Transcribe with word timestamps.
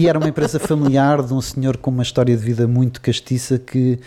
E 0.00 0.06
era 0.06 0.16
uma 0.16 0.28
empresa 0.28 0.60
familiar 0.60 1.24
de 1.24 1.34
um 1.34 1.40
senhor 1.40 1.76
com 1.76 1.90
uma 1.90 2.04
história 2.04 2.36
de 2.36 2.40
vida 2.40 2.68
muito 2.68 3.00
castiça 3.00 3.58
que, 3.58 3.98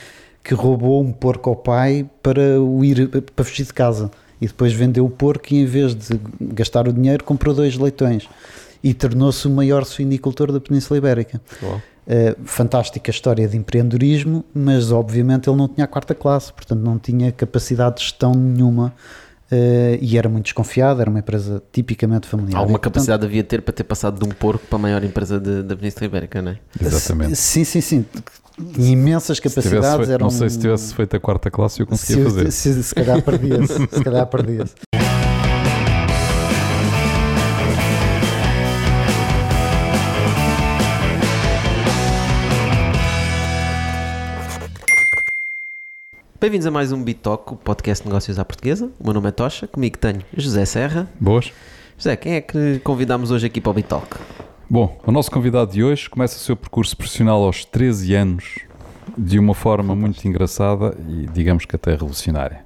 que 0.42 0.54
roubou 0.54 1.04
um 1.04 1.12
porco 1.12 1.50
ao 1.50 1.56
pai 1.58 2.10
para 2.24 2.62
o 2.62 2.82
ir 2.86 3.10
para 3.10 3.44
fugir 3.44 3.66
de 3.66 3.74
casa. 3.74 4.10
E 4.40 4.48
depois 4.48 4.72
vendeu 4.72 5.06
o 5.06 5.10
porco 5.10 5.54
e 5.54 5.58
em 5.58 5.66
vez 5.66 5.94
de 5.94 6.18
gastar 6.40 6.88
o 6.88 6.94
dinheiro 6.94 7.26
comprou 7.26 7.54
dois 7.54 7.76
leitões. 7.76 8.30
E 8.82 8.94
tornou-se 8.94 9.46
o 9.46 9.52
maior 9.52 9.84
suinicultor 9.84 10.54
da 10.54 10.62
Península 10.62 10.98
Ibérica. 10.98 11.42
Uau. 11.62 11.76
Uh, 11.76 12.42
fantástica 12.46 13.12
história 13.12 13.46
de 13.46 13.58
empreendedorismo, 13.58 14.46
mas 14.56 14.94
obviamente 14.94 15.50
ele 15.50 15.58
não 15.58 15.68
tinha 15.68 15.84
a 15.84 15.90
quarta 15.90 16.16
classe, 16.16 16.54
portanto 16.54 16.80
não 16.80 16.98
tinha 16.98 17.34
capacidade 17.34 17.98
de 17.98 18.04
gestão 18.04 18.32
nenhuma 18.32 18.94
uh, 19.52 19.98
e 20.02 20.18
era 20.18 20.28
muito 20.30 20.46
desconfiado, 20.46 21.02
era 21.02 21.10
uma 21.10 21.20
empresa 21.20 21.62
tipicamente 21.72 22.28
familiar. 22.28 22.58
Alguma 22.60 22.78
E, 22.78 22.80
portanto, 22.80 22.94
capacidade 22.94 23.26
havia 23.26 23.44
de 23.44 23.50
ter 23.50 23.62
para 23.62 23.74
ter 23.74 23.84
passado 23.84 24.20
de 24.20 24.26
um 24.26 24.32
porco 24.32 24.66
para 24.68 24.78
a 24.78 24.82
maior 24.82 25.04
empresa 25.04 25.40
de- 25.40 25.64
da 25.64 25.76
Península 25.76 26.06
Ibérica, 26.06 26.42
não 26.42 26.52
é? 26.52 26.58
Exatamente. 26.82 27.36
Sim, 27.36 27.64
sim, 27.64 27.82
sim. 27.82 28.06
Tinha 28.74 28.92
imensas 28.92 29.38
Se 29.38 29.44
tivesse 29.44 29.62
capacidades. 29.70 29.98
feito- 29.98 30.12
eram... 30.12 30.24
não 30.26 30.30
sei 30.32 30.50
se 30.50 30.60
tivesse 30.60 30.94
feito 30.94 31.16
a 31.16 31.20
quarta 31.20 31.50
classe 31.50 31.80
eu 31.80 31.88
conseguia 31.88 32.24
se, 32.26 32.30
fazer. 32.30 32.52
Se, 32.52 32.84
se 32.84 32.94
calhar 32.96 33.22
perdia-se. 33.22 33.74
se 33.74 34.04
calhar 34.04 34.28
perdia-se. 34.28 34.74
Bem-vindos 46.42 46.66
a 46.66 46.72
mais 46.72 46.92
um 46.92 47.04
Bitalk, 47.04 47.54
o 47.54 47.56
podcast 47.56 48.04
de 48.04 48.10
negócios 48.10 48.40
à 48.40 48.44
portuguesa. 48.44 48.92
O 49.00 49.04
meu 49.04 49.14
nome 49.14 49.30
é 49.30 49.32
Tocha, 49.32 49.68
comigo 49.68 49.96
tenho 50.00 50.24
José 50.36 50.66
Serra. 50.66 51.08
Boas? 51.20 51.54
José, 51.96 52.16
quem 52.16 52.34
é 52.34 52.42
que 52.42 52.80
convidámos 52.80 53.30
hoje 53.30 53.46
aqui 53.46 53.62
para 53.62 53.70
o 53.70 53.74
Bitalk? 53.76 54.18
Bom, 54.68 55.00
o 55.06 55.12
nosso 55.12 55.30
convidado 55.30 55.72
de 55.72 55.84
hoje 55.84 56.10
começa 56.10 56.38
o 56.38 56.40
seu 56.40 56.56
percurso 56.56 56.98
profissional 56.98 57.44
aos 57.44 57.64
13 57.64 58.16
anos 58.16 58.58
de 59.16 59.38
uma 59.38 59.54
forma 59.54 59.96
muito 59.96 60.28
engraçada 60.28 60.98
e 61.08 61.28
digamos 61.28 61.66
que 61.66 61.76
até 61.76 61.92
revolucionária. 61.92 62.66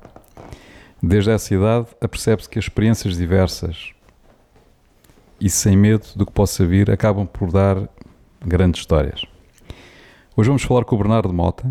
Desde 1.04 1.32
essa 1.32 1.54
idade 1.54 1.88
apercebe-se 2.00 2.48
que 2.48 2.58
as 2.58 2.64
experiências 2.64 3.18
diversas 3.18 3.92
e 5.38 5.50
sem 5.50 5.76
medo 5.76 6.06
do 6.16 6.26
que 6.26 6.32
possa 6.32 6.66
vir 6.66 6.90
acabam 6.90 7.28
por 7.28 7.52
dar 7.52 7.90
grandes 8.40 8.80
histórias. 8.80 9.26
Hoje 10.34 10.48
vamos 10.48 10.64
falar 10.64 10.86
com 10.86 10.96
o 10.96 10.98
Bernardo 10.98 11.34
Mota, 11.34 11.70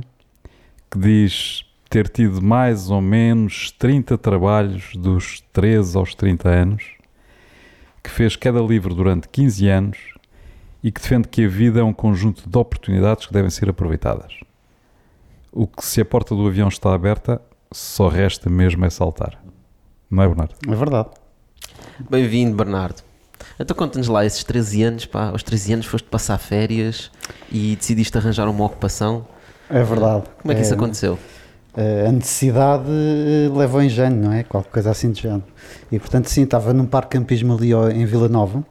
que 0.91 0.99
diz 0.99 1.65
ter 1.95 2.09
tido 2.09 2.43
mais 2.43 2.91
ou 2.91 3.01
menos 3.01 3.71
30 3.71 4.19
trabalhos 4.19 4.97
dos 4.97 5.45
13 5.53 5.97
aos 5.97 6.13
30 6.13 6.49
anos, 6.49 6.83
que 8.03 8.11
fez 8.11 8.35
cada 8.35 8.61
livro 8.61 8.93
durante 8.97 9.29
15 9.29 9.69
anos 9.69 9.99
e 10.83 10.91
que 10.91 11.01
defende 11.01 11.29
que 11.29 11.45
a 11.45 11.49
vida 11.49 11.79
é 11.79 11.85
um 11.85 11.93
conjunto 11.93 12.51
de 12.51 12.59
oportunidades 12.59 13.27
que 13.27 13.33
devem 13.33 13.49
ser 13.49 13.69
aproveitadas. 13.69 14.33
O 15.53 15.69
que 15.69 15.87
se 15.87 16.01
a 16.01 16.05
porta 16.05 16.35
do 16.35 16.45
avião 16.49 16.67
está 16.67 16.93
aberta, 16.93 17.41
só 17.71 18.09
resta 18.09 18.51
mesmo 18.51 18.85
é 18.85 18.91
saltar. 18.91 19.41
Não 20.11 20.25
é, 20.25 20.27
Bernardo? 20.27 20.55
É 20.69 20.75
verdade. 20.75 21.11
Bem-vindo, 22.11 22.57
Bernardo. 22.57 23.03
Então 23.57 23.77
conta-nos 23.77 24.09
lá, 24.09 24.27
esses 24.27 24.43
13 24.43 24.83
anos, 24.83 25.07
pá, 25.07 25.29
aos 25.29 25.45
13 25.45 25.75
anos 25.75 25.87
foste 25.87 26.09
passar 26.09 26.39
férias 26.39 27.13
e 27.53 27.77
decidiste 27.77 28.19
arranjar 28.19 28.49
uma 28.49 28.65
ocupação. 28.65 29.25
É 29.71 29.85
verdade. 29.85 30.25
Como 30.43 30.51
é 30.51 30.57
que 30.57 30.63
isso 30.63 30.73
É, 30.73 30.77
aconteceu? 30.77 31.17
A 31.77 32.13
necessidade 32.13 32.85
eh, 32.89 33.49
leva 33.53 33.79
ao 33.79 33.83
engenho, 33.83 34.17
não 34.17 34.33
é? 34.33 34.45
Qualquer 34.45 34.71
coisa 34.71 34.91
assim 34.91 35.11
de 35.11 35.23
género. 35.23 35.45
E 35.91 35.99
portanto, 35.99 36.29
sim, 36.29 36.43
estava 36.43 36.73
num 36.73 36.87
parque 36.87 37.19
campismo 37.19 37.57
ali 37.57 37.73
em 37.73 38.07
Vila 38.07 38.29
Nova, 38.29 38.65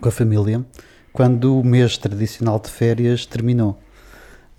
com 0.00 0.08
a 0.08 0.12
família, 0.12 0.64
quando 1.12 1.58
o 1.58 1.64
mês 1.64 1.98
tradicional 1.98 2.58
de 2.58 2.70
férias 2.70 3.26
terminou. 3.26 3.78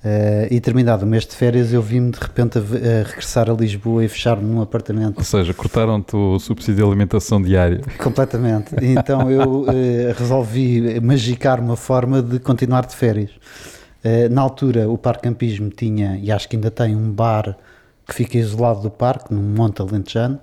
Eh, 0.06 0.50
e 0.52 0.60
terminado 0.60 1.06
o 1.06 1.08
mês 1.08 1.26
de 1.26 1.34
férias, 1.34 1.72
eu 1.72 1.82
vi-me 1.82 2.12
de 2.12 2.20
repente 2.20 2.58
a, 2.58 2.62
a 2.62 3.04
regressar 3.04 3.50
a 3.50 3.54
Lisboa 3.54 4.04
e 4.04 4.10
fechar-me 4.10 4.44
num 4.44 4.62
apartamento 4.62 5.18
Ou 5.18 5.24
seja, 5.24 5.53
cortaram-te 5.53 6.14
o 6.14 6.38
subsídio 6.40 6.76
de 6.76 6.84
alimentação 6.84 7.42
diária. 7.42 7.81
Completamente. 7.97 8.76
Então 8.81 9.31
eu 9.31 9.66
eh, 9.70 10.14
resolvi 10.18 11.00
magicar 11.00 11.62
uma 11.62 11.78
forma 11.78 12.22
de 12.22 12.38
continuar 12.38 12.86
de 12.86 12.96
férias. 12.96 13.31
Eh, 14.03 14.28
na 14.28 14.42
altura, 14.42 14.90
o 14.90 14.97
Parque 14.97 15.24
Campismo 15.24 15.70
tinha, 15.70 16.18
e 16.18 16.30
acho 16.30 16.50
que 16.50 16.58
ainda 16.58 16.70
tem, 16.70 16.94
um 16.94 17.09
bar 17.09 17.58
que 18.08 18.14
fica 18.14 18.38
isolado 18.38 18.81
do 18.81 18.90
parque, 18.90 19.34
num 19.34 19.41
monte 19.41 19.81
alentejano, 19.81 20.40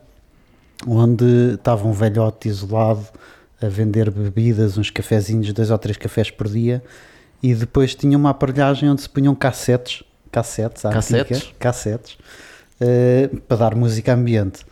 onde 0.86 1.54
estava 1.54 1.86
um 1.86 1.92
velhote 1.92 2.48
isolado 2.48 3.04
a 3.60 3.66
vender 3.68 4.10
bebidas, 4.10 4.78
uns 4.78 4.90
cafezinhos, 4.90 5.52
dois 5.52 5.70
ou 5.70 5.78
três 5.78 5.96
cafés 5.96 6.30
por 6.30 6.48
dia, 6.48 6.82
e 7.42 7.54
depois 7.54 7.94
tinha 7.94 8.16
uma 8.16 8.30
aparelhagem 8.30 8.88
onde 8.88 9.02
se 9.02 9.08
punham 9.08 9.34
cassetes, 9.34 10.02
cassetes, 10.32 10.82
Cassetes? 10.82 11.36
antiga, 11.38 11.52
cassetes, 11.58 12.18
eh, 12.80 13.28
para 13.46 13.56
dar 13.58 13.74
música 13.74 14.14
ambiente. 14.14 14.64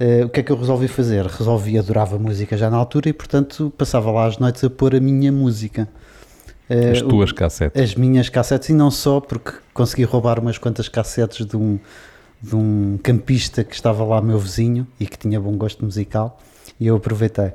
Eh, 0.00 0.24
o 0.24 0.28
que 0.28 0.40
é 0.40 0.42
que 0.42 0.50
eu 0.50 0.56
resolvi 0.56 0.88
fazer? 0.88 1.24
Resolvi, 1.26 1.78
adorava 1.78 2.18
música 2.18 2.56
já 2.56 2.68
na 2.68 2.76
altura 2.76 3.08
e, 3.08 3.12
portanto, 3.12 3.72
passava 3.78 4.10
lá 4.10 4.26
às 4.26 4.38
noites 4.38 4.64
a 4.64 4.70
pôr 4.70 4.96
a 4.96 5.00
minha 5.00 5.30
música. 5.30 5.86
Eh, 6.68 6.90
As 6.92 7.02
tuas 7.02 7.30
cassetes. 7.30 7.80
as 7.80 7.94
minhas 7.94 8.28
cassetes, 8.28 8.70
e 8.70 8.72
não 8.72 8.90
só, 8.90 9.20
porque 9.20 9.52
consegui 9.72 10.02
roubar 10.02 10.40
umas 10.40 10.58
quantas 10.58 10.88
cassetes 10.88 11.46
de 11.46 11.56
um, 11.56 11.78
de 12.44 12.54
um 12.54 12.98
campista 13.02 13.64
que 13.64 13.74
estava 13.74 14.04
lá, 14.04 14.20
meu 14.20 14.38
vizinho, 14.38 14.86
e 15.00 15.06
que 15.06 15.18
tinha 15.18 15.40
bom 15.40 15.56
gosto 15.56 15.84
musical, 15.84 16.40
e 16.78 16.86
eu 16.86 16.96
aproveitei. 16.96 17.52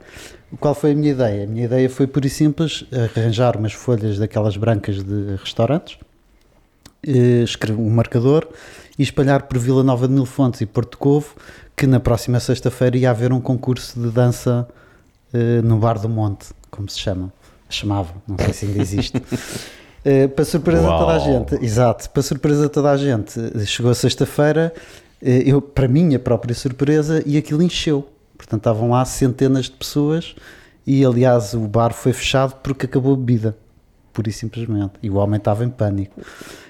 Qual 0.60 0.74
foi 0.74 0.92
a 0.92 0.96
minha 0.96 1.12
ideia? 1.12 1.44
A 1.44 1.48
minha 1.48 1.66
ideia 1.66 1.90
foi, 1.90 2.08
por 2.08 2.26
e 2.26 2.30
simples, 2.30 2.86
arranjar 2.92 3.56
umas 3.56 3.74
folhas 3.74 4.18
daquelas 4.18 4.58
brancas 4.58 5.04
de 5.04 5.36
restaurantes, 5.36 5.98
eh, 7.06 7.44
escrever 7.44 7.80
um 7.80 7.90
marcador 7.90 8.48
e 8.98 9.04
espalhar 9.04 9.44
por 9.44 9.60
Vila 9.60 9.84
Nova 9.84 10.08
de 10.08 10.14
Mil 10.14 10.26
Fontes 10.26 10.62
e 10.62 10.66
Porto 10.66 10.98
Covo 10.98 11.36
que 11.80 11.88
na 11.88 12.02
próxima 12.02 12.42
sexta-feira 12.42 12.98
ia 12.98 13.10
haver 13.10 13.32
um 13.32 13.40
concurso 13.40 13.98
de 13.98 14.10
dança 14.10 14.68
eh, 15.34 15.62
no 15.62 15.78
Bar 15.78 15.98
do 15.98 16.10
Monte, 16.10 16.48
como 16.70 16.90
se 16.90 17.00
chama. 17.00 17.32
Chamava, 17.70 18.14
não 18.28 18.38
sei 18.38 18.52
se 18.52 18.66
ainda 18.66 18.82
existe. 18.82 19.14
Eh, 20.06 20.28
para 20.28 20.46
surpresa 20.46 20.82
de 20.82 20.88
toda 20.88 21.12
a 21.14 21.20
gente, 21.20 21.56
exato, 21.66 22.10
para 22.10 22.24
surpresa 22.24 22.62
de 22.64 22.70
toda 22.70 22.90
a 22.92 22.98
gente, 22.98 23.34
chegou 23.66 23.92
a 23.92 23.96
sexta-feira, 23.96 24.74
eh, 25.22 25.44
eu, 25.46 25.62
para 25.62 25.88
minha 25.88 26.18
própria 26.18 26.56
surpresa, 26.56 27.22
e 27.26 27.38
aquilo 27.38 27.62
encheu. 27.62 28.08
Portanto, 28.38 28.62
estavam 28.62 28.92
lá 28.92 29.04
centenas 29.04 29.66
de 29.66 29.72
pessoas 29.72 30.34
e, 30.88 31.04
aliás, 31.04 31.54
o 31.54 31.60
bar 31.68 31.92
foi 31.94 32.14
fechado 32.14 32.56
porque 32.64 32.86
acabou 32.86 33.14
a 33.14 33.18
bebida, 33.18 33.58
pura 34.14 34.30
e 34.30 34.32
simplesmente. 34.32 34.94
E 35.04 35.10
o 35.10 35.16
homem 35.16 35.38
estava 35.38 35.66
em 35.66 35.70
pânico. 35.70 36.22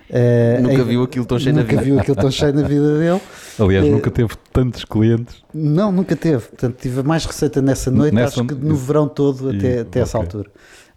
Eh, 0.09 0.57
Nunca 0.59 0.77
aí- 0.81 0.83
viu 0.83 1.03
aquilo 1.03 1.23
tão 1.25 1.37
cheio 1.37 1.53
na 1.53 1.61
nunca 1.61 1.69
vida. 1.73 1.83
viu 1.83 1.99
aquilo 1.99 2.15
tão 2.17 2.31
cheio 2.31 2.51
na 2.51 2.63
vida 2.67 2.97
dele. 2.97 3.21
Aliás, 3.59 3.85
eh, 3.85 3.89
nunca 3.91 4.09
teve 4.09 4.33
tantos 4.51 4.83
clientes. 4.83 5.43
Não, 5.53 5.91
nunca 5.91 6.15
teve. 6.15 6.47
Portanto, 6.47 6.77
tive 6.81 7.03
mais 7.03 7.25
receita 7.25 7.61
nessa 7.61 7.91
noite, 7.91 8.15
Nessa- 8.15 8.39
acho 8.41 8.45
que 8.47 8.55
no 8.55 8.75
verão 8.75 9.07
todo 9.07 9.53
E- 9.53 9.57
até, 9.57 9.79
até 9.81 9.99
essa 9.99 10.17
ok. 10.17 10.25
altura. 10.25 10.49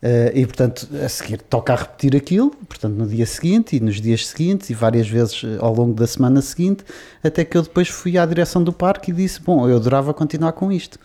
Eh, 0.03 0.33
e 0.41 0.47
portanto, 0.47 0.89
a 1.01 1.09
seguir 1.09 1.41
toca 1.43 1.73
a 1.73 1.77
repetir 1.77 2.17
aquilo, 2.17 2.51
portanto, 2.51 2.95
no 2.95 3.07
dia 3.07 3.25
seguinte 3.25 3.77
e 3.77 3.81
nos 3.81 4.01
dias 4.01 4.27
seguintes 4.27 4.69
e 4.69 4.75
várias 4.75 5.09
vezes 5.09 5.43
eh, 5.45 5.59
ao 5.61 5.73
longo 5.73 5.95
da 5.95 6.09
semana 6.09 6.43
seguinte, 6.43 6.85
até 7.23 7.45
que 7.45 7.57
eu 7.57 7.63
depois 7.63 7.89
fui 7.89 8.19
à 8.19 8.27
direção 8.27 8.65
do 8.65 8.73
parque 8.73 9.13
e 9.13 9.15
disse: 9.15 9.41
Bom, 9.41 9.69
eu 9.69 9.77
adorava 9.77 10.13
continuar 10.13 10.53
com 10.53 10.73
isto. 10.73 10.99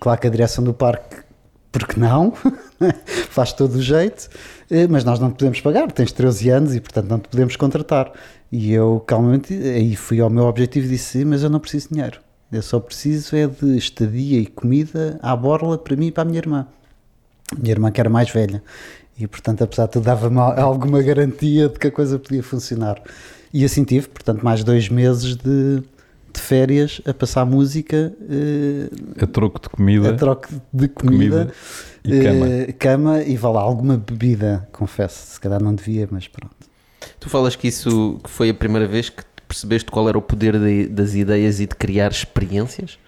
Claro 0.00 0.18
que 0.18 0.26
a 0.26 0.30
direção 0.30 0.64
do 0.64 0.72
parque, 0.72 1.16
porque 1.70 2.00
não? 2.00 2.32
Faz 3.28 3.52
todo 3.52 3.74
o 3.74 3.82
jeito, 3.82 4.30
eh, 4.70 4.86
mas 4.88 5.04
nós 5.04 5.20
não 5.20 5.30
te 5.30 5.34
podemos 5.34 5.60
pagar, 5.60 5.92
tens 5.92 6.10
13 6.10 6.48
anos 6.48 6.74
e 6.74 6.80
portanto 6.80 7.10
não 7.10 7.18
te 7.18 7.28
podemos 7.28 7.56
contratar. 7.56 8.10
E 8.50 8.72
eu 8.72 9.04
calmamente 9.06 9.52
aí 9.52 9.94
fui 9.96 10.18
ao 10.18 10.30
meu 10.30 10.44
objetivo 10.44 10.86
e 10.86 10.90
disse: 10.90 11.18
"Sim, 11.18 11.24
Mas 11.26 11.42
eu 11.42 11.50
não 11.50 11.60
preciso 11.60 11.88
de 11.88 11.94
dinheiro, 11.94 12.20
eu 12.50 12.62
só 12.62 12.80
preciso 12.80 13.36
é 13.36 13.46
de 13.46 13.76
estadia 13.76 14.40
e 14.40 14.46
comida 14.46 15.18
à 15.22 15.36
borla 15.36 15.76
para 15.76 15.94
mim 15.94 16.06
e 16.06 16.10
para 16.10 16.22
a 16.22 16.26
minha 16.26 16.38
irmã. 16.38 16.66
Minha 17.58 17.72
irmã 17.72 17.90
que 17.90 18.00
era 18.00 18.08
mais 18.10 18.30
velha. 18.30 18.62
E 19.18 19.26
portanto, 19.26 19.62
apesar 19.62 19.86
de 19.86 19.92
tudo, 19.92 20.04
dava-me 20.04 20.38
al- 20.38 20.58
alguma 20.60 21.02
garantia 21.02 21.68
de 21.68 21.78
que 21.78 21.88
a 21.88 21.90
coisa 21.90 22.18
podia 22.18 22.42
funcionar. 22.42 23.00
E 23.52 23.64
assim 23.64 23.84
tive, 23.84 24.08
portanto, 24.08 24.42
mais 24.44 24.62
dois 24.64 24.88
meses 24.88 25.36
de, 25.36 25.82
de 26.32 26.40
férias 26.40 27.00
a 27.04 27.12
passar 27.12 27.44
música 27.44 28.14
eh, 28.30 28.88
A 29.22 29.26
troco 29.26 29.60
de 29.60 29.68
comida 29.68 30.10
a 30.10 30.12
troca 30.16 30.48
de 30.72 30.88
comida, 30.88 31.52
comida 31.52 31.52
e 32.04 32.22
cama. 32.22 32.46
eh, 32.48 32.72
cama 32.72 33.22
e 33.22 33.36
vá 33.36 33.50
lá, 33.50 33.60
alguma 33.60 33.96
bebida, 33.98 34.66
confesso. 34.72 35.32
Se 35.34 35.40
calhar 35.40 35.60
não 35.62 35.74
devia, 35.74 36.08
mas 36.10 36.26
pronto. 36.28 36.54
Tu 37.18 37.28
falas 37.28 37.56
que 37.56 37.66
isso 37.68 38.18
que 38.22 38.30
foi 38.30 38.48
a 38.50 38.54
primeira 38.54 38.86
vez 38.86 39.10
que 39.10 39.22
percebeste 39.48 39.90
qual 39.90 40.08
era 40.08 40.16
o 40.16 40.22
poder 40.22 40.58
de- 40.58 40.86
das 40.86 41.14
ideias 41.14 41.58
e 41.60 41.66
de 41.66 41.74
criar 41.74 42.10
experiências? 42.12 42.98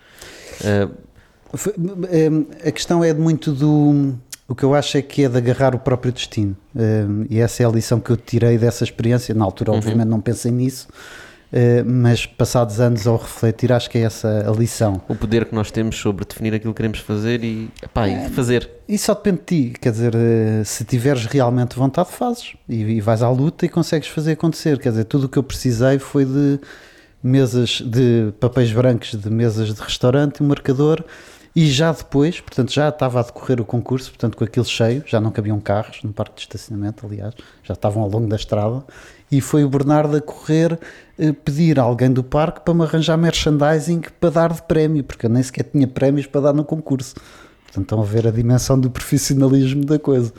Foi- 1.54 1.74
eh, 2.10 2.68
A 2.68 2.72
questão 2.72 3.02
é 3.04 3.12
muito 3.14 3.52
do. 3.52 4.14
O 4.52 4.54
que 4.54 4.64
eu 4.64 4.74
acho 4.74 4.98
é 4.98 5.02
que 5.02 5.24
é 5.24 5.30
de 5.30 5.38
agarrar 5.38 5.74
o 5.74 5.78
próprio 5.78 6.12
destino. 6.12 6.54
Eh, 6.76 7.06
E 7.30 7.38
essa 7.38 7.62
é 7.62 7.66
a 7.66 7.70
lição 7.70 7.98
que 7.98 8.10
eu 8.10 8.18
tirei 8.18 8.58
dessa 8.58 8.84
experiência. 8.84 9.34
Na 9.34 9.46
altura, 9.46 9.72
obviamente, 9.72 10.08
não 10.08 10.20
pensei 10.20 10.52
nisso, 10.52 10.88
eh, 11.50 11.82
mas 11.82 12.26
passados 12.26 12.78
anos 12.78 13.06
ao 13.06 13.16
refletir, 13.16 13.72
acho 13.72 13.88
que 13.88 13.96
é 13.96 14.02
essa 14.02 14.46
a 14.46 14.52
lição. 14.52 15.00
o 15.08 15.14
poder 15.14 15.46
que 15.46 15.54
nós 15.54 15.70
temos 15.70 15.96
sobre 15.96 16.26
definir 16.26 16.52
aquilo 16.52 16.74
que 16.74 16.76
queremos 16.76 16.98
fazer 16.98 17.42
e, 17.42 17.70
epá, 17.82 18.06
e 18.06 18.28
fazer. 18.28 18.68
Isso 18.86 19.06
só 19.06 19.14
depende 19.14 19.38
de 19.38 19.44
ti, 19.44 19.78
quer 19.80 19.90
dizer, 19.90 20.14
eh, 20.14 20.62
se 20.66 20.84
tiveres 20.84 21.24
realmente 21.24 21.74
vontade, 21.74 22.10
fazes 22.10 22.52
e, 22.68 22.74
e 22.82 23.00
vais 23.00 23.22
à 23.22 23.30
luta 23.30 23.64
e 23.64 23.70
consegues 23.70 24.08
fazer 24.08 24.32
acontecer. 24.32 24.78
Quer 24.78 24.90
dizer, 24.90 25.04
tudo 25.04 25.24
o 25.24 25.28
que 25.30 25.38
eu 25.38 25.42
precisei 25.42 25.98
foi 25.98 26.26
de 26.26 26.60
mesas, 27.22 27.80
de 27.80 28.34
papéis 28.38 28.70
brancos, 28.70 29.12
de 29.18 29.30
mesas 29.30 29.72
de 29.72 29.80
restaurante, 29.80 30.42
um 30.42 30.46
marcador 30.46 31.02
e 31.54 31.70
já 31.70 31.92
depois, 31.92 32.40
portanto, 32.40 32.72
já 32.72 32.88
estava 32.88 33.20
a 33.20 33.22
decorrer 33.22 33.60
o 33.60 33.64
concurso, 33.64 34.10
portanto, 34.10 34.36
com 34.36 34.44
aquilo 34.44 34.64
cheio, 34.64 35.04
já 35.06 35.20
não 35.20 35.30
cabiam 35.30 35.60
carros 35.60 36.02
no 36.02 36.12
parque 36.12 36.36
de 36.36 36.40
estacionamento, 36.42 37.04
aliás, 37.04 37.34
já 37.62 37.74
estavam 37.74 38.02
ao 38.02 38.08
longo 38.08 38.26
da 38.26 38.36
estrada 38.36 38.82
e 39.30 39.40
foi 39.40 39.64
o 39.64 39.68
Bernardo 39.68 40.16
a 40.16 40.20
correr 40.20 40.78
eh, 41.18 41.32
pedir 41.32 41.78
a 41.78 41.82
alguém 41.82 42.10
do 42.10 42.22
parque 42.22 42.60
para 42.60 42.74
me 42.74 42.82
arranjar 42.82 43.16
merchandising 43.16 44.02
para 44.20 44.30
dar 44.30 44.52
de 44.52 44.62
prémio, 44.62 45.04
porque 45.04 45.26
eu 45.26 45.30
nem 45.30 45.42
sequer 45.42 45.64
tinha 45.64 45.86
prémios 45.86 46.26
para 46.26 46.42
dar 46.42 46.52
no 46.52 46.64
concurso. 46.64 47.14
Portanto, 47.64 47.84
estão 47.84 48.00
a 48.02 48.04
ver 48.04 48.26
a 48.26 48.30
dimensão 48.30 48.78
do 48.78 48.90
profissionalismo 48.90 49.86
da 49.86 49.98
coisa. 49.98 50.30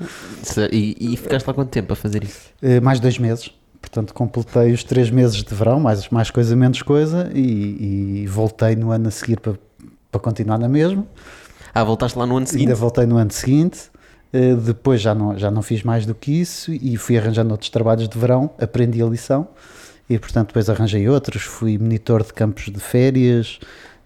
E, 0.72 1.14
e 1.14 1.18
ficaste 1.18 1.48
lá 1.48 1.54
quanto 1.54 1.70
tempo 1.70 1.92
a 1.92 1.96
fazer 1.96 2.24
isso? 2.24 2.52
Eh, 2.62 2.80
mais 2.80 3.00
dois 3.00 3.18
meses. 3.18 3.52
Portanto, 3.82 4.14
completei 4.14 4.72
os 4.72 4.84
três 4.84 5.10
meses 5.10 5.44
de 5.44 5.54
verão, 5.54 5.80
mais, 5.80 6.08
mais 6.10 6.30
coisa, 6.30 6.56
menos 6.56 6.82
coisa, 6.84 7.30
e, 7.34 8.22
e 8.24 8.28
voltei 8.28 8.76
no 8.76 8.92
ano 8.92 9.08
a 9.08 9.12
seguir 9.12 9.40
para, 9.40 9.56
para 10.14 10.22
continuar 10.22 10.60
na 10.60 10.70
mesma. 10.70 11.06
Ah, 11.74 11.84
voltaste 11.84 12.18
lá 12.18 12.26
no 12.26 12.38
ano 12.38 12.46
seguinte? 12.46 12.68
Ainda 12.68 12.76
voltei 12.76 13.06
no 13.06 13.18
ano 13.18 13.32
seguinte. 13.32 13.90
eh, 14.32 14.56
depois 14.56 15.02
já 15.02 15.14
não, 15.16 15.38
já 15.38 15.50
não 15.50 15.62
fiz 15.62 15.84
mais 15.84 16.06
do 16.06 16.14
que 16.14 16.32
isso 16.32 16.72
e 16.72 16.96
fui 16.98 17.18
arranjando 17.18 17.52
outros 17.52 17.70
trabalhos 17.70 18.08
de 18.08 18.18
verão, 18.18 18.52
aprendi 18.60 19.02
a 19.02 19.06
lição 19.06 19.48
e, 20.10 20.18
portanto, 20.20 20.48
depois 20.48 20.70
arranjei 20.70 21.08
outros. 21.10 21.44
Fui 21.44 21.78
monitor 21.78 22.24
de 22.24 22.32
campos 22.34 22.66
de 22.66 22.80
férias 22.80 23.60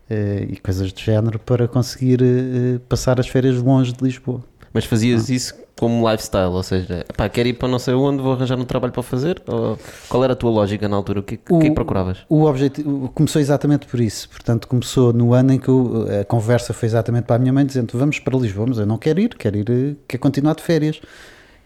eh, 0.10 0.48
e 0.50 0.58
coisas 0.58 0.92
do 0.94 1.00
género 1.00 1.40
para 1.40 1.68
conseguir 1.68 2.22
eh, 2.22 2.80
passar 2.88 3.20
as 3.20 3.28
férias 3.28 3.62
longe 3.62 3.92
de 3.92 4.04
Lisboa. 4.04 4.42
Mas 4.74 4.86
fazias 4.86 5.30
isso 5.30 5.54
como 5.80 6.10
lifestyle, 6.10 6.48
ou 6.52 6.64
seja, 6.64 7.06
pá, 7.16 7.30
quero 7.30 7.50
ir 7.50 7.54
para 7.54 7.68
não 7.68 7.78
sei 7.78 7.94
onde, 7.94 8.22
vou 8.22 8.34
arranjar 8.34 8.58
um 8.60 8.66
trabalho 8.66 8.92
para 8.92 9.04
fazer? 9.04 9.42
Ou 9.48 9.78
qual 10.10 10.24
era 10.24 10.34
a 10.34 10.36
tua 10.36 10.50
lógica 10.50 10.88
na 10.90 10.96
altura? 10.96 11.20
O 11.20 11.24
que, 11.24 11.40
o 11.50 11.60
que 11.60 11.68
é 11.68 11.72
procuravas? 11.72 12.18
O 12.28 12.46
objetivo 12.46 13.10
começou 13.14 13.40
exatamente 13.40 13.86
por 13.86 14.00
isso. 14.00 14.28
Portanto, 14.30 14.68
começou 14.68 15.14
no 15.14 15.34
ano 15.34 15.54
em 15.54 15.60
que 15.60 15.68
eu- 15.70 16.08
a 16.22 16.26
conversa 16.26 16.74
foi 16.74 16.88
exatamente 16.88 17.26
para 17.26 17.36
a 17.36 17.40
minha 17.40 17.54
mãe, 17.54 17.66
dizendo: 17.66 17.96
Vamos 17.98 18.18
para 18.20 18.36
Lisboa, 18.38 18.66
mas 18.70 18.80
eu 18.80 18.86
não 18.88 18.98
quero 18.98 19.20
ir, 19.20 19.36
quero 19.38 19.56
ir, 19.58 19.70
eh, 19.70 19.96
quero 20.08 20.22
continuar 20.22 20.56
de 20.56 20.64
férias. 20.64 21.00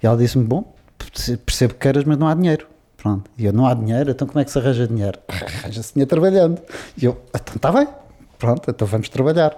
E 0.04 0.06
ela 0.06 0.18
disse-me: 0.18 0.44
Bom, 0.44 0.74
percebo 1.46 1.74
que 1.76 1.80
queiras, 1.80 2.04
mas 2.04 2.18
não 2.18 2.28
há 2.28 2.34
dinheiro. 2.34 2.68
Pronto. 2.98 3.32
E 3.38 3.46
eu: 3.46 3.54
Não 3.54 3.66
há 3.66 3.74
dinheiro, 3.74 4.12
então 4.12 4.28
como 4.28 4.40
é 4.42 4.44
que 4.46 4.52
se 4.52 4.60
arranja 4.60 4.86
dinheiro? 4.88 5.18
Arranja-se 5.30 5.94
dinheiro 5.94 6.10
trabalhando. 6.10 6.62
E 7.02 7.06
eu: 7.06 7.18
Então 7.34 7.56
está 7.56 7.72
bem, 7.72 7.88
pronto, 8.38 8.70
então 8.70 8.86
vamos 8.88 9.08
trabalhar. 9.08 9.58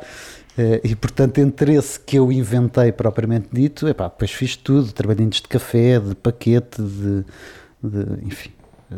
Eh, 0.57 0.81
E 0.83 0.95
portanto, 0.95 1.39
entre 1.39 1.73
esse 1.73 1.99
que 1.99 2.17
eu 2.17 2.31
inventei 2.31 2.91
propriamente 2.91 3.47
dito, 3.51 3.87
epá, 3.87 4.07
depois 4.07 4.31
fiz 4.31 4.55
tudo: 4.55 4.91
trabalhinhos 4.91 5.37
de 5.37 5.47
café, 5.47 5.99
de 5.99 6.15
paquete, 6.15 6.81
de, 6.81 7.23
de- 7.83 8.25
enfim, 8.25 8.51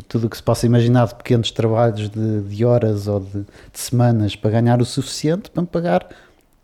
tudo 0.08 0.26
o 0.26 0.30
que 0.30 0.36
se 0.36 0.42
possa 0.42 0.66
imaginar 0.66 1.06
de 1.08 1.14
pequenos 1.14 1.50
trabalhos 1.50 2.10
de, 2.10 2.40
de 2.42 2.64
horas 2.64 3.06
ou 3.08 3.20
de, 3.20 3.40
de 3.40 3.46
semanas 3.78 4.36
para 4.36 4.50
ganhar 4.50 4.80
o 4.80 4.84
suficiente 4.84 5.50
para 5.50 5.62
me 5.62 5.68
pagar 5.68 6.06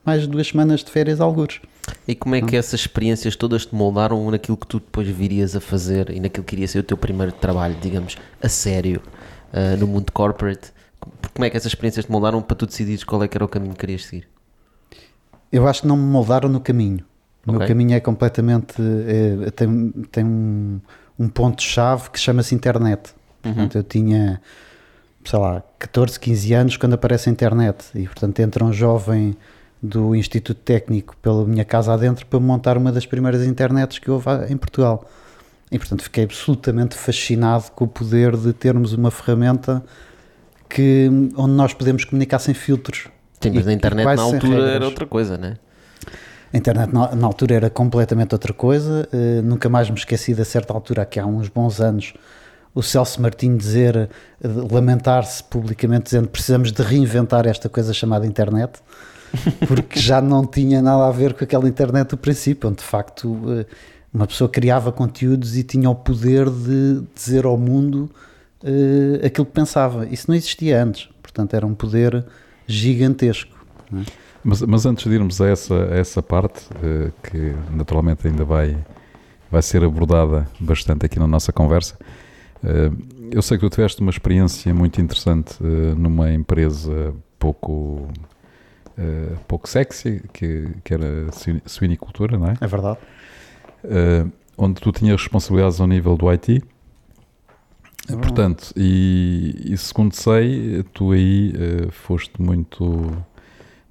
mais 0.05 0.27
duas 0.27 0.49
semanas 0.49 0.83
de 0.85 0.91
férias 0.91 1.21
algures. 1.21 1.61
E 2.07 2.15
como 2.15 2.35
é 2.35 2.43
que 2.43 2.57
essas 2.57 2.81
experiências 2.81 3.35
todas 3.37 3.67
te 3.67 3.75
moldaram 3.75 4.31
naquilo 4.31 4.57
que 4.57 4.67
tu 4.67 4.79
depois 4.79 5.07
virias 5.09 5.57
a 5.57 5.61
fazer 5.61 6.11
e 6.11 6.21
naquilo 6.21 6.45
que 6.45 6.55
iria 6.55 6.69
ser 6.69 6.81
o 6.81 6.83
teu 6.83 6.97
primeiro 6.97 7.33
trabalho, 7.33 7.77
digamos, 7.81 8.17
a 8.43 8.49
sério, 8.49 9.01
ah, 9.53 9.77
no 9.77 9.87
mundo 9.87 10.13
corporate? 10.13 10.73
Como 11.35 11.45
é 11.45 11.51
que 11.51 11.57
essas 11.57 11.73
experiências 11.73 12.05
te 12.05 12.11
moldaram 12.13 12.43
para 12.43 12.57
tu 12.57 12.67
decidires 12.67 13.05
qual 13.05 13.23
é 13.23 13.29
que 13.29 13.37
era 13.37 13.45
o 13.45 13.49
caminho 13.49 13.75
que 13.75 13.81
querias 13.81 14.05
seguir? 14.07 14.29
Eu 15.53 15.69
acho 15.69 15.83
que 15.83 15.87
não 15.89 15.97
me 15.97 16.03
moldaram 16.05 16.49
no 16.49 16.61
caminho. 16.61 17.05
O 17.47 17.51
meu 17.53 17.61
Ok. 17.61 17.69
caminho 17.69 17.95
é 17.95 18.01
completamente. 18.01 18.75
é, 18.81 19.51
tem 19.51 19.91
tem 20.11 20.25
um, 20.25 20.81
um 21.19 21.29
ponto-chave 21.29 22.11
que 22.11 22.19
chama-se 22.19 22.55
internet. 22.55 23.15
Portanto, 23.43 23.77
eu 23.77 23.83
tinha, 23.83 24.41
sei 25.25 25.39
lá, 25.39 25.63
14, 25.79 26.19
15 26.21 26.55
anos 26.55 26.77
quando 26.77 26.95
aparece 26.95 27.29
a 27.29 27.33
internet. 27.33 27.85
E, 27.95 28.05
portanto, 28.07 28.39
entra 28.41 28.65
um 28.65 28.73
jovem 28.73 29.37
do 29.83 30.15
Instituto 30.15 30.61
Técnico 30.61 31.17
pela 31.21 31.45
minha 31.45 31.65
casa 31.65 31.93
adentro 31.93 32.25
para 32.27 32.39
montar 32.39 32.79
uma 32.79 32.93
das 32.93 33.05
primeiras 33.05 33.45
internets 33.45 33.99
que 33.99 34.09
houve 34.11 34.29
em 34.49 34.57
Portugal. 34.57 35.05
E, 35.73 35.79
portanto, 35.79 36.03
fiquei 36.05 36.23
absolutamente 36.25 36.95
fascinado 36.97 37.65
com 37.75 37.85
o 37.85 37.89
poder 37.89 38.37
de 38.37 38.53
termos 38.53 38.93
uma 38.93 39.11
ferramenta 39.11 39.83
que, 40.69 41.11
onde 41.37 41.53
nós 41.55 41.75
podemos 41.75 42.05
comunicar 42.05 42.39
sem 42.39 42.55
filtros. 42.55 43.09
Sim, 43.43 43.53
mas 43.55 43.67
na 43.67 43.73
internet 43.73 44.17
na 44.17 44.23
altura 44.23 44.71
era 44.71 44.85
outra 44.85 45.07
coisa, 45.07 45.37
né? 45.37 45.57
A 46.53 46.57
internet 46.57 46.93
na, 46.93 47.15
na 47.15 47.27
altura 47.27 47.55
era 47.55 47.71
completamente 47.71 48.35
outra 48.35 48.53
coisa. 48.53 49.09
eh, 49.13 49.41
nunca 49.43 49.69
mais 49.69 49.89
me 49.89 49.97
esqueci 49.97 50.35
de 50.35 50.43
a 50.43 50.45
certa 50.45 50.73
altura, 50.73 51.05
que 51.07 51.19
há 51.19 51.25
uns 51.25 51.49
bons 51.49 51.81
anos, 51.81 52.13
o 52.75 52.83
Celso 52.83 53.23
Martinho 53.23 53.57
dizer, 53.57 53.97
eh, 53.97 54.09
lamentar-se 54.71 55.43
publicamente, 55.45 56.05
dizendo 56.05 56.29
precisamos 56.29 56.71
de 56.71 56.83
reinventar 56.83 57.47
esta 57.47 57.69
coisa 57.71 57.95
chamada 57.95 58.27
internet, 58.27 58.81
porque 59.67 59.99
já 59.99 60.21
não 60.21 60.45
tinha 60.45 60.83
nada 60.83 61.07
a 61.07 61.11
ver 61.11 61.33
com 61.33 61.43
aquela 61.43 61.67
internet 61.67 62.11
do 62.11 62.19
princípio, 62.19 62.69
onde 62.69 62.79
de 62.79 62.85
facto 62.85 63.41
eh, 63.49 63.67
uma 64.13 64.27
pessoa 64.27 64.49
criava 64.49 64.93
conteúdos 64.93 65.57
e 65.57 65.63
tinha 65.63 65.89
o 65.89 65.95
poder 65.95 66.51
de 66.51 67.03
dizer 67.15 67.47
ao 67.47 67.57
mundo 67.57 68.11
aquilo 69.25 69.47
que 69.47 69.53
pensava. 69.53 70.07
Isso 70.07 70.27
não 70.29 70.37
existia 70.37 70.85
antes, 70.85 71.09
portanto 71.23 71.55
era 71.55 71.67
um 71.67 71.75
poder 71.75 72.25
gigantesco. 72.67 73.55
é? 73.93 74.03
Mas, 74.45 74.61
mas 74.63 74.87
antes 74.87 75.05
de 75.09 75.15
irmos 75.15 75.41
a 75.41 75.49
essa, 75.49 75.75
a 75.75 75.95
essa 75.97 76.21
parte, 76.23 76.63
eh, 76.83 77.11
que 77.23 77.55
naturalmente 77.75 78.27
ainda 78.27 78.45
vai, 78.45 78.77
vai 79.51 79.63
ser 79.63 79.85
abordada 79.85 80.49
bastante 80.59 81.07
aqui 81.07 81.19
na 81.19 81.27
nossa 81.29 81.53
conversa, 81.53 81.97
eh, 82.65 82.91
eu 83.31 83.41
sei 83.41 83.57
que 83.57 83.65
tu 83.69 83.71
tiveste 83.71 84.01
uma 84.01 84.11
experiência 84.11 84.75
muito 84.75 85.01
interessante 85.01 85.55
eh, 85.63 85.95
numa 85.97 86.33
empresa 86.33 87.15
pouco, 87.39 88.09
eh, 88.99 89.37
pouco 89.47 89.69
sexy, 89.69 90.23
que, 90.33 90.69
que 90.83 90.93
era 90.93 91.31
suini- 91.33 91.63
suinicultura, 91.65 92.37
não 92.37 92.49
é? 92.49 92.55
É 92.61 92.67
verdade. 92.67 92.99
Eh, 93.85 94.27
onde 94.59 94.81
tu 94.81 94.91
tinhas 94.93 95.21
responsabilidades 95.21 95.81
ao 95.81 95.87
nível 95.87 96.17
do 96.17 96.29
IT. 96.33 96.63
É. 98.09 98.17
Portanto, 98.17 98.73
e, 98.77 99.73
e 99.73 99.77
segundo 99.77 100.15
sei, 100.15 100.83
tu 100.93 101.13
aí 101.13 101.53
eh, 101.57 101.91
foste 101.91 102.41
muito, 102.43 103.11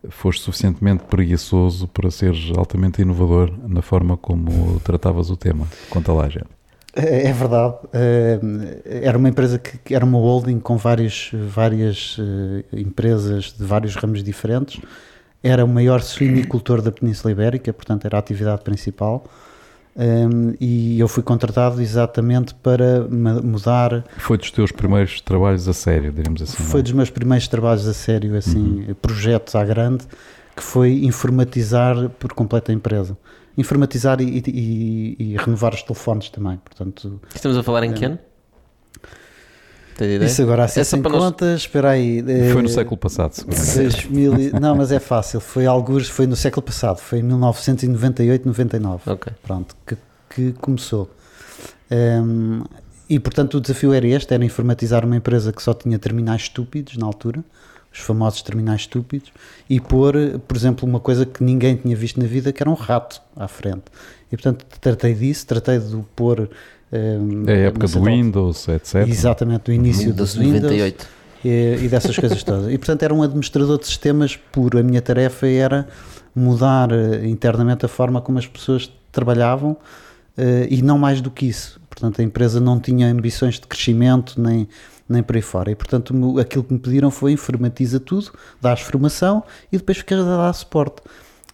foste 0.09 0.41
suficientemente 0.43 1.03
preguiçoso 1.05 1.87
para 1.87 2.11
seres 2.11 2.51
altamente 2.57 3.01
inovador 3.01 3.51
na 3.67 3.81
forma 3.81 4.17
como 4.17 4.79
tratavas 4.81 5.29
o 5.29 5.37
tema. 5.37 5.67
Conta 5.89 6.11
lá, 6.11 6.27
gente. 6.27 6.49
É, 6.93 7.27
é 7.29 7.33
verdade. 7.33 7.75
Eh, 7.93 8.39
Era 9.03 9.18
uma 9.18 9.30
empresa 9.30 9.57
que, 9.57 9.77
que 9.77 9.95
era 9.95 10.03
uma 10.03 10.18
holding 10.18 10.59
com 10.59 10.75
várias, 10.77 11.31
várias 11.33 12.18
eh, 12.19 12.80
empresas 12.80 13.53
de 13.57 13.63
vários 13.63 13.95
ramos 13.95 14.23
diferentes. 14.23 14.81
Era 15.44 15.63
o 15.65 15.68
maior 15.68 16.01
suinicultor 16.01 16.81
da 16.81 16.91
Península 16.91 17.31
Ibérica, 17.31 17.73
portanto 17.73 18.06
era 18.06 18.18
a 18.18 18.19
atividade 18.19 18.61
principal. 18.61 19.25
Um, 19.95 20.54
e 20.60 21.00
eu 21.00 21.07
fui 21.07 21.21
contratado 21.21 21.81
exatamente 21.81 22.54
para 22.56 23.02
mudar. 23.10 24.06
Foi 24.18 24.38
dos 24.38 24.50
teus 24.50 24.71
primeiros 24.71 25.19
trabalhos 25.21 25.68
a 25.68 25.74
sério, 25.74 26.12
diríamos 26.14 26.42
assim. 26.42 26.64
Foi 26.64 26.80
não 26.80 26.83
dos 26.83 26.92
meus 26.94 27.10
primeiros 27.10 27.48
trabalhos 27.48 27.86
a 27.88 27.94
sério, 27.94 28.36
assim, 28.38 28.95
projetos 29.02 29.54
à 29.54 29.64
grande, 29.66 30.06
que 30.56 30.64
foi 30.64 31.04
informatizar 31.04 32.10
por 32.19 32.31
completo 32.33 32.71
a 32.71 32.74
empresa. 32.74 33.18
Informatizar 33.57 34.21
e, 34.21 34.42
e- 34.48 35.16
e 35.19 35.38
renovar 35.38 35.74
os 35.74 35.83
telefones 35.83 36.30
também. 36.30 36.57
Portanto, 36.64 37.19
Estamos 37.36 37.57
a 37.57 37.64
falar 37.64 37.83
em 37.83 37.92
que 37.94 38.06
ano? 38.06 38.18
Isso 40.26 40.42
agora 40.42 40.64
assim 40.66 40.80
Essa 40.80 40.92
sem 40.92 41.02
nós- 41.02 41.12
contas, 41.12 41.62
espera 41.62 41.92
aí. 41.92 42.19
é? 42.28 42.52
Foi 42.52 42.62
no 42.62 42.68
eh, 42.69 42.71
século 42.71 42.98
passado, 42.98 43.33
seguramente. 43.33 43.76
2000 43.78 44.40
e- 44.40 44.60
não, 44.60 44.76
mas 44.76 44.92
é 44.92 45.00
fácil. 45.00 45.40
Foi 45.40 45.66
alguns, 45.66 46.07
foi 46.10 46.26
no 46.28 46.36
século 46.36 46.64
passado, 46.64 46.98
foi 47.00 47.19
em 47.19 47.24
1998, 47.24 48.45
99. 48.48 49.04
Ok. 49.10 49.31
Pronto, 49.44 49.76
que, 49.86 49.98
que 50.30 50.52
começou. 50.54 51.10
Ehm, 51.90 52.64
e 53.10 53.19
portanto 53.19 53.56
o 53.57 53.62
desafio 53.62 53.94
era 53.94 54.07
este: 54.07 54.33
era 54.33 54.44
informatizar 54.45 55.06
uma 55.06 55.16
empresa 55.16 55.52
que 55.52 55.62
só 55.62 55.74
tinha 55.74 56.00
terminais 56.00 56.44
estúpidos 56.44 56.98
na 56.98 57.06
altura, 57.06 57.44
os 57.94 58.00
famosos 58.00 58.42
terminais 58.42 58.81
estúpidos, 58.81 59.31
e 59.69 59.80
pôr, 59.80 60.40
por 60.48 60.56
exemplo, 60.56 60.88
uma 60.88 61.00
coisa 61.00 61.26
que 61.26 61.44
ninguém 61.44 61.76
tinha 61.76 61.95
visto 61.95 62.19
na 62.19 62.26
vida, 62.26 62.52
que 62.54 62.64
era 62.64 62.69
um 62.69 62.74
rato 62.76 63.21
à 63.36 63.48
frente. 63.48 63.83
E 64.31 64.38
portanto 64.38 64.66
tratei 64.80 65.14
disso, 65.14 65.45
tratei 65.45 65.78
de 65.80 65.98
pôr. 66.16 66.50
Ehm, 66.92 67.44
É 67.48 67.54
a 67.54 67.57
época 67.68 67.88
do 67.88 67.94
central- 67.94 68.16
Windows, 68.16 68.68
etc. 68.68 69.07
Exatamente, 69.07 69.64
do 69.66 69.74
início 69.74 70.10
Windows 70.10 70.33
dos 70.33 70.42
Windows 70.42 70.62
98. 70.64 71.07
e, 71.44 71.80
e 71.83 71.88
dessas 71.88 72.18
coisas 72.18 72.44
todas. 72.44 72.71
E 72.71 72.78
portanto 72.78 73.04
era 73.04 73.14
um 73.14 73.24
administrador 73.24 73.78
de 73.80 73.88
sistemas 73.88 74.36
puro. 74.36 74.78
A 74.78 74.83
minha 74.83 75.02
tarefa 75.02 75.48
era 75.48 75.88
mudar 76.36 76.92
eh, 76.92 77.28
internamente 77.28 77.86
a 77.86 77.90
forma 77.90 78.21
como 78.21 78.38
as 78.38 78.48
pessoas 78.48 78.92
trabalhavam 79.12 79.76
eh, 80.38 80.68
e 80.69 80.81
não 80.81 80.98
mais 80.98 81.21
do 81.21 81.30
que 81.30 81.45
isso. 81.45 81.80
Portanto 81.90 82.21
a 82.21 82.24
empresa 82.24 82.60
não 82.60 82.80
tinha 82.80 83.07
ambições 83.07 83.56
de 83.56 83.68
crescimento 83.68 84.40
nem, 84.40 84.68
nem 85.07 85.21
por 85.21 85.36
aí 85.36 85.42
fora. 85.42 85.71
E 85.71 85.76
portanto 85.76 86.40
aquilo 86.40 86.64
que 86.64 86.74
me 86.74 86.80
pediram 86.80 87.12
foi 87.12 87.33
informatiza 87.33 88.00
tudo, 88.00 88.31
dás 88.62 88.80
formação 88.81 89.44
e 89.71 89.78
depois 89.78 89.98
ficas 89.98 90.19
a 90.19 90.38
dar 90.38 90.54
suporte. 90.54 91.02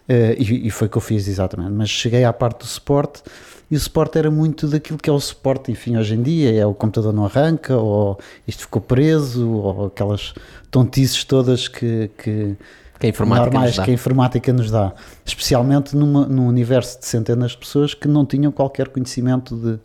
Uh, 0.08 0.32
e, 0.38 0.68
e, 0.68 0.70
foi 0.70 0.86
o 0.86 0.90
que 0.90 0.96
eu 0.96 1.02
fiz 1.02 1.28
exatamente. 1.28 1.72
Mas 1.72 1.90
cheguei 1.90 2.24
à 2.24 2.32
parte 2.32 2.60
do 2.60 2.66
suporte 2.66 3.22
e 3.70 3.76
o 3.76 3.80
suporte 3.80 4.18
era 4.18 4.30
muito 4.30 4.66
daquilo 4.66 4.98
que 4.98 5.10
é 5.10 5.12
o 5.12 5.20
suporte, 5.20 5.70
enfim, 5.70 5.96
hoje 5.96 6.14
em 6.14 6.22
dia, 6.22 6.54
é 6.54 6.64
o 6.64 6.72
computador 6.72 7.12
não 7.12 7.26
arranca, 7.26 7.76
ou 7.76 8.18
isto 8.46 8.62
ficou 8.62 8.80
preso, 8.80 9.48
ou 9.48 9.86
aquelas 9.86 10.32
tontices 10.70 11.22
todas 11.24 11.68
que, 11.68 12.10
que, 12.16 12.56
que 12.98 13.06
a 13.06 13.08
informática 13.08 13.44
normais 13.50 13.70
nos 13.70 13.76
dá. 13.76 13.84
que 13.84 13.90
a 13.90 13.94
informática 13.94 14.52
nos 14.52 14.70
dá, 14.70 14.92
especialmente 15.24 15.94
numa, 15.94 16.26
num 16.26 16.46
universo 16.46 16.98
de 16.98 17.06
centenas 17.06 17.50
de 17.52 17.58
pessoas 17.58 17.92
que 17.92 18.08
não 18.08 18.24
tinham 18.24 18.50
qualquer 18.50 18.88
conhecimento 18.88 19.54
de, 19.54 19.78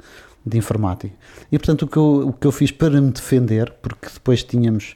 de 0.46 0.58
informática. 0.58 1.13
E 1.52 1.58
portanto 1.58 1.84
o 1.84 1.88
que, 1.88 1.98
eu, 1.98 2.28
o 2.30 2.34
que 2.34 2.48
eu 2.48 2.52
fiz 2.54 2.72
para 2.72 3.02
me 3.02 3.12
defender, 3.12 3.74
porque 3.82 4.08
depois 4.13 4.44
tínhamos 4.44 4.96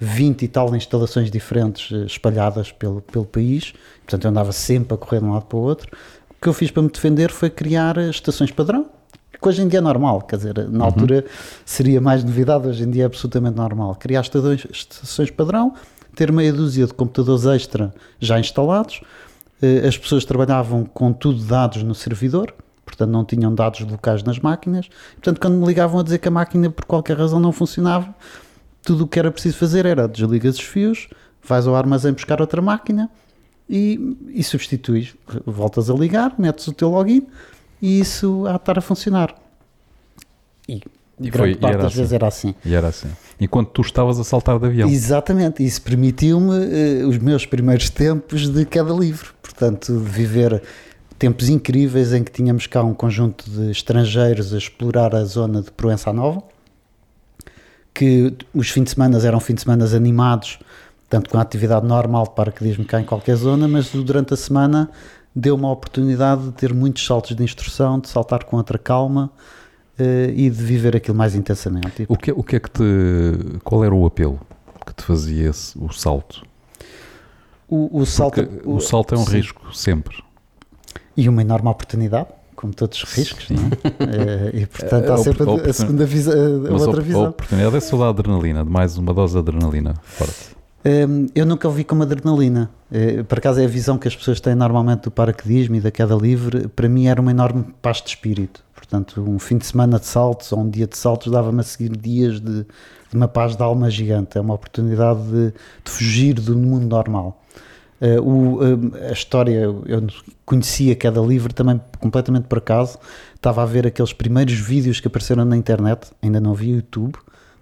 20 0.00 0.42
e 0.42 0.48
tal 0.48 0.74
instalações 0.76 1.30
diferentes 1.30 1.90
eh, 1.92 2.04
espalhadas 2.04 2.70
pelo, 2.70 3.00
pelo 3.00 3.24
país, 3.24 3.72
portanto 4.02 4.24
eu 4.24 4.30
andava 4.30 4.52
sempre 4.52 4.94
a 4.94 4.96
correr 4.96 5.20
de 5.20 5.26
um 5.26 5.32
lado 5.32 5.46
para 5.46 5.58
o 5.58 5.60
outro. 5.60 5.90
O 6.38 6.42
que 6.42 6.48
eu 6.48 6.52
fiz 6.52 6.70
para 6.70 6.82
me 6.82 6.88
defender 6.88 7.30
foi 7.32 7.50
criar 7.50 7.98
estações 7.98 8.50
padrão, 8.52 8.86
que 9.40 9.48
hoje 9.48 9.62
em 9.62 9.68
dia 9.68 9.78
é 9.78 9.82
normal, 9.82 10.22
quer 10.22 10.36
dizer, 10.36 10.68
na 10.68 10.78
Uhum. 10.78 10.84
altura 10.84 11.24
seria 11.64 12.00
mais 12.00 12.22
novidade, 12.24 12.66
hoje 12.68 12.84
em 12.84 12.90
dia 12.90 13.02
é 13.04 13.06
absolutamente 13.06 13.56
normal. 13.56 13.94
Criar 13.96 14.20
estações, 14.20 14.66
estações 14.70 15.30
padrão, 15.30 15.74
ter 16.14 16.30
meia 16.32 16.52
dúzia 16.52 16.86
de 16.86 16.94
computadores 16.94 17.44
extra 17.44 17.92
já 18.20 18.38
instalados, 18.38 19.00
eh, 19.62 19.86
as 19.86 19.96
pessoas 19.98 20.24
trabalhavam 20.24 20.84
com 20.84 21.12
tudo 21.12 21.42
dados 21.44 21.82
no 21.82 21.94
servidor, 21.94 22.54
portanto 22.84 23.10
não 23.10 23.24
tinham 23.24 23.52
dados 23.54 23.80
locais 23.80 24.22
nas 24.22 24.38
máquinas, 24.38 24.88
portanto 25.14 25.40
quando 25.40 25.54
me 25.54 25.66
ligavam 25.66 26.00
a 26.00 26.02
dizer 26.02 26.18
que 26.18 26.28
a 26.28 26.30
máquina 26.32 26.70
por 26.70 26.84
qualquer 26.84 27.16
razão 27.18 27.38
não 27.38 27.52
funcionava, 27.52 28.12
tudo 28.82 29.04
o 29.04 29.06
que 29.08 29.18
era 29.18 29.30
preciso 29.30 29.56
fazer 29.56 29.86
era 29.86 30.06
desligas 30.08 30.56
os 30.56 30.62
fios, 30.64 31.08
vais 31.46 31.66
ao 31.66 31.74
armazém 31.76 32.12
buscar 32.12 32.40
outra 32.40 32.62
máquina 32.62 33.10
e, 33.68 34.16
e 34.28 34.42
substituís, 34.42 35.14
voltas 35.46 35.90
a 35.90 35.94
ligar, 35.94 36.34
metes 36.38 36.66
o 36.68 36.72
teu 36.72 36.90
login 36.90 37.26
e 37.82 38.00
isso 38.00 38.44
há 38.46 38.52
de 38.52 38.56
estar 38.58 38.78
a 38.78 38.80
funcionar. 38.80 39.34
E, 40.68 40.82
E 41.20 41.30
grande 41.30 41.52
foi- 41.52 41.54
parte 41.56 41.74
era 41.74 41.82
das 41.84 41.94
vezes 41.94 42.12
assim. 42.12 42.14
era 42.16 42.26
assim. 42.28 42.54
E 42.64 42.74
era 42.74 42.88
assim. 42.88 43.08
Enquanto 43.40 43.70
tu 43.70 43.82
estavas 43.82 44.18
a 44.18 44.24
saltar 44.24 44.58
de 44.58 44.66
avião. 44.66 44.88
Exatamente, 44.88 45.64
isso 45.64 45.80
permitiu-me 45.82 46.54
eh, 47.02 47.04
os 47.06 47.18
meus 47.18 47.46
primeiros 47.46 47.88
tempos 47.90 48.48
de 48.48 48.64
queda 48.64 48.92
livre, 48.92 49.28
portanto, 49.42 49.92
de 49.92 50.04
viver 50.10 50.62
tempos 51.18 51.48
incríveis 51.48 52.12
em 52.12 52.22
que 52.22 52.30
tínhamos 52.32 52.66
cá 52.66 52.82
um 52.82 52.94
conjunto 52.94 53.48
de 53.50 53.70
estrangeiros 53.70 54.54
a 54.54 54.58
explorar 54.58 55.14
a 55.14 55.24
zona 55.24 55.62
de 55.62 55.70
Proença 55.72 56.12
Nova, 56.12 56.42
que 57.94 58.32
os 58.54 58.70
fins 58.70 58.84
de 58.84 58.90
semana 58.90 59.18
eram 59.26 59.40
fins 59.40 59.54
de 59.56 59.60
semana 59.62 59.84
animados, 59.96 60.58
tanto 61.08 61.30
com 61.30 61.38
a 61.38 61.40
atividade 61.40 61.86
normal 61.86 62.24
de 62.24 62.30
paraquedismo 62.34 62.84
cá 62.84 63.00
em 63.00 63.04
qualquer 63.04 63.36
zona, 63.36 63.66
mas 63.68 63.90
durante 63.92 64.34
a 64.34 64.36
semana 64.36 64.90
deu-me 65.34 65.64
a 65.64 65.68
oportunidade 65.68 66.42
de 66.46 66.52
ter 66.52 66.74
muitos 66.74 67.04
saltos 67.06 67.34
de 67.36 67.42
instrução, 67.42 67.98
de 67.98 68.08
saltar 68.08 68.44
com 68.44 68.56
outra 68.56 68.76
calma 68.78 69.30
eh, 69.98 70.32
e 70.34 70.50
de 70.50 70.62
viver 70.64 70.96
aquilo 70.96 71.16
mais 71.16 71.34
intensamente. 71.34 72.04
O 72.08 72.16
que, 72.16 72.30
o 72.32 72.42
que 72.42 72.56
é 72.56 72.60
que 72.60 72.70
te. 72.70 72.82
Qual 73.64 73.84
era 73.84 73.94
o 73.94 74.04
apelo 74.06 74.38
que 74.86 74.94
te 74.94 75.02
fazia 75.02 75.50
esse- 75.50 75.78
o 75.78 75.90
salto? 75.92 76.42
o, 77.68 78.00
o 78.00 78.06
salto, 78.06 78.42
Porque 78.44 78.68
o 78.68 78.80
salto 78.80 79.14
é 79.14 79.18
um 79.18 79.24
sim. 79.26 79.32
risco, 79.36 79.74
sempre. 79.74 80.16
E 81.16 81.28
uma 81.28 81.42
enorme 81.42 81.68
oportunidade, 81.68 82.28
como 82.56 82.72
todos 82.72 83.02
os 83.02 83.12
riscos, 83.12 83.48
não 83.50 83.64
é? 83.64 84.50
Eh, 84.54 84.60
e 84.62 84.66
portanto 84.66 85.08
A 85.10 85.14
há 85.14 85.18
sempre 85.18 85.42
a, 85.50 85.70
a 85.70 85.72
segunda 85.72 86.04
visão, 86.06 86.32
a 86.34 86.68
a, 86.70 86.72
outra 86.72 87.00
a 87.00 87.04
visão. 87.04 87.24
oportunidade 87.28 87.76
é 87.76 87.80
só 87.80 87.96
da 87.98 88.08
adrenalina, 88.08 88.64
de 88.64 88.70
mais 88.70 88.96
uma 88.96 89.12
dose 89.12 89.34
de 89.34 89.38
adrenalina 89.40 89.94
forte. 90.02 90.56
Hum, 90.84 91.26
eu 91.34 91.44
nunca 91.44 91.68
o 91.68 91.72
vi 91.72 91.84
como 91.84 92.02
adrenalina. 92.02 92.70
Eh, 92.90 93.22
por 93.24 93.38
acaso 93.38 93.60
é 93.60 93.64
a 93.64 93.68
visão 93.68 93.98
que 93.98 94.06
as 94.06 94.14
pessoas 94.14 94.40
têm 94.40 94.54
normalmente 94.54 95.02
do 95.02 95.10
paraquedismo 95.10 95.76
e 95.76 95.80
da 95.80 95.90
queda 95.90 96.14
livre. 96.14 96.68
Para 96.68 96.88
mim 96.88 97.06
era 97.06 97.20
uma 97.20 97.30
enorme 97.30 97.64
paz 97.82 98.00
de 98.00 98.10
espírito. 98.10 98.62
Portanto, 98.74 99.20
um 99.20 99.38
fim 99.38 99.58
de 99.58 99.66
semana 99.66 99.98
de 99.98 100.06
saltos 100.06 100.52
ou 100.52 100.60
um 100.60 100.70
dia 100.70 100.86
de 100.86 100.96
saltos 100.96 101.32
dava-me 101.32 101.60
a 101.60 101.64
seguir 101.64 101.96
dias 101.96 102.40
de, 102.40 102.62
de 102.62 103.16
uma 103.16 103.26
paz 103.28 103.56
de 103.56 103.62
alma 103.62 103.90
gigante. 103.90 104.38
É 104.38 104.40
uma 104.40 104.54
oportunidade 104.54 105.20
de, 105.24 105.52
de 105.84 105.90
fugir 105.90 106.34
do 106.34 106.56
mundo 106.56 106.86
normal. 106.86 107.42
Eh, 108.00 108.20
o, 108.20 108.60
eh, 108.62 109.08
a 109.10 109.12
história, 109.12 109.60
eu 109.84 110.06
conhecia 110.46 110.94
queda 110.94 111.20
livre 111.20 111.52
também 111.52 111.80
completamente 111.98 112.44
por 112.44 112.58
acaso. 112.58 112.98
Estava 113.34 113.62
a 113.62 113.66
ver 113.66 113.86
aqueles 113.86 114.12
primeiros 114.12 114.54
vídeos 114.54 115.00
que 115.00 115.08
apareceram 115.08 115.44
na 115.44 115.56
internet, 115.56 116.10
ainda 116.22 116.40
não 116.40 116.54
vi 116.54 116.70
YouTube, 116.70 117.18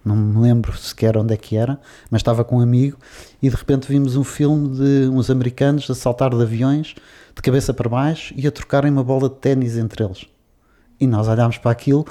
não 0.06 0.14
me 0.14 0.40
lembro 0.40 0.76
sequer 0.76 1.16
onde 1.16 1.34
é 1.34 1.36
que 1.36 1.56
era, 1.56 1.80
mas 2.08 2.20
estava 2.20 2.44
com 2.44 2.58
um 2.58 2.60
amigo 2.60 2.96
e 3.42 3.50
de 3.50 3.56
repente 3.56 3.88
vimos 3.88 4.16
um 4.16 4.22
filme 4.22 4.76
de 4.76 5.08
uns 5.08 5.28
americanos 5.28 5.90
a 5.90 5.94
saltar 5.96 6.30
de 6.30 6.40
aviões 6.40 6.94
de 7.34 7.42
cabeça 7.42 7.74
para 7.74 7.88
baixo 7.88 8.32
e 8.36 8.46
a 8.46 8.52
trocarem 8.52 8.90
uma 8.90 9.02
bola 9.02 9.28
de 9.28 9.34
ténis 9.34 9.76
entre 9.76 10.04
eles. 10.04 10.24
E 11.00 11.06
nós 11.06 11.26
olhámos 11.26 11.58
para 11.58 11.72
aquilo, 11.72 12.06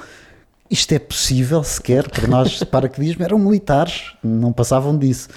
isto 0.70 0.92
é 0.92 0.98
possível 0.98 1.64
sequer, 1.64 2.08
para 2.10 2.28
nós 2.28 2.62
paraquedismo 2.70 3.24
eram 3.24 3.38
militares, 3.38 4.12
não 4.22 4.52
passavam 4.52 4.96
disso. 4.96 5.28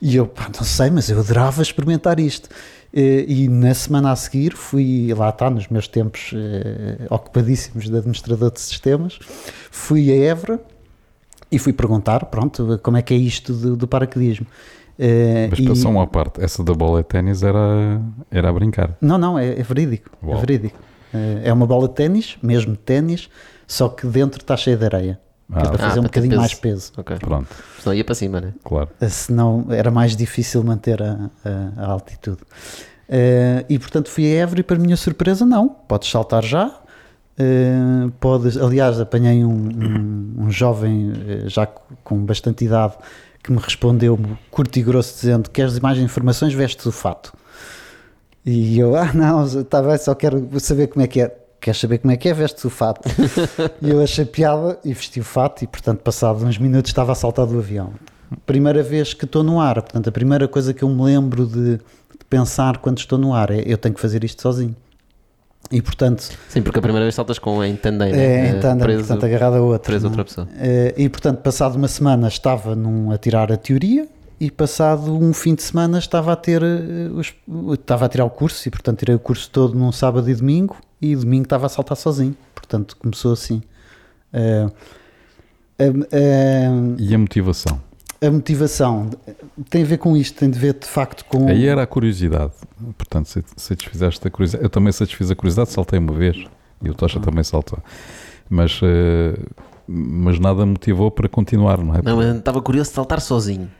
E 0.00 0.14
eu, 0.16 0.26
pá, 0.26 0.50
não 0.54 0.64
sei, 0.64 0.90
mas 0.90 1.08
eu 1.08 1.18
adorava 1.18 1.62
experimentar 1.62 2.20
isto. 2.20 2.50
Eh, 2.92 3.24
E 3.26 3.48
na 3.48 3.72
semana 3.72 4.12
a 4.12 4.16
seguir 4.16 4.54
fui, 4.54 5.12
lá 5.14 5.30
está, 5.30 5.48
nos 5.48 5.68
meus 5.68 5.88
tempos 5.88 6.32
eh, 6.34 7.06
ocupadíssimos 7.08 7.88
de 7.88 7.96
administrador 7.96 8.50
de 8.50 8.60
sistemas, 8.60 9.18
fui 9.70 10.12
a 10.12 10.16
Évora 10.16 10.60
e 11.54 11.58
fui 11.58 11.72
perguntar, 11.72 12.26
pronto, 12.26 12.78
como 12.82 12.96
é 12.96 13.02
que 13.02 13.14
é 13.14 13.16
isto 13.16 13.52
do, 13.52 13.76
do 13.76 13.86
paraquedismo. 13.88 14.46
Eh, 14.98 15.48
Mas 15.50 15.58
e- 15.58 15.66
passou 15.68 15.90
uma 15.90 16.06
parte, 16.06 16.40
essa 16.42 16.62
da 16.62 16.72
bola 16.72 17.02
de 17.02 17.08
ténis 17.08 17.42
era, 17.42 18.00
era 18.30 18.48
a 18.48 18.52
brincar. 18.52 18.96
Não, 19.00 19.18
não, 19.18 19.38
é, 19.38 19.58
é 19.58 19.62
verídico. 19.62 20.10
Uau. 20.22 20.36
É 20.36 20.40
verídico. 20.40 20.78
Eh, 21.12 21.42
É 21.44 21.52
uma 21.52 21.66
bola 21.66 21.88
de 21.88 21.94
ténis, 21.94 22.36
mesmo 22.42 22.76
ténis, 22.76 23.28
só 23.66 23.88
que 23.88 24.06
dentro 24.06 24.40
está 24.40 24.56
cheia 24.56 24.76
de 24.76 24.84
areia. 24.84 25.20
que 25.50 25.58
é 25.58 25.62
Ah, 25.62 25.70
para 25.70 25.74
Ah, 25.74 25.88
fazer 25.88 26.00
um 26.00 26.02
para 26.04 26.10
ter 26.12 26.20
bocadinho 26.20 26.30
peso. 26.30 26.40
mais 26.40 26.54
peso. 26.54 26.92
Ok. 26.96 27.16
Pronto, 27.18 27.48
Senão 27.80 27.94
ia 27.94 28.04
para 28.04 28.14
cima, 28.14 28.40
né? 28.40 28.52
claro. 28.64 28.88
Eh, 29.00 29.08
Senão 29.08 29.66
era 29.70 29.90
mais 29.90 30.16
difícil 30.16 30.62
manter 30.64 31.02
a, 31.02 31.28
a- 31.44 31.82
a 31.84 31.86
altitude. 31.90 32.38
Eh, 33.08 33.64
e 33.68 33.78
portanto 33.78 34.08
fui 34.08 34.24
a 34.24 34.42
Évora 34.42 34.60
e 34.60 34.62
para 34.62 34.78
minha 34.78 34.96
surpresa 34.96 35.44
não, 35.44 35.68
podes 35.68 36.08
saltar 36.10 36.42
já. 36.42 36.74
Eh, 37.38 38.08
podes, 38.20 38.56
aliás, 38.56 39.00
apanhei 39.00 39.44
um, 39.44 39.50
um- 39.50 40.34
um 40.44 40.50
jovem 40.50 41.12
eh, 41.26 41.48
já 41.48 41.66
co- 41.66 41.82
com 42.04 42.18
bastante 42.24 42.64
idade 42.64 42.94
que 43.42 43.50
me 43.50 43.58
respondeu 43.58 44.18
curto 44.50 44.78
e 44.78 44.82
grosso 44.82 45.14
dizendo 45.20 45.50
queres 45.50 45.78
mais 45.80 45.98
informações, 45.98 46.54
veste 46.54 46.86
o 46.88 46.92
fato. 46.92 47.32
E 48.46 48.78
eu, 48.78 48.94
ah 48.94 49.12
não, 49.12 49.44
está 49.44 49.82
bem, 49.82 49.96
só 49.98 50.14
quero 50.14 50.48
saber 50.60 50.86
como 50.88 51.02
é 51.04 51.08
que 51.08 51.20
é. 51.22 51.36
Queres 51.60 51.80
saber 51.80 51.96
como 51.98 52.12
é 52.12 52.16
que 52.16 52.28
é? 52.28 52.34
Veste 52.34 52.66
o 52.66 52.70
fato. 52.70 53.08
e 53.80 53.88
eu 53.90 54.02
achei 54.02 54.24
piada 54.26 54.78
e 54.84 54.92
vesti 54.92 55.18
o 55.18 55.24
fato 55.24 55.64
e 55.64 55.66
portanto 55.66 56.00
passado 56.00 56.44
uns 56.44 56.58
minutos 56.58 56.90
estava 56.90 57.12
a 57.12 57.14
saltar 57.14 57.46
do 57.46 57.58
avião. 57.58 57.92
Primeira 58.46 58.82
vez 58.82 59.14
que 59.14 59.24
estou 59.24 59.42
no 59.42 59.60
ar, 59.60 59.74
portanto 59.82 60.08
a 60.08 60.12
primeira 60.12 60.46
coisa 60.46 60.72
que 60.74 60.82
eu 60.84 60.88
me 60.88 61.02
lembro 61.02 61.46
de, 61.46 61.76
de 61.78 62.24
pensar 62.28 62.78
quando 62.78 62.98
estou 62.98 63.18
no 63.18 63.32
ar 63.34 63.50
é 63.50 63.62
eu 63.66 63.78
tenho 63.78 63.94
que 63.94 64.00
fazer 64.00 64.22
isto 64.24 64.42
sozinho. 64.42 64.76
E 65.70 65.80
portanto, 65.82 66.30
Sim, 66.48 66.62
porque 66.62 66.78
a 66.78 66.82
primeira 66.82 67.04
vez 67.04 67.14
saltas 67.14 67.38
com 67.38 67.60
a 67.60 67.66
entendei, 67.68 68.12
né? 68.12 68.18
é, 68.18 68.46
Eh, 68.46 68.48
então, 68.58 68.78
preso, 68.78 68.98
portanto 69.06 69.24
agarrado 69.24 69.54
a 69.56 69.60
outra. 69.60 69.80
preso 69.90 70.06
a 70.06 70.08
é? 70.08 70.10
outra 70.10 70.24
pessoa. 70.24 70.48
Eh, 70.56 70.94
e 70.96 71.08
portanto, 71.08 71.38
passado 71.38 71.76
uma 71.76 71.88
semana 71.88 72.28
estava 72.28 72.74
num, 72.76 73.10
a 73.10 73.18
tirar 73.18 73.50
a 73.50 73.56
teoria 73.56 74.06
e 74.38 74.50
passado 74.50 75.16
um 75.16 75.32
fim 75.32 75.54
de 75.54 75.62
semana 75.62 75.98
estava 75.98 76.32
a 76.32 76.36
ter 76.36 76.62
eh, 76.62 77.08
os- 77.12 77.32
estava 77.72 78.04
a 78.06 78.08
tirar 78.08 78.24
o 78.24 78.30
curso 78.30 78.66
e 78.68 78.70
portanto 78.70 78.98
tirei 78.98 79.14
o 79.14 79.18
curso 79.18 79.48
todo 79.50 79.74
num 79.76 79.90
sábado 79.90 80.28
e 80.30 80.34
domingo 80.34 80.76
e 81.00 81.16
domingo 81.16 81.44
estava 81.44 81.66
a 81.66 81.68
saltar 81.68 81.96
sozinho. 81.96 82.36
Portanto, 82.54 82.96
começou 82.96 83.32
assim. 83.32 83.62
Eh, 84.32 84.66
a- 85.78 85.82
a- 86.16 86.96
E 86.98 87.14
a 87.14 87.18
motivação? 87.18 87.80
A 88.26 88.30
motivação 88.30 89.10
tem 89.70 89.82
a 89.82 89.86
ver 89.86 89.98
com 89.98 90.16
isto, 90.16 90.38
tem 90.38 90.48
a 90.48 90.52
ver 90.52 90.74
de 90.74 90.86
facto 90.86 91.24
com. 91.26 91.48
Aí 91.48 91.66
era 91.66 91.82
a 91.82 91.86
curiosidade. 91.86 92.52
Portanto, 92.96 93.26
se- 93.28 93.44
satisfizeste 93.56 94.26
a 94.26 94.30
curiosidade. 94.30 94.64
Eu 94.64 94.70
também 94.70 94.92
satisfiz 94.92 95.30
a 95.30 95.34
curiosidade, 95.34 95.70
saltei 95.70 95.98
uma 95.98 96.12
vez. 96.12 96.44
E 96.82 96.88
o 96.88 96.92
Ah. 96.92 96.94
Tocha 96.96 97.20
também 97.20 97.42
saltou. 97.44 97.78
Mas, 98.50 98.80
eh, 98.82 99.38
mas 99.88 100.38
nada 100.38 100.64
me 100.66 100.72
motivou 100.72 101.10
para 101.10 101.28
continuar, 101.28 101.78
não 101.78 101.94
é? 101.94 102.02
Não, 102.02 102.16
mas 102.16 102.36
estava 102.36 102.60
curioso 102.60 102.90
de 102.90 102.94
saltar 102.94 103.20
sozinho. 103.20 103.70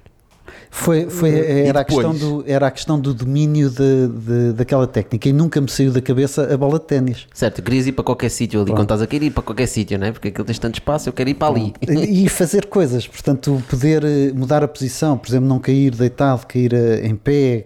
Foi, 0.76 1.08
foi, 1.08 1.30
era, 1.68 1.80
a 1.80 1.84
questão 1.84 2.12
do, 2.12 2.44
era 2.48 2.66
a 2.66 2.70
questão 2.70 2.98
do 2.98 3.14
domínio 3.14 3.70
de, 3.70 4.08
de- 4.08 4.52
daquela 4.54 4.88
técnica 4.88 5.28
e 5.28 5.32
nunca 5.32 5.60
me 5.60 5.68
saiu 5.70 5.92
da 5.92 6.00
cabeça 6.02 6.52
a 6.52 6.56
bola 6.56 6.80
de 6.80 6.84
ténis. 6.86 7.28
Certo, 7.32 7.62
querias 7.62 7.86
ir 7.86 7.92
para 7.92 8.02
qualquer 8.02 8.28
sítio 8.28 8.58
ali, 8.58 8.66
Pronto. 8.66 8.78
quando 8.78 8.86
estás 8.86 9.00
a 9.00 9.06
querer 9.06 9.26
ir 9.26 9.30
para 9.30 9.44
qualquer 9.44 9.68
sítio, 9.68 9.96
não 10.00 10.08
é? 10.08 10.10
Porque 10.12 10.28
aquilo 10.28 10.44
tem 10.44 10.54
tanto 10.56 10.74
espaço, 10.74 11.08
eu 11.08 11.12
quero 11.12 11.30
ir 11.30 11.34
para 11.34 11.46
ali. 11.46 11.72
E 11.80 12.28
fazer 12.28 12.66
coisas, 12.66 13.06
portanto, 13.06 13.62
poder 13.70 14.02
eh, 14.04 14.32
mudar 14.34 14.64
a 14.64 14.68
posição, 14.68 15.16
por 15.16 15.28
exemplo, 15.28 15.48
não 15.48 15.60
cair 15.60 15.94
deitado, 15.94 16.44
cair 16.44 16.74
eh, 16.74 17.06
em 17.06 17.14
pé, 17.14 17.64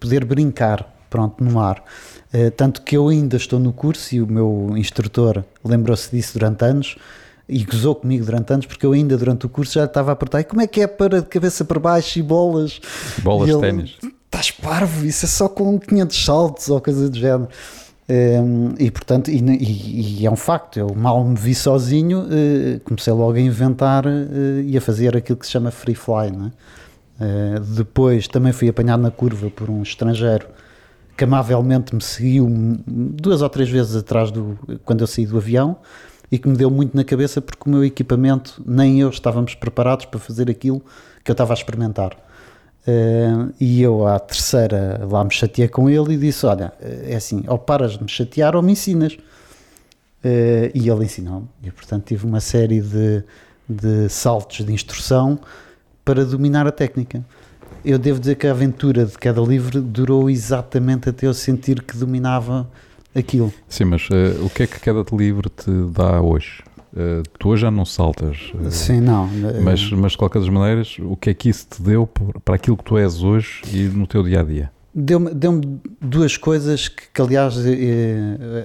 poder 0.00 0.24
brincar, 0.24 0.92
pronto, 1.08 1.42
no 1.44 1.60
ar. 1.60 1.82
Eh, 2.32 2.50
Tanto 2.50 2.82
que 2.82 2.96
eu 2.96 3.06
ainda 3.08 3.36
estou 3.36 3.60
no 3.60 3.72
curso 3.72 4.16
e 4.16 4.20
o 4.20 4.26
meu 4.26 4.72
instrutor 4.76 5.44
lembrou-se 5.64 6.10
disso 6.10 6.32
durante 6.40 6.64
anos 6.64 6.96
e 7.48 7.64
gozou 7.64 7.94
comigo 7.94 8.24
durante 8.24 8.52
anos, 8.52 8.66
porque 8.66 8.86
eu 8.86 8.92
ainda 8.92 9.16
durante 9.16 9.46
o 9.46 9.48
curso 9.48 9.74
já 9.74 9.84
estava 9.84 10.10
a 10.10 10.14
apertar. 10.14 10.40
E 10.40 10.44
como 10.44 10.60
é 10.60 10.66
que 10.66 10.80
é 10.80 10.86
para 10.86 11.20
de 11.20 11.26
cabeça 11.26 11.64
para 11.64 11.78
baixo 11.78 12.18
e 12.18 12.22
bolas? 12.22 12.80
Bolas 13.22 13.50
de 13.50 13.60
ténis. 13.60 13.96
estás 14.24 14.50
parvo, 14.50 15.04
isso 15.04 15.26
é 15.26 15.28
só 15.28 15.48
com 15.48 15.78
500 15.78 16.24
saltos 16.24 16.68
ou 16.68 16.80
coisa 16.80 17.08
do 17.08 17.18
género. 17.18 17.48
Um, 18.08 18.74
e 18.78 18.90
portanto, 18.90 19.30
e, 19.30 19.38
e, 19.38 20.20
e, 20.20 20.26
é 20.26 20.30
um 20.30 20.36
facto, 20.36 20.78
eu 20.78 20.92
mal 20.94 21.24
me 21.24 21.36
vi 21.36 21.54
sozinho, 21.54 22.22
uh, 22.22 22.80
comecei 22.84 23.12
logo 23.12 23.34
a 23.34 23.40
inventar 23.40 24.04
uh, 24.04 24.60
e 24.64 24.76
a 24.76 24.80
fazer 24.80 25.16
aquilo 25.16 25.38
que 25.38 25.46
se 25.46 25.52
chama 25.52 25.70
free 25.70 25.94
fly. 25.94 26.30
Uh, 26.30 27.60
depois 27.60 28.26
também 28.26 28.52
fui 28.52 28.68
apanhado 28.68 29.02
na 29.02 29.10
curva 29.10 29.48
por 29.50 29.70
um 29.70 29.82
estrangeiro 29.82 30.46
que 31.16 31.24
amavelmente 31.24 31.94
me 31.94 32.02
seguiu 32.02 32.50
duas 32.86 33.42
ou 33.42 33.48
três 33.48 33.70
vezes 33.70 33.94
atrás 33.94 34.30
do 34.30 34.58
quando 34.84 35.02
eu 35.02 35.06
saí 35.06 35.26
do 35.26 35.36
avião 35.36 35.76
e 36.32 36.38
que 36.38 36.48
me 36.48 36.56
deu 36.56 36.70
muito 36.70 36.96
na 36.96 37.04
cabeça 37.04 37.42
porque 37.42 37.68
o 37.68 37.70
meu 37.70 37.84
equipamento 37.84 38.62
nem 38.64 38.98
eu 38.98 39.10
estávamos 39.10 39.54
preparados 39.54 40.06
para 40.06 40.18
fazer 40.18 40.50
aquilo 40.50 40.82
que 41.22 41.30
eu 41.30 41.34
estava 41.34 41.52
a 41.52 41.54
experimentar. 41.54 42.16
Uh, 42.88 43.52
e 43.60 43.82
eu 43.82 44.06
à 44.06 44.18
terceira 44.18 45.06
lá 45.08 45.22
me 45.22 45.30
chateei 45.30 45.68
com 45.68 45.90
ele 45.90 46.14
e 46.14 46.16
disse: 46.16 46.46
Olha, 46.46 46.72
é 46.80 47.14
assim, 47.14 47.44
ou 47.46 47.58
paras 47.58 47.92
de 47.92 48.02
me 48.02 48.08
chatear 48.08 48.56
ou 48.56 48.62
me 48.62 48.72
ensinas. 48.72 49.12
Uh, 49.12 50.72
e 50.74 50.88
ele 50.88 51.04
ensinou-me. 51.04 51.48
E 51.62 51.70
portanto 51.70 52.06
tive 52.06 52.26
uma 52.26 52.40
série 52.40 52.80
de, 52.80 53.22
de 53.68 54.08
saltos 54.08 54.64
de 54.64 54.72
instrução 54.72 55.38
para 56.02 56.24
dominar 56.24 56.66
a 56.66 56.72
técnica. 56.72 57.22
Eu 57.84 57.98
devo 57.98 58.18
dizer 58.18 58.36
que 58.36 58.46
a 58.46 58.52
aventura 58.52 59.04
de 59.04 59.18
cada 59.18 59.40
livro 59.42 59.82
durou 59.82 60.30
exatamente 60.30 61.10
até 61.10 61.26
eu 61.26 61.34
sentir 61.34 61.82
que 61.82 61.96
dominava 61.96 62.66
aquilo. 63.14 63.52
Sim, 63.68 63.84
mas 63.86 64.08
uh, 64.08 64.44
o 64.44 64.50
que 64.50 64.64
é 64.64 64.66
que 64.66 64.80
cada 64.80 65.04
livro 65.16 65.48
te 65.48 65.70
dá 65.92 66.20
hoje? 66.20 66.62
Uh, 66.92 67.22
tu 67.38 67.50
hoje 67.50 67.62
já 67.62 67.70
não 67.70 67.84
saltas. 67.84 68.52
Uh, 68.54 68.70
Sim, 68.70 69.00
não. 69.00 69.28
Mas, 69.62 69.90
mas 69.90 70.12
de 70.12 70.18
qualquer 70.18 70.40
das 70.40 70.48
maneiras, 70.48 70.96
o 71.00 71.16
que 71.16 71.30
é 71.30 71.34
que 71.34 71.48
isso 71.48 71.66
te 71.70 71.82
deu 71.82 72.06
para 72.44 72.56
aquilo 72.56 72.76
que 72.76 72.84
tu 72.84 72.98
és 72.98 73.22
hoje 73.22 73.62
e 73.72 73.84
no 73.84 74.06
teu 74.06 74.22
dia 74.22 74.40
a 74.40 74.42
dia? 74.42 74.70
Deu-me 74.94 75.32
deu 75.32 75.58
duas 76.02 76.36
coisas 76.36 76.86
que, 76.86 77.04
que, 77.14 77.22
aliás, 77.22 77.54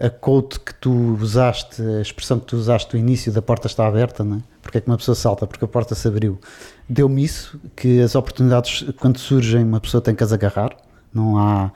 a 0.06 0.10
quote 0.10 0.60
que 0.60 0.74
tu 0.74 1.18
usaste, 1.22 1.82
a 1.82 2.02
expressão 2.02 2.38
que 2.38 2.48
tu 2.48 2.58
usaste 2.58 2.94
no 2.94 3.00
início 3.00 3.32
da 3.32 3.42
porta 3.42 3.68
está 3.68 3.88
aberta, 3.88 4.26
não 4.26 4.38
é? 4.38 4.40
Porque 4.62 4.80
é 4.80 4.82
que 4.82 4.88
uma 4.88 4.98
pessoa 4.98 5.16
salta? 5.16 5.48
Porque 5.48 5.64
a 5.64 5.68
porta 5.70 5.96
se 5.96 6.06
abriu. 6.06 6.38
Deu-me 6.90 7.24
isso, 7.24 7.58
que 7.74 8.02
as 8.02 8.14
oportunidades, 8.14 8.84
quando 9.00 9.18
surgem, 9.20 9.64
uma 9.64 9.80
pessoa 9.80 10.02
tem 10.02 10.14
que 10.14 10.22
as 10.22 10.34
agarrar. 10.34 10.76
Não 11.14 11.38
há. 11.38 11.72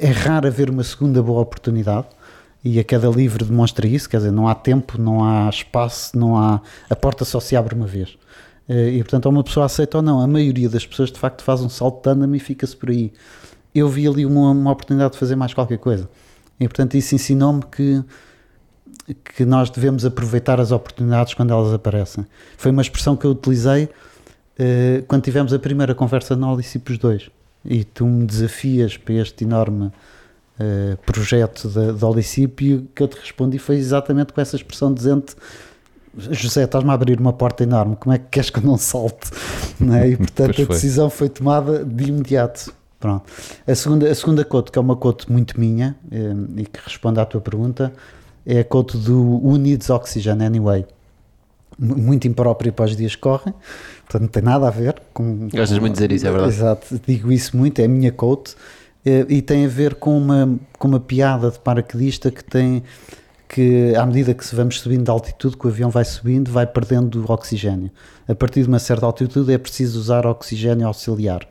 É 0.00 0.10
raro 0.10 0.46
haver 0.46 0.68
uma 0.68 0.84
segunda 0.84 1.22
boa 1.22 1.40
oportunidade 1.40 2.06
e 2.64 2.78
a 2.78 2.84
cada 2.84 3.08
livro 3.08 3.44
demonstra 3.44 3.86
isso, 3.86 4.08
quer 4.08 4.18
dizer, 4.18 4.30
não 4.30 4.46
há 4.46 4.54
tempo, 4.54 5.00
não 5.00 5.24
há 5.24 5.48
espaço, 5.48 6.16
não 6.16 6.36
há 6.36 6.60
a 6.88 6.94
porta 6.94 7.24
só 7.24 7.40
se 7.40 7.56
abre 7.56 7.74
uma 7.74 7.86
vez. 7.86 8.16
Eh, 8.68 8.90
e 8.90 8.98
portanto, 8.98 9.26
ou 9.26 9.32
uma 9.32 9.42
pessoa 9.42 9.66
aceita 9.66 9.98
ou 9.98 10.02
não. 10.02 10.20
A 10.20 10.26
maioria 10.26 10.68
das 10.68 10.86
pessoas 10.86 11.10
de 11.10 11.18
facto 11.18 11.42
faz 11.42 11.60
um 11.60 11.68
salto 11.68 12.02
de 12.02 12.10
ânimo 12.10 12.36
e 12.36 12.38
fica-se 12.38 12.76
por 12.76 12.90
aí. 12.90 13.12
Eu 13.74 13.88
vi 13.88 14.06
ali 14.06 14.24
uma, 14.26 14.50
uma 14.50 14.70
oportunidade 14.70 15.14
de 15.14 15.18
fazer 15.18 15.34
mais 15.34 15.54
qualquer 15.54 15.78
coisa. 15.78 16.08
E 16.60 16.68
portanto, 16.68 16.94
isso 16.94 17.14
ensinou-me 17.14 17.62
que 17.62 18.02
que 19.36 19.44
nós 19.44 19.68
devemos 19.68 20.04
aproveitar 20.04 20.60
as 20.60 20.70
oportunidades 20.70 21.34
quando 21.34 21.52
elas 21.52 21.72
aparecem. 21.72 22.24
Foi 22.56 22.70
uma 22.70 22.82
expressão 22.82 23.16
que 23.16 23.26
eu 23.26 23.32
utilizei 23.32 23.84
uh, 23.84 25.04
quando 25.08 25.22
tivemos 25.22 25.52
a 25.52 25.58
primeira 25.58 25.94
conversa 25.94 26.36
no 26.36 26.52
Olicipos 26.52 26.98
2 26.98 27.30
e 27.64 27.84
tu 27.84 28.06
me 28.06 28.26
desafias 28.26 28.96
para 28.96 29.14
este 29.14 29.44
enorme 29.44 29.86
uh, 29.86 30.96
projeto 31.04 31.68
da 31.68 32.08
Olicip 32.08 32.64
e 32.64 32.74
o 32.74 32.88
que 32.94 33.02
eu 33.02 33.08
te 33.08 33.18
respondi 33.18 33.58
foi 33.58 33.76
exatamente 33.76 34.32
com 34.32 34.40
essa 34.40 34.56
expressão 34.56 34.92
dizendo 34.92 35.26
José, 36.16 36.64
estás-me 36.64 36.90
a 36.90 36.92
abrir 36.92 37.18
uma 37.18 37.32
porta 37.32 37.62
enorme, 37.62 37.96
como 37.96 38.14
é 38.14 38.18
que 38.18 38.26
queres 38.30 38.50
que 38.50 38.58
eu 38.58 38.62
não 38.62 38.76
salte? 38.76 39.30
Não 39.80 39.94
é? 39.94 40.10
E 40.10 40.16
portanto 40.16 40.62
a 40.62 40.64
decisão 40.66 41.08
foi 41.08 41.28
tomada 41.28 41.84
de 41.84 42.04
imediato. 42.04 42.72
Pronto. 43.00 43.24
A 43.66 43.74
segunda, 43.74 44.08
a 44.08 44.14
segunda 44.14 44.44
cote, 44.44 44.70
que 44.70 44.78
é 44.78 44.80
uma 44.80 44.94
cote 44.94 45.30
muito 45.32 45.58
minha 45.58 45.96
eh, 46.10 46.34
e 46.58 46.66
que 46.66 46.78
responde 46.84 47.18
à 47.18 47.24
tua 47.24 47.40
pergunta, 47.40 47.92
é 48.46 48.60
a 48.60 48.64
cote 48.64 48.96
do 48.96 49.20
Who 49.20 49.56
Needs 49.56 49.90
Oxygen 49.90 50.44
Anyway. 50.44 50.86
Muito 51.78 52.28
impróprio 52.28 52.72
para 52.72 52.84
os 52.84 52.96
dias 52.96 53.14
que 53.14 53.22
correm, 53.22 53.54
portanto 54.04 54.22
não 54.22 54.28
tem 54.28 54.42
nada 54.42 54.68
a 54.68 54.70
ver 54.70 55.00
com. 55.12 55.48
Gostas 55.48 55.78
muito 55.78 55.94
de 55.94 56.00
dizer 56.00 56.12
isso, 56.12 56.26
é 56.26 56.30
verdade? 56.30 56.52
Exato, 56.52 57.00
digo 57.06 57.32
isso 57.32 57.56
muito, 57.56 57.80
é 57.80 57.84
a 57.84 57.88
minha 57.88 58.12
cote 58.12 58.54
eh, 59.04 59.26
e 59.28 59.42
tem 59.42 59.64
a 59.64 59.68
ver 59.68 59.94
com 59.94 60.16
uma, 60.16 60.58
com 60.78 60.88
uma 60.88 61.00
piada 61.00 61.50
de 61.50 61.58
paraquedista 61.58 62.30
que 62.30 62.44
tem 62.44 62.82
que 63.52 63.94
à 63.96 64.06
medida 64.06 64.32
que 64.32 64.44
se 64.46 64.54
vamos 64.54 64.80
subindo 64.80 65.04
de 65.04 65.10
altitude, 65.10 65.58
que 65.58 65.66
o 65.66 65.68
avião 65.68 65.90
vai 65.90 66.06
subindo, 66.06 66.50
vai 66.50 66.66
perdendo 66.66 67.22
oxigênio. 67.30 67.90
A 68.26 68.34
partir 68.34 68.62
de 68.62 68.68
uma 68.68 68.78
certa 68.78 69.04
altitude 69.04 69.52
é 69.52 69.58
preciso 69.58 70.00
usar 70.00 70.26
oxigênio 70.26 70.86
auxiliar. 70.86 71.46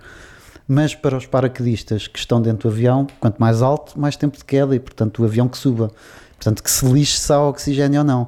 Mas 0.67 0.95
para 0.95 1.15
os 1.15 1.27
paraquedistas 1.27 2.07
que 2.07 2.17
estão 2.17 2.41
dentro 2.41 2.69
do 2.69 2.73
avião, 2.73 3.05
quanto 3.19 3.37
mais 3.37 3.61
alto, 3.61 3.99
mais 3.99 4.15
tempo 4.15 4.35
de 4.35 4.43
queda 4.43 4.75
e, 4.75 4.79
portanto, 4.79 5.21
o 5.21 5.25
avião 5.25 5.47
que 5.47 5.57
suba. 5.57 5.91
Portanto, 6.37 6.63
que 6.63 6.71
se 6.71 6.83
lixe 6.85 7.19
se 7.19 7.31
há 7.31 7.39
oxigênio 7.39 7.99
ou 7.99 8.05
não. 8.05 8.27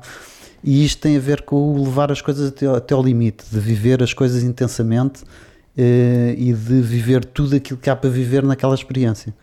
E 0.63 0.86
isto 0.86 1.02
tem 1.02 1.17
a 1.17 1.19
ver 1.19 1.41
com 1.41 1.84
levar 1.84 2.12
as 2.12 2.21
coisas 2.21 2.49
até, 2.49 2.65
até 2.67 2.93
ao 2.93 3.04
limite, 3.04 3.43
de 3.52 3.60
viver 3.60 4.02
as 4.02 4.13
coisas 4.13 4.43
intensamente 4.43 5.23
uh, 5.23 6.34
e 6.38 6.54
de 6.54 6.82
viver 6.82 7.26
tudo 7.26 7.56
aquilo 7.56 7.78
que 7.78 7.89
há 7.89 7.95
para 7.95 8.10
viver 8.10 8.43
naquela 8.43 8.73
experiência. 8.73 9.34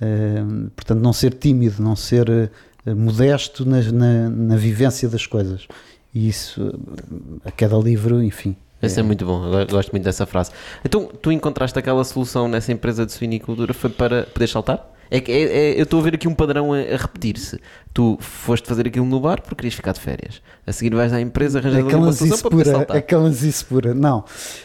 Uh, 0.00 0.70
portanto, 0.74 1.00
não 1.00 1.12
ser 1.12 1.34
tímido, 1.34 1.80
não 1.80 1.94
ser 1.94 2.28
uh, 2.28 2.96
modesto 2.96 3.64
na, 3.64 3.80
na, 3.82 4.28
na, 4.28 4.56
vivência 4.56 5.08
das 5.08 5.26
coisas. 5.26 5.68
E 6.12 6.28
isso, 6.28 6.72
a 7.44 7.52
cada 7.52 7.76
livro, 7.76 8.22
enfim. 8.22 8.56
Esse 8.84 8.98
é, 8.98 9.00
é 9.00 9.02
muito 9.02 9.24
bom, 9.24 9.46
eu 9.46 9.66
gosto 9.66 9.90
muito 9.92 10.04
dessa 10.04 10.26
frase. 10.26 10.50
Então, 10.84 11.10
tu 11.20 11.32
encontraste 11.32 11.78
aquela 11.78 12.04
solução 12.04 12.48
nessa 12.48 12.72
empresa 12.72 13.04
de 13.04 13.12
suinicultura 13.12 13.72
foi 13.74 13.90
para 13.90 14.24
poder 14.24 14.48
saltar? 14.48 14.94
É 15.10 15.20
que 15.20 15.30
é, 15.30 15.42
é, 15.42 15.78
eu 15.78 15.84
estou 15.84 16.00
a 16.00 16.02
ver 16.02 16.14
aqui 16.14 16.26
um 16.26 16.34
padrão 16.34 16.72
a, 16.72 16.78
a 16.78 16.96
repetir-se. 16.96 17.60
Tu 17.92 18.16
foste 18.20 18.66
fazer 18.66 18.86
aquilo 18.86 19.06
no 19.06 19.20
bar 19.20 19.40
porque 19.42 19.56
querias 19.56 19.74
ficar 19.74 19.92
de 19.92 20.00
férias. 20.00 20.42
A 20.66 20.72
seguir 20.72 20.94
vais 20.94 21.12
à 21.12 21.20
empresa 21.20 21.58
arranjar 21.58 21.84
uma 21.96 22.12
solução 22.12 22.50
para 22.50 22.64
saltar. 22.64 22.96
É 22.96 23.00
canlazice 23.00 23.64
pura, 23.64 23.94
não. 23.94 24.24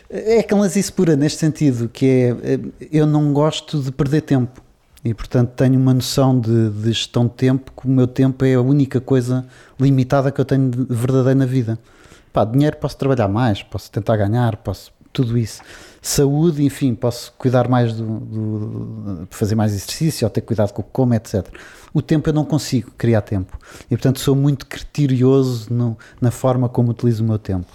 É 0.10 0.42
canlazice 0.42 0.92
pura 0.92 1.16
neste 1.16 1.40
sentido, 1.40 1.90
que 1.90 2.06
é, 2.06 2.60
eu 2.92 3.06
não 3.06 3.34
gosto 3.34 3.80
de 3.80 3.92
perder 3.92 4.22
tempo. 4.22 4.62
E 5.04 5.14
portanto 5.14 5.52
tenho 5.56 5.80
uma 5.80 5.94
noção 5.94 6.40
de, 6.40 6.70
de 6.70 6.88
gestão 6.88 7.26
de 7.26 7.34
tempo, 7.34 7.72
que 7.80 7.88
o 7.88 7.90
meu 7.90 8.08
tempo 8.08 8.44
é 8.44 8.56
a 8.56 8.62
única 8.62 9.00
coisa 9.00 9.46
limitada 9.80 10.32
que 10.32 10.42
eu 10.42 10.46
tenho 10.46 10.70
de 10.70 10.86
verdadeira 10.90 11.36
na 11.36 11.46
vida. 11.46 11.80
Pá, 12.40 12.46
dinheiro 12.46 12.78
posso 12.78 12.96
trabalhar 12.96 13.28
mais, 13.28 13.62
posso 13.62 13.92
tentar 13.92 14.16
ganhar, 14.16 14.56
posso 14.56 14.94
tudo 15.12 15.38
isso 15.38 15.62
saúde, 16.02 16.64
enfim, 16.64 16.96
posso 16.96 17.34
cuidar 17.38 17.68
mais 17.68 17.94
do, 17.94 18.06
do, 18.06 19.28
fazer 19.30 19.56
mais 19.56 19.74
exercício 19.74 20.26
ou 20.26 20.30
ter 20.30 20.40
cuidado 20.40 20.72
com 20.72 20.82
o 20.82 20.86
como, 20.86 21.14
etc. 21.14 21.46
O 21.94 22.02
tempo 22.02 22.30
eu 22.30 22.34
não 22.34 22.46
consigo 22.46 22.92
criar 22.98 23.24
tempo 23.24 23.60
e 23.88 23.90
portanto 23.90 24.22
sou 24.22 24.38
muito 24.38 24.68
criterioso 24.68 25.68
no, 25.74 25.98
na 26.22 26.32
forma 26.32 26.70
como 26.70 26.92
utilizo 26.92 27.26
o 27.26 27.28
meu 27.28 27.38
tempo. 27.38 27.68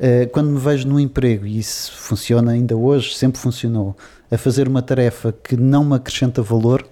Uh, 0.00 0.26
quando 0.30 0.48
me 0.48 0.58
vejo 0.58 0.88
no 0.88 0.98
emprego, 0.98 1.44
e 1.44 1.58
isso 1.58 1.92
funciona 1.92 2.52
ainda 2.52 2.74
hoje, 2.74 3.14
sempre 3.14 3.38
funcionou, 3.38 3.94
a 4.30 4.38
fazer 4.38 4.68
uma 4.68 4.80
tarefa 4.80 5.32
que 5.32 5.54
não 5.54 5.84
me 5.84 5.96
acrescenta 5.96 6.40
valor, 6.40 6.82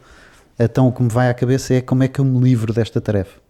então 0.59 0.87
o 0.87 0.93
que 0.93 1.03
me 1.03 1.09
vai 1.09 1.31
à 1.31 1.35
cabeça 1.35 1.73
é 1.73 1.81
como 1.81 2.03
é 2.03 2.09
que 2.09 2.19
eu 2.19 2.27
me 2.27 2.39
livro 2.41 2.75
desta 2.75 3.01
tarefa. 3.01 3.46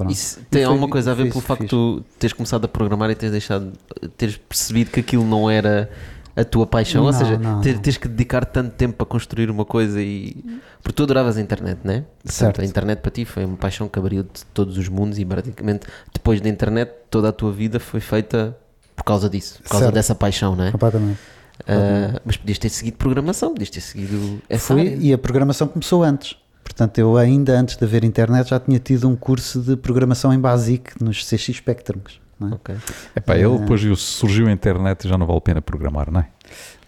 Pronto. 0.00 0.12
Isso 0.12 0.40
tem 0.50 0.64
alguma 0.64 0.88
coisa 0.88 1.10
a 1.10 1.14
ver 1.14 1.28
pelo 1.28 1.42
facto 1.42 1.62
de 1.62 1.68
tu 1.68 2.02
teres 2.18 2.32
começado 2.32 2.64
a 2.64 2.68
programar 2.68 3.10
e 3.10 3.14
teres 3.14 3.32
deixado, 3.32 3.70
teres 4.16 4.38
percebido 4.38 4.90
que 4.90 5.00
aquilo 5.00 5.24
não 5.24 5.50
era 5.50 5.90
a 6.34 6.42
tua 6.42 6.66
paixão, 6.66 7.02
não, 7.02 7.08
ou 7.08 7.12
seja, 7.12 7.36
não, 7.36 7.60
ter, 7.60 7.78
tens 7.78 7.98
que 7.98 8.08
dedicar 8.08 8.46
tanto 8.46 8.70
tempo 8.70 8.96
para 8.96 9.04
construir 9.04 9.50
uma 9.50 9.66
coisa 9.66 10.00
e. 10.00 10.42
Porque 10.82 10.96
tu 10.96 11.02
adoravas 11.02 11.36
a 11.36 11.40
internet, 11.42 11.80
não 11.84 11.92
é? 11.92 12.04
Certo. 12.24 12.62
a 12.62 12.64
internet 12.64 13.00
para 13.00 13.10
ti 13.10 13.26
foi 13.26 13.44
uma 13.44 13.58
paixão 13.58 13.90
que 13.90 13.98
abriu 13.98 14.22
de 14.22 14.42
todos 14.54 14.78
os 14.78 14.88
mundos 14.88 15.18
e 15.18 15.24
praticamente 15.24 15.86
depois 16.14 16.40
da 16.40 16.48
internet 16.48 16.90
toda 17.10 17.28
a 17.28 17.32
tua 17.32 17.52
vida 17.52 17.78
foi 17.78 18.00
feita 18.00 18.56
por 18.96 19.04
causa 19.04 19.28
disso, 19.28 19.58
por 19.62 19.68
causa 19.68 19.84
certo. 19.84 19.94
dessa 19.94 20.14
paixão, 20.14 20.56
não 20.56 20.64
é? 20.64 20.72
Completamente. 20.72 21.18
Uh, 21.60 22.18
mas 22.24 22.38
podias 22.38 22.58
ter 22.58 22.70
seguido 22.70 22.96
programação, 22.96 23.52
podias 23.52 23.68
ter 23.68 23.82
seguido 23.82 24.40
essa 24.48 24.72
Fui, 24.72 24.96
E 24.98 25.12
a 25.12 25.18
programação 25.18 25.68
começou 25.68 26.02
antes. 26.02 26.39
Portanto, 26.70 26.98
eu 26.98 27.16
ainda 27.16 27.58
antes 27.58 27.76
de 27.76 27.84
haver 27.84 28.04
internet 28.04 28.50
já 28.50 28.60
tinha 28.60 28.78
tido 28.78 29.08
um 29.08 29.16
curso 29.16 29.60
de 29.60 29.76
programação 29.76 30.32
em 30.32 30.38
Basic 30.38 31.02
nos 31.02 31.24
CX 31.24 31.56
Spectrums. 31.56 32.20
É? 32.40 32.54
Okay. 32.54 32.76
Epá, 33.16 33.36
ele 33.36 33.58
depois 33.58 33.82
surgiu 33.98 34.46
a 34.46 34.52
internet 34.52 35.04
e 35.04 35.08
já 35.08 35.18
não 35.18 35.26
vale 35.26 35.38
a 35.38 35.40
pena 35.40 35.60
programar, 35.60 36.12
não 36.12 36.20
é? 36.20 36.28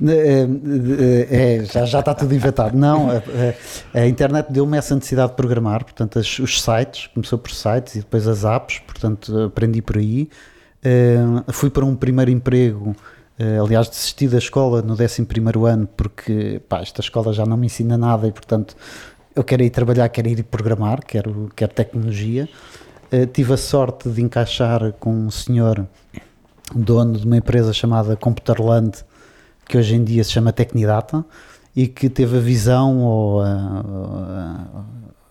É, 0.08 1.58
é, 1.60 1.64
já, 1.64 1.84
já 1.84 1.98
está 1.98 2.14
tudo 2.14 2.32
inventado. 2.32 2.76
Não, 2.76 3.10
a, 3.10 3.16
a, 3.92 4.00
a 4.02 4.06
internet 4.06 4.52
deu-me 4.52 4.78
essa 4.78 4.94
necessidade 4.94 5.30
de 5.30 5.36
programar, 5.36 5.84
portanto, 5.84 6.18
as, 6.18 6.38
os 6.38 6.62
sites, 6.62 7.08
começou 7.08 7.38
por 7.38 7.50
sites 7.50 7.96
e 7.96 7.98
depois 7.98 8.26
as 8.28 8.44
apps, 8.44 8.78
portanto, 8.86 9.36
aprendi 9.42 9.82
por 9.82 9.98
aí. 9.98 10.30
Uh, 10.84 11.52
fui 11.52 11.70
para 11.70 11.84
um 11.84 11.94
primeiro 11.94 12.30
emprego, 12.30 12.96
uh, 13.38 13.64
aliás, 13.64 13.88
desisti 13.88 14.28
da 14.28 14.38
escola 14.38 14.80
no 14.80 14.94
11 14.94 15.26
ano, 15.68 15.88
porque 15.96 16.60
pá, 16.68 16.80
esta 16.80 17.00
escola 17.00 17.32
já 17.32 17.44
não 17.44 17.56
me 17.56 17.66
ensina 17.66 17.98
nada 17.98 18.26
e, 18.26 18.32
portanto, 18.32 18.76
eu 19.34 19.44
quero 19.44 19.62
ir 19.62 19.70
trabalhar, 19.70 20.08
quero 20.08 20.28
ir 20.28 20.42
programar, 20.44 21.04
quero, 21.04 21.50
quero 21.54 21.72
tecnologia. 21.72 22.48
Uh, 23.12 23.26
tive 23.26 23.52
a 23.54 23.56
sorte 23.56 24.08
de 24.08 24.22
encaixar 24.22 24.92
com 24.94 25.12
um 25.12 25.30
senhor 25.30 25.86
dono 26.74 27.18
de 27.18 27.26
uma 27.26 27.36
empresa 27.36 27.72
chamada 27.72 28.16
Computerland, 28.16 29.04
que 29.66 29.76
hoje 29.76 29.94
em 29.94 30.04
dia 30.04 30.24
se 30.24 30.32
chama 30.32 30.52
Tecnidata, 30.52 31.24
e 31.74 31.86
que 31.86 32.08
teve 32.08 32.36
a 32.36 32.40
visão 32.40 32.98
ou, 32.98 33.42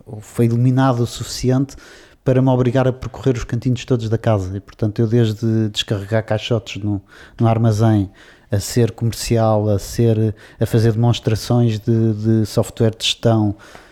ou 0.05 0.19
foi 0.21 0.45
iluminado 0.45 1.01
o 1.01 1.07
suficiente 1.07 1.75
para 2.23 2.41
me 2.41 2.49
obrigar 2.49 2.87
a 2.87 2.93
percorrer 2.93 3.35
os 3.35 3.43
cantinhos 3.43 3.85
todos 3.85 4.09
da 4.09 4.17
casa. 4.17 4.55
E, 4.55 4.59
portanto, 4.59 4.99
eu 4.99 5.07
desde 5.07 5.69
descarregar 5.69 6.25
caixotes 6.25 6.81
no, 6.81 7.01
no 7.39 7.47
armazém, 7.47 8.11
a 8.51 8.59
ser 8.59 8.91
comercial, 8.91 9.69
a 9.69 9.79
ser 9.79 10.35
a 10.59 10.65
fazer 10.65 10.91
demonstrações 10.91 11.79
de, 11.79 12.13
de 12.13 12.45
software 12.45 12.91
de 12.91 13.05
gestão, 13.05 13.55
eh, 13.55 13.90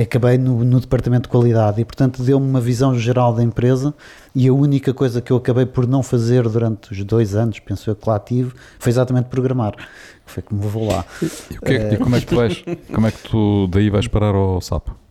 acabei 0.00 0.38
no, 0.38 0.64
no, 0.64 0.80
departamento 0.80 1.24
de 1.24 1.28
qualidade 1.28 1.80
e 1.80 1.84
portanto 1.84 2.22
deu-me 2.22 2.46
uma 2.46 2.60
visão 2.60 2.98
geral 2.98 3.32
da 3.32 3.42
empresa 3.42 3.94
e 4.34 4.48
a 4.48 4.52
única 4.52 4.92
coisa 4.92 5.20
que 5.20 5.30
eu 5.30 5.36
acabei 5.36 5.66
por 5.66 5.86
não 5.86 6.02
fazer 6.02 6.48
durante 6.48 6.92
os 6.92 7.04
dois 7.04 7.34
anos, 7.34 7.58
penso 7.60 7.90
eu 7.90 7.96
que 7.96 8.08
lá 8.08 8.18
tive, 8.18 8.52
foi 8.78 8.90
exatamente 8.90 9.26
programar 9.26 9.74
foi 10.24 10.42
como 10.42 10.62
vou 10.62 10.88
lá 10.88 11.04
e, 11.20 11.72
é, 11.72 11.94
e 11.94 11.96
como 11.98 12.16
é 12.16 12.20
que 12.20 12.26
tu 12.26 12.36
vais 12.36 12.64
como 12.92 13.06
é 13.06 13.10
que 13.10 13.28
tu 13.28 13.66
daí 13.68 13.90
vais 13.90 14.08
parar 14.08 14.34
ao 14.34 14.60
sapo? 14.60 15.01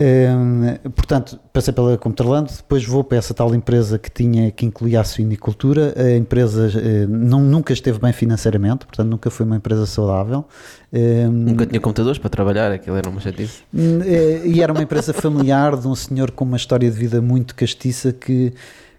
Um, 0.00 0.90
portanto, 0.90 1.40
passei 1.52 1.74
pela 1.74 1.98
Computerland, 1.98 2.52
depois 2.56 2.84
vou 2.84 3.02
para 3.02 3.18
essa 3.18 3.34
tal 3.34 3.52
empresa 3.52 3.98
que 3.98 4.08
tinha 4.08 4.50
que 4.52 4.64
incluía 4.64 5.00
a 5.00 5.04
suinicultura. 5.04 5.92
A 5.96 6.16
empresa 6.16 6.68
uh, 6.68 7.08
não, 7.08 7.40
nunca 7.40 7.72
esteve 7.72 7.98
bem 7.98 8.12
financeiramente, 8.12 8.86
portanto, 8.86 9.08
nunca 9.08 9.28
foi 9.28 9.44
uma 9.44 9.56
empresa 9.56 9.86
saudável. 9.86 10.44
Um, 10.92 11.30
nunca 11.30 11.66
tinha 11.66 11.80
computadores 11.80 12.18
para 12.18 12.30
trabalhar, 12.30 12.70
aquilo 12.70 12.96
era 12.96 13.10
uma 13.10 13.20
chatice. 13.20 13.62
Uh, 13.74 14.46
e 14.46 14.62
era 14.62 14.72
uma 14.72 14.82
empresa 14.82 15.12
familiar 15.12 15.76
de 15.76 15.88
um 15.88 15.94
senhor 15.96 16.30
com 16.30 16.44
uma 16.44 16.56
história 16.56 16.88
de 16.88 16.96
vida 16.96 17.20
muito 17.20 17.56
castiça 17.56 18.12
que, 18.12 18.52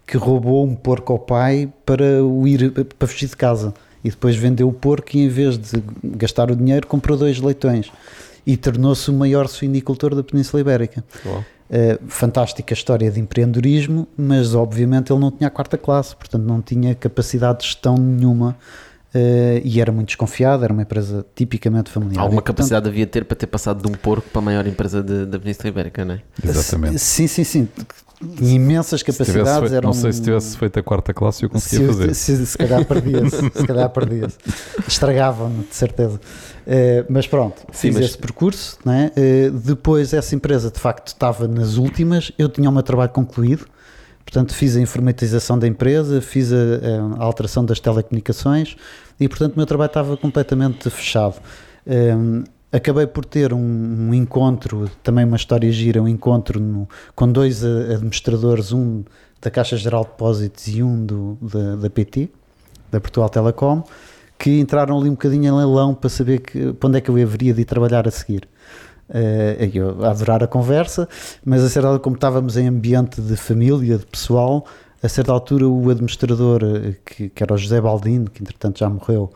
que 0.06 0.18
roubou 0.18 0.66
um 0.66 0.74
porco 0.74 1.14
ao 1.14 1.18
pai 1.18 1.72
para 1.86 2.22
o 2.22 2.46
ir 2.46 2.72
para 2.98 3.08
fugir 3.08 3.28
de 3.28 3.36
casa 3.36 3.72
e 4.04 4.10
depois 4.10 4.36
vendeu 4.36 4.68
o 4.68 4.72
porco 4.72 5.16
e 5.16 5.20
em 5.20 5.28
vez 5.28 5.58
de 5.58 5.82
gastar 6.02 6.50
o 6.50 6.56
dinheiro 6.56 6.86
comprou 6.86 7.18
dois 7.18 7.38
leitões 7.38 7.90
e 8.52 8.56
tornou-se 8.56 9.08
o 9.08 9.12
maior 9.12 9.46
suinicultor 9.46 10.14
da 10.14 10.24
Península 10.24 10.60
Ibérica. 10.60 11.04
Uh, 11.24 12.04
fantástica 12.08 12.74
história 12.74 13.08
de 13.10 13.20
empreendedorismo, 13.20 14.08
mas 14.16 14.56
obviamente 14.56 15.12
ele 15.12 15.20
não 15.20 15.30
tinha 15.30 15.46
a 15.46 15.50
quarta 15.50 15.78
classe, 15.78 16.16
portanto 16.16 16.42
não 16.42 16.60
tinha 16.60 16.94
capacidade 16.96 17.60
de 17.60 17.66
gestão 17.66 17.94
nenhuma 17.96 18.56
Uh, 19.12 19.58
e 19.64 19.80
era 19.80 19.90
muito 19.90 20.06
desconfiado, 20.06 20.62
era 20.62 20.72
uma 20.72 20.82
empresa 20.82 21.26
tipicamente 21.34 21.90
familiar. 21.90 22.22
Alguma 22.22 22.40
capacidade 22.40 22.86
havia 22.86 23.04
de 23.04 23.10
ter 23.10 23.24
para 23.24 23.36
ter 23.36 23.48
passado 23.48 23.82
de 23.82 23.88
um 23.88 23.96
porco 23.96 24.28
para 24.30 24.38
a 24.38 24.42
maior 24.44 24.64
empresa 24.68 25.02
da 25.02 25.36
Península 25.36 25.68
Ibérica, 25.68 26.04
não 26.04 26.14
é? 26.14 26.20
Exatamente. 26.44 27.00
Sim, 27.00 27.26
sim, 27.26 27.42
sim. 27.42 27.68
Tinha 28.36 28.54
imensas 28.54 29.02
capacidades. 29.02 29.58
Feito, 29.58 29.74
eram, 29.74 29.88
não 29.88 29.94
sei 29.94 30.12
se 30.12 30.22
tivesse 30.22 30.56
feito 30.56 30.78
a 30.78 30.82
quarta 30.82 31.12
classe 31.12 31.42
eu 31.42 31.50
conseguia 31.50 31.80
se, 31.80 31.86
fazer. 31.86 32.14
Se, 32.14 32.46
se 32.46 32.58
calhar 32.58 32.84
perdia-se. 32.84 33.36
se 33.36 33.66
calhar 33.66 33.90
perdia-se. 33.90 34.36
Estragavam-me, 34.86 35.64
de 35.64 35.74
certeza. 35.74 36.20
Uh, 36.66 37.06
mas 37.08 37.26
pronto, 37.26 37.62
sim, 37.72 37.88
fiz 37.88 37.94
mas... 37.96 38.04
esse 38.06 38.18
percurso. 38.18 38.78
Né? 38.84 39.10
Uh, 39.16 39.50
depois, 39.50 40.12
essa 40.12 40.34
empresa 40.34 40.70
de 40.70 40.78
facto 40.78 41.08
estava 41.08 41.48
nas 41.48 41.76
últimas. 41.76 42.32
Eu 42.38 42.48
tinha 42.48 42.68
o 42.68 42.72
meu 42.72 42.82
trabalho 42.82 43.10
concluído. 43.10 43.66
Portanto, 44.24 44.54
fiz 44.54 44.76
a 44.76 44.80
informatização 44.80 45.58
da 45.58 45.66
empresa, 45.66 46.20
fiz 46.20 46.52
a, 46.52 46.56
a 47.18 47.24
alteração 47.24 47.64
das 47.64 47.80
telecomunicações 47.80 48.76
e, 49.18 49.28
portanto, 49.28 49.54
o 49.54 49.56
meu 49.56 49.66
trabalho 49.66 49.88
estava 49.88 50.16
completamente 50.16 50.88
fechado. 50.88 51.34
Um, 51.84 52.44
acabei 52.70 53.08
por 53.08 53.24
ter 53.24 53.52
um, 53.52 53.58
um, 53.58 54.14
encontro, 54.14 54.88
também 55.02 55.24
uma 55.24 55.36
história 55.36 55.70
gira, 55.72 56.00
um 56.00 56.06
encontro 56.06 56.60
no, 56.60 56.88
com 57.14 57.30
dois 57.30 57.64
administradores, 57.64 58.72
um 58.72 59.02
da 59.40 59.50
Caixa 59.50 59.76
Geral 59.76 60.04
de 60.04 60.10
Depósitos 60.10 60.68
e 60.68 60.82
um 60.82 61.04
do, 61.04 61.38
da, 61.40 61.76
da 61.76 61.90
PT, 61.90 62.28
da 62.90 63.00
Portugal 63.00 63.28
Telecom, 63.28 63.82
que 64.40 64.58
entraram 64.58 64.98
ali 64.98 65.10
um 65.10 65.12
bocadinho 65.12 65.44
em 65.44 65.54
leilão 65.54 65.94
para 65.94 66.08
saber 66.08 66.40
que, 66.40 66.72
para 66.72 66.88
onde 66.88 66.96
é 66.96 67.00
que 67.02 67.10
eu 67.10 67.14
haveria 67.22 67.52
de 67.52 67.60
ir 67.60 67.64
trabalhar 67.66 68.08
a 68.08 68.10
seguir. 68.10 68.48
Uh, 69.06 69.70
eu 69.74 70.04
a 70.04 70.10
adorar 70.12 70.42
a 70.42 70.46
conversa, 70.46 71.06
mas 71.44 71.62
a 71.62 71.68
certa 71.68 71.88
altura, 71.88 72.02
como 72.02 72.16
estávamos 72.16 72.56
em 72.56 72.66
ambiente 72.66 73.20
de 73.20 73.36
família, 73.36 73.98
de 73.98 74.06
pessoal, 74.06 74.64
a 75.02 75.08
certa 75.08 75.30
altura 75.30 75.68
o 75.68 75.90
administrador, 75.90 76.62
eh, 76.64 76.94
que, 77.04 77.28
que 77.28 77.42
era 77.42 77.52
o 77.52 77.58
José 77.58 77.80
Baldino, 77.80 78.30
que 78.30 78.42
entretanto 78.42 78.78
já 78.78 78.88
morreu, 78.88 79.30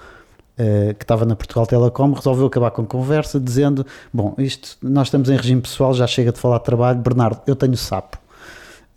uh, 0.58 0.94
que 0.94 1.04
estava 1.04 1.26
na 1.26 1.36
Portugal 1.36 1.66
Telecom, 1.66 2.12
resolveu 2.12 2.46
acabar 2.46 2.70
com 2.70 2.82
a 2.82 2.86
conversa 2.86 3.38
dizendo: 3.38 3.84
Bom, 4.12 4.34
isto 4.38 4.78
nós 4.80 5.08
estamos 5.08 5.28
em 5.28 5.36
regime 5.36 5.60
pessoal, 5.60 5.92
já 5.92 6.06
chega 6.06 6.32
de 6.32 6.38
falar 6.38 6.58
de 6.58 6.64
trabalho, 6.64 7.00
Bernardo, 7.00 7.42
eu 7.46 7.56
tenho 7.56 7.76
sapo. 7.76 8.23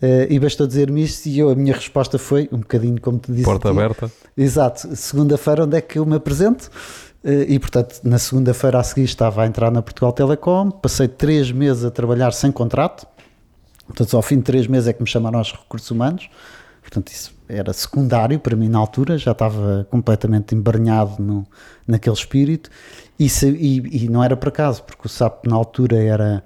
Uh, 0.00 0.30
e 0.30 0.38
bastou 0.38 0.64
dizer-me 0.64 1.02
isto 1.02 1.26
e 1.26 1.40
eu, 1.40 1.50
a 1.50 1.56
minha 1.56 1.74
resposta 1.74 2.18
foi 2.18 2.48
um 2.52 2.58
bocadinho 2.58 3.00
como 3.00 3.18
te 3.18 3.32
disse. 3.32 3.44
Porta 3.44 3.70
aberta. 3.70 4.10
Exato. 4.36 4.94
Segunda-feira, 4.94 5.64
onde 5.64 5.76
é 5.76 5.80
que 5.80 5.98
eu 5.98 6.06
me 6.06 6.14
apresento? 6.14 6.70
Eh, 7.22 7.46
e 7.48 7.58
portanto, 7.58 8.00
na 8.04 8.18
segunda-feira 8.18 8.78
a 8.78 8.82
seguir 8.82 9.04
estava 9.04 9.42
a 9.42 9.46
entrar 9.46 9.70
na 9.70 9.82
Portugal 9.82 10.12
Telecom, 10.12 10.70
passei 10.70 11.08
três 11.08 11.50
meses 11.50 11.84
a 11.84 11.90
trabalhar 11.90 12.32
sem 12.32 12.52
contrato, 12.52 13.06
portanto, 13.86 14.16
ao 14.16 14.22
fim 14.22 14.36
de 14.36 14.42
três 14.42 14.66
meses 14.66 14.88
é 14.88 14.92
que 14.92 15.02
me 15.02 15.08
chamaram 15.08 15.38
aos 15.38 15.52
recursos 15.52 15.90
humanos, 15.90 16.30
portanto, 16.80 17.08
isso 17.08 17.34
era 17.48 17.72
secundário 17.72 18.38
para 18.38 18.54
mim 18.54 18.68
na 18.68 18.78
altura, 18.78 19.18
já 19.18 19.32
estava 19.32 19.86
completamente 19.90 20.54
embarinhado 20.54 21.20
no, 21.20 21.46
naquele 21.86 22.14
espírito, 22.14 22.70
e, 23.18 23.28
se, 23.28 23.48
e, 23.50 24.04
e 24.04 24.08
não 24.08 24.22
era 24.22 24.36
por 24.36 24.48
acaso, 24.48 24.82
porque 24.84 25.06
o 25.06 25.08
SAP 25.08 25.46
na 25.46 25.56
altura 25.56 25.96
era 25.96 26.44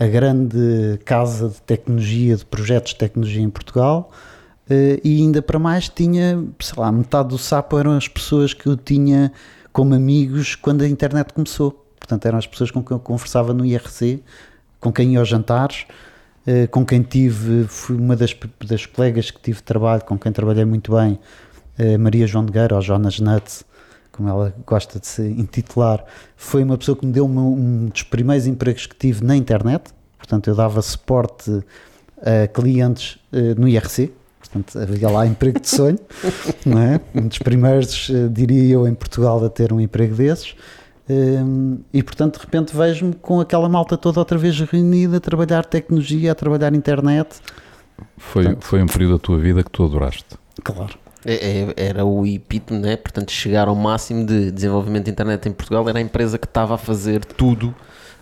a 0.00 0.06
grande 0.06 0.98
casa 1.04 1.50
de 1.50 1.60
tecnologia, 1.60 2.34
de 2.34 2.44
projetos 2.46 2.92
de 2.92 2.98
tecnologia 2.98 3.42
em 3.42 3.50
Portugal, 3.50 4.10
eh, 4.68 4.98
e 5.04 5.20
ainda 5.20 5.42
para 5.42 5.58
mais 5.58 5.90
tinha, 5.90 6.42
sei 6.58 6.74
lá, 6.78 6.90
metade 6.90 7.28
do 7.28 7.36
SAP 7.36 7.74
eram 7.74 7.92
as 7.92 8.08
pessoas 8.08 8.54
que 8.54 8.66
eu 8.66 8.78
tinha 8.78 9.30
como 9.74 9.94
amigos 9.94 10.54
quando 10.54 10.80
a 10.80 10.88
internet 10.88 11.34
começou. 11.34 11.84
Portanto, 11.98 12.24
eram 12.24 12.38
as 12.38 12.46
pessoas 12.46 12.70
com 12.70 12.82
quem 12.82 12.96
eu 12.96 13.00
conversava 13.00 13.52
no 13.52 13.62
IRC, 13.62 14.22
com 14.80 14.90
quem 14.90 15.12
ia 15.12 15.18
aos 15.18 15.28
jantares, 15.28 15.84
eh, 16.46 16.66
com 16.66 16.82
quem 16.86 17.02
tive, 17.02 17.66
fui 17.68 17.94
uma 17.94 18.16
das, 18.16 18.34
das 18.66 18.86
colegas 18.86 19.30
que 19.30 19.38
tive 19.38 19.60
trabalho, 19.60 20.02
com 20.06 20.18
quem 20.18 20.32
trabalhei 20.32 20.64
muito 20.64 20.96
bem, 20.96 21.18
eh, 21.76 21.98
Maria 21.98 22.26
João 22.26 22.46
de 22.46 22.52
Gueira, 22.52 22.74
ou 22.74 22.80
Jonas 22.80 23.20
Nuts, 23.20 23.66
como 24.20 24.28
ela 24.28 24.54
gosta 24.66 25.00
de 25.00 25.06
se 25.06 25.22
intitular, 25.22 26.04
foi 26.36 26.62
uma 26.62 26.76
pessoa 26.76 26.94
que 26.94 27.06
me 27.06 27.12
deu 27.12 27.24
um 27.24 27.86
dos 27.86 28.02
primeiros 28.02 28.46
empregos 28.46 28.84
que 28.84 28.94
tive 28.94 29.24
na 29.24 29.34
internet. 29.34 29.94
Portanto, 30.18 30.48
eu 30.48 30.54
dava 30.54 30.82
suporte 30.82 31.64
a 32.20 32.46
clientes 32.46 33.18
eh, 33.32 33.54
no 33.56 33.66
IRC, 33.66 34.12
Portanto, 34.40 34.78
havia 34.80 35.08
lá 35.08 35.26
emprego 35.26 35.60
de 35.60 35.68
sonho, 35.68 35.98
não 36.66 36.78
é? 36.78 37.00
Um 37.14 37.28
dos 37.28 37.38
primeiros, 37.38 38.10
eh, 38.10 38.28
diria 38.28 38.74
eu, 38.74 38.86
em 38.86 38.94
Portugal 38.94 39.42
a 39.44 39.48
ter 39.48 39.72
um 39.72 39.80
emprego 39.80 40.14
desses. 40.14 40.54
Ehm, 41.08 41.76
e 41.92 42.02
portanto, 42.02 42.38
de 42.38 42.44
repente, 42.44 42.76
vejo-me 42.76 43.14
com 43.14 43.40
aquela 43.40 43.68
malta 43.68 43.96
toda 43.96 44.18
outra 44.18 44.36
vez 44.36 44.58
reunida 44.60 45.18
a 45.18 45.20
trabalhar 45.20 45.64
tecnologia, 45.64 46.32
a 46.32 46.34
trabalhar 46.34 46.74
internet. 46.74 47.36
Foi, 48.18 48.42
portanto, 48.42 48.64
foi 48.64 48.82
um 48.82 48.86
período 48.86 49.12
da 49.12 49.18
tua 49.18 49.38
vida 49.38 49.62
que 49.62 49.70
tu 49.70 49.84
adoraste. 49.84 50.36
Claro. 50.64 50.98
É, 51.24 51.34
é, 51.34 51.74
era 51.76 52.04
o 52.04 52.26
epítome, 52.26 52.80
né? 52.80 52.96
portanto, 52.96 53.30
chegar 53.30 53.68
ao 53.68 53.74
máximo 53.74 54.24
de 54.24 54.50
desenvolvimento 54.50 55.04
de 55.04 55.10
internet 55.10 55.48
em 55.48 55.52
Portugal 55.52 55.86
era 55.88 55.98
a 55.98 56.02
empresa 56.02 56.38
que 56.38 56.46
estava 56.46 56.74
a 56.74 56.78
fazer 56.78 57.24
tudo. 57.24 57.74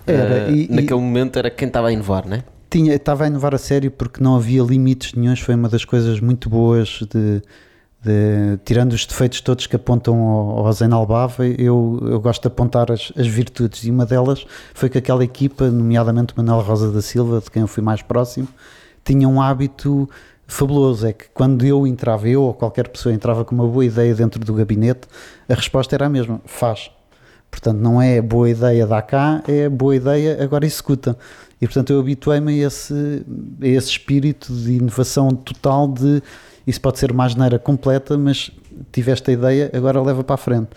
Era, 0.07 0.49
uh, 0.49 0.55
e, 0.55 0.69
naquele 0.69 1.01
e, 1.01 1.03
momento 1.03 1.39
era 1.39 1.51
quem 1.51 1.69
estava 1.69 1.89
a 1.89 1.93
inovar, 1.93 2.27
né? 2.27 2.43
tinha, 2.71 2.95
estava 2.95 3.25
a 3.25 3.27
inovar 3.27 3.55
a 3.55 3.59
sério 3.59 3.91
porque 3.91 4.23
não 4.23 4.37
havia 4.37 4.63
limites 4.63 5.15
nenhums, 5.15 5.41
foi 5.41 5.55
uma 5.55 5.69
das 5.69 5.85
coisas 5.85 6.21
muito 6.21 6.51
boas 6.51 7.01
de, 7.11 7.43
de 8.03 8.59
tirando 8.65 8.93
os 8.93 9.07
defeitos 9.07 9.41
todos 9.41 9.67
que 9.67 9.77
apontam 9.77 10.17
ao, 10.19 10.67
ao 10.67 10.73
Zen 10.73 10.93
Albava, 10.93 11.47
eu, 11.47 11.99
eu 12.03 12.21
gosto 12.21 12.43
de 12.43 12.49
apontar 12.49 12.93
as, 12.93 13.13
as 13.17 13.27
virtudes 13.27 13.85
e 13.85 13.91
uma 13.91 14.05
delas 14.05 14.45
foi 14.75 14.89
que 14.89 14.99
aquela 14.99 15.25
equipa, 15.25 15.71
nomeadamente 15.71 16.35
Manuel 16.37 16.61
Rosa 16.61 16.93
da 16.93 17.03
Silva, 17.03 17.41
de 17.41 17.51
quem 17.51 17.63
eu 17.63 17.69
fui 17.69 17.83
mais 17.83 18.03
próximo, 18.03 18.49
tinha 19.05 19.29
um 19.29 19.41
hábito 19.41 20.09
fabuloso, 20.49 21.07
é 21.07 21.13
que 21.13 21.27
quando 21.33 21.65
eu 21.65 21.87
entrava, 21.87 22.29
eu 22.29 22.43
ou 22.43 22.55
qualquer 22.55 22.89
pessoa 22.89 23.15
entrava 23.15 23.45
com 23.45 23.55
uma 23.55 23.67
boa 23.67 23.85
ideia 23.85 24.15
dentro 24.15 24.43
do 24.45 24.55
gabinete, 24.55 25.07
a 25.49 25.55
resposta 25.55 25.95
era 25.95 26.07
a 26.07 26.09
mesma, 26.09 26.41
faz. 26.47 26.91
Portanto, 27.51 27.79
não 27.79 28.01
é 28.03 28.21
boa 28.21 28.51
ideia, 28.51 28.87
dá 28.87 29.01
cá, 29.01 29.43
é 29.47 29.69
boa 29.69 29.95
ideia, 29.95 30.43
agora 30.43 30.67
executa. 30.67 31.17
E 31.61 31.67
portanto 31.67 31.93
eu 31.93 32.01
habituei-me 32.01 32.63
a 32.63 32.67
esse, 32.67 33.25
a 33.61 33.67
esse 33.67 33.91
espírito 33.91 34.53
de 34.53 34.75
inovação 34.75 35.31
total 35.31 35.89
de 35.89 36.23
isso 36.67 36.81
pode 36.83 36.99
ser 36.99 37.11
uma 37.11 37.25
asneira 37.25 37.59
completa, 37.59 38.19
mas 38.19 38.51
tive 38.93 39.11
esta 39.11 39.33
ideia, 39.33 39.71
agora 39.73 40.03
leva 40.03 40.23
para 40.23 40.35
a 40.35 40.37
frente. 40.37 40.69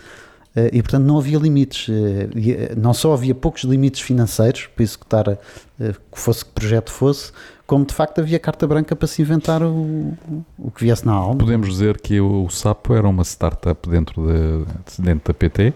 Eh, 0.56 0.70
e 0.74 0.82
portanto 0.82 1.04
não 1.04 1.18
havia 1.18 1.38
limites, 1.38 1.90
eh, 1.90 2.30
eh, 2.50 2.76
não 2.78 2.94
só 2.94 3.14
havia 3.14 3.36
poucos 3.36 3.64
limites 3.64 4.00
financeiros 4.00 4.68
para 4.74 4.84
executar 4.84 5.38
que 5.78 6.20
fosse 6.20 6.46
que 6.46 6.52
projeto 6.52 6.92
fosse, 6.92 7.32
como 7.72 7.86
de 7.86 7.94
facto 7.94 8.20
havia 8.20 8.38
carta 8.38 8.68
branca 8.68 8.94
para 8.98 9.08
se 9.08 9.22
inventar 9.22 9.64
o, 9.64 10.14
o 10.60 10.70
que 10.70 10.84
viesse 10.84 11.06
na 11.06 11.14
alma. 11.14 11.38
Podemos 11.38 11.70
dizer 11.70 12.02
que 12.02 12.20
o 12.20 12.50
Sapo 12.50 12.94
era 12.94 13.08
uma 13.08 13.24
startup 13.24 13.90
dentro, 13.90 14.28
de, 14.28 15.02
dentro 15.02 15.32
da 15.32 15.34
PT 15.34 15.74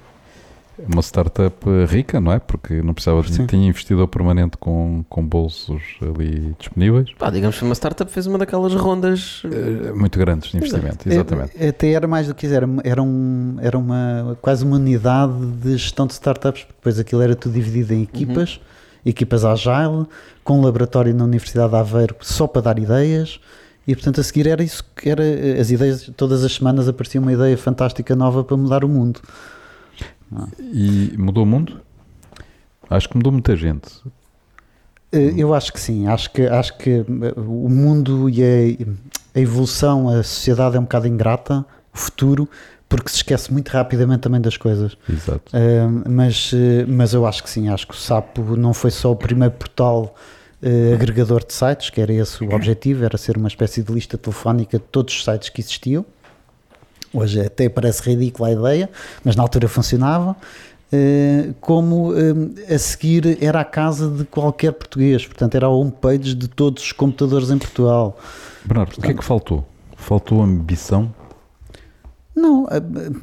uma 0.90 1.02
startup 1.02 1.56
rica, 1.88 2.20
não 2.20 2.34
é? 2.34 2.40
Porque 2.40 2.82
não 2.82 2.94
precisava 2.94 3.22
de 3.22 3.48
tinha 3.48 3.66
investidor 3.66 4.10
permanente 4.10 4.58
com, 4.58 5.06
com 5.08 5.26
bolsos 5.26 5.82
ali 6.02 6.54
disponíveis, 6.60 7.14
Pá, 7.18 7.30
digamos 7.30 7.58
que 7.58 7.64
uma 7.64 7.74
startup 7.74 8.12
fez 8.12 8.28
uma 8.28 8.38
daquelas 8.38 8.74
rondas. 8.74 9.42
eh, 9.46 9.94
muito 9.94 10.20
grandes 10.20 10.52
de 10.52 10.58
investimento, 10.58 11.08
exatamente. 11.08 11.54
É, 11.56 11.70
Até 11.70 11.92
era 11.92 12.10
mais 12.10 12.28
do 12.28 12.36
que 12.36 12.46
isso, 12.46 12.54
era, 12.56 12.68
era, 12.84 13.02
um, 13.02 13.56
era 13.62 13.78
uma, 13.78 14.38
quase 14.42 14.66
uma 14.66 14.76
unidade 14.76 15.46
de 15.64 15.78
gestão 15.78 16.06
de 16.06 16.12
startups, 16.12 16.64
porque 16.64 16.76
depois 16.78 17.00
aquilo 17.00 17.22
era 17.22 17.38
tudo 17.38 17.54
dividido 17.54 17.94
em 17.94 18.04
equipas, 18.04 18.60
equipas 19.06 19.46
agile, 19.46 20.06
com 20.44 20.60
um 20.60 20.62
laboratório 20.62 21.14
na 21.14 21.24
Universidade 21.24 21.70
de 21.70 21.76
Aveiro 21.76 22.16
só 22.22 22.48
para 22.48 22.62
dar 22.62 22.80
ideias, 22.80 23.40
e 23.88 23.94
portanto 23.96 24.20
a 24.20 24.24
seguir 24.24 24.48
era 24.48 24.64
isso 24.64 24.84
que 24.96 25.10
era, 25.10 25.24
as 25.60 25.70
ideias, 25.70 26.12
todas 26.18 26.44
as 26.44 26.54
semanas 26.54 26.88
aparecia 26.88 27.22
uma 27.22 27.32
ideia 27.32 27.56
fantástica 27.58 28.16
nova 28.16 28.44
para 28.44 28.58
mudar 28.58 28.84
o 28.84 28.90
mundo. 28.90 29.22
E 30.60 31.14
mudou 31.18 31.44
o 31.44 31.46
mundo? 31.46 31.80
Acho 32.90 33.10
que 33.10 33.18
mudou 33.18 33.32
muita 33.32 33.56
gente. 33.56 33.88
Eh, 35.12 35.34
Eu 35.38 35.54
acho 35.54 35.72
que 35.72 35.80
sim, 35.80 36.08
acho 36.08 36.32
que, 36.32 36.48
acho 36.48 36.78
que 36.78 36.90
eh, 36.92 37.34
o 37.38 37.70
mundo 37.70 38.30
e 38.30 38.44
a, 38.44 39.38
a 39.38 39.40
evolução, 39.40 40.10
a 40.10 40.24
sociedade 40.24 40.78
é 40.78 40.80
um 40.80 40.84
bocado 40.84 41.08
ingrata, 41.08 41.66
o 41.94 41.98
futuro, 41.98 42.50
porque 42.96 43.10
se 43.10 43.18
esquece 43.18 43.52
muito 43.52 43.70
rapidamente 43.70 44.22
também 44.22 44.40
das 44.40 44.58
coisas. 44.58 44.98
Exato. 45.10 45.52
Uh, 45.54 46.10
mas, 46.10 46.52
uh, 46.54 46.58
mas 46.88 47.14
eu 47.14 47.26
acho 47.26 47.44
que 47.44 47.50
sim, 47.50 47.70
acho 47.70 47.88
que 47.88 47.94
o 47.94 47.98
Sapo 47.98 48.56
não 48.56 48.74
foi 48.74 48.92
só 48.92 49.12
o 49.12 49.16
primeiro 49.16 49.54
portal 49.54 50.16
uh, 50.64 50.94
agregador 50.94 51.46
de 51.46 51.54
sites, 51.54 51.90
que 51.90 52.02
era 52.02 52.14
esse 52.14 52.44
o 52.44 52.54
objetivo, 52.54 53.04
era 53.04 53.18
ser 53.18 53.38
uma 53.38 53.48
espécie 53.48 53.84
de 53.84 53.92
lista 53.92 54.18
telefónica 54.18 54.78
de 54.78 54.86
todos 54.86 55.14
os 55.14 55.24
sites 55.24 55.50
que 55.50 55.62
existiam. 55.62 56.06
Hoje 57.14 57.40
até 57.42 57.70
parece 57.70 58.02
ridícula 58.10 58.50
a 58.50 58.52
ideia, 58.52 58.90
mas 59.24 59.36
na 59.36 59.44
altura 59.44 59.68
funcionava. 59.68 60.36
Uh, 60.94 61.54
como 61.60 62.14
a 62.70 62.78
seguir 62.78 63.44
era 63.44 63.60
a 63.60 63.66
casa 63.66 64.10
de 64.10 64.24
qualquer 64.24 64.72
português, 64.72 65.26
portanto 65.26 65.56
era 65.56 65.66
a 65.66 65.70
homepage 65.70 66.36
de 66.36 66.48
todos 66.48 66.84
os 66.84 66.92
computadores 66.92 67.50
em 67.50 67.58
Portugal. 67.58 68.18
Bernardo, 68.64 68.98
o 68.98 69.02
que 69.02 69.12
é 69.12 69.14
que 69.14 69.24
faltou? 69.24 69.68
Faltou 69.98 70.42
ambição? 70.42 71.12
Não, 72.36 72.64
uh, 72.66 73.22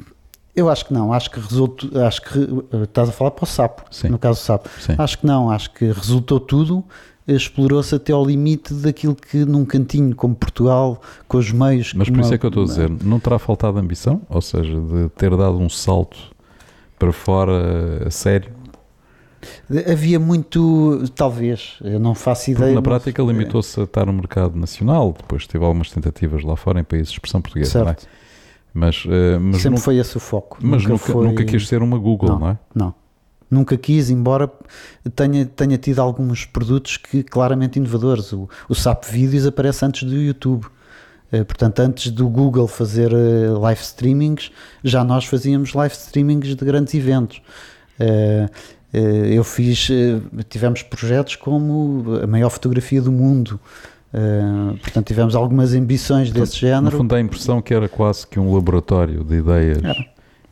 eu 0.55 0.69
acho 0.69 0.85
que 0.85 0.93
não, 0.93 1.11
acho 1.13 1.29
que 1.31 1.39
resultou, 1.39 2.01
acho 2.03 2.21
que 2.21 2.37
uh, 2.39 2.65
estás 2.83 3.09
a 3.09 3.11
falar 3.11 3.31
para 3.31 3.43
o 3.43 3.47
sapo, 3.47 3.83
Sim. 3.91 4.09
no 4.09 4.17
caso 4.19 4.39
do 4.39 4.43
sapo. 4.43 4.69
Sim. 4.79 4.95
Acho 4.97 5.17
que 5.19 5.25
não, 5.25 5.49
acho 5.49 5.71
que 5.71 5.85
resultou 5.85 6.39
tudo, 6.39 6.83
explorou-se 7.27 7.93
até 7.95 8.11
ao 8.11 8.25
limite 8.25 8.73
daquilo 8.73 9.15
que 9.15 9.45
num 9.45 9.63
cantinho 9.65 10.15
como 10.15 10.35
Portugal, 10.35 11.01
com 11.27 11.37
os 11.37 11.51
meios. 11.51 11.93
Mas 11.93 12.09
por 12.09 12.19
isso 12.19 12.29
uma- 12.29 12.35
é 12.35 12.37
que 12.37 12.45
eu 12.45 12.49
estou 12.49 12.63
a 12.63 12.67
dizer, 12.67 12.89
não 13.03 13.19
terá 13.19 13.39
faltado 13.39 13.77
ambição? 13.79 14.21
Ou 14.29 14.41
seja, 14.41 14.73
de 14.79 15.09
ter 15.17 15.29
dado 15.35 15.57
um 15.57 15.69
salto 15.69 16.17
para 16.99 17.11
fora 17.13 18.05
a 18.07 18.11
sério? 18.11 18.51
Havia 19.91 20.19
muito, 20.19 21.03
talvez, 21.15 21.73
eu 21.83 21.99
não 21.99 22.15
faço 22.15 22.45
Porque 22.45 22.51
ideia. 22.61 22.75
na 22.75 22.81
mas- 22.81 22.83
prática 22.87 23.21
limitou-se 23.23 23.77
a 23.79 23.83
estar 23.83 24.05
no 24.05 24.13
mercado 24.13 24.57
nacional, 24.57 25.13
depois 25.17 25.45
teve 25.47 25.65
algumas 25.65 25.89
tentativas 25.91 26.43
lá 26.43 26.55
fora 26.55 26.79
em 26.79 26.83
países 26.83 27.09
de 27.09 27.15
expressão 27.15 27.41
portuguesa, 27.41 27.79
é? 27.81 27.83
Certo, 27.85 28.07
Mas, 28.73 29.03
eh, 29.07 29.37
mas, 29.37 29.57
sempre 29.57 29.69
nunca, 29.71 29.81
foi 29.83 29.97
esse 29.97 30.17
o 30.17 30.19
foco. 30.19 30.57
mas 30.61 30.83
nunca, 30.83 30.97
foi- 30.97 31.27
nunca 31.27 31.43
quis 31.45 31.67
ser 31.67 31.81
uma 31.83 31.97
Google, 31.97 32.39
não, 32.39 32.49
é? 32.49 32.57
Não, 32.73 32.93
nunca 33.49 33.77
quis, 33.77 34.09
embora 34.09 34.51
tenha, 35.15 35.45
tenha 35.45 35.77
tido 35.77 35.99
alguns 35.99 36.45
produtos 36.45 36.97
que 36.97 37.21
claramente 37.21 37.77
inovadores. 37.77 38.33
O, 38.33 38.49
o 38.67 38.73
SAP 38.73 39.05
Vídeos 39.05 39.45
aparece 39.45 39.85
antes 39.85 40.03
do 40.09 40.15
YouTube. 40.15 40.65
Eh, 41.31 41.43
Portanto, 41.43 41.79
antes 41.81 42.11
do 42.11 42.27
Google 42.27 42.67
fazer 42.67 43.11
eh, 43.13 43.49
live 43.59 43.81
streamings, 43.81 44.51
já 44.83 45.03
nós 45.03 45.25
fazíamos 45.25 45.73
live 45.73 45.93
streamings 45.93 46.55
de 46.55 46.65
grandes 46.65 46.93
eventos. 46.95 47.41
Eu 49.35 49.43
fiz, 49.43 49.87
tivemos 50.49 50.83
projetos 50.83 51.35
como 51.35 52.19
a 52.23 52.27
maior 52.27 52.49
fotografia 52.49 53.01
do 53.01 53.11
mundo. 53.11 53.59
Eh, 54.13 54.77
Portanto, 54.81 55.07
tivemos 55.07 55.35
algumas 55.35 55.73
ambições 55.73 56.31
desse 56.31 56.53
No 56.53 56.59
género. 56.59 56.97
fundo 56.97 57.09
dá 57.09 57.17
a 57.17 57.21
impressão 57.21 57.61
que 57.61 57.73
era 57.73 57.89
quase 57.89 58.27
que 58.27 58.39
um 58.39 58.53
laboratório 58.53 59.23
de 59.23 59.35
ideias 59.37 59.83
Era. 59.83 60.05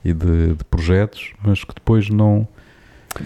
e 0.04 0.14
de, 0.14 0.54
de 0.56 0.64
projetos, 0.64 1.32
mas 1.44 1.64
que 1.64 1.74
depois 1.76 2.10
não, 2.10 2.48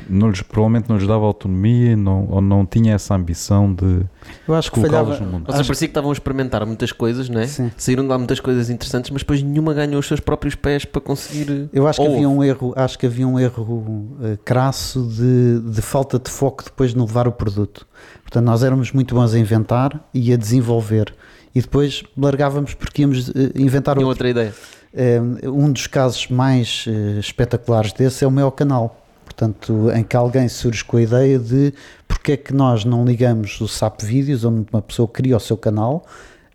não 0.09 0.29
lhes, 0.29 0.41
provavelmente 0.41 0.89
não 0.89 0.97
lhes 0.97 1.07
dava 1.07 1.25
autonomia 1.25 1.95
não, 1.95 2.27
ou 2.29 2.41
não 2.41 2.65
tinha 2.65 2.93
essa 2.95 3.13
ambição 3.15 3.73
de 3.73 4.01
Eu 4.47 4.55
acho 4.55 4.71
que 4.71 4.79
colocá-los 4.79 5.17
falhava. 5.17 5.25
no 5.25 5.31
mundo. 5.31 5.41
Ou 5.47 5.51
seja, 5.51 5.61
Acho- 5.61 5.67
parecia 5.67 5.87
que 5.87 5.91
estavam 5.91 6.09
a 6.09 6.13
experimentar 6.13 6.65
muitas 6.65 6.91
coisas, 6.91 7.29
não 7.29 7.39
é? 7.41 7.47
Sim. 7.47 7.71
Saíram 7.77 8.03
de 8.03 8.09
lá 8.09 8.17
muitas 8.17 8.39
coisas 8.39 8.69
interessantes, 8.69 9.11
mas 9.11 9.21
depois 9.21 9.41
nenhuma 9.41 9.73
ganhou 9.73 9.99
os 9.99 10.07
seus 10.07 10.19
próprios 10.19 10.55
pés 10.55 10.85
para 10.85 11.01
conseguir. 11.01 11.69
Eu 11.73 11.87
acho 11.87 12.01
que 12.01 12.07
Ou 12.07 12.13
havia 12.15 12.29
um 12.29 12.43
erro, 12.43 12.73
acho 12.75 12.97
que 12.99 13.05
havia 13.05 13.27
um 13.27 13.39
erro 13.39 14.17
eh, 14.23 14.37
crasso 14.43 15.07
de, 15.07 15.59
de 15.71 15.81
falta 15.81 16.17
de 16.19 16.29
foco 16.29 16.63
depois 16.63 16.93
no 16.93 17.05
levar 17.05 17.27
o 17.27 17.31
produto. 17.31 17.85
Portanto, 18.23 18.45
nós 18.45 18.63
éramos 18.63 18.91
muito 18.91 19.13
bons 19.15 19.33
a 19.33 19.39
inventar 19.39 20.07
e 20.13 20.33
a 20.33 20.37
desenvolver. 20.37 21.13
E 21.53 21.61
depois 21.61 22.03
largávamos 22.17 22.73
porque 22.73 23.03
íamos 23.03 23.29
eh, 23.29 23.51
inventar 23.55 23.97
outra 23.99 24.29
ideia. 24.29 24.53
Eh, 24.93 25.21
um 25.43 25.71
dos 25.71 25.87
casos 25.87 26.27
mais 26.29 26.85
eh, 26.87 27.19
espetaculares 27.19 27.91
desse 27.93 28.23
é 28.23 28.27
o 28.27 28.31
meu 28.31 28.51
canal. 28.51 29.04
Portanto, 29.35 29.91
em 29.93 30.01
que 30.03 30.15
alguém 30.15 30.47
surge 30.47 30.83
com 30.83 30.95
a 30.95 31.01
ideia 31.01 31.37
de 31.37 31.73
porque 32.07 32.31
é 32.31 32.37
que 32.37 32.53
nós 32.53 32.85
não 32.85 33.03
ligamos 33.03 33.59
o 33.59 33.67
SAP 33.67 34.01
Vídeos, 34.01 34.45
onde 34.45 34.65
uma 34.71 34.81
pessoa 34.81 35.07
cria 35.09 35.35
o 35.35 35.39
seu 35.39 35.57
canal, 35.57 36.05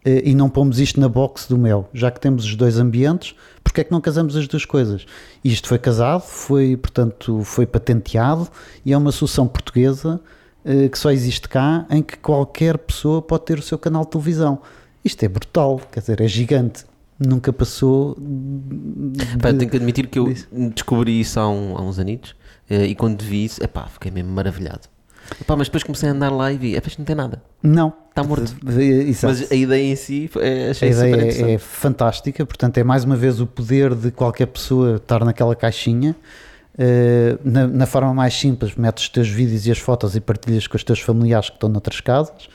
eh, 0.02 0.22
e 0.24 0.34
não 0.34 0.48
pomos 0.48 0.80
isto 0.80 0.98
na 0.98 1.06
box 1.08 1.46
do 1.46 1.58
Mel, 1.58 1.88
já 1.92 2.10
que 2.10 2.18
temos 2.18 2.44
os 2.46 2.56
dois 2.56 2.78
ambientes, 2.78 3.34
porque 3.62 3.82
é 3.82 3.84
que 3.84 3.92
não 3.92 4.00
casamos 4.00 4.34
as 4.34 4.48
duas 4.48 4.64
coisas? 4.64 5.04
Isto 5.44 5.68
foi 5.68 5.78
casado, 5.78 6.22
foi, 6.22 6.74
portanto, 6.76 7.44
foi 7.44 7.66
patenteado 7.66 8.48
e 8.84 8.94
é 8.94 8.96
uma 8.96 9.12
solução 9.12 9.46
portuguesa 9.46 10.18
eh, 10.64 10.88
que 10.88 10.98
só 10.98 11.10
existe 11.10 11.48
cá, 11.50 11.84
em 11.90 12.02
que 12.02 12.16
qualquer 12.16 12.78
pessoa 12.78 13.20
pode 13.20 13.44
ter 13.44 13.58
o 13.58 13.62
seu 13.62 13.78
canal 13.78 14.04
de 14.04 14.10
televisão. 14.10 14.58
Isto 15.04 15.22
é 15.22 15.28
brutal, 15.28 15.80
quer 15.92 16.00
dizer, 16.00 16.20
é 16.22 16.26
gigante. 16.28 16.84
Nunca 17.18 17.52
passou. 17.52 18.16
de- 18.18 19.36
Pá, 19.38 19.52
tenho 19.52 19.70
que 19.70 19.76
admitir 19.76 20.06
que 20.06 20.18
eu 20.18 20.24
disso. 20.28 20.48
descobri 20.74 21.20
isso 21.20 21.38
há, 21.38 21.46
um- 21.48 21.76
há 21.76 21.82
uns 21.82 21.98
anitos 21.98 22.34
e 22.70 22.94
quando 22.94 23.22
vi 23.22 23.44
isso, 23.44 23.62
epá, 23.62 23.86
fiquei 23.86 24.10
mesmo 24.10 24.30
maravilhado. 24.32 24.82
Epá, 25.40 25.54
mas 25.56 25.68
depois 25.68 25.82
comecei 25.84 26.08
a 26.08 26.12
andar 26.12 26.30
lá 26.30 26.50
e 26.52 26.56
vi, 26.58 26.74
epá, 26.74 26.88
isto 26.88 26.98
não 26.98 27.04
tem 27.06 27.14
nada, 27.14 27.40
Não. 27.62 27.92
está 28.08 28.22
morto. 28.24 28.54
Exato. 28.68 29.26
Mas 29.34 29.52
a 29.52 29.54
ideia 29.54 29.92
em 29.92 29.94
si 29.96 30.28
é, 30.38 30.68
A 30.68 30.70
achei 30.72 30.92
super 30.92 31.08
ideia 31.28 31.46
é, 31.50 31.52
é 31.54 31.58
fantástica, 31.58 32.44
portanto, 32.44 32.78
é 32.78 32.84
mais 32.84 33.04
uma 33.04 33.14
vez 33.16 33.40
o 33.40 33.46
poder 33.46 33.94
de 33.94 34.10
qualquer 34.10 34.46
pessoa 34.46 34.96
estar 34.96 35.24
naquela 35.24 35.54
caixinha. 35.54 36.16
eh, 36.78 37.36
na, 37.44 37.66
na 37.66 37.86
forma 37.86 38.12
mais 38.14 38.34
simples, 38.34 38.74
metes 38.74 39.04
os 39.04 39.08
teus 39.10 39.28
vídeos 39.28 39.66
e 39.66 39.70
as 39.70 39.78
fotos 39.78 40.16
e 40.16 40.20
partilhas 40.20 40.66
com 40.66 40.76
os 40.76 40.82
teus 40.84 41.00
familiares 41.00 41.48
que 41.50 41.56
estão 41.56 41.68
noutras 41.68 42.00
casas. 42.00 42.48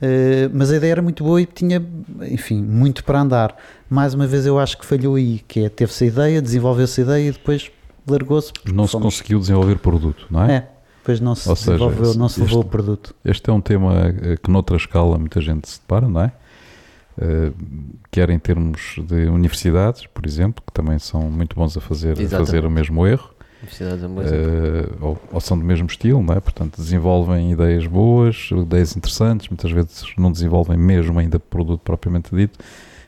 Eh, 0.00 0.48
mas 0.52 0.70
a 0.70 0.76
ideia 0.76 0.92
era 0.92 1.02
muito 1.02 1.24
boa 1.24 1.40
e 1.40 1.46
tinha, 1.46 1.82
enfim, 2.22 2.62
muito 2.62 3.02
para 3.04 3.20
andar. 3.20 3.56
Mais 3.90 4.14
uma 4.14 4.26
vez, 4.26 4.46
eu 4.46 4.58
acho 4.58 4.78
que 4.78 4.86
falhou 4.86 5.16
aí, 5.16 5.40
que 5.48 5.64
é 5.64 5.68
teve-se 5.68 6.04
a 6.04 6.06
ideia, 6.06 6.42
desenvolveu-se 6.42 7.00
a 7.00 7.04
ideia 7.04 7.28
e 7.28 7.32
depois 7.32 7.70
largou-se. 8.06 8.52
não 8.72 8.86
se 8.86 8.92
fomos- 8.92 9.16
conseguiu 9.16 9.38
desenvolver 9.38 9.78
produto, 9.78 10.26
não 10.30 10.42
é? 10.44 10.52
É, 10.54 10.68
depois 10.98 11.20
não 11.20 11.34
se 11.34 11.48
Ou 11.48 11.56
seja, 11.56 11.72
desenvolveu, 11.72 12.14
não 12.14 12.28
se 12.28 12.40
levou 12.40 12.60
o 12.60 12.64
produto. 12.64 13.14
Este 13.24 13.48
é 13.50 13.52
um 13.52 13.60
tema 13.60 13.94
eh, 14.22 14.36
que 14.42 14.50
noutra 14.50 14.76
escala 14.76 15.18
muita 15.18 15.40
gente 15.40 15.68
se 15.68 15.78
depara, 15.80 16.08
não 16.08 16.20
é? 16.22 16.32
Eh, 17.18 17.52
quer 18.10 18.28
em 18.30 18.38
termos 18.38 18.96
de 19.06 19.26
universidades, 19.26 20.06
por 20.06 20.26
exemplo, 20.26 20.62
que 20.66 20.72
também 20.72 20.98
são 20.98 21.22
muito 21.30 21.56
bons 21.56 21.76
a 21.76 21.80
fazer, 21.80 22.12
a 22.12 22.28
fazer 22.38 22.64
o 22.66 22.70
mesmo 22.70 23.06
erro, 23.06 23.30
Universidade 23.62 24.04
é 24.04 24.06
um 24.06 24.14
bom 24.14 24.20
exemplo. 24.22 24.50
eh, 24.50 24.88
ou, 25.00 25.18
ou 25.32 25.40
são 25.40 25.58
do 25.58 25.64
mesmo 25.64 25.86
estilo, 25.86 26.22
não 26.22 26.34
é? 26.34 26.40
Portanto, 26.40 26.76
desenvolvem 26.76 27.52
ideias 27.52 27.86
boas, 27.86 28.50
ideias 28.52 28.94
interessantes, 28.96 29.48
muitas 29.48 29.70
vezes 29.72 30.04
não 30.18 30.30
desenvolvem 30.30 30.76
mesmo 30.76 31.18
ainda 31.18 31.38
produto 31.40 31.80
propriamente 31.80 32.34
dito, 32.36 32.58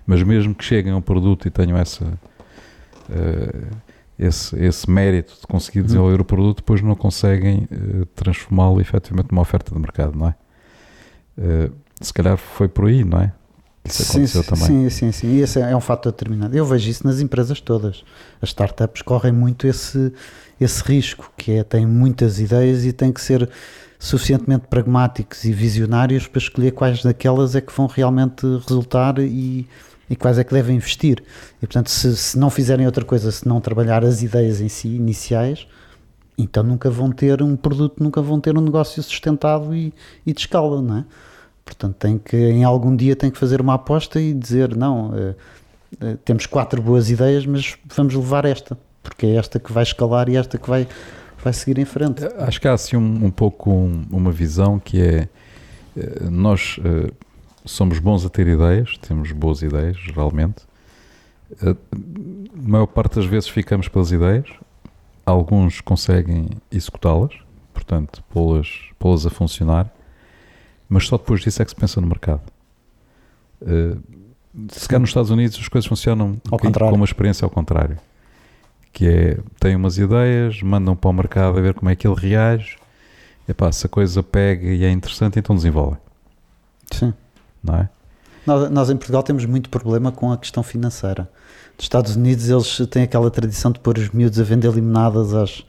mas 0.07 0.23
mesmo 0.23 0.55
que 0.55 0.65
cheguem 0.65 0.93
a 0.93 0.97
um 0.97 1.03
produto 1.03 1.47
e 1.47 1.51
tenham 1.51 1.77
essa, 1.77 2.19
eh, 3.11 3.55
esse, 4.19 4.59
esse 4.59 4.91
mérito 4.91 5.35
de 5.41 5.47
conseguir 5.47 5.83
desenvolver 5.83 6.21
o 6.21 6.25
produto, 6.25 6.57
depois 6.59 6.83
não 6.83 6.95
conseguem 6.95 7.69
eh, 7.71 8.05
transformá-lo 8.15 8.81
efetivamente 8.81 9.31
numa 9.31 9.43
oferta 9.43 9.73
de 9.73 9.81
mercado, 9.81 10.19
não 10.19 10.29
é? 10.29 10.35
Eh, 11.39 11.71
se 12.01 12.13
calhar 12.13 12.37
foi 12.37 12.69
por 12.69 12.87
aí, 12.87 13.05
não 13.05 13.21
é? 13.21 13.33
Isso 13.85 14.05
Sim, 14.05 14.19
aconteceu 14.19 14.43
sim, 14.43 14.49
também. 14.51 14.67
sim, 14.67 14.91
sim, 14.91 15.13
sim. 15.13 15.27
E 15.29 15.41
esse 15.41 15.61
é 15.61 15.75
um 15.75 15.81
fator 15.81 16.13
determinante. 16.13 16.57
Eu 16.57 16.67
vejo 16.67 16.91
isso 16.91 17.07
nas 17.07 17.21
empresas 17.21 17.61
todas. 17.61 18.05
As 18.43 18.51
startups 18.51 19.03
correm 19.03 19.33
muito 19.33 19.67
esse, 19.67 20.13
esse 20.61 20.83
risco, 20.83 21.33
que 21.37 21.53
é 21.53 21.65
têm 21.65 21.87
muitas 21.87 22.39
ideias 22.39 22.85
e 22.85 22.93
têm 22.93 23.13
que 23.13 23.21
ser 23.21 23.49
suficientemente 23.99 24.67
pragmáticos 24.69 25.45
e 25.45 25.53
visionários 25.53 26.27
para 26.27 26.39
escolher 26.39 26.73
quais 26.73 27.03
daquelas 27.03 27.55
é 27.55 27.61
que 27.61 27.73
vão 27.73 27.87
realmente 27.87 28.47
resultar 28.69 29.19
e, 29.19 29.67
e 30.09 30.17
quais 30.17 30.39
é 30.39 30.45
que 30.45 30.53
devem 30.53 30.77
investir. 30.77 31.23
E 31.59 31.67
portanto, 31.67 31.91
se, 31.91 32.17
se 32.17 32.39
não 32.39 32.51
fizerem 32.51 32.87
outra 32.87 33.05
coisa, 33.05 33.31
se 33.31 33.47
não 33.47 33.61
trabalhar 33.61 34.05
as 34.05 34.23
ideias 34.23 34.61
em 34.61 34.69
si, 34.69 34.89
iniciais, 34.89 35.67
então 36.37 36.63
nunca 36.63 36.89
vão 36.89 37.11
ter 37.11 37.43
um 37.43 37.57
produto, 37.57 38.03
nunca 38.03 38.23
vão 38.23 38.41
ter 38.41 38.57
um 38.57 38.61
negócio 38.61 39.03
sustentado 39.03 39.75
e, 39.75 39.93
e 40.25 40.33
de 40.33 40.41
escala, 40.41 40.81
não 40.81 40.99
é? 40.99 41.05
Portanto, 41.65 41.97
tem 41.99 42.17
que, 42.17 42.37
em 42.37 42.65
algum 42.65 42.97
dia 42.97 43.15
tem 43.15 43.31
que 43.31 43.37
fazer 43.37 43.61
uma 43.61 43.75
aposta 43.75 44.19
e 44.19 44.33
dizer, 44.33 44.75
não, 44.75 45.13
eh, 45.15 45.35
eh, 46.01 46.17
temos 46.25 46.47
quatro 46.47 46.81
boas 46.81 47.11
ideias, 47.11 47.45
mas 47.45 47.77
vamos 47.95 48.15
levar 48.15 48.47
esta, 48.47 48.79
porque 49.03 49.27
é 49.27 49.35
esta 49.35 49.59
que 49.59 49.71
vai 49.71 49.83
escalar 49.83 50.31
e 50.31 50.37
esta 50.37 50.57
que 50.57 50.67
vai, 50.67 50.89
vai 51.43 51.53
seguir 51.53 51.79
em 51.79 51.85
frente. 51.85 52.25
Acho 52.39 52.59
que 52.59 52.67
há 52.67 52.73
assim 52.73 52.97
um, 52.97 53.27
um 53.27 53.31
pouco 53.31 53.71
um, 53.71 54.07
uma 54.11 54.33
visão 54.33 54.79
que 54.79 54.99
é 54.99 55.29
eh, 55.95 56.31
nós 56.31 56.79
uh, 56.79 57.13
somos 57.65 57.99
bons 57.99 58.25
a 58.25 58.29
ter 58.29 58.47
ideias, 58.47 58.97
temos 58.99 59.33
boas 59.33 59.63
ideias, 59.63 59.97
geralmente. 59.97 60.63
Uh, 61.63 61.77
a 62.57 62.69
maior 62.69 62.87
parte 62.87 63.17
das 63.17 63.27
vezes 63.27 63.49
ficamos 63.49 63.89
pelas 63.89 64.13
ideias, 64.13 64.49
alguns 65.25 65.81
conseguem 65.81 66.49
executá-las, 66.71 67.35
portanto, 67.73 68.23
pô-las 68.31 68.69
pô 68.99 69.15
a 69.15 69.31
funcionar, 69.31 69.93
mas 70.89 71.07
só 71.07 71.17
depois 71.17 71.41
disso 71.41 71.61
é 71.63 71.65
que 71.65 71.71
se 71.71 71.77
pensa 71.77 72.01
no 72.01 72.07
mercado. 72.07 72.43
Uh, 73.61 74.01
se 74.71 74.89
cá 74.89 74.99
nos 74.99 75.11
Estados 75.11 75.31
Unidos 75.31 75.59
as 75.61 75.69
coisas 75.69 75.87
funcionam 75.87 76.41
ao 76.51 76.59
com 76.59 76.69
uma 76.95 77.05
experiência 77.05 77.45
ao 77.45 77.51
contrário. 77.51 77.99
Que 78.93 79.07
é, 79.07 79.39
têm 79.61 79.77
umas 79.77 79.99
ideias, 79.99 80.63
mandam 80.63 80.97
para 80.97 81.11
o 81.11 81.13
mercado 81.13 81.59
a 81.59 81.61
ver 81.61 81.75
como 81.75 81.91
é 81.91 81.95
que 81.95 82.09
ele 82.09 82.17
reage. 82.19 82.77
Epá, 83.47 83.71
se 83.71 83.87
a 83.87 83.89
coisa 83.89 84.23
pega 84.23 84.67
e 84.67 84.85
é 84.85 84.91
interessante, 84.91 85.39
então 85.39 85.55
desenvolve. 85.55 85.99
Sim. 86.91 87.15
Não 87.69 87.77
é? 87.77 87.89
Nós, 88.47 88.71
nós, 88.71 88.91
em 88.91 88.97
Portugal 88.97 89.23
temos 89.23 89.45
muito 89.45 89.69
problema 89.69 90.11
com 90.11 90.33
a 90.33 90.39
questão 90.39 90.63
financeira. 90.63 91.29
Nos 91.77 91.85
Estados 91.85 92.17
Unidos 92.17 92.49
eles 92.49 92.89
têm 92.91 93.03
aquela 93.03 93.31
tradição 93.31 93.71
de 93.71 93.79
pôr 93.79 93.99
os 93.99 94.11
miúdos 94.11 94.41
a 94.41 94.43
vender 94.43 94.73
limonadas 94.73 95.35
aos, 95.35 95.67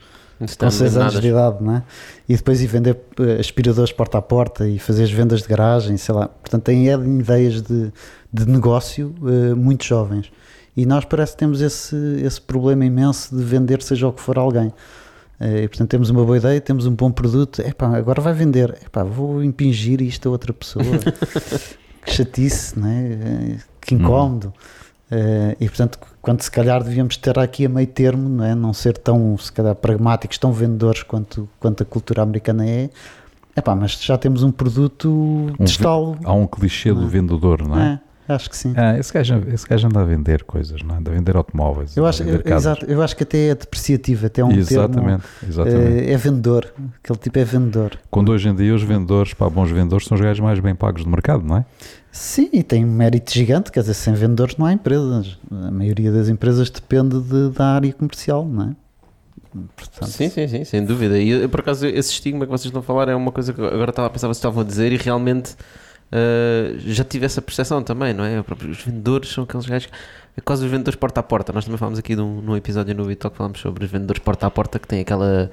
com 0.58 0.70
6 0.70 0.96
anos 0.96 1.20
de 1.20 1.28
idade, 1.28 1.62
não 1.62 1.76
é? 1.76 1.82
E 2.26 2.34
depois 2.34 2.62
ir 2.62 2.66
vender 2.66 2.98
eh, 3.18 3.38
aspiradores 3.38 3.92
porta 3.92 4.18
a 4.18 4.22
porta 4.22 4.66
e 4.66 4.78
fazer 4.78 5.04
as 5.04 5.10
vendas 5.10 5.42
de 5.42 5.48
garagem, 5.48 5.96
sei 5.98 6.14
lá. 6.14 6.28
Portanto, 6.28 6.62
têm 6.62 6.86
ideias 6.88 7.60
de, 7.60 7.92
de 8.32 8.48
negócio 8.48 9.14
uh, 9.20 9.54
muito 9.54 9.84
jovens. 9.84 10.32
E 10.74 10.86
nós 10.86 11.04
parece 11.04 11.32
que 11.32 11.38
temos 11.38 11.60
esse, 11.60 11.94
esse 12.24 12.40
problema 12.40 12.84
imenso 12.84 13.36
de 13.36 13.42
vender 13.42 13.82
seja 13.82 14.08
o 14.08 14.12
que 14.12 14.22
for 14.22 14.38
alguém. 14.38 14.68
Uh, 15.38 15.58
e, 15.64 15.68
portanto, 15.68 15.90
temos 15.90 16.08
uma 16.08 16.24
boa 16.24 16.38
ideia, 16.38 16.58
temos 16.60 16.86
um 16.86 16.94
bom 16.94 17.10
produto, 17.10 17.60
epá, 17.60 17.94
agora 17.94 18.22
vai 18.22 18.32
vender, 18.32 18.78
epá, 18.84 19.04
vou 19.04 19.44
impingir 19.44 20.00
isto 20.00 20.28
a 20.28 20.32
outra 20.32 20.54
pessoa. 20.54 20.84
que 22.02 22.12
chatice, 22.12 22.78
né? 22.78 23.58
que 23.80 23.94
incómodo. 23.94 24.52
Uhum. 25.10 25.18
Uh, 25.18 25.56
e 25.58 25.68
portanto, 25.68 25.98
quando 26.22 26.40
se 26.40 26.50
calhar 26.50 26.84
devíamos 26.84 27.16
ter 27.16 27.36
aqui 27.38 27.66
a 27.66 27.68
meio 27.68 27.86
termo, 27.86 28.28
não, 28.28 28.44
é? 28.44 28.54
não 28.54 28.72
ser 28.72 28.96
tão 28.96 29.36
se 29.36 29.50
calhar, 29.50 29.74
pragmáticos, 29.74 30.38
tão 30.38 30.52
vendedores 30.52 31.02
quanto, 31.02 31.48
quanto 31.58 31.82
a 31.82 31.86
cultura 31.86 32.22
americana 32.22 32.64
é, 32.64 32.90
Epá, 33.56 33.74
mas 33.74 34.00
já 34.00 34.16
temos 34.16 34.42
um 34.42 34.52
produto 34.52 35.10
um 35.58 35.64
de 35.64 35.70
estalo. 35.70 36.16
Há 36.24 36.32
um 36.32 36.46
clichê 36.46 36.92
do 36.92 37.04
é? 37.04 37.08
vendedor, 37.08 37.66
não 37.66 37.78
é? 37.78 38.00
Acho 38.34 38.48
que 38.48 38.56
sim. 38.56 38.72
Ah, 38.76 38.96
esse, 38.96 39.12
gajo, 39.12 39.42
esse 39.52 39.66
gajo 39.66 39.88
anda 39.88 40.00
a 40.00 40.04
vender 40.04 40.44
coisas, 40.44 40.82
não 40.82 40.94
é? 40.94 40.98
Anda 40.98 41.10
a 41.10 41.14
vender 41.14 41.36
automóveis. 41.36 41.96
Eu 41.96 42.06
acho, 42.06 42.22
eu, 42.22 42.40
exato, 42.44 42.86
eu 42.86 43.02
acho 43.02 43.16
que 43.16 43.24
até 43.24 43.48
é 43.48 43.54
depreciativo, 43.54 44.26
até 44.26 44.40
é 44.40 44.44
um 44.44 44.52
exatamente, 44.52 44.94
termo, 44.94 45.22
exatamente. 45.48 46.08
É, 46.08 46.12
é, 46.12 46.16
vendedor, 46.16 46.72
aquele 47.02 47.18
tipo 47.18 47.38
é 47.38 47.44
vendedor. 47.44 47.98
Quando 48.10 48.30
hoje 48.30 48.48
em 48.48 48.54
dia 48.54 48.72
os 48.72 48.82
vendedores, 48.82 49.34
para 49.34 49.50
bons 49.50 49.70
vendedores, 49.70 50.06
são 50.06 50.14
os 50.14 50.20
gajos 50.20 50.40
mais 50.40 50.60
bem 50.60 50.74
pagos 50.74 51.02
do 51.02 51.10
mercado, 51.10 51.44
não 51.44 51.56
é? 51.56 51.64
Sim, 52.12 52.48
e 52.52 52.62
tem 52.62 52.84
um 52.84 52.90
mérito 52.90 53.32
gigante, 53.32 53.72
quer 53.72 53.80
dizer, 53.80 53.94
sem 53.94 54.14
vendedores 54.14 54.56
não 54.56 54.66
há 54.66 54.72
empresas. 54.72 55.38
A 55.50 55.70
maioria 55.70 56.12
das 56.12 56.28
empresas 56.28 56.70
depende 56.70 57.20
de, 57.20 57.50
da 57.50 57.74
área 57.74 57.92
comercial, 57.92 58.46
não 58.46 58.70
é? 58.70 58.76
Portanto, 59.76 60.10
sim, 60.10 60.28
sim, 60.28 60.46
sim, 60.46 60.64
sem 60.64 60.84
dúvida. 60.84 61.18
E 61.18 61.30
eu, 61.30 61.48
por 61.48 61.60
acaso, 61.60 61.84
esse 61.86 62.12
estigma 62.12 62.44
que 62.44 62.50
vocês 62.50 62.66
estão 62.66 62.80
a 62.80 62.84
falar 62.84 63.08
é 63.08 63.14
uma 63.14 63.32
coisa 63.32 63.52
que 63.52 63.60
agora 63.60 63.90
estava 63.90 64.06
a 64.06 64.10
pensar, 64.10 64.28
vocês 64.28 64.36
estavam 64.36 64.62
a 64.62 64.64
dizer, 64.64 64.92
e 64.92 64.96
realmente 64.96 65.56
uh, 66.12 66.78
já 66.78 67.04
tive 67.04 67.26
essa 67.26 67.40
percepção 67.40 67.82
também, 67.82 68.12
não 68.12 68.24
é? 68.24 68.40
Os 68.40 68.82
vendedores 68.82 69.30
são 69.30 69.44
aqueles 69.44 69.66
gajos. 69.66 69.88
É 70.36 70.40
quase 70.40 70.64
os 70.64 70.70
vendedores 70.70 70.98
porta 70.98 71.20
a 71.20 71.22
porta. 71.22 71.52
Nós 71.52 71.64
também 71.64 71.78
falámos 71.78 71.98
aqui 71.98 72.14
num, 72.14 72.40
num 72.40 72.56
episódio 72.56 72.94
no 72.94 73.04
Vitalk, 73.04 73.36
falamos 73.36 73.60
sobre 73.60 73.84
os 73.84 73.90
vendedores 73.90 74.22
porta 74.22 74.46
a 74.46 74.50
porta 74.50 74.78
que 74.78 74.86
têm 74.86 75.00
aquela. 75.00 75.50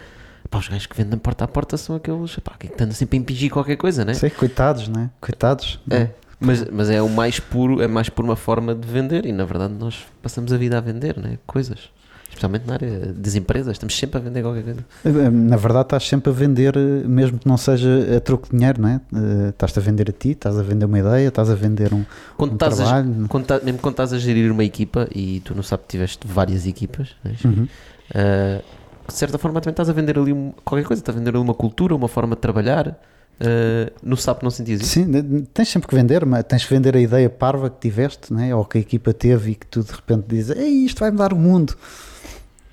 Pá, 0.49 0.59
os 0.59 0.67
gajos 0.67 0.85
que 0.85 0.95
vendem 0.95 1.19
porta 1.19 1.43
a 1.43 1.47
porta 1.47 1.75
são 1.75 1.95
aqueles 1.95 2.37
pá, 2.39 2.53
que 2.57 2.71
andam 2.81 2.93
sempre 2.93 3.17
a 3.17 3.21
impingir 3.21 3.51
qualquer 3.51 3.75
coisa, 3.75 4.05
não 4.05 4.11
é? 4.11 4.13
Sim, 4.13 4.29
coitados, 4.29 4.87
não 4.87 5.01
é? 5.01 5.09
Coitados. 5.19 5.79
É. 5.89 6.09
Mas, 6.39 6.63
mas 6.69 6.89
é 6.89 7.01
o 7.01 7.09
mais 7.09 7.39
puro, 7.39 7.81
é 7.81 7.87
mais 7.87 8.09
por 8.09 8.23
uma 8.23 8.35
forma 8.35 8.75
de 8.75 8.87
vender 8.87 9.25
e 9.25 9.31
na 9.31 9.43
verdade 9.43 9.73
nós 9.73 10.05
passamos 10.21 10.53
a 10.53 10.57
vida 10.57 10.77
a 10.77 10.81
vender, 10.81 11.17
não 11.17 11.29
é? 11.29 11.39
Coisas 11.47 11.89
especialmente 12.37 12.67
na 12.67 12.73
área 12.73 13.13
das 13.13 13.35
empresas, 13.35 13.73
estamos 13.73 13.97
sempre 13.97 14.19
a 14.19 14.21
vender 14.21 14.41
qualquer 14.43 14.63
coisa. 14.63 15.31
Na 15.31 15.57
verdade, 15.57 15.85
estás 15.85 16.07
sempre 16.07 16.29
a 16.29 16.33
vender, 16.33 16.75
mesmo 17.05 17.39
que 17.39 17.47
não 17.47 17.57
seja 17.57 18.15
a 18.15 18.19
troco 18.21 18.47
de 18.49 18.57
dinheiro, 18.57 18.81
não 18.81 18.89
é? 18.89 19.01
Uh, 19.11 19.49
estás 19.49 19.77
a 19.77 19.81
vender 19.81 20.09
a 20.09 20.13
ti, 20.13 20.29
estás 20.29 20.57
a 20.57 20.61
vender 20.61 20.85
uma 20.85 20.99
ideia, 20.99 21.27
estás 21.27 21.49
a 21.49 21.55
vender 21.55 21.93
um, 21.93 22.05
quando 22.37 22.53
um 22.53 22.57
trabalho. 22.57 23.25
A, 23.25 23.27
quando 23.27 23.45
tá, 23.45 23.59
mesmo 23.61 23.79
quando 23.79 23.93
estás 23.93 24.13
a 24.13 24.19
gerir 24.19 24.51
uma 24.51 24.63
equipa 24.63 25.07
e 25.13 25.41
tu 25.41 25.55
não 25.55 25.63
sabes 25.63 25.85
que 25.85 25.91
tiveste 25.91 26.27
várias 26.27 26.65
equipas, 26.67 27.15
é? 27.25 27.47
uhum. 27.47 27.63
uh, 27.63 28.63
de 29.07 29.13
certa 29.13 29.37
forma 29.37 29.59
também 29.59 29.73
estás 29.73 29.89
a 29.89 29.93
vender 29.93 30.17
ali 30.17 30.31
um, 30.31 30.51
qualquer 30.63 30.85
coisa, 30.85 31.01
estás 31.01 31.15
a 31.15 31.19
vender 31.19 31.31
ali 31.31 31.39
uma 31.39 31.55
cultura, 31.55 31.95
uma 31.95 32.07
forma 32.07 32.35
de 32.35 32.41
trabalhar. 32.41 32.99
Uh, 33.39 33.93
no 34.01 34.17
SAP 34.17 34.41
não 34.41 34.49
sentias 34.49 34.81
isso? 34.81 34.89
Sim, 34.89 35.45
tens 35.53 35.69
sempre 35.69 35.87
que 35.87 35.93
vender, 35.93 36.25
mas 36.25 36.43
tens 36.43 36.65
que 36.65 36.73
vender 36.73 36.97
a 36.97 36.99
ideia 36.99 37.29
parva 37.29 37.69
que 37.69 37.79
tiveste, 37.79 38.33
né? 38.33 38.53
ou 38.55 38.65
que 38.65 38.79
a 38.79 38.81
equipa 38.81 39.13
teve 39.13 39.51
e 39.51 39.55
que 39.55 39.67
tu 39.67 39.83
de 39.83 39.91
repente 39.91 40.25
dizes, 40.27 40.57
Ei, 40.57 40.85
isto 40.85 40.99
vai 40.99 41.11
mudar 41.11 41.33
o 41.33 41.35
mundo. 41.35 41.75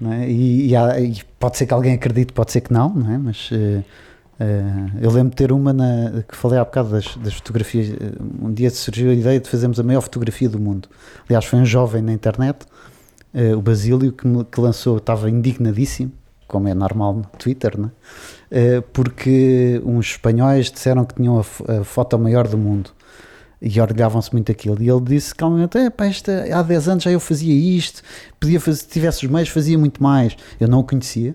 É? 0.02 0.28
E, 0.28 0.68
e, 0.70 0.76
há, 0.76 1.00
e, 1.00 1.22
pode 1.38 1.56
ser 1.56 1.66
que 1.66 1.74
alguém 1.74 1.94
acredite, 1.94 2.32
pode 2.32 2.52
ser 2.52 2.60
que 2.60 2.72
não, 2.72 2.92
não 2.92 3.12
é? 3.12 3.18
mas 3.18 3.50
uh, 3.50 3.54
uh, 3.54 4.90
eu 5.00 5.10
lembro 5.10 5.30
de 5.30 5.36
ter 5.36 5.52
uma 5.52 5.72
na, 5.72 6.22
que 6.28 6.36
falei 6.36 6.58
há 6.58 6.64
bocado 6.64 6.90
das, 6.90 7.16
das, 7.16 7.34
fotografias. 7.34 7.96
Um 8.42 8.52
dia 8.52 8.70
surgiu 8.70 9.10
a 9.10 9.14
ideia 9.14 9.38
de 9.38 9.48
fazermos 9.48 9.78
a 9.78 9.82
maior 9.82 10.00
fotografia 10.00 10.48
do 10.48 10.58
mundo. 10.58 10.88
Aliás, 11.28 11.44
foi 11.44 11.58
um 11.58 11.64
jovem 11.64 12.02
na 12.02 12.12
internet, 12.12 12.66
uh, 13.34 13.56
o 13.56 13.62
Basílio, 13.62 14.12
que, 14.12 14.26
me, 14.26 14.44
que 14.44 14.60
lançou, 14.60 14.98
estava 14.98 15.30
indignadíssimo, 15.30 16.12
como 16.48 16.68
é 16.68 16.74
normal 16.74 17.14
no 17.14 17.24
Twitter, 17.38 17.72
é? 18.50 18.80
porque 18.92 19.80
uns 19.84 20.10
espanhóis 20.10 20.70
disseram 20.70 21.04
que 21.04 21.14
tinham 21.14 21.38
a, 21.38 21.80
a 21.80 21.84
foto 21.84 22.18
maior 22.18 22.46
do 22.46 22.58
mundo 22.58 22.90
e 23.60 23.80
orgulhavam-se 23.80 24.32
muito 24.32 24.50
aquilo. 24.52 24.82
E 24.82 24.88
ele 24.88 25.00
disse 25.00 25.34
calmamente: 25.34 25.78
é, 25.78 25.90
pá, 25.90 26.06
esta, 26.06 26.44
há 26.52 26.62
10 26.62 26.88
anos 26.88 27.04
já 27.04 27.10
eu 27.10 27.20
fazia 27.20 27.54
isto, 27.54 28.02
podia 28.38 28.60
fazer, 28.60 28.78
se 28.78 28.88
tivesse 28.88 29.24
os 29.24 29.32
meios, 29.32 29.48
fazia 29.48 29.78
muito 29.78 30.02
mais. 30.02 30.36
Eu 30.60 30.68
não 30.68 30.80
o 30.80 30.84
conhecia, 30.84 31.34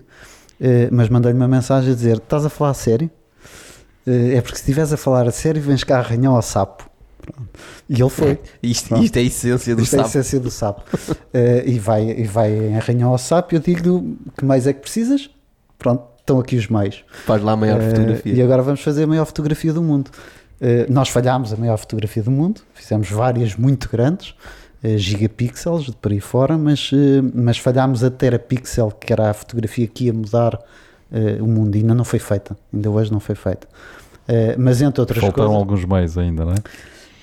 eh, 0.60 0.88
mas 0.90 1.08
mandei-lhe 1.08 1.36
uma 1.36 1.48
mensagem 1.48 1.92
a 1.92 1.94
dizer: 1.94 2.16
estás 2.18 2.44
a 2.44 2.50
falar 2.50 2.70
a 2.70 2.74
sério? 2.74 3.10
Eh, 4.06 4.36
é 4.36 4.40
porque 4.40 4.56
se 4.56 4.62
estiveres 4.62 4.92
a 4.92 4.96
falar 4.96 5.26
a 5.26 5.32
sério, 5.32 5.60
vens 5.62 5.84
cá 5.84 5.98
arranhar 5.98 6.32
ao 6.32 6.42
sapo. 6.42 6.88
E 7.88 8.00
ele 8.00 8.10
foi. 8.10 8.38
Isto, 8.62 8.96
isto, 8.96 9.16
é 9.16 9.20
a 9.20 9.22
essência 9.22 9.76
do 9.76 9.82
isto 9.82 9.90
sapo. 9.90 10.02
é 10.02 10.04
a 10.04 10.08
essência 10.08 10.40
do 10.40 10.50
sapo. 10.50 10.82
uh, 10.96 11.18
e, 11.64 11.78
vai, 11.78 12.10
e 12.10 12.24
vai 12.24 12.74
arranhar 12.74 13.08
ao 13.08 13.18
sapo. 13.18 13.54
E 13.54 13.56
eu 13.56 13.60
digo-lhe 13.60 14.16
que 14.36 14.44
mais 14.44 14.66
é 14.66 14.72
que 14.72 14.80
precisas. 14.80 15.30
Pronto, 15.78 16.02
estão 16.18 16.38
aqui 16.40 16.56
os 16.56 16.68
meios. 16.68 17.04
Faz 17.24 17.42
lá 17.42 17.52
a 17.52 17.56
maior 17.56 17.80
uh, 17.80 17.84
fotografia. 17.84 18.32
E 18.32 18.42
agora 18.42 18.62
vamos 18.62 18.80
fazer 18.80 19.04
a 19.04 19.06
maior 19.06 19.24
fotografia 19.26 19.72
do 19.72 19.82
mundo. 19.82 20.10
Eh, 20.60 20.86
nós 20.90 21.08
falhámos 21.08 21.52
a 21.52 21.56
maior 21.56 21.78
fotografia 21.78 22.22
do 22.22 22.30
mundo, 22.30 22.60
fizemos 22.74 23.10
várias 23.10 23.56
muito 23.56 23.88
grandes, 23.88 24.34
uh, 24.84 24.98
gigapixels 24.98 25.84
de 25.84 25.92
por 25.92 26.12
aí 26.12 26.20
fora, 26.20 26.58
mas, 26.58 26.92
uh, 26.92 26.96
mas 27.34 27.56
falhámos 27.56 28.04
a 28.04 28.10
terapixel, 28.10 28.90
que 28.90 29.10
era 29.10 29.30
a 29.30 29.34
fotografia 29.34 29.86
que 29.86 30.04
ia 30.04 30.12
mudar 30.12 30.58
o 31.40 31.44
mundo, 31.44 31.74
e 31.74 31.80
ainda 31.80 31.92
não 31.92 32.04
foi 32.04 32.20
feita, 32.20 32.56
ainda 32.72 32.88
hoje 32.88 33.10
não 33.10 33.18
foi 33.18 33.34
feita. 33.34 33.66
mas 34.56 34.80
entre 34.80 35.00
outras 35.00 35.18
Faltaram 35.18 35.48
coisas. 35.48 35.60
alguns 35.60 35.84
meios 35.84 36.16
ainda, 36.16 36.44
não 36.44 36.52
é? 36.52 36.58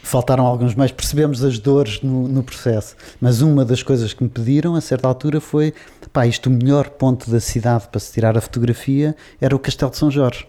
Faltaram 0.04 0.46
alguns 0.46 0.76
meios, 0.76 0.92
percebemos 0.92 1.42
as 1.42 1.58
dores 1.58 2.02
no, 2.02 2.28
no, 2.28 2.44
processo, 2.44 2.98
mas 3.22 3.40
uma 3.40 3.64
das 3.64 3.82
coisas 3.82 4.14
que 4.14 4.22
me 4.22 4.30
pediram 4.30 4.76
a 4.76 4.82
certa 4.82 5.08
altura 5.08 5.40
foi: 5.40 5.74
pá, 6.12 6.28
isto 6.28 6.48
o 6.48 6.50
melhor 6.50 6.90
ponto 6.90 7.32
da 7.32 7.40
cidade 7.40 7.88
para 7.90 8.02
se 8.02 8.12
tirar 8.12 8.38
a 8.38 8.42
fotografia 8.42 9.16
era 9.40 9.56
o 9.56 9.60
Castelo 9.60 9.90
de 9.90 9.96
São 9.96 10.12
Jorge 10.12 10.46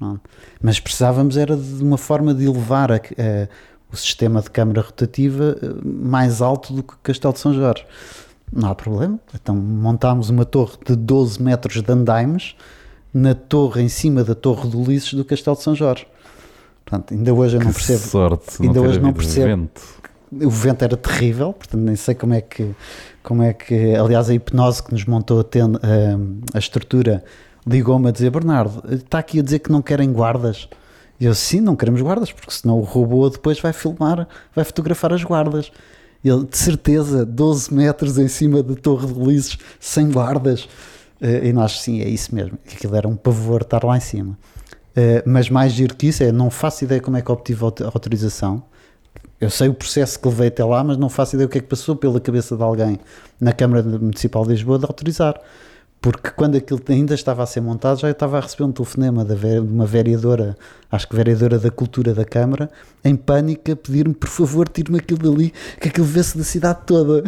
não. 0.00 0.18
Mas 0.62 0.80
precisávamos 0.80 1.36
era 1.36 1.56
de 1.56 1.82
uma 1.82 1.98
forma 1.98 2.32
de 2.32 2.44
elevar 2.44 2.90
a, 2.90 2.96
a, 2.96 3.48
o 3.92 3.96
sistema 3.96 4.40
de 4.40 4.50
câmara 4.50 4.80
rotativa 4.80 5.56
eh, 5.62 5.66
mais 5.84 6.40
alto 6.40 6.72
do 6.72 6.82
que 6.82 6.94
o 6.94 6.98
Castelo 7.02 7.34
de 7.34 7.40
São 7.40 7.52
Jorge. 7.52 7.84
Não 8.52 8.70
há 8.70 8.74
problema. 8.74 9.20
Então 9.34 9.54
montámos 9.54 10.30
uma 10.30 10.44
torre 10.44 10.72
de 10.84 10.96
12 10.96 11.42
metros 11.42 11.82
de 11.82 11.92
andaimes 11.92 12.56
na 13.12 13.34
torre, 13.34 13.82
em 13.82 13.88
cima 13.88 14.24
da 14.24 14.34
torre 14.34 14.68
do 14.68 14.80
Ulisses 14.80 15.14
do 15.14 15.24
Castelo 15.24 15.56
de 15.56 15.62
São 15.62 15.74
Jorge. 15.74 16.06
Portanto, 16.84 17.14
ainda 17.14 17.32
hoje 17.34 17.56
eu 17.56 17.60
não 17.60 17.68
que 17.68 17.74
percebo. 17.74 17.98
Sorte, 17.98 18.62
ainda 18.62 18.80
não 18.80 18.88
hoje 18.88 19.00
não 19.00 19.12
percebo. 19.12 19.46
Vento. 19.46 19.82
O 20.32 20.50
vento 20.50 20.82
era 20.82 20.96
terrível, 20.96 21.52
portanto 21.52 21.80
nem 21.80 21.96
sei 21.96 22.14
como 22.14 22.34
é 22.34 22.40
que, 22.40 22.70
como 23.20 23.42
é 23.42 23.52
que 23.52 23.96
aliás 23.96 24.30
a 24.30 24.34
hipnose 24.34 24.80
que 24.80 24.92
nos 24.92 25.04
montou 25.04 25.40
a, 25.40 25.44
ten, 25.44 25.64
a, 25.64 26.56
a 26.56 26.58
estrutura 26.58 27.24
ligou-me 27.66 28.08
a 28.08 28.12
dizer: 28.12 28.30
Bernardo, 28.30 28.82
está 28.92 29.18
aqui 29.18 29.40
a 29.40 29.42
dizer 29.42 29.58
que 29.60 29.70
não 29.70 29.82
querem 29.82 30.12
guardas. 30.12 30.68
E 31.20 31.26
eu, 31.26 31.34
sim, 31.34 31.60
não 31.60 31.76
queremos 31.76 32.00
guardas, 32.00 32.32
porque 32.32 32.50
senão 32.50 32.78
o 32.78 32.82
robô 32.82 33.28
depois 33.28 33.60
vai 33.60 33.74
filmar, 33.74 34.26
vai 34.54 34.64
fotografar 34.64 35.12
as 35.12 35.22
guardas. 35.22 35.70
Ele, 36.24 36.46
de 36.46 36.56
certeza, 36.56 37.26
12 37.26 37.72
metros 37.74 38.18
em 38.18 38.28
cima 38.28 38.62
da 38.62 38.74
Torre 38.74 39.06
de 39.06 39.12
Ulisses, 39.12 39.58
sem 39.78 40.10
guardas. 40.10 40.64
Uh, 41.20 41.44
e 41.44 41.52
nós, 41.52 41.80
sim, 41.80 42.00
é 42.00 42.08
isso 42.08 42.34
mesmo. 42.34 42.58
Aquilo 42.70 42.96
era 42.96 43.06
um 43.06 43.16
pavor 43.16 43.62
estar 43.62 43.84
lá 43.84 43.98
em 43.98 44.00
cima. 44.00 44.38
Uh, 44.90 45.22
mas 45.26 45.50
mais 45.50 45.72
giro 45.72 45.94
que 45.94 46.06
isso 46.06 46.22
é, 46.22 46.32
não 46.32 46.50
faço 46.50 46.84
ideia 46.84 47.00
como 47.00 47.16
é 47.18 47.22
que 47.22 47.30
obtive 47.30 47.64
a 47.64 47.66
autorização. 47.66 48.62
eu 49.38 49.50
sei 49.50 49.68
o 49.68 49.74
processo 49.74 50.18
que 50.18 50.26
levei 50.26 50.48
até 50.48 50.64
lá, 50.64 50.82
mas 50.82 50.96
não 50.96 51.10
faço 51.10 51.36
ideia 51.36 51.46
o 51.46 51.50
que 51.50 51.58
é 51.58 51.60
que 51.60 51.68
passou 51.68 51.96
pela 51.96 52.18
cabeça 52.18 52.56
de 52.56 52.62
alguém 52.62 52.98
na 53.38 53.52
Câmara 53.52 53.82
Municipal 53.82 54.44
de 54.44 54.50
Lisboa 54.52 54.78
de 54.78 54.86
autorizar. 54.86 55.38
Porque 56.00 56.30
quando 56.30 56.56
aquilo 56.56 56.80
ainda 56.88 57.14
estava 57.14 57.42
a 57.42 57.46
ser 57.46 57.60
montado, 57.60 58.00
já 58.00 58.08
eu 58.08 58.12
estava 58.12 58.38
a 58.38 58.40
receber 58.40 58.64
um 58.64 58.72
telefonema 58.72 59.22
de 59.22 59.58
uma 59.58 59.84
vereadora, 59.84 60.56
acho 60.90 61.06
que 61.06 61.14
vereadora 61.14 61.58
da 61.58 61.70
Cultura 61.70 62.14
da 62.14 62.24
Câmara, 62.24 62.70
em 63.04 63.14
pânico, 63.14 63.70
a 63.70 63.76
pedir-me, 63.76 64.14
por 64.14 64.28
favor, 64.28 64.66
tire-me 64.66 64.98
aquilo 64.98 65.30
dali, 65.30 65.52
que 65.78 65.88
aquilo 65.88 66.06
vê-se 66.06 66.38
da 66.38 66.44
cidade 66.44 66.80
toda. 66.86 67.24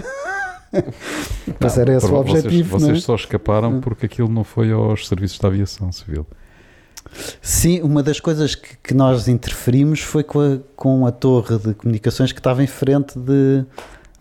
Mas 1.60 1.76
era 1.76 1.94
esse 1.94 2.06
o 2.06 2.14
objetivo. 2.14 2.70
Vocês, 2.70 2.90
vocês 2.90 3.04
só 3.04 3.14
escaparam 3.14 3.80
porque 3.80 4.06
aquilo 4.06 4.28
não 4.28 4.42
foi 4.42 4.72
aos 4.72 5.06
serviços 5.06 5.38
da 5.38 5.48
aviação 5.48 5.92
civil. 5.92 6.26
Sim, 7.42 7.82
uma 7.82 8.02
das 8.02 8.20
coisas 8.20 8.54
que, 8.54 8.76
que 8.82 8.94
nós 8.94 9.28
interferimos 9.28 10.00
foi 10.00 10.22
com 10.22 10.40
a, 10.40 10.58
com 10.74 11.06
a 11.06 11.12
torre 11.12 11.58
de 11.58 11.74
comunicações 11.74 12.32
que 12.32 12.40
estava 12.40 12.62
em 12.62 12.66
frente 12.66 13.18
de. 13.18 13.64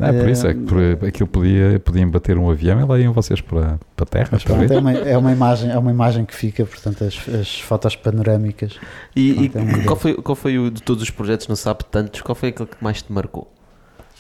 Não, 0.02 0.08
é 0.08 0.20
por 0.20 0.30
isso, 0.30 0.47
é 0.47 0.54
que 0.54 0.62
por, 0.62 1.06
aquilo 1.08 1.28
podia, 1.28 1.80
podiam 1.80 2.10
bater 2.10 2.36
um 2.38 2.49
avião 2.49 2.80
e 2.80 2.84
lá 2.84 2.99
iam 2.99 3.14
vocês 3.14 3.39
para, 3.39 3.80
para 3.95 4.04
a 4.04 4.06
terra. 4.06 4.39
Pronto, 4.43 4.74
é, 4.74 4.80
uma, 4.80 4.91
é, 4.91 5.18
uma 5.18 5.32
imagem, 5.32 5.70
é 5.70 5.78
uma 5.78 5.91
imagem 5.91 6.26
que 6.26 6.34
fica, 6.34 6.66
portanto, 6.66 7.04
as, 7.04 7.20
as 7.30 7.60
fotos 7.60 7.95
panorâmicas. 7.95 8.80
E, 9.16 9.49
pronto, 9.49 9.78
e 9.78 9.80
é 9.82 9.84
qual, 9.84 9.95
foi, 9.95 10.16
qual 10.16 10.36
foi 10.36 10.58
o 10.58 10.72
de 10.72 10.82
todos 10.82 11.04
os 11.04 11.12
projetos 11.12 11.47
no 11.47 11.56
SAP 11.56 11.84
tantos? 11.84 12.22
Qual 12.22 12.36
foi 12.36 12.49
aquele 12.49 12.68
que 12.68 12.84
mais 12.84 13.02
te 13.04 13.14
marcou? 13.14 13.52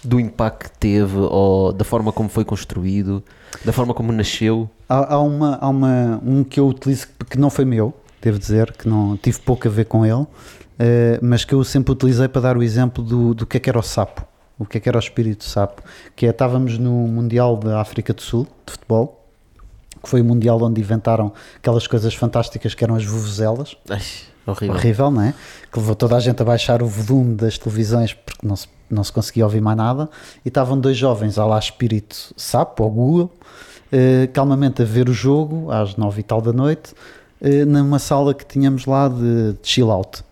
Do 0.03 0.19
impacto 0.19 0.71
que 0.71 0.77
teve, 0.77 1.17
ou 1.17 1.73
da 1.73 1.83
forma 1.83 2.11
como 2.11 2.29
foi 2.29 2.45
construído, 2.45 3.23
da 3.65 3.73
forma 3.73 3.93
como 3.93 4.11
nasceu? 4.11 4.69
Há, 4.87 5.15
há, 5.15 5.19
uma, 5.19 5.57
há 5.59 5.67
uma, 5.67 6.21
um 6.23 6.43
que 6.43 6.59
eu 6.59 6.67
utilizo 6.67 7.07
que 7.27 7.39
não 7.39 7.49
foi 7.49 7.65
meu, 7.65 7.93
devo 8.21 8.37
dizer, 8.37 8.71
que 8.71 8.87
não 8.87 9.17
tive 9.17 9.39
pouco 9.39 9.67
a 9.67 9.71
ver 9.71 9.85
com 9.85 10.05
ele, 10.05 10.13
uh, 10.13 10.27
mas 11.21 11.43
que 11.43 11.53
eu 11.53 11.63
sempre 11.63 11.91
utilizei 11.91 12.27
para 12.27 12.41
dar 12.41 12.57
o 12.57 12.61
exemplo 12.63 13.03
do, 13.03 13.33
do 13.33 13.45
que 13.45 13.57
é 13.57 13.59
que 13.59 13.69
era 13.69 13.79
o 13.79 13.83
sapo, 13.83 14.25
o 14.61 14.65
que 14.65 14.77
é 14.77 14.81
que 14.81 14.87
era 14.87 14.97
o 14.97 14.99
espírito 14.99 15.43
sapo, 15.43 15.81
que 16.15 16.27
é, 16.27 16.29
estávamos 16.29 16.77
no 16.77 16.91
Mundial 16.91 17.57
da 17.57 17.81
África 17.81 18.13
do 18.13 18.21
Sul, 18.21 18.47
de 18.63 18.73
futebol, 18.73 19.25
que 20.03 20.07
foi 20.07 20.21
o 20.21 20.25
Mundial 20.25 20.61
onde 20.61 20.79
inventaram 20.79 21.33
aquelas 21.57 21.87
coisas 21.87 22.13
fantásticas 22.13 22.75
que 22.75 22.83
eram 22.83 22.95
as 22.95 23.03
vuvuzelas. 23.03 23.75
horrível. 24.45 24.75
horrível, 24.75 25.11
não 25.11 25.21
é? 25.23 25.33
Que 25.71 25.79
levou 25.79 25.95
toda 25.95 26.15
a 26.15 26.19
gente 26.19 26.39
a 26.41 26.45
baixar 26.45 26.83
o 26.83 26.87
volume 26.87 27.35
das 27.35 27.57
televisões 27.57 28.13
porque 28.13 28.45
não 28.45 28.55
se, 28.55 28.67
não 28.87 29.03
se 29.03 29.11
conseguia 29.11 29.45
ouvir 29.45 29.61
mais 29.61 29.77
nada. 29.77 30.07
E 30.45 30.49
estavam 30.49 30.79
dois 30.79 30.95
jovens, 30.95 31.39
ao 31.39 31.49
lá 31.49 31.57
espírito 31.57 32.31
sapo, 32.37 32.83
ao 32.83 32.91
Google, 32.91 33.31
uh, 33.91 34.31
calmamente 34.31 34.83
a 34.83 34.85
ver 34.85 35.09
o 35.09 35.13
jogo 35.13 35.71
às 35.71 35.95
nove 35.95 36.19
e 36.19 36.23
tal 36.23 36.39
da 36.39 36.53
noite 36.53 36.93
eh, 37.41 37.65
numa 37.65 37.97
sala 37.97 38.35
que 38.35 38.45
tínhamos 38.45 38.85
lá 38.85 39.07
de, 39.07 39.53
de 39.53 39.59
chill 39.63 39.89
out. 39.89 40.23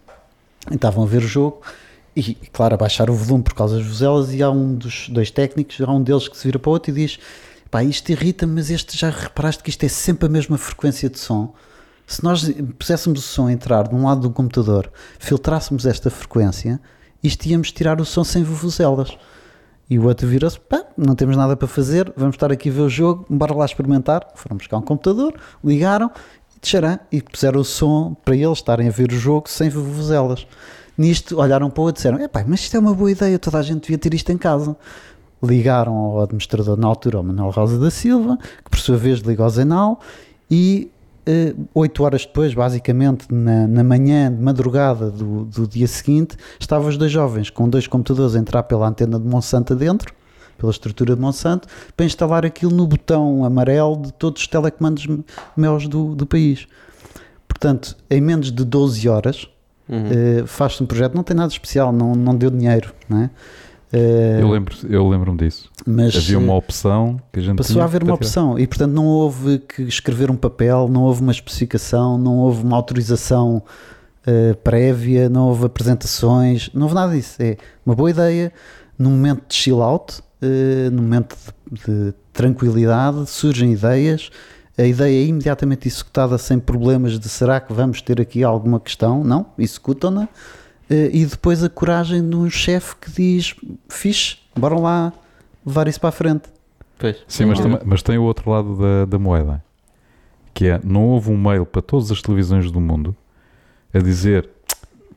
E 0.69 0.75
estavam 0.75 1.03
a 1.03 1.07
ver 1.07 1.23
o 1.23 1.27
jogo 1.27 1.61
e, 2.15 2.35
claro, 2.51 2.75
a 2.75 2.77
baixar 2.77 3.09
o 3.09 3.13
volume 3.13 3.43
por 3.43 3.53
causa 3.53 3.77
das 3.77 3.85
vozelas 3.85 4.33
e 4.33 4.41
há 4.41 4.49
um 4.49 4.75
dos 4.75 5.09
dois 5.09 5.31
técnicos, 5.31 5.79
há 5.81 5.91
um 5.91 6.01
deles 6.01 6.27
que 6.27 6.37
se 6.37 6.47
vira 6.47 6.59
para 6.59 6.69
o 6.69 6.73
outro 6.73 6.91
e 6.91 6.93
diz 6.93 7.19
pá, 7.69 7.83
isto 7.83 8.11
irrita 8.11 8.47
mas 8.47 8.69
este 8.69 8.97
já 8.97 9.09
reparaste 9.09 9.63
que 9.63 9.69
isto 9.69 9.83
é 9.83 9.89
sempre 9.89 10.25
a 10.25 10.29
mesma 10.29 10.57
frequência 10.57 11.09
de 11.09 11.19
som? 11.19 11.53
Se 12.07 12.23
nós 12.23 12.49
puséssemos 12.79 13.19
o 13.19 13.21
som 13.21 13.49
entrar 13.49 13.87
de 13.87 13.93
um 13.93 14.05
lado 14.05 14.21
do 14.21 14.31
computador, 14.31 14.91
filtrássemos 15.19 15.85
esta 15.85 16.09
frequência, 16.09 16.79
isto 17.21 17.45
íamos 17.45 17.71
tirar 17.71 18.01
o 18.01 18.05
som 18.05 18.23
sem 18.23 18.43
vozelas. 18.43 19.15
E 19.89 19.97
o 19.97 20.05
outro 20.05 20.27
virou-se, 20.27 20.59
pá, 20.59 20.85
não 20.95 21.15
temos 21.15 21.35
nada 21.35 21.57
para 21.57 21.67
fazer, 21.67 22.13
vamos 22.15 22.35
estar 22.35 22.51
aqui 22.51 22.69
a 22.69 22.71
ver 22.71 22.81
o 22.81 22.89
jogo, 22.89 23.25
bora 23.29 23.55
lá 23.55 23.65
experimentar. 23.65 24.27
Foram 24.35 24.57
buscar 24.57 24.77
um 24.77 24.81
computador, 24.81 25.33
ligaram 25.63 26.11
e 27.11 27.21
puseram 27.21 27.61
o 27.61 27.63
som 27.63 28.15
para 28.23 28.35
eles 28.35 28.57
estarem 28.57 28.87
a 28.87 28.91
ver 28.91 29.11
o 29.11 29.15
jogo 29.15 29.49
sem 29.49 29.69
vuvuzelas. 29.69 30.45
Nisto 30.99 31.39
olharam 31.39 31.69
para 31.69 31.79
o 31.79 31.85
outro 31.85 32.01
e 32.01 32.03
disseram: 32.03 32.21
Epá, 32.21 32.43
mas 32.45 32.59
isto 32.59 32.75
é 32.75 32.79
uma 32.79 32.93
boa 32.93 33.09
ideia, 33.09 33.39
toda 33.39 33.57
a 33.57 33.61
gente 33.61 33.83
devia 33.83 33.97
ter 33.97 34.13
isto 34.13 34.29
em 34.33 34.37
casa. 34.37 34.75
Ligaram 35.41 35.93
ao 35.93 36.19
administrador 36.19 36.75
na 36.75 36.87
altura, 36.89 37.19
ao 37.19 37.23
Manuel 37.23 37.51
Rosa 37.51 37.79
da 37.79 37.89
Silva, 37.89 38.37
que 38.37 38.69
por 38.69 38.77
sua 38.77 38.97
vez 38.97 39.19
ligou 39.19 39.45
ao 39.45 39.49
Zenal, 39.49 40.01
e 40.51 40.91
eh, 41.25 41.55
oito 41.73 42.03
horas 42.03 42.25
depois, 42.25 42.53
basicamente 42.53 43.33
na, 43.33 43.65
na 43.65 43.81
manhã 43.81 44.29
de 44.29 44.43
madrugada 44.43 45.09
do, 45.09 45.45
do 45.45 45.65
dia 45.65 45.87
seguinte, 45.87 46.35
estavam 46.59 46.89
os 46.89 46.97
dois 46.97 47.13
jovens 47.13 47.49
com 47.49 47.69
dois 47.69 47.87
computadores 47.87 48.35
a 48.35 48.39
entrar 48.39 48.63
pela 48.63 48.85
antena 48.85 49.17
de 49.17 49.25
Monsanto 49.25 49.73
dentro 49.77 50.13
pela 50.57 50.73
estrutura 50.73 51.15
de 51.15 51.21
Monsanto, 51.21 51.69
para 51.95 52.05
instalar 52.05 52.45
aquilo 52.45 52.75
no 52.75 52.85
botão 52.85 53.45
amarelo 53.45 53.95
de 53.95 54.11
todos 54.11 54.41
os 54.41 54.47
telecomandos 54.49 55.07
meus 55.55 55.87
do, 55.87 56.13
do 56.13 56.25
país. 56.25 56.67
Portanto, 57.47 57.95
em 58.09 58.19
menos 58.19 58.51
de 58.51 58.65
12 58.65 59.07
horas, 59.07 59.47
uhum. 59.89 60.43
uh, 60.43 60.47
faz-se 60.47 60.83
um 60.83 60.85
projeto, 60.85 61.15
não 61.15 61.23
tem 61.23 61.35
nada 61.35 61.51
especial, 61.51 61.91
não, 61.91 62.13
não 62.13 62.35
deu 62.35 62.49
dinheiro, 62.49 62.93
não 63.07 63.23
é? 63.23 63.29
Uh, 63.91 64.41
eu 64.41 64.49
lembro 64.51 64.75
eu 64.87 65.09
lembro-me 65.09 65.37
disso. 65.39 65.69
Mas, 65.85 66.15
Havia 66.15 66.37
uma 66.37 66.53
opção 66.53 67.19
que 67.33 67.39
a 67.39 67.41
gente 67.41 67.57
passou 67.57 67.81
a 67.81 67.85
haver 67.85 68.03
uma 68.03 68.13
opção 68.13 68.59
e 68.59 68.67
portanto 68.67 68.91
não 68.91 69.05
houve 69.05 69.57
que 69.59 69.81
escrever 69.81 70.29
um 70.29 70.35
papel, 70.35 70.87
não 70.87 71.03
houve 71.03 71.21
uma 71.21 71.31
especificação, 71.31 72.15
não 72.15 72.37
houve 72.37 72.63
uma 72.63 72.75
autorização 72.77 73.63
uh, 74.27 74.55
prévia, 74.57 75.27
não 75.27 75.47
houve 75.47 75.65
apresentações, 75.65 76.69
não 76.71 76.83
houve 76.83 76.93
nada 76.93 77.13
disso. 77.13 77.41
É 77.41 77.57
uma 77.83 77.95
boa 77.95 78.11
ideia 78.11 78.53
num 78.97 79.09
momento 79.09 79.43
de 79.47 79.55
chill 79.55 79.81
out 79.81 80.21
uh, 80.41 80.91
no 80.91 81.01
momento 81.01 81.35
de, 81.71 81.81
de, 81.81 82.13
tranquilidade, 82.33 83.29
surgem 83.29 83.73
ideias, 83.73 84.29
a 84.79 84.85
ideia 84.85 85.23
é 85.23 85.27
imediatamente 85.27 85.87
executada 85.87 86.37
sem 86.37 86.57
problemas 86.57 87.19
de 87.19 87.27
será 87.27 87.59
que 87.59 87.73
vamos 87.73 88.01
ter 88.01 88.21
aqui 88.21 88.43
alguma 88.43 88.79
questão? 88.79 89.23
Não, 89.23 89.45
executam-na. 89.57 90.23
Uh, 90.23 91.09
e 91.11 91.25
depois 91.25 91.63
a 91.63 91.69
coragem 91.69 92.27
de 92.27 92.35
um 92.35 92.49
chefe 92.49 92.95
que 92.95 93.11
diz: 93.11 93.55
fixe, 93.89 94.37
bora 94.57 94.79
lá 94.79 95.13
levar 95.65 95.87
isso 95.89 95.99
para 95.99 96.09
a 96.09 96.13
frente. 96.13 96.49
Pois. 96.97 97.17
Sim, 97.27 97.45
mas, 97.45 97.59
também, 97.59 97.79
mas 97.83 98.01
tem 98.01 98.17
o 98.17 98.23
outro 98.23 98.49
lado 98.49 98.77
da, 98.77 99.05
da 99.05 99.19
moeda, 99.19 99.61
que 100.53 100.67
é: 100.67 100.79
não 100.83 101.03
houve 101.09 101.29
um 101.29 101.37
mail 101.37 101.65
para 101.65 101.81
todas 101.81 102.09
as 102.09 102.21
televisões 102.21 102.71
do 102.71 102.79
mundo 102.79 103.15
a 103.93 103.99
dizer 103.99 104.49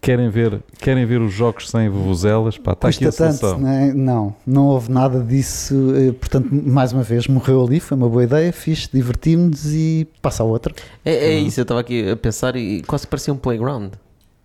querem 0.03 0.29
ver, 0.29 0.61
querem 0.81 1.07
ver 1.07 1.21
os 1.21 1.33
jogos 1.33 1.71
sem 1.71 1.89
vuvuzelas, 1.89 2.59
pá, 2.59 2.73
está 2.73 2.89
aqui 2.89 3.07
a 3.07 3.13
tanto, 3.13 3.57
não, 3.57 3.69
é? 3.69 3.95
não, 3.95 4.35
não 4.45 4.67
houve 4.67 4.91
nada 4.91 5.21
disso, 5.21 5.95
eh, 5.95 6.11
portanto, 6.11 6.49
mais 6.53 6.93
uma 6.93 7.05
vez, 7.05 7.29
morreu 7.29 7.65
ali, 7.65 7.79
foi 7.79 7.97
uma 7.97 8.09
boa 8.09 8.25
ideia, 8.25 8.53
fiz, 8.53 8.91
divertimos-nos 8.93 9.73
e 9.73 10.09
passa 10.21 10.43
a 10.43 10.47
outra. 10.47 10.75
É, 11.05 11.15
é 11.15 11.39
isso, 11.39 11.61
eu 11.61 11.63
estava 11.63 11.81
aqui 11.81 12.11
a 12.11 12.17
pensar 12.17 12.57
e 12.57 12.83
quase 12.83 13.07
parecia 13.07 13.33
um 13.33 13.37
playground. 13.37 13.93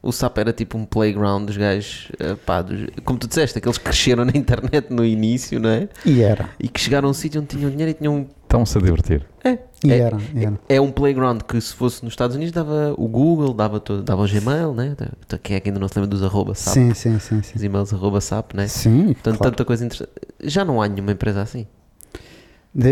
O 0.04 0.12
SAP 0.12 0.38
era 0.38 0.54
tipo 0.54 0.78
um 0.78 0.86
playground 0.86 1.48
dos 1.48 1.58
gajos, 1.58 2.12
eh, 2.20 2.36
pá, 2.46 2.62
dos, 2.62 2.86
como 3.04 3.18
tu 3.18 3.28
disseste, 3.28 3.58
aqueles 3.58 3.80
que 3.80 3.84
cresceram 3.84 4.26
na 4.26 4.34
internet 4.38 4.94
no 4.94 5.04
início, 5.04 5.60
não 5.60 5.72
é? 5.72 5.90
E 6.06 6.22
era. 6.22 6.52
E 6.60 6.70
que 6.70 6.80
chegaram 6.80 7.08
a 7.08 7.12
um 7.12 7.14
sítio 7.16 7.42
onde 7.42 7.58
tinham 7.58 7.72
dinheiro 7.72 7.90
e 7.90 7.94
tinham. 7.96 8.28
Estão-se 8.44 8.78
a 8.78 8.82
divertir. 8.82 9.26
É. 9.44 9.58
E 9.84 9.92
é, 9.92 10.00
era, 10.00 10.18
era. 10.36 10.60
É, 10.68 10.78
é, 10.78 10.82
um 10.82 10.92
playground 10.92 11.42
que 11.42 11.60
se 11.62 11.74
fosse 11.74 12.04
nos 12.04 12.14
Estados 12.14 12.36
Unidos 12.36 12.52
dava 12.52 12.96
o 12.98 13.08
Google, 13.08 13.54
dava, 13.54 13.80
todo, 13.80 14.02
dava 14.02 14.24
o 14.24 14.28
Gmail, 14.28 14.74
né? 14.74 14.96
Quem 15.44 15.56
é 15.56 15.60
que 15.60 15.70
ainda 15.70 15.80
não 15.80 15.88
se 15.88 15.96
lembra 15.96 16.10
dos 16.10 16.24
arroba 16.24 16.56
SAP? 16.56 16.74
Sim, 16.74 16.94
sim, 16.94 17.20
sim. 17.20 17.42
sim. 17.44 17.54
Os 17.56 17.64
e-mails 17.64 17.94
arroba 17.94 18.20
SAP, 18.20 18.54
né? 18.56 18.68
Sim, 18.68 19.14
Portanto, 19.14 19.38
claro. 19.38 19.52
tanta 19.52 19.66
coisa 19.66 19.86
interessante. 19.86 20.12
Já 20.44 20.66
não 20.66 20.82
há 20.82 20.88
nenhuma 20.88 21.12
empresa 21.12 21.42
assim. 21.42 21.68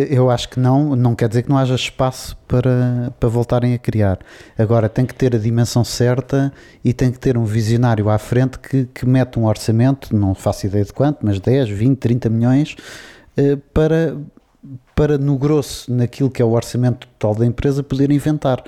Eu 0.09 0.31
acho 0.31 0.49
que 0.49 0.59
não, 0.59 0.95
não 0.95 1.13
quer 1.13 1.27
dizer 1.27 1.43
que 1.43 1.49
não 1.49 1.57
haja 1.57 1.75
espaço 1.75 2.35
para, 2.47 3.13
para 3.19 3.29
voltarem 3.29 3.73
a 3.73 3.77
criar. 3.77 4.17
Agora, 4.57 4.89
tem 4.89 5.05
que 5.05 5.13
ter 5.13 5.35
a 5.35 5.37
dimensão 5.37 5.83
certa 5.83 6.51
e 6.83 6.91
tem 6.91 7.11
que 7.11 7.19
ter 7.19 7.37
um 7.37 7.45
visionário 7.45 8.09
à 8.09 8.17
frente 8.17 8.57
que, 8.57 8.85
que 8.85 9.05
mete 9.05 9.37
um 9.37 9.45
orçamento, 9.45 10.15
não 10.15 10.33
faço 10.33 10.65
ideia 10.65 10.83
de 10.83 10.91
quanto, 10.91 11.19
mas 11.21 11.39
10, 11.39 11.69
20, 11.69 11.99
30 11.99 12.29
milhões, 12.29 12.75
eh, 13.37 13.57
para, 13.73 14.17
para 14.95 15.17
no 15.17 15.37
grosso, 15.37 15.91
naquilo 15.91 16.29
que 16.29 16.41
é 16.41 16.45
o 16.45 16.51
orçamento 16.51 17.07
total 17.07 17.35
da 17.35 17.45
empresa, 17.45 17.83
poder 17.83 18.11
inventar. 18.11 18.63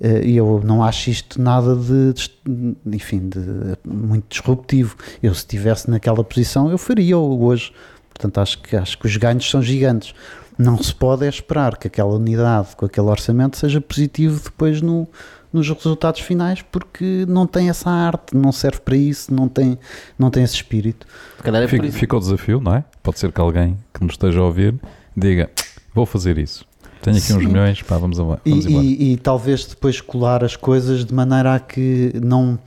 Eh, 0.00 0.26
e 0.26 0.36
eu 0.36 0.60
não 0.64 0.82
acho 0.82 1.10
isto 1.10 1.40
nada 1.40 1.74
de, 1.74 2.12
de, 2.12 2.96
enfim, 2.96 3.28
de 3.28 3.40
muito 3.84 4.26
disruptivo. 4.28 4.96
Eu, 5.22 5.34
se 5.34 5.40
estivesse 5.40 5.90
naquela 5.90 6.22
posição, 6.22 6.70
eu 6.70 6.78
faria 6.78 7.18
hoje. 7.18 7.72
Portanto, 8.10 8.38
acho 8.38 8.62
que, 8.62 8.76
acho 8.76 8.98
que 8.98 9.06
os 9.06 9.16
ganhos 9.16 9.48
são 9.48 9.62
gigantes 9.62 10.14
não 10.58 10.80
se 10.80 10.94
pode 10.94 11.24
é 11.24 11.28
esperar 11.28 11.76
que 11.76 11.88
aquela 11.88 12.14
unidade 12.14 12.76
com 12.76 12.86
aquele 12.86 13.08
orçamento 13.08 13.56
seja 13.56 13.80
positivo 13.80 14.40
depois 14.42 14.80
no, 14.80 15.08
nos 15.52 15.68
resultados 15.68 16.20
finais 16.20 16.62
porque 16.62 17.24
não 17.28 17.46
tem 17.46 17.68
essa 17.68 17.90
arte, 17.90 18.36
não 18.36 18.52
serve 18.52 18.80
para 18.80 18.96
isso, 18.96 19.34
não 19.34 19.48
tem, 19.48 19.78
não 20.18 20.30
tem 20.30 20.42
esse 20.42 20.54
espírito. 20.54 21.06
É 21.42 21.68
fica, 21.68 21.90
fica 21.90 22.16
o 22.16 22.20
desafio, 22.20 22.60
não 22.60 22.74
é? 22.74 22.84
Pode 23.02 23.18
ser 23.18 23.32
que 23.32 23.40
alguém 23.40 23.76
que 23.92 24.02
nos 24.02 24.14
esteja 24.14 24.40
a 24.40 24.44
ouvir 24.44 24.74
diga: 25.16 25.50
Vou 25.94 26.06
fazer 26.06 26.38
isso. 26.38 26.64
Tenho 27.02 27.16
aqui 27.16 27.26
Sim. 27.26 27.36
uns 27.36 27.44
milhões, 27.44 27.82
pá, 27.82 27.98
vamos, 27.98 28.16
vamos 28.16 28.38
e, 28.46 28.50
e, 28.50 29.12
e, 29.12 29.16
talvez 29.18 29.66
depois 29.66 30.00
colar 30.00 30.42
as 30.42 30.56
coisas 30.56 31.04
de 31.04 31.12
maneira 31.12 31.54
a 31.54 31.60
que 31.60 32.12
não, 32.22 32.58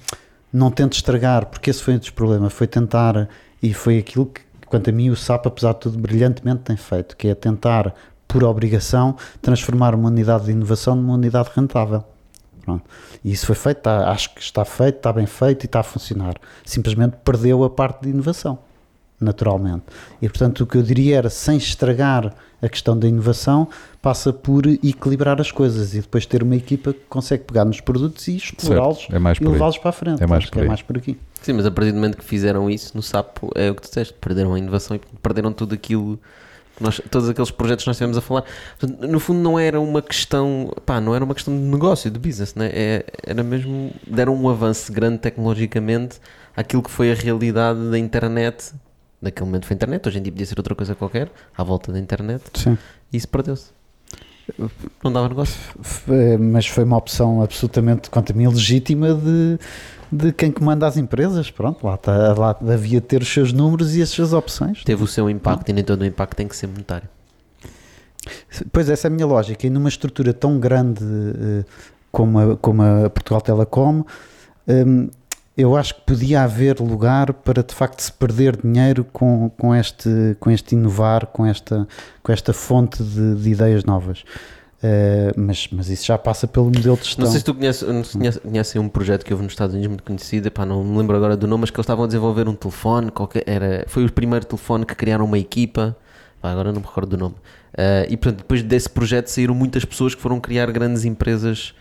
não 0.54 0.70
tente 0.70 0.96
estragar, 0.98 1.48
porque 1.48 1.72
esse 1.72 1.82
foi 1.82 1.96
um 1.96 1.98
dos 1.98 2.12
problemas, 2.12 2.54
foi 2.54 2.68
tentar, 2.68 3.28
e 3.64 3.74
foi 3.74 3.98
aquilo 3.98 4.28
que 4.28 4.42
quanto 4.68 4.90
a 4.90 4.94
mim, 4.94 5.10
o 5.10 5.16
SAP, 5.16 5.48
apesar 5.48 5.74
de 5.74 5.80
tudo, 5.80 5.98
brilhantemente 5.98 6.62
tem 6.62 6.78
feito, 6.78 7.16
que 7.18 7.28
é 7.30 7.36
tentar, 7.36 7.94
por 8.28 8.44
obrigação, 8.44 9.16
transformar 9.42 9.96
uma 9.96 10.10
unidade 10.10 10.46
de 10.46 10.52
inovação 10.52 10.96
numa 10.96 11.14
unidade 11.14 11.50
rentável. 11.56 12.04
Pronto. 12.64 12.84
E 13.24 13.32
isso 13.32 13.46
foi 13.46 13.56
feito, 13.56 13.78
está, 13.78 14.12
acho 14.12 14.36
que 14.36 14.42
está 14.42 14.66
feito, 14.66 14.98
está 14.98 15.14
bem 15.14 15.26
feito 15.26 15.64
e 15.64 15.66
está 15.66 15.80
a 15.80 15.84
funcionar. 15.84 16.36
Simplesmente 16.66 17.16
perdeu 17.24 17.64
a 17.64 17.70
parte 17.70 18.04
de 18.04 18.10
inovação. 18.10 18.60
Naturalmente. 19.20 19.84
E 20.22 20.30
portanto 20.30 20.62
o 20.62 20.68
que 20.68 20.78
eu 20.78 20.84
diria 20.84 21.18
era, 21.18 21.30
sem 21.30 21.58
estragar 21.58 22.34
a 22.62 22.70
questão 22.70 22.98
da 22.98 23.08
inovação, 23.08 23.68
passa 24.02 24.34
por 24.34 24.66
equilibrar 24.66 25.40
as 25.40 25.52
coisas 25.52 25.94
e 25.94 26.02
depois 26.02 26.26
ter 26.26 26.42
uma 26.42 26.56
equipa 26.56 26.94
que 26.94 27.02
consegue 27.10 27.44
pegar 27.44 27.66
nos 27.66 27.82
produtos 27.82 28.28
e 28.28 28.38
explorá-los 28.38 29.08
é 29.12 29.20
mais 29.20 29.38
e 29.40 29.44
levá-los 29.44 29.78
para 29.78 29.90
a 29.90 29.94
frente. 29.94 30.24
É 30.24 30.28
mais 30.28 30.46
por 30.46 30.52
que 30.52 30.60
é 30.60 30.68
mais 30.68 30.82
por 30.82 30.98
aqui. 30.98 31.18
Sim, 31.42 31.54
mas 31.54 31.66
a 31.66 31.72
partir 31.72 31.92
do 31.92 31.96
momento 31.96 32.18
que 32.18 32.26
fizeram 32.26 32.70
isso 32.70 32.96
no 32.96 33.04
Sapo, 33.04 33.52
é 33.56 33.70
o 33.70 33.76
que 33.76 33.82
tu 33.82 33.88
disseste, 33.88 34.14
perderam 34.20 34.54
a 34.54 34.60
inovação 34.60 34.98
e 34.98 35.02
perderam 35.22 35.54
tudo 35.54 35.76
aquilo, 35.76 36.20
que 36.76 36.84
nós, 36.84 37.00
todos 37.12 37.30
aqueles 37.30 37.52
projetos 37.52 37.84
que 37.84 37.90
nós 37.90 37.96
estivemos 37.96 38.18
a 38.18 38.22
falar. 38.22 38.44
No 39.02 39.20
fundo 39.20 39.40
não 39.40 39.58
era 39.60 39.80
uma 39.80 40.02
questão, 40.02 40.74
pá, 40.86 41.00
não 41.00 41.14
era 41.14 41.24
uma 41.24 41.34
questão 41.34 41.56
de 41.56 41.62
negócio, 41.62 42.10
de 42.10 42.20
business, 42.20 42.56
né? 42.56 42.70
É, 42.74 43.06
era 43.26 43.44
mesmo, 43.44 43.92
deram 44.06 44.36
um 44.36 44.50
avanço 44.50 44.92
grande 44.92 45.20
tecnologicamente 45.20 46.20
àquilo 46.56 46.82
que 46.82 46.92
foi 46.92 47.12
a 47.12 47.16
realidade 47.16 47.80
da 47.92 48.00
internet, 48.00 48.74
naquele 49.22 49.46
momento 49.46 49.66
foi 49.66 49.74
a 49.74 49.78
internet, 49.78 50.08
hoje 50.08 50.20
em 50.20 50.22
dia 50.22 50.32
podia 50.32 50.46
ser 50.46 50.58
outra 50.58 50.76
coisa 50.76 50.94
qualquer, 50.96 51.32
à 51.58 51.64
volta 51.64 51.92
da 51.92 52.00
internet, 52.00 52.44
Sim. 52.54 52.78
e 53.12 53.18
isso 53.18 53.28
perdeu-se. 53.28 53.72
Não 55.04 55.12
dava 55.12 55.28
negócio. 55.28 55.60
F- 55.82 56.38
Mas 56.40 56.66
foi 56.68 56.84
uma 56.86 56.96
opção 56.98 57.42
absolutamente, 57.42 58.10
quanto 58.10 58.32
a 58.32 58.36
mim, 58.36 58.48
legítima 58.48 59.14
de, 59.14 59.60
de 60.10 60.32
quem 60.32 60.52
comanda 60.52 60.88
as 60.88 60.96
empresas. 60.96 61.52
Pronto, 61.52 61.86
lá, 61.86 61.96
está, 61.96 62.34
lá 62.34 62.58
havia 62.62 63.02
de 63.02 63.06
ter 63.08 63.22
os 63.22 63.28
seus 63.28 63.52
números 63.52 63.94
e 63.96 64.02
as 64.02 64.08
suas 64.10 64.32
opções. 64.32 64.84
Teve 64.86 65.04
o 65.04 65.08
seu 65.08 65.30
impacto 65.30 65.68
e 65.68 65.74
nem 65.74 65.84
todo 65.84 66.02
o 66.02 66.06
impacto 66.06 66.38
tem 66.38 66.48
que 66.48 66.56
ser 66.56 66.68
monetário. 66.68 67.10
Pois 68.72 68.90
essa 68.90 69.08
é 69.08 69.10
a 69.10 69.12
minha 69.12 69.26
lógica. 69.26 69.68
E 69.68 69.70
numa 69.70 69.90
estrutura 69.90 70.34
tão 70.34 70.60
grande 70.60 71.04
eh, 71.04 71.66
como, 72.12 72.40
a, 72.40 72.58
como 72.58 72.82
a 72.82 73.10
Portugal 73.10 73.42
Telecom, 73.42 74.04
hum, 74.68 75.10
eu 75.58 75.76
acho 75.76 75.96
que 75.96 76.02
podia 76.02 76.44
haver 76.44 76.80
lugar 76.80 77.34
para 77.34 77.64
de 77.64 77.74
facto 77.74 78.02
se 78.02 78.12
perder 78.12 78.58
dinheiro 78.62 79.04
com, 79.04 79.50
com, 79.58 79.74
este, 79.74 80.38
com 80.40 80.52
este 80.52 80.76
inovar, 80.76 81.28
com 81.28 81.46
esta, 81.46 81.88
com 82.22 82.32
esta 82.32 82.54
fonte 82.54 83.02
de, 83.02 83.36
de 83.36 83.50
ideias 83.50 83.84
novas. 83.84 84.24
Eh, 84.82 85.32
mas, 85.36 85.68
mas 85.72 85.90
isso 85.90 86.06
já 86.06 86.18
passa 86.18 86.48
pelo 86.48 86.66
modelo 86.66 86.96
de 86.96 87.06
gestão. 87.06 87.26
Não 87.26 87.32
sei 87.32 87.40
se 87.40 87.46
tu 87.46 87.54
conheces, 87.56 88.76
um 88.76 88.88
projeto 88.88 89.26
que 89.26 89.34
houve 89.34 89.44
nos 89.44 89.54
Estados 89.54 89.74
Unidos 89.74 89.88
muito 89.90 90.04
conhecido, 90.04 90.52
pá, 90.52 90.66
não 90.66 90.84
me 90.84 90.98
lembro 90.98 91.18
agora 91.18 91.36
do 91.36 91.48
nome, 91.48 91.62
mas 91.62 91.72
que 91.72 91.78
eles 91.78 91.86
estavam 91.86 92.04
a 92.04 92.08
desenvolver 92.08 92.48
um 92.48 92.54
telefone, 92.54 93.10
qualquer, 93.10 93.44
era, 93.48 93.86
foi 93.88 94.06
o 94.06 94.12
primeiro 94.12 94.46
telefone 94.46 94.86
que 94.86 94.94
criaram 94.94 95.26
uma 95.26 95.40
equipa, 95.40 95.98
pá, 96.40 96.52
agora 96.52 96.72
não 96.72 96.80
me 96.80 96.86
recordo 96.86 97.10
do 97.10 97.18
nome. 97.18 97.36
Ah, 97.78 98.06
e 98.10 98.18
portanto, 98.18 98.40
depois 98.40 98.64
desse 98.64 98.90
projeto 98.90 99.28
saíram 99.28 99.54
muitas 99.54 99.86
pessoas 99.86 100.16
que 100.16 100.22
foram 100.22 100.40
criar 100.40 100.72
grandes 100.72 101.06
empresas 101.06 101.74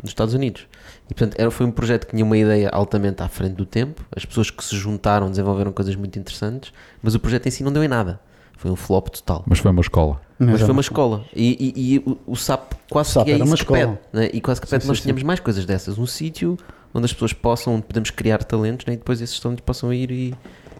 nos 0.00 0.10
Estados 0.10 0.34
Unidos. 0.34 0.66
E 1.10 1.14
portanto, 1.14 1.34
era, 1.38 1.50
foi 1.50 1.66
um 1.66 1.70
projeto 1.70 2.06
que 2.06 2.12
tinha 2.12 2.24
uma 2.24 2.36
ideia 2.36 2.68
altamente 2.72 3.22
à 3.22 3.28
frente 3.28 3.54
do 3.54 3.66
tempo, 3.66 4.04
as 4.14 4.24
pessoas 4.24 4.50
que 4.50 4.64
se 4.64 4.76
juntaram 4.76 5.28
desenvolveram 5.30 5.72
coisas 5.72 5.94
muito 5.96 6.18
interessantes, 6.18 6.72
mas 7.02 7.14
o 7.14 7.20
projeto 7.20 7.46
em 7.46 7.50
si 7.50 7.62
não 7.64 7.72
deu 7.72 7.82
em 7.84 7.88
nada. 7.88 8.20
Foi 8.58 8.70
um 8.70 8.76
flop 8.76 9.08
total. 9.08 9.44
Mas 9.46 9.58
foi 9.58 9.70
uma 9.70 9.82
escola. 9.82 10.20
Mas 10.38 10.62
foi 10.62 10.70
uma 10.70 10.80
escola. 10.80 11.24
E, 11.34 11.72
e- 11.76 11.94
e 11.94 11.98
o, 11.98 12.16
o 12.26 12.36
SAP 12.36 12.72
quase 12.90 13.10
O 13.10 13.12
SAP 13.12 13.24
que 13.26 13.30
é 13.30 13.34
era 13.34 13.44
isso 13.44 13.50
uma 13.50 13.56
que 13.56 13.62
escola. 13.62 13.78
pede. 13.80 13.98
né? 14.14 14.30
E 14.32 14.40
quase 14.40 14.60
que 14.62 14.66
pede 14.66 14.82
Sim, 14.82 14.88
nós 14.88 14.96
sim, 14.98 15.02
tínhamos 15.02 15.22
mais 15.22 15.40
coisas 15.40 15.66
dessas. 15.66 15.98
Um 15.98 16.06
sítio 16.06 16.56
onde 16.94 17.04
as 17.04 17.12
pessoas 17.12 17.34
possam, 17.34 17.74
onde 17.74 17.82
podemos 17.82 18.10
criar 18.10 18.42
talentos 18.44 18.86
né? 18.86 18.94
e 18.94 18.96
depois 18.96 19.20
esses 19.20 19.38
talentos 19.38 19.62
possam 19.62 19.92
ir 19.92 20.10
e, 20.10 20.34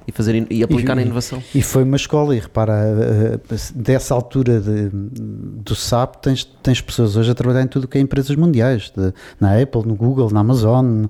e 0.08 0.12
fazer 0.12 0.46
e 0.50 0.62
aplicar 0.62 0.96
E- 0.96 1.00
a 1.00 1.02
inovação. 1.02 1.42
E 1.54 1.60
foi 1.62 1.82
uma 1.82 1.96
escola, 1.96 2.34
e 2.36 2.38
repara, 2.38 2.72
eh, 2.74 3.38
eh, 3.50 3.56
dessa 3.74 4.14
altura 4.14 4.60
de- 4.60 4.88
do 4.90 5.74
SAP, 5.74 6.16
tens, 6.22 6.44
tens 6.62 6.80
pessoas 6.80 7.16
hoje 7.16 7.30
a 7.30 7.34
trabalhar 7.34 7.62
em 7.62 7.66
tudo 7.66 7.84
o 7.84 7.88
que 7.88 7.98
é 7.98 8.00
empresas 8.00 8.34
mundiais, 8.36 8.92
de- 8.96 9.12
na 9.40 9.60
Apple, 9.60 9.82
no 9.86 9.94
Google, 9.94 10.30
na 10.30 10.40
Amazon, 10.40 11.06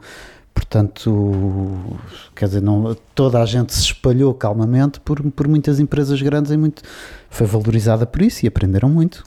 portanto, 0.54 1.76
quer 2.34 2.46
dizer, 2.46 2.62
não, 2.62 2.96
toda 3.14 3.40
a 3.42 3.46
gente 3.46 3.74
se 3.74 3.82
espalhou 3.82 4.32
calmamente 4.34 5.00
por, 5.00 5.22
por 5.30 5.46
muitas 5.46 5.78
empresas 5.78 6.20
grandes 6.22 6.50
e 6.50 6.56
muito, 6.56 6.82
foi 7.30 7.46
valorizada 7.46 8.06
por 8.06 8.22
isso 8.22 8.44
e 8.44 8.48
aprenderam 8.48 8.88
muito, 8.88 9.22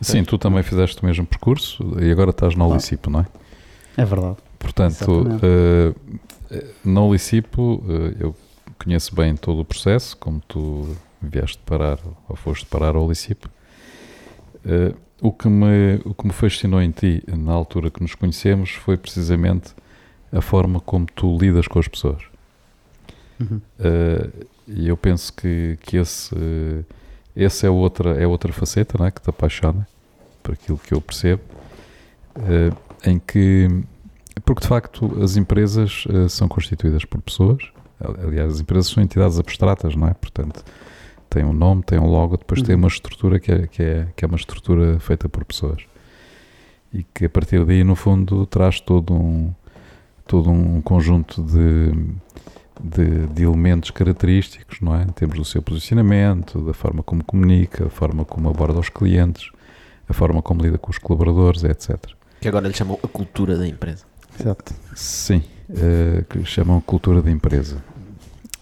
Sim, 0.00 0.22
tu 0.22 0.38
também 0.38 0.62
fizeste 0.62 1.02
o 1.02 1.06
mesmo 1.06 1.26
percurso 1.26 1.96
e 2.00 2.10
agora 2.10 2.30
estás 2.30 2.54
na 2.54 2.66
Olicipo, 2.66 3.10
não 3.10 3.20
é? 3.20 3.26
é 3.96 4.04
verdade. 4.04 4.36
Portanto, 4.58 5.02
Exatamente. 5.26 5.42
eh, 6.50 6.64
na 6.84 7.00
Olicipo 7.02 7.82
eh, 7.88 8.16
eu 8.20 8.36
conheço 8.78 9.14
bem 9.14 9.36
todo 9.36 9.60
o 9.60 9.64
processo, 9.64 10.16
como 10.16 10.40
tu 10.46 10.96
vieste 11.20 11.58
parar 11.66 11.98
ou 12.28 12.36
foste 12.36 12.66
parar 12.66 12.96
ao 12.96 13.04
Olicipo. 13.04 13.48
Eh, 14.64 14.94
o, 15.20 15.32
que 15.32 15.48
me, 15.48 16.00
o 16.04 16.14
que 16.14 16.26
me 16.26 16.32
fascinou 16.32 16.80
em 16.80 16.90
ti 16.90 17.22
na 17.26 17.52
altura 17.52 17.90
que 17.90 18.00
nos 18.00 18.14
conhecemos 18.14 18.70
foi 18.70 18.96
precisamente 18.96 19.74
a 20.32 20.40
forma 20.40 20.80
como 20.80 21.06
tu 21.06 21.36
lidas 21.38 21.66
com 21.66 21.78
as 21.78 21.88
pessoas. 21.88 22.22
Uhum. 23.40 23.60
Eh, 23.78 24.30
e 24.66 24.88
eu 24.88 24.96
penso 24.96 25.32
que, 25.32 25.78
que 25.82 25.96
esse, 25.96 26.34
eh, 26.34 26.84
esse 27.34 27.66
é, 27.66 27.70
outra, 27.70 28.20
é 28.20 28.26
outra 28.26 28.52
faceta 28.52 28.98
não 28.98 29.06
é? 29.06 29.10
que 29.10 29.20
te 29.20 29.30
apaixona, 29.30 29.86
por 30.42 30.52
aquilo 30.52 30.78
que 30.78 30.92
eu 30.92 31.00
percebo, 31.00 31.42
eh, 32.36 33.10
em 33.10 33.18
que, 33.18 33.68
porque 34.44 34.62
de 34.62 34.68
facto 34.68 35.22
as 35.22 35.36
empresas 35.36 36.04
são 36.28 36.48
constituídas 36.48 37.04
por 37.04 37.20
pessoas, 37.22 37.62
aliás, 38.00 38.54
as 38.54 38.60
empresas 38.60 38.86
são 38.90 39.02
entidades 39.02 39.38
abstratas, 39.38 39.94
não 39.96 40.06
é? 40.08 40.14
Portanto, 40.14 40.64
tem 41.30 41.44
um 41.44 41.52
nome, 41.52 41.82
tem 41.82 41.98
um 41.98 42.06
logo, 42.06 42.36
depois 42.36 42.62
tem 42.62 42.74
Uhum. 42.74 42.82
uma 42.82 42.88
estrutura 42.88 43.38
que 43.38 43.52
é, 43.52 43.66
que, 43.66 43.82
é, 43.82 44.08
que 44.16 44.24
é 44.24 44.28
uma 44.28 44.36
estrutura 44.36 44.98
feita 45.00 45.28
por 45.28 45.44
pessoas. 45.44 45.82
E 46.92 47.02
que 47.02 47.26
a 47.26 47.28
partir 47.30 47.64
daí, 47.64 47.84
no 47.84 47.94
fundo, 47.94 48.46
traz 48.46 48.80
todo 48.80 49.12
um, 49.12 49.52
todo 50.26 50.50
um 50.50 50.80
conjunto 50.80 51.42
de, 51.42 51.92
de, 52.82 53.26
de 53.26 53.42
elementos 53.42 53.90
característicos, 53.90 54.80
não 54.80 54.94
é? 54.94 55.02
Em 55.02 55.08
termos 55.08 55.36
do 55.36 55.44
seu 55.44 55.60
posicionamento, 55.60 56.60
da 56.62 56.72
forma 56.72 57.02
como 57.02 57.22
comunica, 57.22 57.84
da 57.84 57.90
forma 57.90 58.24
como 58.24 58.48
aborda 58.48 58.78
os 58.78 58.88
clientes, 58.88 59.50
a 60.08 60.14
forma 60.14 60.40
como 60.40 60.62
lida 60.62 60.78
com 60.78 60.90
os 60.90 60.96
colaboradores, 60.96 61.62
etc. 61.64 61.98
Que 62.40 62.48
agora 62.48 62.66
lhe 62.66 62.72
chamam 62.74 62.98
a 63.02 63.08
cultura 63.08 63.58
da 63.58 63.66
empresa. 63.68 64.04
Exato. 64.40 64.72
Sim, 64.94 65.42
eh, 65.70 66.24
que 66.28 66.44
chamam 66.44 66.80
cultura 66.80 67.22
da 67.22 67.30
empresa. 67.30 67.82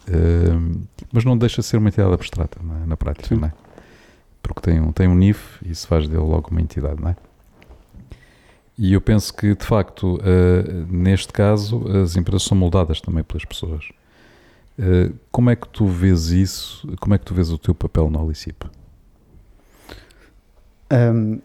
Eh, 0.08 0.84
mas 1.12 1.24
não 1.24 1.36
deixa 1.36 1.60
de 1.60 1.66
ser 1.66 1.76
uma 1.76 1.88
entidade 1.88 2.12
abstrata 2.12 2.58
é? 2.82 2.86
na 2.86 2.96
prática, 2.96 3.28
Sim. 3.28 3.40
não 3.40 3.48
é? 3.48 3.52
Porque 4.42 4.60
tem 4.60 4.80
um, 4.80 4.92
tem 4.92 5.08
um 5.08 5.14
NIF 5.14 5.58
e 5.64 5.70
isso 5.70 5.86
faz 5.86 6.08
dele 6.08 6.22
logo 6.22 6.50
uma 6.50 6.60
entidade, 6.60 7.00
não 7.00 7.10
é? 7.10 7.16
E 8.78 8.92
eu 8.92 9.00
penso 9.00 9.32
que, 9.34 9.54
de 9.54 9.64
facto, 9.64 10.20
eh, 10.22 10.84
neste 10.88 11.32
caso, 11.32 11.82
as 11.88 12.14
empresas 12.14 12.42
são 12.42 12.56
moldadas 12.56 13.00
também 13.00 13.24
pelas 13.24 13.44
pessoas. 13.44 13.88
Eh, 14.78 15.10
como 15.32 15.48
é 15.48 15.56
que 15.56 15.66
tu 15.68 15.86
vês 15.86 16.28
isso? 16.28 16.86
Como 17.00 17.14
é 17.14 17.18
que 17.18 17.24
tu 17.24 17.34
vês 17.34 17.50
o 17.50 17.56
teu 17.56 17.74
papel 17.74 18.10
na 18.10 18.20
Olicip? 18.20 18.66
Hum, 20.92 21.40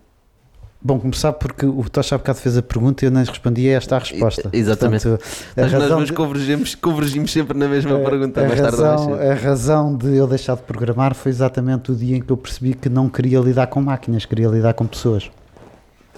bom, 0.84 1.00
começar 1.00 1.34
porque 1.34 1.66
o 1.66 1.84
Tocha 1.90 2.16
há 2.16 2.18
bocado 2.18 2.40
fez 2.40 2.58
a 2.58 2.62
pergunta 2.62 3.04
e 3.04 3.08
eu 3.08 3.12
nem 3.12 3.24
respondi 3.24 3.70
a 3.70 3.74
esta 3.74 3.96
a 3.96 4.00
resposta. 4.00 4.50
Exatamente. 4.52 5.08
Portanto, 5.08 5.26
Mas 5.56 5.72
nós 5.72 5.90
nos 6.00 6.12
convergimos, 6.12 6.76
convergimos 6.76 7.32
sempre 7.32 7.58
na 7.58 7.68
mesma 7.68 7.98
a- 7.98 8.00
pergunta, 8.04 8.42
a 8.42 8.48
mais 8.48 8.60
tarde 8.60 8.76
ou 8.78 8.82
mais 8.82 8.92
razão, 9.02 9.18
cedo. 9.18 9.30
a 9.30 9.34
razão 9.36 9.96
de 9.98 10.16
eu 10.16 10.28
deixar 10.28 10.56
de 10.56 10.64
programar 10.64 11.14
foi 11.16 11.30
exatamente 11.32 11.92
o 11.92 11.96
dia 11.96 12.18
em 12.18 12.22
que 12.22 12.32
eu 12.32 12.38
percebi 12.38 12.74
que 12.74 12.90
não 12.90 13.08
queria 13.10 13.40
lidar 13.40 13.68
com 13.68 13.82
máquinas, 13.82 14.26
queria 14.26 14.48
lidar 14.48 14.74
com 14.74 14.86
pessoas. 14.86 15.30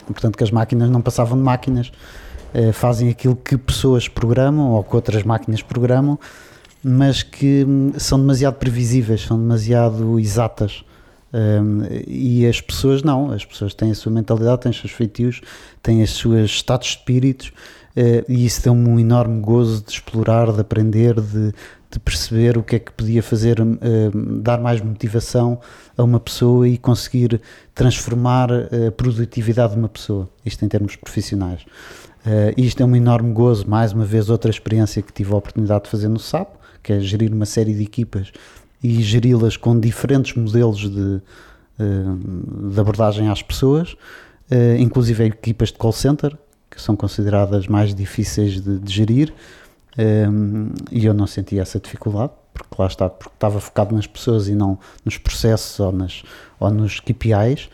Portanto, 0.07 0.37
que 0.37 0.43
as 0.43 0.51
máquinas 0.51 0.89
não 0.89 1.01
passavam 1.01 1.37
de 1.37 1.43
máquinas, 1.43 1.91
eh, 2.53 2.71
fazem 2.71 3.09
aquilo 3.09 3.35
que 3.35 3.57
pessoas 3.57 4.07
programam 4.07 4.71
ou 4.71 4.83
que 4.83 4.95
outras 4.95 5.23
máquinas 5.23 5.61
programam, 5.61 6.19
mas 6.83 7.23
que 7.23 7.63
hum, 7.67 7.93
são 7.97 8.19
demasiado 8.19 8.55
previsíveis, 8.55 9.21
são 9.21 9.37
demasiado 9.39 10.19
exatas. 10.19 10.83
Um, 11.33 11.81
e 12.07 12.45
as 12.45 12.61
pessoas 12.61 13.01
não, 13.01 13.31
as 13.31 13.43
pessoas 13.43 13.73
têm 13.73 13.89
a 13.89 13.95
sua 13.95 14.11
mentalidade, 14.11 14.61
têm 14.61 14.69
os 14.69 14.79
seus 14.79 14.91
feitios, 14.91 15.41
têm 15.81 16.03
os 16.03 16.15
seus 16.15 16.51
estados 16.51 16.87
de 16.87 16.97
espíritos, 16.97 17.51
eh, 17.95 18.23
e 18.27 18.45
isso 18.45 18.61
deu-me 18.61 18.87
um 18.87 18.99
enorme 18.99 19.39
gozo 19.39 19.83
de 19.83 19.91
explorar, 19.91 20.51
de 20.51 20.61
aprender, 20.61 21.19
de, 21.19 21.51
de 21.89 21.99
perceber 21.99 22.57
o 22.57 22.63
que 22.63 22.75
é 22.75 22.79
que 22.79 22.91
podia 22.91 23.23
fazer, 23.23 23.59
eh, 23.59 24.11
dar 24.41 24.59
mais 24.59 24.81
motivação 24.81 25.59
a 25.97 26.03
uma 26.03 26.19
pessoa 26.19 26.67
e 26.67 26.77
conseguir 26.77 27.41
transformar 27.73 28.51
a 28.51 28.91
produtividade 28.91 29.73
de 29.73 29.79
uma 29.79 29.89
pessoa, 29.89 30.29
isto 30.45 30.63
em 30.63 30.67
termos 30.67 30.95
profissionais. 30.95 31.65
Eh, 32.25 32.53
isto 32.57 32.81
é 32.81 32.85
um 32.85 32.95
enorme 32.95 33.33
gozo, 33.33 33.67
mais 33.67 33.91
uma 33.91 34.05
vez, 34.05 34.29
outra 34.29 34.49
experiência 34.49 35.01
que 35.01 35.11
tive 35.11 35.33
a 35.33 35.37
oportunidade 35.37 35.85
de 35.85 35.89
fazer 35.89 36.07
no 36.07 36.19
SAP, 36.19 36.55
que 36.81 36.93
é 36.93 36.99
gerir 36.99 37.33
uma 37.33 37.45
série 37.45 37.73
de 37.73 37.83
equipas 37.83 38.31
e 38.83 39.01
geri-las 39.01 39.55
com 39.55 39.79
diferentes 39.79 40.35
modelos 40.35 40.89
de, 40.89 41.21
eh, 41.79 42.71
de 42.71 42.79
abordagem 42.79 43.29
às 43.29 43.41
pessoas, 43.41 43.95
eh, 44.51 44.75
inclusive 44.77 45.23
equipas 45.23 45.69
de 45.69 45.77
call 45.77 45.93
center, 45.93 46.37
que 46.69 46.81
são 46.81 46.95
consideradas 46.95 47.67
mais 47.67 47.95
difíceis 47.95 48.59
de, 48.59 48.79
de 48.79 48.93
gerir, 48.93 49.33
eh, 49.97 50.27
e 50.91 51.05
eu 51.05 51.13
não 51.13 51.25
senti 51.25 51.57
essa 51.57 51.79
dificuldade, 51.79 52.33
porque 52.53 52.75
lá 52.77 52.87
está, 52.87 53.09
porque 53.09 53.33
estava 53.33 53.59
focado 53.61 53.95
nas 53.95 54.05
pessoas 54.05 54.49
e 54.49 54.53
não 54.53 54.77
nos 55.05 55.17
processos 55.17 55.79
ou, 55.79 55.91
nas, 55.91 56.21
ou 56.59 56.69
nos 56.69 56.99
KPIs. 56.99 57.69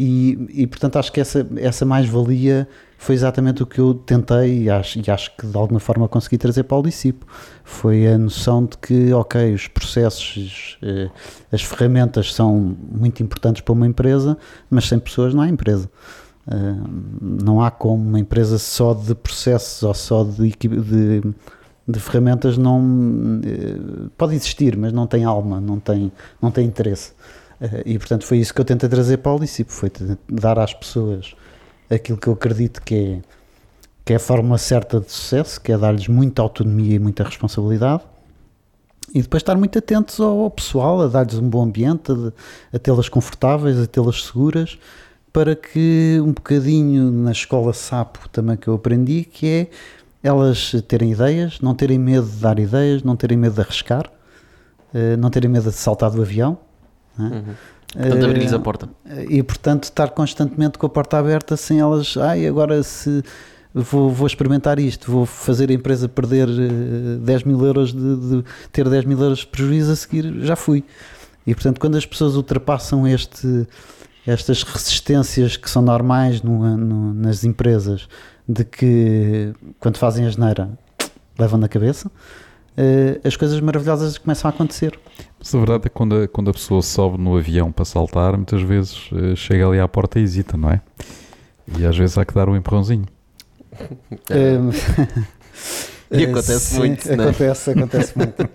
E, 0.00 0.48
e, 0.50 0.66
portanto 0.66 0.96
acho 0.98 1.12
que 1.12 1.20
essa, 1.20 1.46
essa 1.58 1.84
mais-valia 1.84 2.66
foi 3.04 3.14
exatamente 3.14 3.62
o 3.62 3.66
que 3.66 3.78
eu 3.78 3.92
tentei 3.92 4.62
e 4.62 4.70
acho, 4.70 4.98
e 4.98 5.10
acho 5.10 5.36
que 5.36 5.46
de 5.46 5.56
alguma 5.58 5.78
forma 5.78 6.08
consegui 6.08 6.38
trazer 6.38 6.62
para 6.62 6.78
o 6.78 6.82
discípulo. 6.82 7.30
Foi 7.62 8.08
a 8.08 8.16
noção 8.16 8.64
de 8.64 8.78
que, 8.78 9.12
ok, 9.12 9.52
os 9.52 9.68
processos, 9.68 10.78
eh, 10.82 11.10
as 11.52 11.62
ferramentas 11.62 12.32
são 12.32 12.74
muito 12.90 13.22
importantes 13.22 13.60
para 13.60 13.74
uma 13.74 13.86
empresa, 13.86 14.38
mas 14.70 14.88
sem 14.88 14.98
pessoas 14.98 15.34
não 15.34 15.42
há 15.42 15.48
empresa. 15.50 15.90
Uh, 16.46 16.88
não 17.20 17.62
há 17.62 17.70
como 17.70 18.02
uma 18.02 18.18
empresa 18.20 18.58
só 18.58 18.94
de 18.94 19.14
processos 19.14 19.82
ou 19.82 19.94
só 19.94 20.24
de, 20.24 20.50
de, 20.50 21.22
de 21.86 22.00
ferramentas 22.00 22.56
não 22.56 22.80
uh, 22.80 24.10
pode 24.16 24.34
existir, 24.34 24.78
mas 24.78 24.94
não 24.94 25.06
tem 25.06 25.24
alma, 25.24 25.60
não 25.60 25.78
tem, 25.78 26.10
não 26.40 26.50
tem 26.50 26.66
interesse. 26.66 27.12
E 27.84 27.98
portanto 27.98 28.24
foi 28.24 28.38
isso 28.38 28.52
que 28.52 28.60
eu 28.60 28.64
tentei 28.64 28.88
trazer 28.88 29.18
para 29.18 29.32
o 29.32 29.38
discípulo, 29.38 29.76
foi 29.76 29.90
dar 30.28 30.58
às 30.58 30.74
pessoas 30.74 31.34
aquilo 31.90 32.18
que 32.18 32.26
eu 32.26 32.32
acredito 32.32 32.82
que 32.82 32.94
é, 32.94 33.20
que 34.04 34.12
é 34.12 34.16
a 34.16 34.20
fórmula 34.20 34.58
certa 34.58 35.00
de 35.00 35.10
sucesso, 35.10 35.60
que 35.60 35.72
é 35.72 35.78
dar-lhes 35.78 36.08
muita 36.08 36.42
autonomia 36.42 36.96
e 36.96 36.98
muita 36.98 37.24
responsabilidade. 37.24 38.02
E 39.14 39.22
depois 39.22 39.42
estar 39.42 39.56
muito 39.56 39.78
atentos 39.78 40.18
ao 40.20 40.50
pessoal, 40.50 41.00
a 41.00 41.06
dar-lhes 41.06 41.34
um 41.34 41.48
bom 41.48 41.62
ambiente, 41.62 42.12
a, 42.12 42.76
a 42.76 42.78
tê-las 42.78 43.08
confortáveis, 43.08 43.78
a 43.78 43.86
tê-las 43.86 44.24
seguras, 44.24 44.78
para 45.32 45.56
que 45.56 46.20
um 46.20 46.32
bocadinho 46.32 47.10
na 47.10 47.32
escola 47.32 47.72
sapo 47.72 48.28
também 48.28 48.56
que 48.56 48.68
eu 48.68 48.74
aprendi, 48.74 49.24
que 49.24 49.46
é 49.46 49.70
elas 50.22 50.72
terem 50.88 51.12
ideias, 51.12 51.60
não 51.60 51.74
terem 51.74 51.98
medo 51.98 52.26
de 52.26 52.36
dar 52.36 52.58
ideias, 52.58 53.02
não 53.02 53.14
terem 53.14 53.36
medo 53.36 53.54
de 53.54 53.60
arriscar, 53.60 54.10
uh, 54.94 55.16
não 55.18 55.28
terem 55.28 55.50
medo 55.50 55.68
de 55.70 55.76
saltar 55.76 56.10
do 56.10 56.22
avião. 56.22 56.56
Né? 57.18 57.44
Uhum. 57.46 57.54
Portanto, 57.94 58.24
abrir-lhes 58.24 58.52
a 58.52 58.58
porta. 58.58 58.88
E 59.28 59.42
portanto, 59.42 59.84
estar 59.84 60.10
constantemente 60.10 60.78
com 60.78 60.86
a 60.86 60.88
porta 60.88 61.16
aberta 61.18 61.56
sem 61.56 61.80
elas, 61.80 62.16
ai, 62.16 62.46
agora 62.46 62.82
se 62.82 63.22
vou, 63.72 64.10
vou 64.10 64.26
experimentar 64.26 64.78
isto, 64.78 65.10
vou 65.10 65.24
fazer 65.24 65.70
a 65.70 65.72
empresa 65.72 66.08
perder 66.08 66.48
uh, 66.48 67.16
eh, 67.16 67.18
10 67.20 67.42
mil 67.44 67.64
euros, 67.64 67.92
de, 67.92 68.16
de, 68.16 68.44
ter 68.72 68.88
10 68.88 69.04
mil 69.04 69.20
euros 69.20 69.38
de 69.38 69.46
prejuízo 69.46 69.92
a 69.92 69.96
seguir, 69.96 70.32
já 70.40 70.56
fui. 70.56 70.84
E 71.46 71.54
portanto, 71.54 71.78
quando 71.80 71.96
as 71.96 72.06
pessoas 72.06 72.36
ultrapassam 72.36 73.06
este 73.06 73.66
estas 74.26 74.62
resistências 74.62 75.56
que 75.56 75.68
são 75.68 75.82
normais 75.82 76.40
no, 76.40 76.76
no, 76.76 77.12
nas 77.12 77.44
empresas 77.44 78.08
de 78.48 78.64
que 78.64 79.52
quando 79.78 79.98
fazem 79.98 80.24
a 80.24 80.30
geneira 80.30 80.70
levam 81.38 81.58
na 81.58 81.68
cabeça, 81.68 82.10
as 83.24 83.36
coisas 83.36 83.60
maravilhosas 83.60 84.18
começam 84.18 84.50
a 84.50 84.54
acontecer. 84.54 84.98
Mas 85.38 85.54
a 85.54 85.58
verdade 85.58 85.86
é 85.86 85.88
que 85.88 85.94
quando 85.94 86.16
a, 86.16 86.28
quando 86.28 86.50
a 86.50 86.52
pessoa 86.52 86.82
sobe 86.82 87.18
no 87.18 87.36
avião 87.36 87.70
para 87.70 87.84
saltar, 87.84 88.36
muitas 88.36 88.62
vezes 88.62 89.10
uh, 89.12 89.36
chega 89.36 89.68
ali 89.68 89.78
à 89.78 89.86
porta 89.86 90.18
e 90.18 90.22
hesita, 90.22 90.56
não 90.56 90.70
é? 90.70 90.80
E 91.78 91.86
às 91.86 91.96
vezes 91.96 92.16
há 92.18 92.24
que 92.24 92.34
dar 92.34 92.48
um 92.48 92.56
empurrãozinho. 92.56 93.06
E 96.10 96.22
eh, 96.22 96.26
acontece 96.26 96.74
Sim, 96.74 96.78
muito, 96.78 97.10
é? 97.10 97.14
acontece, 97.14 97.70
acontece 97.70 98.12
muito. 98.16 98.48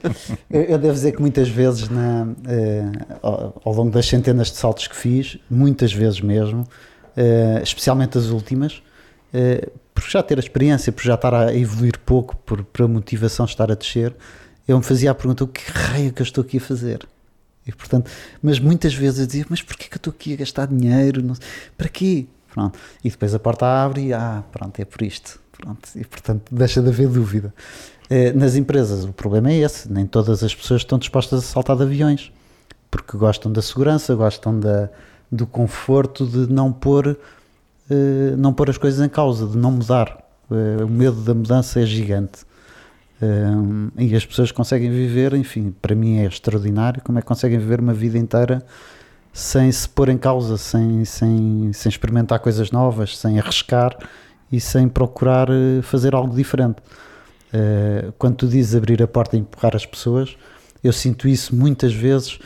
Eu, 0.50 0.62
eu, 0.62 0.78
devo 0.78 0.94
dizer 0.94 1.12
que 1.12 1.22
muitas 1.22 1.50
vezes, 1.50 1.90
na, 1.90 2.24
uh, 2.24 3.54
ao, 3.64 3.74
longo 3.74 3.92
das 3.92 4.06
centenas 4.06 4.52
de 4.52 4.58
saltos 4.58 4.88
que 4.88 4.96
fiz, 4.96 5.38
muitas 5.50 5.92
vezes 5.92 6.22
mesmo, 6.22 6.62
uh, 6.62 7.62
especialmente 7.62 8.18
as 8.18 8.28
últimas, 8.28 8.82
por 9.94 10.04
já 10.04 10.24
ter 10.24 10.38
a 10.38 10.40
experiência, 10.40 10.92
por 10.92 11.04
já 11.04 11.16
estar 11.16 11.34
a 11.34 11.56
evoluir 11.56 12.00
pouco, 12.00 12.36
por, 12.38 12.64
por 12.64 12.84
a 12.84 12.88
motivação 12.88 13.46
estar 13.46 13.72
a 13.72 13.76
descer, 13.76 14.16
eu 14.68 14.78
me 14.78 14.84
fazia 14.84 15.12
a 15.12 15.16
pergunta: 15.16 15.44
o 15.44 15.48
que 15.48 15.72
raio 15.72 16.14
que 16.14 16.22
eu 16.22 16.26
estou 16.26 16.44
aqui 16.44 16.58
a 16.58 16.62
fazer? 16.62 17.08
E, 17.66 17.72
portanto, 17.72 18.10
mas 18.42 18.60
muitas 18.60 18.94
vezes 18.94 19.20
eu 19.20 19.26
dizia: 19.28 19.46
mas 19.50 19.62
porquê 19.62 19.88
que 19.88 19.96
eu 19.96 20.00
estou 20.00 20.12
aqui 20.12 20.34
a 20.34 20.38
gastar 20.38 20.68
dinheiro? 20.68 21.22
Não, 21.22 21.36
para 21.78 21.90
quê? 21.90 22.26
Pronto. 22.52 22.78
E 23.04 23.10
depois 23.10 23.34
a 23.34 23.40
porta 23.40 23.66
abre 23.66 24.08
e, 24.08 24.14
ah, 24.14 24.44
pronto, 24.52 24.80
é 24.80 24.86
por 24.86 25.02
isto. 25.02 25.40
Pronto, 25.52 25.90
e 25.96 26.06
portanto 26.06 26.44
deixa 26.52 26.82
de 26.82 26.88
haver 26.88 27.10
dúvida. 27.10 27.54
Eh, 28.10 28.32
nas 28.34 28.56
empresas 28.56 29.04
o 29.04 29.14
problema 29.14 29.52
é 29.52 29.58
esse, 29.58 29.92
nem 29.92 30.06
todas 30.06 30.44
as 30.44 30.56
pessoas 30.56 30.82
estão 30.82 30.98
dispostas 30.98 31.40
a 31.40 31.42
saltar 31.44 31.76
de 31.76 31.84
aviões, 31.84 32.32
porque 32.90 33.18
gostam 33.18 33.52
da 33.52 33.62
segurança, 33.62 34.16
gostam 34.16 34.60
da, 34.60 34.90
do 35.32 35.46
conforto 35.46 36.26
de 36.26 36.52
não 36.52 36.72
pôr, 36.72 37.18
eh, 37.90 38.36
não 38.38 38.54
pôr 38.54 38.70
as 38.70 38.78
coisas 38.78 39.04
em 39.04 39.10
causa, 39.10 39.48
de 39.48 39.58
não 39.58 39.72
mudar. 39.72 40.24
Eh, 40.52 40.84
o 40.84 40.88
medo 40.88 41.22
da 41.22 41.34
mudança 41.34 41.82
é 41.82 41.86
gigante. 41.86 42.48
e 43.98 44.16
as 44.16 44.26
pessoas 44.26 44.50
conseguem 44.50 44.90
viver, 44.90 45.34
enfim, 45.34 45.76
para 45.82 45.94
mim 45.94 46.20
é 46.20 46.26
extraordinário 46.26 47.02
como 47.04 47.18
é 47.18 47.22
que 47.22 47.28
conseguem 47.28 47.60
viver 47.60 47.82
uma 47.82 47.94
vida 47.94 48.18
inteira 48.18 48.66
sem 49.34 49.70
se 49.72 49.90
pôr 49.90 50.08
em 50.08 50.18
causa, 50.18 50.58
sem, 50.58 51.04
sem, 51.04 51.72
sem 51.74 51.90
experimentar 51.90 52.40
coisas 52.40 52.72
novas, 52.72 53.18
sem 53.18 53.38
arriscar 53.38 53.98
e 54.50 54.60
sem 54.62 54.88
procurar 54.88 55.50
eh, 55.50 55.82
fazer 55.82 56.16
algo 56.16 56.36
diferente. 56.36 56.78
Quando 58.20 58.36
tu 58.36 58.48
dizes 58.48 58.76
abrir 58.76 59.02
a 59.02 59.08
porta 59.08 59.36
e 59.36 59.40
empurrar 59.40 59.76
as 59.76 59.84
pessoas, 59.84 60.38
eu 60.84 60.94
sinto 60.94 61.28
isso 61.28 61.56
muitas 61.56 61.92
vezes 61.92 62.38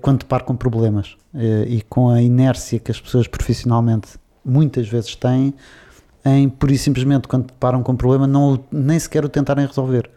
quando 0.00 0.24
paro 0.24 0.44
com 0.44 0.56
problemas 0.56 1.14
e 1.68 1.82
com 1.82 2.08
a 2.08 2.22
inércia 2.22 2.78
que 2.78 2.90
as 2.90 2.98
pessoas 2.98 3.26
profissionalmente 3.26 4.18
muitas 4.44 4.88
vezes 4.88 5.14
têm 5.14 5.54
em 6.24 6.48
pura 6.48 6.72
e 6.72 6.78
simplesmente 6.78 7.26
quando 7.26 7.52
param 7.54 7.82
com 7.82 7.92
um 7.92 7.96
problema 7.96 8.26
não, 8.26 8.62
nem 8.70 8.98
sequer 8.98 9.24
o 9.24 9.28
tentarem 9.28 9.66
resolver. 9.66 10.10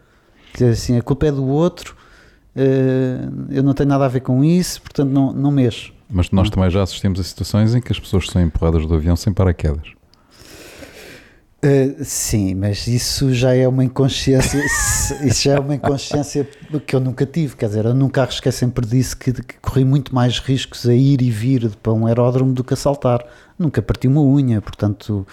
Dizer 0.52 0.70
assim, 0.70 0.98
a 0.98 1.02
culpa 1.02 1.26
é 1.26 1.32
do 1.32 1.46
outro, 1.46 1.96
eu 3.50 3.62
não 3.62 3.74
tenho 3.74 3.88
nada 3.88 4.04
a 4.04 4.08
ver 4.08 4.20
com 4.20 4.44
isso, 4.44 4.80
portanto 4.82 5.10
não, 5.10 5.32
não 5.32 5.50
mexo. 5.50 5.92
Mas 6.10 6.30
nós 6.30 6.50
também 6.50 6.70
já 6.70 6.82
assistimos 6.82 7.18
a 7.18 7.24
situações 7.24 7.74
em 7.74 7.80
que 7.80 7.90
as 7.90 7.98
pessoas 7.98 8.28
são 8.28 8.40
empurradas 8.40 8.86
do 8.86 8.94
avião 8.94 9.16
sem 9.16 9.32
paraquedas. 9.32 9.88
Uh, 11.64 12.04
sim, 12.04 12.54
mas 12.54 12.86
isso 12.86 13.32
já 13.32 13.54
é 13.54 13.66
uma 13.66 13.82
inconsciência, 13.82 14.62
isso 15.24 15.44
já 15.44 15.54
é 15.54 15.58
uma 15.58 15.74
inconsciência 15.74 16.46
que 16.86 16.94
eu 16.94 17.00
nunca 17.00 17.24
tive, 17.24 17.56
quer 17.56 17.68
dizer, 17.68 17.86
eu 17.86 17.94
nunca 17.94 18.20
arrisquei, 18.20 18.52
sempre 18.52 18.84
disse 18.86 19.16
que, 19.16 19.32
que, 19.32 19.54
corri 19.62 19.82
muito 19.82 20.14
mais 20.14 20.38
riscos 20.40 20.86
a 20.86 20.92
ir 20.92 21.22
e 21.22 21.30
vir 21.30 21.70
para 21.82 21.94
um 21.94 22.06
aeródromo 22.06 22.52
do 22.52 22.62
que 22.62 22.74
a 22.74 22.76
saltar, 22.76 23.24
nunca 23.58 23.80
parti 23.80 24.06
uma 24.06 24.20
unha, 24.20 24.60
portanto 24.60 25.26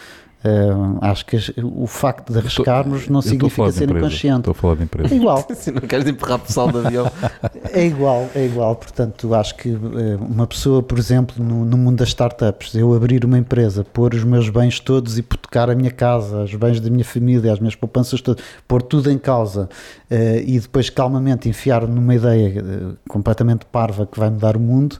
Uh, 0.43 0.97
acho 1.01 1.23
que 1.23 1.37
o 1.61 1.85
facto 1.85 2.33
de 2.33 2.39
arriscarmos 2.39 3.07
não 3.07 3.21
significa 3.21 3.71
ser 3.71 3.91
inconsciente. 3.91 4.39
Estou 4.39 4.51
a 4.51 4.55
falar 4.55 4.75
de 4.75 4.83
empresa. 4.83 5.13
É 5.13 5.17
igual. 5.17 5.45
Se 5.53 5.71
não 5.71 5.81
queres 5.81 6.07
empurrar 6.07 6.39
pessoal 6.39 6.71
do 6.71 6.79
avião. 6.79 7.11
é 7.71 7.85
igual, 7.85 8.27
é 8.33 8.45
igual. 8.45 8.75
Portanto, 8.75 9.35
acho 9.35 9.55
que 9.55 9.69
uh, 9.69 10.17
uma 10.19 10.47
pessoa, 10.47 10.81
por 10.81 10.97
exemplo, 10.97 11.43
no, 11.43 11.63
no, 11.63 11.77
mundo 11.77 11.97
das 11.97 12.07
startups, 12.07 12.73
eu 12.73 12.91
abrir 12.95 13.23
uma 13.23 13.37
empresa, 13.37 13.83
pôr 13.83 14.15
os 14.15 14.23
meus 14.23 14.49
bens 14.49 14.79
todos, 14.79 15.19
hipotecar 15.19 15.69
a 15.69 15.75
minha 15.75 15.91
casa, 15.91 16.43
os 16.43 16.55
bens 16.55 16.79
da 16.79 16.89
minha 16.89 17.05
família, 17.05 17.53
as 17.53 17.59
minhas 17.59 17.75
poupanças 17.75 18.19
todas, 18.19 18.43
pôr 18.67 18.81
tudo 18.81 19.11
em 19.11 19.19
causa 19.19 19.69
uh, 20.09 20.43
e 20.43 20.59
depois 20.59 20.89
calmamente 20.89 21.47
enfiar 21.47 21.87
numa 21.87 22.15
ideia 22.15 22.97
completamente 23.07 23.65
parva 23.65 24.07
que 24.07 24.19
vai 24.19 24.31
mudar 24.31 24.57
o 24.57 24.59
mundo, 24.59 24.97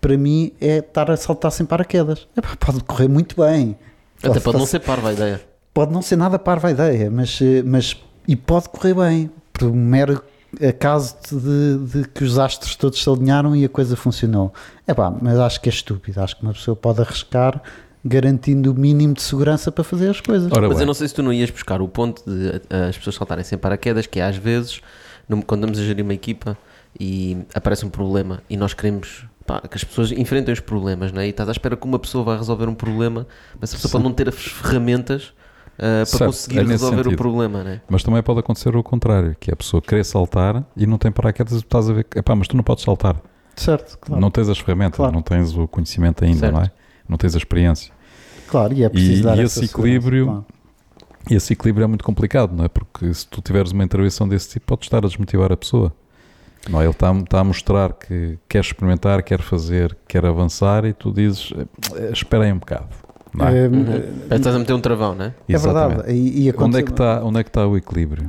para 0.00 0.16
mim 0.18 0.50
é 0.60 0.78
estar 0.78 1.12
a 1.12 1.16
saltar 1.16 1.52
sem 1.52 1.64
paraquedas. 1.64 2.26
pode 2.58 2.82
correr 2.82 3.08
muito 3.08 3.40
bem 3.40 3.76
até 4.30 4.40
pode 4.40 4.58
não 4.58 4.66
ser 4.66 4.80
parva 4.80 5.10
a 5.10 5.12
ideia. 5.12 5.40
Pode 5.72 5.92
não 5.92 6.02
ser 6.02 6.16
nada 6.16 6.38
parva 6.38 6.68
a 6.68 6.70
ideia, 6.70 7.10
mas, 7.10 7.38
eh, 7.42 7.62
mas 7.64 7.96
e 8.26 8.34
pode 8.34 8.68
correr 8.68 8.94
bem, 8.94 9.30
por 9.52 9.68
um 9.68 9.74
mero 9.74 10.22
acaso 10.66 11.16
de, 11.30 12.02
de, 12.02 12.08
que 12.08 12.24
os 12.24 12.38
astros 12.38 12.76
todos 12.76 13.02
se 13.02 13.08
alinharam 13.08 13.54
e 13.54 13.64
a 13.64 13.68
coisa 13.68 13.96
funcionou. 13.96 14.52
É 14.86 14.94
pá, 14.94 15.12
mas 15.20 15.38
acho 15.38 15.60
que 15.60 15.68
é 15.68 15.72
estúpido. 15.72 16.20
Acho 16.20 16.36
que 16.36 16.42
uma 16.42 16.52
pessoa 16.52 16.74
pode 16.74 17.00
arriscar 17.00 17.60
garantindo 18.04 18.70
o 18.70 18.74
mínimo 18.74 19.14
de 19.14 19.22
segurança 19.22 19.72
para 19.72 19.82
fazer 19.82 20.08
as 20.08 20.20
coisas. 20.20 20.50
Ora, 20.52 20.68
mas 20.68 20.76
bem. 20.76 20.82
eu 20.82 20.86
não 20.86 20.94
sei 20.94 21.08
se 21.08 21.14
tu 21.14 21.22
não 21.22 21.32
ias 21.32 21.50
buscar 21.50 21.82
o 21.82 21.88
ponto 21.88 22.22
de 22.24 22.62
as 22.88 22.96
pessoas 22.96 23.16
saltarem 23.16 23.44
sem 23.44 23.58
paraquedas, 23.58 24.06
que 24.06 24.20
é, 24.20 24.24
às 24.24 24.36
vezes, 24.36 24.80
quando 25.46 25.64
estamos 25.64 25.78
a 25.78 25.82
gerir 25.82 26.04
uma 26.04 26.14
equipa 26.14 26.56
e 26.98 27.36
aparece 27.52 27.84
um 27.84 27.90
problema 27.90 28.42
e 28.48 28.56
nós 28.56 28.72
queremos 28.72 29.26
pá, 29.46 29.60
que 29.60 29.76
as 29.76 29.84
pessoas 29.84 30.12
enfrentem 30.12 30.52
os 30.52 30.60
problemas, 30.60 31.12
né? 31.12 31.26
e 31.26 31.30
estás 31.30 31.48
à 31.48 31.52
espera 31.52 31.76
que 31.76 31.86
uma 31.86 31.98
pessoa 31.98 32.24
vai 32.24 32.36
resolver 32.36 32.68
um 32.68 32.74
problema, 32.74 33.26
mas 33.60 33.72
a 33.72 33.76
pessoa 33.76 33.88
Sim. 33.88 33.92
pode 33.92 34.04
não 34.04 34.12
ter 34.12 34.28
as 34.28 34.34
ferramentas 34.34 35.32
Uh, 35.76 36.10
para 36.10 36.26
conseguir 36.26 36.60
é 36.60 36.62
resolver 36.62 36.96
sentido. 36.96 37.12
o 37.12 37.16
problema, 37.18 37.62
né? 37.62 37.82
Mas 37.86 38.02
também 38.02 38.22
pode 38.22 38.40
acontecer 38.40 38.74
o 38.74 38.82
contrário, 38.82 39.36
que 39.38 39.50
é 39.50 39.52
a 39.52 39.56
pessoa 39.56 39.82
querer 39.82 40.04
saltar 40.04 40.64
e 40.74 40.86
não 40.86 40.96
tem 40.96 41.12
paraquedas 41.12 41.52
e 41.52 41.56
estás 41.58 41.90
a 41.90 41.92
ver, 41.92 42.06
epá, 42.16 42.34
mas 42.34 42.48
tu 42.48 42.56
não 42.56 42.64
podes 42.64 42.82
saltar. 42.82 43.20
Certo, 43.54 43.98
claro. 43.98 44.20
Não 44.20 44.30
tens 44.30 44.48
as 44.48 44.58
ferramentas, 44.58 44.96
claro. 44.96 45.12
não 45.12 45.20
tens 45.20 45.54
o 45.54 45.68
conhecimento 45.68 46.24
ainda, 46.24 46.38
certo. 46.38 46.54
não 46.54 46.62
é? 46.62 46.70
Não 47.06 47.18
tens 47.18 47.34
a 47.34 47.38
experiência. 47.38 47.92
Claro, 48.48 48.72
e 48.72 48.84
é 48.84 48.88
preciso 48.88 49.20
e, 49.20 49.22
dar 49.22 49.38
e 49.38 49.42
esse 49.42 49.64
equilíbrio, 49.66 50.26
claro. 50.26 50.46
e 51.30 51.34
esse 51.34 51.52
equilíbrio 51.52 51.84
é 51.84 51.86
muito 51.86 52.04
complicado, 52.04 52.54
não 52.54 52.64
é? 52.64 52.68
Porque 52.68 53.12
se 53.12 53.26
tu 53.26 53.42
tiveres 53.42 53.72
uma 53.72 53.84
intervenção 53.84 54.26
desse 54.26 54.48
tipo, 54.48 54.66
podes 54.66 54.86
estar 54.86 55.04
a 55.04 55.08
desmotivar 55.08 55.52
a 55.52 55.56
pessoa. 55.58 55.92
Não, 56.68 56.80
ele 56.80 56.90
está, 56.90 57.12
está 57.12 57.40
a 57.40 57.44
mostrar 57.44 57.92
que 57.92 58.38
quer 58.48 58.60
experimentar, 58.60 59.22
quer 59.22 59.40
fazer, 59.40 59.96
quer 60.08 60.24
avançar 60.26 60.84
e 60.84 60.92
tu 60.92 61.12
dizes, 61.12 61.52
eh, 61.94 62.10
espera 62.12 62.44
aí 62.44 62.52
um 62.52 62.58
bocado. 62.58 62.88
Não 63.32 63.46
é? 63.46 63.68
Uhum. 63.68 63.84
Estás 64.30 64.56
a 64.56 64.58
meter 64.58 64.72
um 64.72 64.80
travão, 64.80 65.14
não 65.14 65.26
é? 65.26 65.34
É 65.48 65.58
verdade. 65.58 66.10
E, 66.12 66.48
e 66.48 66.54
onde, 66.56 66.78
é 66.78 66.82
que 66.82 66.90
está, 66.90 67.22
onde 67.22 67.40
é 67.40 67.44
que 67.44 67.50
está 67.50 67.66
o 67.66 67.76
equilíbrio? 67.76 68.26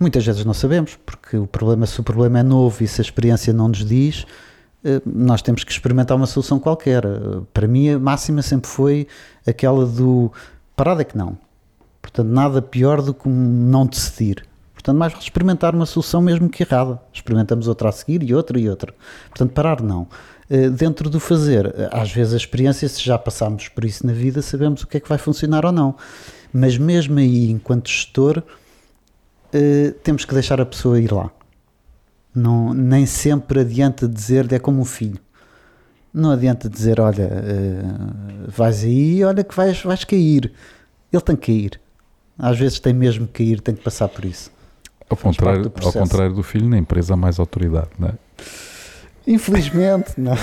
Muitas 0.00 0.24
vezes 0.24 0.44
não 0.44 0.54
sabemos, 0.54 0.98
porque 1.06 1.36
o 1.36 1.46
problema, 1.46 1.86
se 1.86 2.00
o 2.00 2.02
problema 2.02 2.40
é 2.40 2.42
novo 2.42 2.82
e 2.82 2.88
se 2.88 3.00
a 3.00 3.04
experiência 3.04 3.52
não 3.52 3.68
nos 3.68 3.84
diz, 3.84 4.26
eh, 4.84 5.00
nós 5.04 5.42
temos 5.42 5.62
que 5.62 5.70
experimentar 5.70 6.16
uma 6.16 6.26
solução 6.26 6.58
qualquer. 6.58 7.04
Eh, 7.04 7.42
Para 7.52 7.68
mim, 7.68 7.90
a 7.90 7.98
máxima 7.98 8.42
sempre 8.42 8.68
foi 8.68 9.06
aquela 9.46 9.86
do 9.86 10.32
parada 10.74 11.02
é 11.02 11.04
que 11.04 11.16
não. 11.16 11.38
Portanto, 12.00 12.28
nada 12.28 12.62
pior 12.62 13.02
do 13.02 13.12
que 13.12 13.28
um 13.28 13.32
não 13.32 13.86
decidir. 13.86 14.44
Portanto, 14.86 14.98
mais 15.00 15.12
experimentar 15.18 15.74
uma 15.74 15.84
solução 15.84 16.22
mesmo 16.22 16.48
que 16.48 16.62
errada. 16.62 17.00
Experimentamos 17.12 17.66
outra 17.66 17.88
a 17.88 17.92
seguir 17.92 18.22
e 18.22 18.32
outra 18.32 18.56
e 18.56 18.70
outra. 18.70 18.94
Portanto, 19.28 19.50
parar 19.50 19.82
não. 19.82 20.06
Eh, 20.48 20.70
Dentro 20.70 21.10
do 21.10 21.18
fazer, 21.18 21.66
eh, 21.66 21.88
às 21.90 22.12
vezes 22.12 22.34
a 22.34 22.36
experiência, 22.36 22.88
se 22.88 23.02
já 23.02 23.18
passámos 23.18 23.66
por 23.66 23.84
isso 23.84 24.06
na 24.06 24.12
vida, 24.12 24.40
sabemos 24.42 24.84
o 24.84 24.86
que 24.86 24.98
é 24.98 25.00
que 25.00 25.08
vai 25.08 25.18
funcionar 25.18 25.66
ou 25.66 25.72
não. 25.72 25.96
Mas 26.52 26.78
mesmo 26.78 27.18
aí, 27.18 27.50
enquanto 27.50 27.88
gestor, 27.88 28.44
eh, 29.52 29.92
temos 30.04 30.24
que 30.24 30.32
deixar 30.32 30.60
a 30.60 30.66
pessoa 30.66 31.00
ir 31.00 31.10
lá. 31.10 31.32
Não, 32.32 32.72
nem 32.72 33.06
sempre 33.06 33.62
adianta 33.62 34.06
dizer 34.06 34.52
é 34.52 34.60
como 34.60 34.80
um 34.80 34.84
filho. 34.84 35.18
Não 36.14 36.30
adianta 36.30 36.68
dizer, 36.68 37.00
olha, 37.00 37.28
vais 38.46 38.84
aí, 38.84 39.24
olha 39.24 39.42
que 39.42 39.54
vais, 39.54 39.82
vais 39.82 40.04
cair. 40.04 40.52
Ele 41.12 41.22
tem 41.22 41.34
que 41.36 41.46
cair. 41.46 41.80
Às 42.38 42.58
vezes 42.58 42.78
tem 42.78 42.94
mesmo 42.94 43.26
que 43.26 43.44
cair, 43.44 43.60
tem 43.60 43.74
que 43.74 43.82
passar 43.82 44.08
por 44.08 44.24
isso. 44.24 44.55
Ao 45.08 45.16
contrário, 45.16 45.68
do 45.68 45.86
ao 45.86 45.92
contrário 45.92 46.34
do 46.34 46.42
filho, 46.42 46.68
na 46.68 46.78
empresa 46.78 47.14
há 47.14 47.16
mais 47.16 47.38
autoridade, 47.38 47.90
não 47.98 48.08
é? 48.08 48.12
Infelizmente, 49.26 50.12
não. 50.16 50.34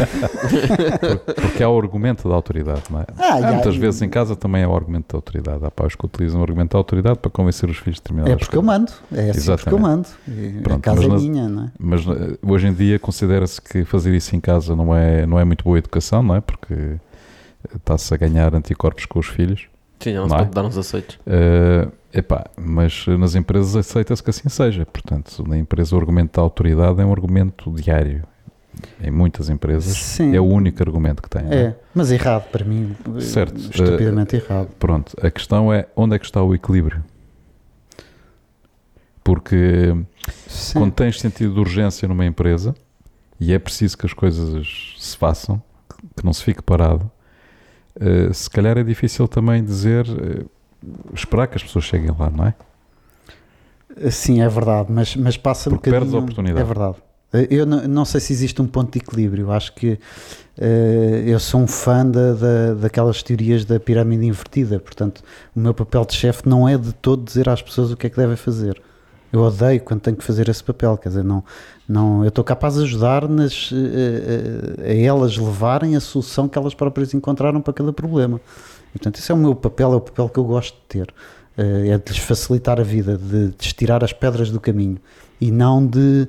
Porque 1.36 1.64
há 1.64 1.70
o 1.70 1.78
argumento 1.80 2.28
da 2.28 2.36
autoridade, 2.36 2.84
não 2.90 3.00
é? 3.00 3.06
Ah, 3.18 3.36
Há 3.36 3.52
muitas 3.54 3.78
vezes 3.78 4.02
em 4.02 4.10
casa 4.10 4.36
também 4.36 4.62
há 4.64 4.68
o 4.68 4.76
argumento 4.76 5.14
da 5.14 5.18
autoridade. 5.18 5.66
Há 5.66 5.72
pais 5.72 5.96
que 5.96 6.06
utilizam 6.06 6.42
o 6.42 6.44
argumento 6.44 6.74
da 6.74 6.80
autoridade 6.80 7.18
para 7.20 7.32
convencer 7.32 7.70
os 7.70 7.78
filhos 7.78 7.96
de 7.96 8.02
determinadas 8.02 8.34
É 8.34 8.36
porque 8.38 8.58
eu 8.58 8.62
mando. 8.62 8.92
É 9.14 9.30
assim 9.30 9.56
porque 9.56 9.74
eu 9.74 9.80
mando. 9.80 10.08
E 10.28 10.58
a 10.60 10.62
Pronto, 10.64 10.82
casa 10.82 11.08
mas 11.08 11.24
é 11.24 11.30
minha, 11.30 11.48
não 11.48 11.64
é? 11.64 11.72
Mas 11.80 12.02
eh, 12.02 12.38
hoje 12.46 12.68
em 12.68 12.74
dia 12.74 13.00
considera-se 13.00 13.62
que 13.62 13.86
fazer 13.86 14.14
isso 14.14 14.36
em 14.36 14.42
casa 14.42 14.76
não 14.76 14.94
é, 14.94 15.26
não 15.26 15.40
é 15.40 15.46
muito 15.46 15.64
boa 15.64 15.78
educação, 15.78 16.22
não 16.22 16.36
é? 16.36 16.42
Porque 16.42 16.74
eh, 16.74 16.98
está-se 17.78 18.14
a 18.14 18.18
ganhar 18.18 18.54
anticorpos 18.54 19.06
com 19.06 19.18
os 19.20 19.28
filhos. 19.28 19.68
Sim, 20.04 20.14
não 20.14 20.26
é? 20.26 20.40
pode 20.40 20.50
dar 20.52 20.64
uns 20.66 20.78
aceitos. 20.78 21.20
Eh, 21.26 21.88
epá, 22.14 22.46
mas 22.58 23.06
nas 23.08 23.36
empresas 23.36 23.76
aceita-se 23.76 24.22
que 24.24 24.30
assim 24.30 24.50
seja. 24.50 24.86
Portanto, 24.86 25.44
na 25.48 25.58
empresa 25.58 25.96
o 25.96 26.00
argumento 26.00 26.36
da 26.38 26.42
autoridade 26.42 27.02
é 27.02 27.06
um 27.06 27.12
argumento 27.12 27.72
diário. 27.72 28.24
Em 29.02 29.12
muitas 29.12 29.50
empresas 29.50 29.96
Sim. 29.96 30.36
é 30.36 30.40
o 30.42 30.46
único 30.46 30.82
argumento 30.82 31.22
que 31.22 31.30
tem. 31.30 31.44
é? 31.50 31.56
É, 31.56 31.76
mas 31.94 32.12
errado 32.12 32.50
para 32.50 32.66
mim. 32.66 32.96
eh, 33.18 33.22
Certo. 33.22 33.56
Estupidamente 33.58 34.36
errado. 34.36 34.70
Pronto, 34.80 35.16
a 35.22 35.30
questão 35.30 35.72
é 35.72 35.88
onde 35.96 36.16
é 36.16 36.20
que 36.20 36.26
está 36.26 36.42
o 36.42 36.54
equilíbrio? 36.56 37.04
Porque 39.24 39.96
Sim. 40.48 40.80
quando 40.80 40.92
tens 40.94 41.20
sentido 41.20 41.54
de 41.54 41.60
urgência 41.60 42.08
numa 42.08 42.26
empresa 42.26 42.76
e 43.40 43.54
é 43.54 43.60
preciso 43.60 43.98
que 43.98 44.06
as 44.06 44.14
coisas 44.14 44.96
se 44.98 45.16
façam, 45.18 45.62
que 46.18 46.26
não 46.26 46.34
se 46.34 46.44
fique 46.44 46.62
parado, 46.62 47.10
eh, 48.00 48.32
se 48.34 48.50
calhar 48.50 48.78
é 48.78 48.84
difícil 48.84 49.28
também 49.28 49.64
dizer, 49.64 50.06
eh, 50.08 50.46
esperar 51.14 51.48
que 51.48 51.56
as 51.58 51.64
pessoas 51.64 51.86
cheguem 51.86 52.12
lá, 52.18 52.30
não 52.30 52.46
é? 52.48 52.54
Sim, 54.10 54.42
é 54.42 54.50
verdade, 54.50 54.92
mas, 54.92 55.16
mas 55.16 55.38
passa 55.38 55.70
um 55.70 55.74
Porque 55.74 55.90
perdes 55.92 56.10
bocadinho. 56.10 56.20
a 56.22 56.24
oportunidade. 56.24 56.62
É 56.62 56.64
verdade. 56.66 56.96
Eh, 57.34 57.48
Eu 57.52 57.66
não, 57.66 57.88
não 57.88 58.06
sei 58.06 58.20
se 58.20 58.34
existe 58.34 58.60
um 58.62 58.66
ponto 58.68 58.92
de 58.92 59.00
equilíbrio. 59.00 59.52
Acho 59.52 59.74
que 59.76 60.00
eh, 60.58 61.24
eu 61.28 61.40
sou 61.40 61.62
um 61.62 61.68
fã 61.68 62.04
da, 62.06 62.34
da- 62.34 62.74
daquelas 62.74 63.22
teorias 63.22 63.66
da 63.66 63.80
pirâmide 63.80 64.26
invertida. 64.26 64.80
Portanto, 64.80 65.22
o 65.56 65.60
meu 65.60 65.74
papel 65.76 66.06
de 66.06 66.14
chefe 66.16 66.48
não 66.50 66.68
é 66.68 66.76
de 66.78 66.92
todo 66.94 67.24
dizer 67.24 67.48
às 67.50 67.62
pessoas 67.62 67.92
o 67.92 67.98
que 67.98 68.08
é 68.08 68.10
que 68.10 68.18
devem 68.18 68.36
fazer. 68.36 68.82
Eu 69.34 69.42
odeio 69.42 69.82
quando 69.82 70.00
tenho 70.00 70.16
que 70.16 70.24
fazer 70.24 70.48
esse 70.48 70.64
papel. 70.64 70.96
Quer 70.96 71.10
dizer, 71.10 71.24
não, 71.24 71.44
não, 71.90 72.22
eu 72.24 72.30
estou 72.30 72.44
capaz 72.44 72.76
de 72.76 72.84
ajudar 72.84 73.28
nas, 73.28 73.72
eh, 73.74 74.84
eh, 74.86 74.92
a 74.92 74.94
elas 74.94 75.36
levarem 75.36 75.96
a 75.96 76.00
solução 76.00 76.48
que 76.48 76.56
elas 76.56 76.76
próprias 76.76 77.16
encontraram 77.16 77.60
para 77.60 77.74
cada 77.74 77.92
problema. 77.92 78.40
E, 78.90 79.00
portanto, 79.00 79.18
esse 79.18 79.32
é 79.32 79.36
o 79.36 79.38
meu 79.38 79.56
papel, 79.56 79.92
é 79.92 79.96
o 79.96 80.02
papel 80.02 80.30
que 80.30 80.38
eu 80.38 80.44
gosto 80.44 80.76
de 80.76 80.82
ter. 80.88 81.14
Eh, 81.58 81.90
é 81.90 81.98
de 81.98 82.12
lhes 82.12 82.20
facilitar 82.20 82.80
a 82.80 82.84
vida, 82.84 83.18
de, 83.18 83.48
de 83.48 83.74
tirar 83.74 84.04
as 84.04 84.14
pedras 84.14 84.52
do 84.52 84.60
caminho 84.60 85.00
e 85.42 85.52
não 85.52 85.86
de, 85.86 86.28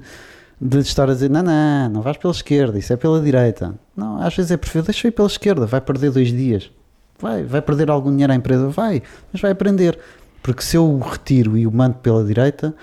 de 0.58 0.78
estar 0.78 1.08
a 1.10 1.12
dizer: 1.12 1.28
não, 1.28 1.42
não, 1.42 1.88
não 1.90 2.00
vais 2.00 2.16
pela 2.16 2.32
esquerda, 2.32 2.78
isso 2.78 2.90
é 2.90 2.96
pela 2.96 3.20
direita. 3.20 3.74
Não, 3.94 4.20
às 4.22 4.34
vezes 4.34 4.50
é 4.50 4.56
perfeito, 4.56 4.86
deixa 4.86 5.06
eu 5.06 5.10
ir 5.10 5.12
pela 5.12 5.28
esquerda, 5.28 5.66
vai 5.66 5.80
perder 5.80 6.10
dois 6.10 6.28
dias, 6.28 6.70
vai, 7.18 7.42
vai 7.42 7.60
perder 7.60 7.90
algum 7.90 8.10
dinheiro 8.10 8.32
à 8.32 8.36
empresa, 8.36 8.68
vai, 8.68 9.02
mas 9.30 9.42
vai 9.42 9.50
aprender. 9.50 9.98
Porque 10.42 10.62
se 10.62 10.76
eu 10.76 10.84
o 10.86 10.98
retiro 10.98 11.56
e 11.56 11.66
o 11.66 11.72
mando 11.72 11.96
pela 11.96 12.22
direita, 12.22 12.74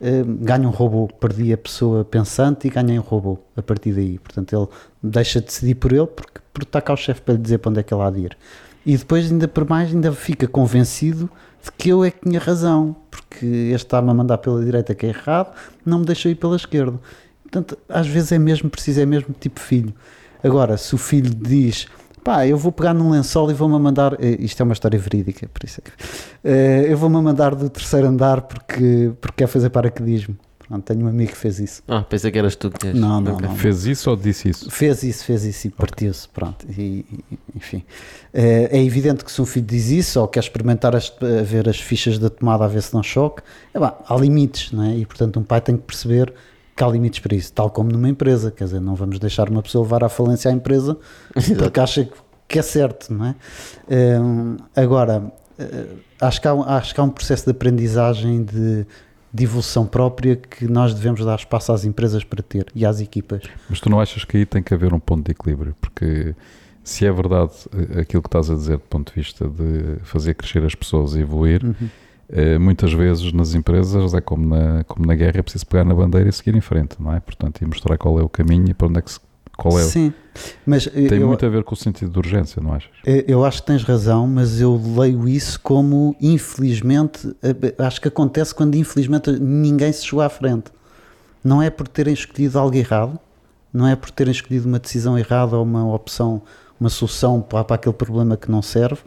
eh, 0.00 0.22
ganho 0.26 0.68
um 0.68 0.72
robô, 0.72 1.08
perdi 1.08 1.52
a 1.52 1.58
pessoa 1.58 2.04
pensante 2.04 2.66
e 2.66 2.70
ganhei 2.70 2.98
um 2.98 3.02
robô 3.02 3.38
a 3.56 3.62
partir 3.62 3.92
daí. 3.92 4.18
Portanto, 4.18 4.54
ele 4.54 4.68
deixa 5.02 5.40
de 5.40 5.46
decidir 5.46 5.74
por 5.74 5.92
ele 5.92 6.06
porque, 6.06 6.40
porque 6.52 6.68
está 6.68 6.80
cá 6.80 6.92
o 6.92 6.96
chefe 6.96 7.20
para 7.22 7.34
lhe 7.34 7.40
dizer 7.40 7.58
para 7.58 7.70
onde 7.70 7.80
é 7.80 7.82
que 7.82 7.92
ele 7.92 8.02
há 8.02 8.10
de 8.10 8.20
ir. 8.20 8.38
E 8.86 8.96
depois, 8.96 9.30
ainda 9.30 9.48
por 9.48 9.68
mais, 9.68 9.92
ainda 9.92 10.12
fica 10.12 10.46
convencido 10.46 11.28
de 11.62 11.72
que 11.72 11.88
eu 11.88 12.04
é 12.04 12.10
que 12.10 12.20
tinha 12.22 12.38
razão, 12.38 12.96
porque 13.10 13.44
este 13.44 13.86
está-me 13.86 14.10
a 14.10 14.14
mandar 14.14 14.38
pela 14.38 14.64
direita 14.64 14.94
que 14.94 15.06
é 15.06 15.08
errado, 15.10 15.54
não 15.84 15.98
me 15.98 16.06
deixou 16.06 16.30
ir 16.30 16.36
pela 16.36 16.56
esquerda. 16.56 16.98
Portanto, 17.42 17.76
às 17.88 18.06
vezes 18.06 18.32
é 18.32 18.38
mesmo 18.38 18.70
preciso, 18.70 19.00
é 19.00 19.06
mesmo 19.06 19.34
tipo 19.38 19.58
filho. 19.58 19.92
Agora, 20.42 20.76
se 20.76 20.94
o 20.94 20.98
filho 20.98 21.34
diz, 21.34 21.88
pá, 22.18 22.46
eu 22.46 22.56
vou 22.56 22.70
pegar 22.72 22.92
num 22.94 23.10
lençol 23.10 23.50
e 23.50 23.54
vou-me 23.54 23.78
mandar, 23.78 24.14
eh, 24.22 24.36
isto 24.40 24.60
é 24.60 24.64
uma 24.64 24.72
história 24.72 24.98
verídica, 24.98 25.48
por 25.52 25.64
isso 25.64 25.80
é 25.80 25.88
que, 25.88 25.92
eh, 26.44 26.86
eu 26.92 26.96
vou-me 26.96 27.20
mandar 27.20 27.54
do 27.54 27.68
terceiro 27.70 28.06
andar 28.06 28.42
porque, 28.42 29.12
porque 29.20 29.36
quer 29.38 29.46
fazer 29.46 29.70
paraquedismo. 29.70 30.36
Pronto, 30.68 30.84
tenho 30.84 31.06
um 31.06 31.08
amigo 31.08 31.30
que 31.32 31.38
fez 31.38 31.58
isso. 31.58 31.82
Ah, 31.88 32.02
pensei 32.02 32.30
que 32.30 32.38
eras 32.38 32.54
tu 32.54 32.70
que 32.70 32.78
tinhas. 32.80 32.94
Não, 32.98 33.22
não, 33.22 33.36
Ok. 33.36 33.48
não. 33.48 33.56
Fez 33.56 33.86
isso 33.86 34.10
ou 34.10 34.16
disse 34.16 34.50
isso? 34.50 34.70
Fez 34.70 35.02
isso, 35.02 35.24
fez 35.24 35.42
isso 35.46 35.66
e 35.66 35.70
partiu-se, 35.70 36.28
pronto. 36.28 36.66
E, 36.68 37.06
e- 37.10 37.38
enfim, 37.56 37.82
Eh, 38.34 38.68
é 38.78 38.84
evidente 38.84 39.24
que 39.24 39.32
se 39.32 39.40
um 39.40 39.46
filho 39.46 39.64
diz 39.64 39.88
isso 39.88 40.20
ou 40.20 40.28
quer 40.28 40.40
experimentar 40.40 40.94
as- 40.94 41.10
a 41.22 41.42
ver 41.42 41.66
as 41.70 41.80
fichas 41.80 42.18
da 42.18 42.28
tomada 42.28 42.66
a 42.66 42.68
ver 42.68 42.82
se 42.82 42.92
não 42.92 43.02
choque, 43.02 43.40
é 43.72 43.78
há 43.78 44.14
limites, 44.16 44.70
não 44.70 44.84
é? 44.84 44.94
E 44.94 45.06
portanto 45.06 45.40
um 45.40 45.42
pai 45.42 45.62
tem 45.62 45.74
que 45.74 45.82
perceber 45.84 46.34
que 46.78 46.84
há 46.84 46.88
limites 46.88 47.18
para 47.18 47.34
isso, 47.34 47.52
tal 47.52 47.68
como 47.70 47.90
numa 47.90 48.08
empresa, 48.08 48.50
quer 48.52 48.64
dizer, 48.64 48.80
não 48.80 48.94
vamos 48.94 49.18
deixar 49.18 49.48
uma 49.50 49.60
pessoa 49.62 49.82
levar 49.84 50.04
à 50.04 50.08
falência 50.08 50.48
à 50.50 50.54
empresa 50.54 50.96
porque 51.58 51.80
acha 51.80 52.08
que 52.46 52.58
é 52.58 52.62
certo, 52.62 53.12
não 53.12 53.26
é? 53.26 53.34
Eh, 53.88 54.18
agora, 54.76 55.32
eh, 55.58 55.86
acho 56.20 56.40
que, 56.40 56.46
há, 56.48 56.54
um- 56.54 56.62
acho 56.62 56.94
que 56.94 57.00
há 57.00 57.02
um 57.04 57.10
processo 57.10 57.44
de 57.44 57.50
aprendizagem 57.50 58.44
de, 58.44 58.86
de 59.34 59.44
evolução 59.44 59.84
própria 59.86 60.36
que 60.36 60.66
nós 60.66 60.94
devemos 60.94 61.24
dar 61.24 61.34
espaço 61.36 61.72
às 61.72 61.84
empresas 61.84 62.22
para 62.24 62.42
ter 62.42 62.66
e 62.74 62.86
às 62.86 63.00
equipas. 63.00 63.42
Mas 63.68 63.80
tu 63.80 63.90
não 63.90 64.00
achas 64.00 64.24
que 64.24 64.36
aí 64.38 64.46
tem 64.46 64.62
que 64.62 64.72
haver 64.72 64.94
um 64.94 65.00
ponto 65.00 65.24
de 65.26 65.32
equilíbrio? 65.32 65.74
Porque 65.80 66.34
se 66.84 67.04
é 67.04 67.12
verdade 67.12 67.52
eh, 67.96 68.00
aquilo 68.00 68.22
que 68.22 68.28
estás 68.28 68.48
a 68.50 68.54
dizer 68.54 68.76
do 68.78 68.84
ponto 68.84 69.12
de 69.12 69.20
vista 69.20 69.46
de 69.48 69.96
fazer 70.04 70.34
crescer 70.34 70.64
as 70.64 70.74
pessoas 70.74 71.14
e 71.16 71.20
evoluir, 71.20 71.62
Uhum. 71.64 71.74
Eh, 72.30 72.58
muitas 72.58 72.92
vezes 72.92 73.32
nas 73.32 73.54
empresas 73.54 74.14
é 74.14 74.20
como 74.20 74.46
na, 74.54 74.84
como 74.84 75.06
na 75.06 75.14
guerra, 75.14 75.38
é 75.38 75.42
preciso 75.42 75.66
pegar 75.66 75.84
na 75.84 75.94
bandeira 75.94 76.28
e 76.28 76.32
seguir 76.32 76.54
em 76.54 76.60
frente, 76.60 76.96
não 77.00 77.12
é? 77.12 77.20
Portanto, 77.20 77.60
e 77.62 77.66
mostrar 77.66 77.96
qual 77.98 78.18
é 78.18 78.22
o 78.22 78.28
caminho 78.28 78.68
e 78.68 78.74
para 78.74 78.86
onde 78.88 78.98
é 78.98 79.02
que 79.02 79.10
se, 79.12 79.20
qual 79.56 79.78
é. 79.78 79.82
Sim, 79.82 80.12
mas 80.64 80.86
Tem 80.86 81.18
eu, 81.20 81.26
muito 81.28 81.44
a 81.44 81.48
ver 81.48 81.64
com 81.64 81.74
o 81.74 81.76
sentido 81.76 82.12
de 82.12 82.18
urgência, 82.18 82.62
não 82.62 82.72
achas? 82.74 82.90
eu- 83.04 83.24
eu 83.26 83.44
acho 83.44 83.60
que 83.60 83.66
tens 83.66 83.82
razão, 83.82 84.26
mas 84.26 84.60
eu 84.60 84.80
leio 84.96 85.28
isso 85.28 85.58
como 85.60 86.14
infelizmente, 86.20 87.34
eh, 87.42 87.74
acho 87.78 88.00
que 88.00 88.08
acontece 88.08 88.54
quando 88.54 88.74
infelizmente 88.74 89.30
ninguém 89.32 89.92
se 89.92 90.04
chegou 90.06 90.20
à 90.22 90.28
frente. 90.28 90.70
Não 91.42 91.62
é 91.62 91.70
por 91.70 91.86
terem 91.88 92.12
escolhido 92.14 92.58
algo 92.58 92.76
errado, 92.76 93.18
não 93.72 93.86
é 93.86 93.94
por 93.96 94.10
terem 94.10 94.32
escolhido 94.32 94.66
uma 94.68 94.78
decisão 94.78 95.18
errada 95.18 95.56
ou 95.56 95.62
uma 95.62 95.92
opção, 95.94 96.42
uma 96.80 96.88
solução 96.90 97.40
para, 97.40 97.64
para 97.64 97.76
aquele 97.76 97.94
problema 97.94 98.36
que 98.36 98.50
não 98.50 98.60
serve, 98.62 99.00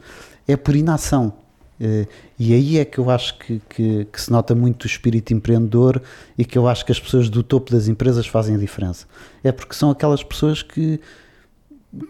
é 0.48 0.56
por 0.58 0.76
inação. 0.76 1.34
Eh, 1.82 2.08
E 2.38 2.54
aí 2.54 2.78
é 2.78 2.86
que 2.86 3.00
eu 3.00 3.10
acho 3.10 3.38
que, 3.40 3.60
que, 3.70 4.06
que 4.06 4.22
se 4.22 4.32
nota 4.32 4.54
muito 4.54 4.84
o 4.84 4.88
espírito 4.88 5.34
empreendedor 5.34 6.02
e 6.38 6.46
que 6.46 6.58
eu 6.58 6.68
acho 6.68 6.86
que 6.86 6.92
as 6.92 7.00
pessoas 7.00 7.30
do 7.30 7.42
topo 7.44 7.72
das 7.72 7.88
empresas 7.88 8.28
fazem 8.28 8.56
a 8.56 8.58
diferença. 8.60 9.08
É 9.44 9.52
porque 9.52 9.74
são 9.74 9.90
aquelas 9.90 10.24
pessoas 10.24 10.62
que, 10.62 11.00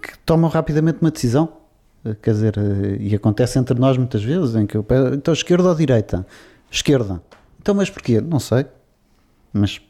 que 0.01 0.17
tomam 0.25 0.49
rapidamente 0.49 0.99
uma 1.01 1.11
decisão. 1.11 1.49
Eh, 2.03 2.15
Quer 2.21 2.31
dizer, 2.31 2.55
eh, 2.57 2.97
e 2.99 3.15
acontece 3.15 3.57
entre 3.59 3.79
nós 3.79 3.97
muitas 3.97 4.23
vezes, 4.23 4.55
em 4.55 4.65
que 4.65 4.75
eu 4.75 4.83
peço, 4.83 5.13
então 5.15 5.33
esquerda 5.33 5.69
ou 5.69 5.75
direita? 5.75 6.25
Esquerda. 6.69 7.21
Então, 7.61 7.73
mas 7.75 7.89
porquê? 7.89 8.19
Não 8.19 8.39
sei. 8.39 8.65
Mas, 9.53 9.81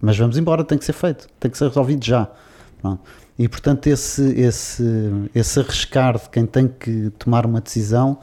mas 0.00 0.16
vamos 0.18 0.36
embora, 0.36 0.62
tem 0.64 0.76
que 0.78 0.84
ser 0.84 0.92
feito, 0.92 1.28
tem 1.40 1.50
que 1.50 1.56
ser 1.58 1.68
resolvido 1.68 2.04
já. 2.04 2.28
Pronto. 2.80 3.00
E 3.38 3.48
portanto, 3.48 3.86
esse, 3.86 4.22
esse, 4.40 4.82
esse 5.34 5.60
arriscar 5.60 6.18
de 6.18 6.28
quem 6.28 6.44
tem 6.44 6.66
que 6.68 7.10
tomar 7.18 7.46
uma 7.46 7.60
decisão, 7.60 8.18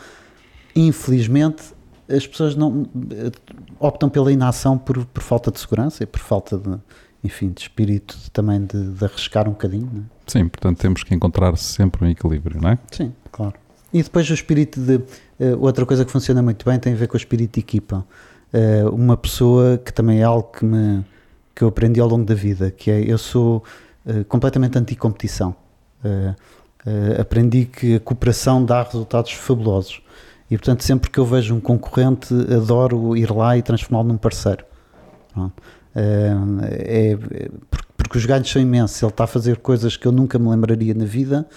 infelizmente, 0.75 1.63
as 2.09 2.27
pessoas 2.27 2.55
não 2.55 2.85
eh, 3.11 3.31
optam 3.79 4.09
pela 4.09 4.31
inação 4.31 4.77
por, 4.77 5.05
por 5.05 5.23
falta 5.23 5.51
de 5.51 5.59
segurança 5.59 6.03
e 6.03 6.05
por 6.05 6.19
falta 6.19 6.57
de, 6.57 6.77
enfim, 7.23 7.49
de 7.51 7.61
espírito 7.61 8.15
também 8.31 8.63
de, 8.65 8.91
de 8.91 9.05
arriscar 9.05 9.47
um 9.47 9.51
bocadinho. 9.51 9.89
não 9.91 10.01
é? 10.01 10.05
Sim, 10.27 10.47
portanto 10.47 10.77
temos 10.77 11.03
que 11.03 11.13
encontrar 11.15 11.57
sempre 11.57 12.05
um 12.05 12.09
equilíbrio, 12.09 12.61
não 12.61 12.69
é? 12.69 12.79
Sim, 12.91 13.13
claro. 13.31 13.53
E 13.93 14.03
depois 14.03 14.29
o 14.29 14.33
espírito 14.33 14.79
de. 14.79 15.01
eh, 15.39 15.55
outra 15.59 15.85
coisa 15.85 16.03
que 16.05 16.11
funciona 16.11 16.41
muito 16.41 16.65
bem 16.65 16.77
tem 16.77 16.93
a 16.93 16.95
ver 16.95 17.07
com 17.07 17.15
o 17.15 17.17
espírito 17.17 17.53
de 17.55 17.59
equipa. 17.61 18.05
Eh, 18.53 18.83
uma 18.91 19.17
pessoa 19.17 19.77
que 19.77 19.91
também 19.93 20.19
é 20.19 20.23
algo 20.23 20.49
que, 20.51 20.65
me, 20.65 21.03
que 21.55 21.63
eu 21.63 21.69
aprendi 21.69 21.99
ao 21.99 22.07
longo 22.07 22.25
da 22.25 22.35
vida, 22.35 22.69
que 22.71 22.91
é 22.91 22.99
eu 23.01 23.17
sou. 23.17 23.63
uh, 24.05 24.23
completamente 24.25 24.77
anti-competição. 24.77 25.55
Aprendi 27.19 27.65
que 27.65 27.95
a 27.95 27.99
cooperação 27.99 28.63
dá 28.63 28.83
resultados 28.83 29.31
fabulosos. 29.31 30.01
E, 30.49 30.57
portanto, 30.57 30.83
sempre 30.83 31.09
que 31.09 31.17
eu 31.17 31.25
vejo 31.25 31.55
um 31.55 31.59
concorrente, 31.59 32.33
adoro 32.53 33.17
ir 33.17 33.31
lá 33.31 33.57
e 33.57 33.61
transformá-lo 33.61 34.09
num 34.09 34.17
parceiro. 34.17 34.63
É, 35.95 37.17
porque 37.97 38.17
os 38.17 38.25
ganhos 38.25 38.49
são 38.49 38.61
imensos. 38.61 39.01
Ele 39.01 39.11
está 39.11 39.23
a 39.23 39.27
fazer 39.27 39.57
coisas 39.57 39.97
que 39.97 40.05
eu 40.05 40.11
nunca 40.11 40.37
me 40.37 40.49
lembraria 40.49 40.93
na 40.93 41.05
vida 41.05 41.47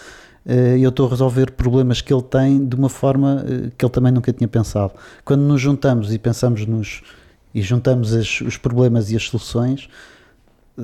e 0.47 0.82
eu 0.82 0.89
estou 0.89 1.07
a 1.07 1.11
resolver 1.11 1.53
problemas 1.53 2.01
que 2.01 2.12
ele 2.12 2.22
tem 2.22 2.66
de 2.66 2.74
uma 2.74 2.89
forma 2.89 3.45
que 3.76 3.84
ele 3.84 3.93
também 3.93 4.11
nunca 4.11 4.32
tinha 4.32 4.49
pensado. 4.49 4.95
Quando 5.22 5.43
nos 5.43 5.61
juntamos 5.61 6.12
e 6.12 6.18
pensamos 6.18 6.64
nos 6.64 7.03
e 7.55 7.61
juntamos 7.61 8.14
as, 8.14 8.41
os 8.41 8.57
problemas 8.57 9.11
e 9.11 9.16
as 9.16 9.24
soluções, 9.24 9.89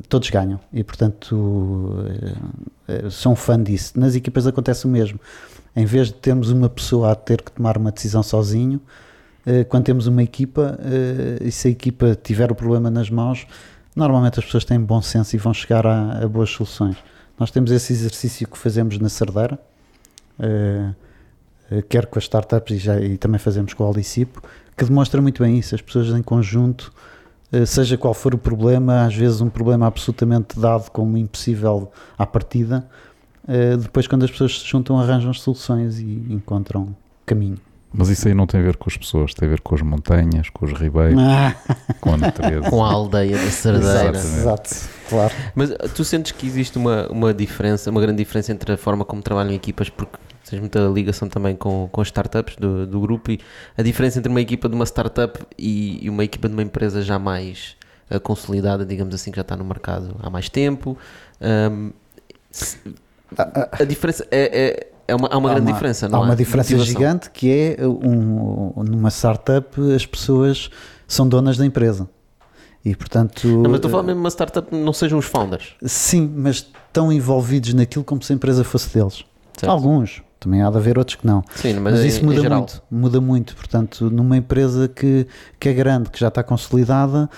todos 0.08 0.28
ganham. 0.28 0.60
E 0.72 0.84
portanto, 0.84 2.04
sou 3.10 3.32
um 3.32 3.36
fã 3.36 3.62
disso. 3.62 3.98
Nas 3.98 4.14
equipas 4.14 4.46
acontece 4.46 4.84
o 4.84 4.88
mesmo. 4.88 5.18
Em 5.76 5.84
vez 5.84 6.08
de 6.08 6.14
termos 6.14 6.50
uma 6.50 6.68
pessoa 6.68 7.12
a 7.12 7.14
ter 7.14 7.42
que 7.42 7.50
tomar 7.50 7.76
uma 7.76 7.90
decisão 7.90 8.22
sozinho, 8.22 8.80
uh, 9.46 9.64
quando 9.66 9.84
temos 9.84 10.06
uma 10.06 10.22
equipa 10.22 10.78
e 11.40 11.50
se 11.50 11.68
a 11.68 11.70
equipa 11.70 12.16
tiver 12.22 12.50
o 12.52 12.54
problema 12.54 12.90
nas 12.90 13.10
mãos, 13.10 13.46
normalmente 13.94 14.38
as 14.38 14.44
pessoas 14.44 14.64
têm 14.64 14.80
bom 14.80 15.02
senso 15.02 15.34
e 15.34 15.38
vão 15.38 15.52
chegar 15.52 15.86
a, 15.86 16.24
a 16.24 16.28
boas 16.28 16.50
soluções. 16.50 16.96
Nós 17.38 17.50
temos 17.50 17.70
esse 17.70 17.92
exercício 17.92 18.46
que 18.46 18.56
fazemos 18.56 18.98
na 18.98 19.08
Cerdeira, 19.08 19.58
quer 21.88 22.06
com 22.06 22.18
as 22.18 22.24
startups 22.24 22.76
e, 22.76 22.78
já, 22.78 23.00
e 23.00 23.16
também 23.16 23.38
fazemos 23.38 23.74
com 23.74 23.84
o 23.84 23.90
Alicipo, 23.90 24.42
que 24.76 24.84
demonstra 24.84 25.20
muito 25.20 25.42
bem 25.42 25.58
isso. 25.58 25.74
As 25.74 25.80
pessoas 25.80 26.08
em 26.08 26.22
conjunto, 26.22 26.92
eh, 27.52 27.66
seja 27.66 27.96
qual 27.96 28.14
for 28.14 28.34
o 28.34 28.38
problema, 28.38 29.04
às 29.04 29.14
vezes 29.14 29.40
um 29.40 29.48
problema 29.48 29.86
absolutamente 29.86 30.58
dado 30.58 30.90
como 30.90 31.16
impossível 31.16 31.92
à 32.18 32.26
partida, 32.26 32.86
eh, 33.46 33.76
depois 33.76 34.06
quando 34.06 34.24
as 34.24 34.30
pessoas 34.30 34.60
se 34.60 34.66
juntam 34.66 34.98
arranjam 34.98 35.30
as 35.30 35.40
soluções 35.40 35.98
e 35.98 36.26
encontram 36.30 36.94
caminho. 37.26 37.58
Mas 37.96 38.08
isso 38.08 38.26
aí 38.26 38.34
não 38.34 38.44
tem 38.44 38.58
a 38.58 38.62
ver 38.64 38.76
com 38.76 38.90
as 38.90 38.96
pessoas, 38.96 39.32
tem 39.34 39.46
a 39.46 39.50
ver 39.50 39.60
com 39.60 39.72
as 39.72 39.80
montanhas, 39.80 40.50
com 40.50 40.64
os 40.64 40.72
ribeiros, 40.72 41.16
ah. 41.16 41.54
com 42.00 42.14
a 42.14 42.16
natureza. 42.16 42.68
com 42.68 42.84
a 42.84 42.90
aldeia 42.90 43.38
da 43.38 43.50
Cerdeira. 43.50 44.18
Exato, 44.18 44.18
exato, 44.18 44.70
claro. 45.08 45.34
Mas 45.54 45.70
eh, 45.70 45.76
tu 45.94 46.04
sentes 46.04 46.32
que 46.32 46.44
existe 46.44 46.76
uma, 46.76 47.06
uma 47.08 47.32
diferença, 47.32 47.88
uma 47.90 48.00
grande 48.00 48.18
diferença 48.18 48.50
entre 48.50 48.72
a 48.72 48.76
forma 48.76 49.04
como 49.04 49.22
trabalham 49.22 49.52
equipas, 49.52 49.88
porque 49.88 50.18
tens 50.48 50.58
muita 50.58 50.80
ligação 50.88 51.28
também 51.28 51.54
com, 51.54 51.88
com 51.90 52.00
as 52.00 52.08
startups 52.08 52.56
do, 52.56 52.84
do 52.84 53.00
grupo 53.00 53.30
e 53.30 53.38
a 53.78 53.82
diferença 53.82 54.18
entre 54.18 54.28
uma 54.28 54.40
equipa 54.40 54.68
de 54.68 54.74
uma 54.74 54.84
startup 54.84 55.38
e, 55.56 56.04
e 56.04 56.10
uma 56.10 56.24
equipa 56.24 56.48
de 56.48 56.54
uma 56.54 56.62
empresa 56.62 57.00
já 57.00 57.16
mais 57.16 57.76
uh, 58.10 58.18
consolidada, 58.18 58.84
digamos 58.84 59.14
assim, 59.14 59.30
que 59.30 59.36
já 59.36 59.42
está 59.42 59.56
no 59.56 59.64
mercado 59.64 60.16
há 60.20 60.28
mais 60.28 60.48
tempo. 60.48 60.98
Um, 61.40 61.92
a, 63.38 63.84
diferença 63.84 64.26
é, 64.30 64.66
é, 64.66 64.86
é 65.08 65.14
uma, 65.14 65.28
há 65.28 65.36
uma 65.36 65.50
há 65.50 65.54
grande 65.54 65.68
uma, 65.68 65.74
diferença, 65.74 66.08
não 66.08 66.18
há? 66.18 66.22
Há 66.22 66.26
uma 66.26 66.36
diferença 66.36 66.72
Motivação. 66.72 67.00
gigante 67.00 67.30
que 67.30 67.76
é 67.78 67.86
um, 67.86 68.82
numa 68.84 69.10
startup 69.10 69.80
as 69.94 70.06
pessoas 70.06 70.70
são 71.06 71.28
donas 71.28 71.56
da 71.56 71.66
empresa. 71.66 72.08
E 72.84 72.94
portanto. 72.94 73.48
Não, 73.48 73.70
mas 73.70 73.76
estou 73.76 73.88
a 73.88 73.92
falar 73.92 74.02
mesmo 74.02 74.20
de 74.20 74.24
uma 74.24 74.30
startup, 74.30 74.74
não 74.74 74.92
sejam 74.92 75.18
os 75.18 75.24
founders. 75.24 75.74
Sim, 75.82 76.30
mas 76.36 76.56
estão 76.56 77.10
envolvidos 77.10 77.72
naquilo 77.72 78.04
como 78.04 78.22
se 78.22 78.32
a 78.32 78.36
empresa 78.36 78.62
fosse 78.62 78.92
deles. 78.92 79.24
Certo. 79.56 79.70
Alguns, 79.70 80.22
também 80.38 80.62
há 80.62 80.70
de 80.70 80.76
haver 80.76 80.98
outros 80.98 81.16
que 81.16 81.26
não. 81.26 81.42
Sim, 81.54 81.74
mas, 81.74 81.94
mas 81.94 82.04
isso 82.04 82.20
em, 82.20 82.24
muda 82.24 82.40
em 82.40 82.48
muito. 82.48 82.82
Muda 82.90 83.20
muito. 83.20 83.56
Portanto, 83.56 84.10
numa 84.10 84.36
empresa 84.36 84.86
que, 84.88 85.26
que 85.58 85.70
é 85.70 85.72
grande, 85.72 86.10
que 86.10 86.20
já 86.20 86.28
está 86.28 86.42
consolidada, 86.42 87.30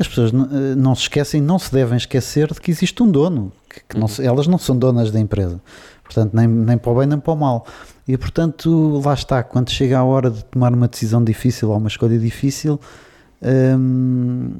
as 0.00 0.08
pessoas 0.08 0.32
não, 0.32 0.44
eh, 0.44 0.74
não 0.74 0.94
se 0.94 1.02
esquecem, 1.02 1.42
não 1.42 1.58
se 1.58 1.70
devem 1.70 1.96
esquecer 1.96 2.52
de 2.52 2.60
que 2.60 2.70
existe 2.70 3.02
um 3.02 3.10
dono. 3.10 3.52
Que, 3.68 3.80
que 3.80 3.96
uhum. 3.96 4.06
não, 4.08 4.24
elas 4.24 4.46
não 4.46 4.56
são 4.56 4.76
donas 4.76 5.10
da 5.10 5.20
empresa. 5.20 5.60
Portanto, 6.02 6.34
nem, 6.34 6.48
nem 6.48 6.78
para 6.78 6.90
o 6.90 6.94
bem 6.96 7.06
nem 7.06 7.20
para 7.20 7.32
o 7.32 7.36
mal. 7.36 7.66
E 8.08 8.16
portanto, 8.16 9.00
lá 9.04 9.12
está. 9.12 9.42
Quando 9.42 9.70
chega 9.70 9.98
a 9.98 10.04
hora 10.04 10.30
de 10.30 10.42
tomar 10.46 10.72
uma 10.72 10.88
decisão 10.88 11.22
difícil 11.22 11.70
ou 11.70 11.76
uma 11.76 11.88
escolha 11.88 12.18
difícil, 12.18 12.80
hum, 13.78 14.50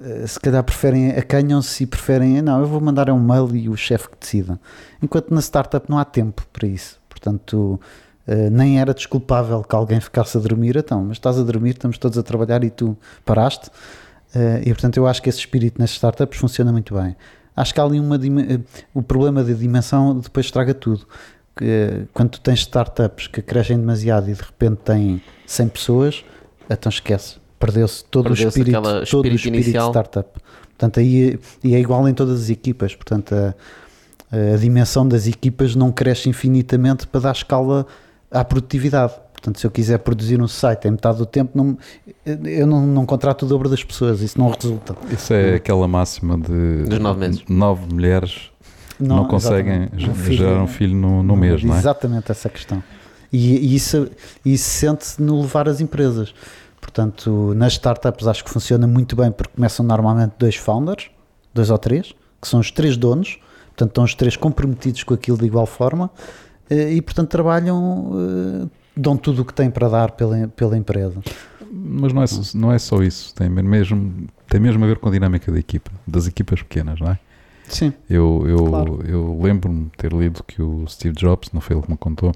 eh, 0.00 0.26
se 0.26 0.38
calhar 0.38 0.62
preferem, 0.62 1.10
acanham-se 1.12 1.84
e 1.84 1.86
preferem, 1.86 2.42
não, 2.42 2.60
eu 2.60 2.66
vou 2.66 2.80
mandar 2.80 3.08
um 3.10 3.18
mail 3.18 3.54
e 3.56 3.68
o 3.68 3.76
chefe 3.76 4.10
que 4.10 4.16
decida. 4.20 4.60
Enquanto 5.02 5.32
na 5.32 5.40
startup 5.40 5.88
não 5.88 5.98
há 5.98 6.04
tempo 6.04 6.46
para 6.52 6.68
isso. 6.68 6.98
Portanto, 7.08 7.80
uh, 8.28 8.50
nem 8.50 8.78
era 8.78 8.92
desculpável 8.92 9.62
que 9.64 9.74
alguém 9.74 10.00
ficasse 10.00 10.36
a 10.36 10.40
dormir, 10.40 10.76
então, 10.76 11.02
mas 11.02 11.16
estás 11.16 11.38
a 11.38 11.42
dormir, 11.42 11.70
estamos 11.70 11.96
todos 11.96 12.18
a 12.18 12.22
trabalhar 12.22 12.62
e 12.62 12.70
tu 12.70 12.96
paraste. 13.24 13.70
Uh, 14.34 14.60
e 14.62 14.66
portanto, 14.66 14.96
eu 14.96 15.06
acho 15.06 15.22
que 15.22 15.28
esse 15.28 15.38
espírito 15.38 15.78
nas 15.80 15.90
startups 15.90 16.38
funciona 16.38 16.72
muito 16.72 16.94
bem. 16.94 17.16
Acho 17.56 17.72
que 17.72 17.80
há 17.80 17.84
ali 17.84 17.98
uma. 17.98 18.18
O 18.92 19.02
problema 19.02 19.42
da 19.42 19.52
dimensão 19.52 20.18
depois 20.18 20.46
estraga 20.46 20.74
tudo. 20.74 21.06
Que, 21.56 22.06
quando 22.12 22.30
tu 22.30 22.40
tens 22.40 22.60
startups 22.60 23.28
que 23.28 23.40
crescem 23.40 23.78
demasiado 23.78 24.28
e 24.28 24.34
de 24.34 24.42
repente 24.42 24.76
têm 24.84 25.22
100 25.46 25.68
pessoas, 25.68 26.24
então 26.68 26.90
esquece 26.90 27.36
Perdeu-se 27.58 28.04
todo 28.04 28.24
Perdeu 28.24 28.46
o 28.46 28.48
espírito, 28.48 28.82
todo 28.82 29.02
espírito, 29.02 29.32
o 29.32 29.36
espírito 29.36 29.64
de 29.64 29.78
startup. 29.78 30.28
Portanto, 30.68 31.00
aí 31.00 31.38
e 31.64 31.74
é 31.74 31.78
igual 31.78 32.06
em 32.06 32.12
todas 32.12 32.42
as 32.42 32.50
equipas. 32.50 32.94
Portanto, 32.94 33.34
a, 33.34 33.54
a 34.54 34.56
dimensão 34.58 35.08
das 35.08 35.26
equipas 35.26 35.74
não 35.74 35.90
cresce 35.90 36.28
infinitamente 36.28 37.06
para 37.06 37.20
dar 37.22 37.32
escala 37.32 37.86
à 38.30 38.44
produtividade. 38.44 39.14
Portanto, 39.46 39.60
se 39.60 39.66
eu 39.66 39.70
quiser 39.70 39.98
produzir 39.98 40.42
um 40.42 40.48
site 40.48 40.88
em 40.88 40.90
metade 40.90 41.18
do 41.18 41.26
tempo, 41.26 41.52
não, 41.54 41.78
eu 42.44 42.66
não, 42.66 42.84
não 42.84 43.06
contrato 43.06 43.44
o 43.44 43.46
dobro 43.46 43.68
das 43.68 43.84
pessoas, 43.84 44.20
isso 44.20 44.36
não 44.36 44.50
resulta. 44.50 44.96
Isso 45.08 45.32
é 45.32 45.54
aquela 45.54 45.86
máxima 45.86 46.36
de 46.36 46.82
Dos 46.82 46.98
nove 46.98 47.20
meses. 47.20 47.44
Nove 47.48 47.86
mulheres 47.94 48.50
não, 48.98 49.18
não 49.18 49.24
conseguem 49.28 49.88
um 49.94 50.32
gerar 50.32 50.60
um 50.60 50.66
filho 50.66 50.96
no, 50.96 51.22
no 51.22 51.36
mês, 51.36 51.62
não 51.62 51.76
é? 51.76 51.78
Exatamente 51.78 52.32
essa 52.32 52.48
questão. 52.48 52.82
E, 53.32 53.54
e 53.56 53.76
isso, 53.76 54.10
isso 54.44 54.68
sente-se 54.68 55.22
no 55.22 55.40
levar 55.42 55.68
as 55.68 55.80
empresas. 55.80 56.34
Portanto, 56.80 57.54
nas 57.54 57.74
startups 57.74 58.26
acho 58.26 58.42
que 58.42 58.50
funciona 58.50 58.84
muito 58.84 59.14
bem 59.14 59.30
porque 59.30 59.52
começam 59.54 59.86
normalmente 59.86 60.32
dois 60.40 60.56
founders, 60.56 61.08
dois 61.54 61.70
ou 61.70 61.78
três, 61.78 62.12
que 62.42 62.48
são 62.48 62.58
os 62.58 62.72
três 62.72 62.96
donos, 62.96 63.38
portanto 63.68 63.90
estão 63.90 64.02
os 64.02 64.14
três 64.16 64.36
comprometidos 64.36 65.04
com 65.04 65.14
aquilo 65.14 65.38
de 65.38 65.46
igual 65.46 65.66
forma 65.66 66.10
eh, 66.68 66.94
e 66.94 67.00
portanto 67.00 67.28
trabalham, 67.28 68.10
eh, 68.12 68.85
dão 68.96 69.16
tudo 69.16 69.42
o 69.42 69.44
que 69.44 69.52
têm 69.52 69.70
para 69.70 69.88
dar 69.88 70.12
pela, 70.12 70.48
pela 70.48 70.76
empresa. 70.76 71.20
Mas 71.70 72.12
não 72.12 72.22
é, 72.22 72.26
não 72.54 72.72
é 72.72 72.78
só 72.78 73.02
isso, 73.02 73.34
tem 73.34 73.48
mesmo, 73.50 74.26
tem 74.48 74.58
mesmo 74.58 74.82
a 74.84 74.86
ver 74.86 74.98
com 74.98 75.08
a 75.08 75.12
dinâmica 75.12 75.52
da 75.52 75.58
equipa, 75.58 75.90
das 76.06 76.26
equipas 76.26 76.62
pequenas, 76.62 76.98
não 77.00 77.10
é? 77.10 77.18
Sim. 77.68 77.92
Eu, 78.08 78.44
eu, 78.46 78.64
claro. 78.64 79.02
eu 79.06 79.38
lembro-me 79.42 79.90
ter 79.96 80.12
lido 80.12 80.42
que 80.44 80.62
o 80.62 80.86
Steve 80.86 81.16
Jobs, 81.16 81.50
não 81.52 81.60
foi 81.60 81.76
ele 81.76 81.82
que 81.82 81.90
me 81.90 81.96
contou, 81.96 82.32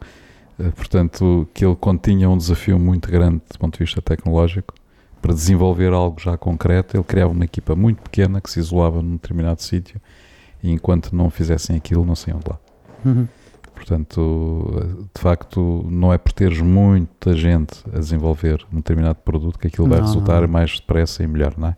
eh, 0.59 0.71
portanto, 0.71 1.49
que 1.55 1.65
ele 1.65 1.77
continha 1.77 2.29
um 2.29 2.37
desafio 2.37 2.79
muito 2.79 3.11
grande 3.11 3.41
do 3.51 3.59
ponto 3.59 3.79
de 3.79 3.85
vista 3.85 4.03
tecnológico 4.03 4.75
para 5.23 5.33
desenvolver 5.33 5.93
algo 5.93 6.21
já 6.21 6.37
concreto. 6.37 6.97
Ele 6.97 7.05
criava 7.05 7.33
uma 7.33 7.45
equipa 7.45 7.77
muito 7.77 8.03
pequena 8.03 8.41
que 8.41 8.51
se 8.51 8.59
isolava 8.59 9.01
num 9.01 9.13
determinado 9.13 9.63
sítio 9.63 10.01
e 10.63 10.71
enquanto 10.71 11.15
não 11.15 11.31
fizessem 11.31 11.77
aquilo, 11.77 12.05
não 12.05 12.15
saiam 12.15 12.41
de 12.41 12.49
lá. 12.49 12.59
Uhum. 13.05 13.29
Portanto, 13.81 15.09
de 15.15 15.21
facto, 15.23 15.87
não 15.89 16.13
é 16.13 16.19
por 16.19 16.33
teres 16.33 16.61
muita 16.61 17.33
gente 17.33 17.83
a 17.95 17.99
desenvolver 17.99 18.63
um 18.71 18.77
determinado 18.77 19.17
produto 19.25 19.59
que 19.59 19.69
aquilo 19.69 19.89
vai 19.89 20.01
não, 20.01 20.07
resultar 20.07 20.43
não. 20.43 20.49
mais 20.49 20.79
depressa 20.79 21.23
e 21.23 21.27
melhor, 21.27 21.55
não 21.57 21.69
é? 21.69 21.77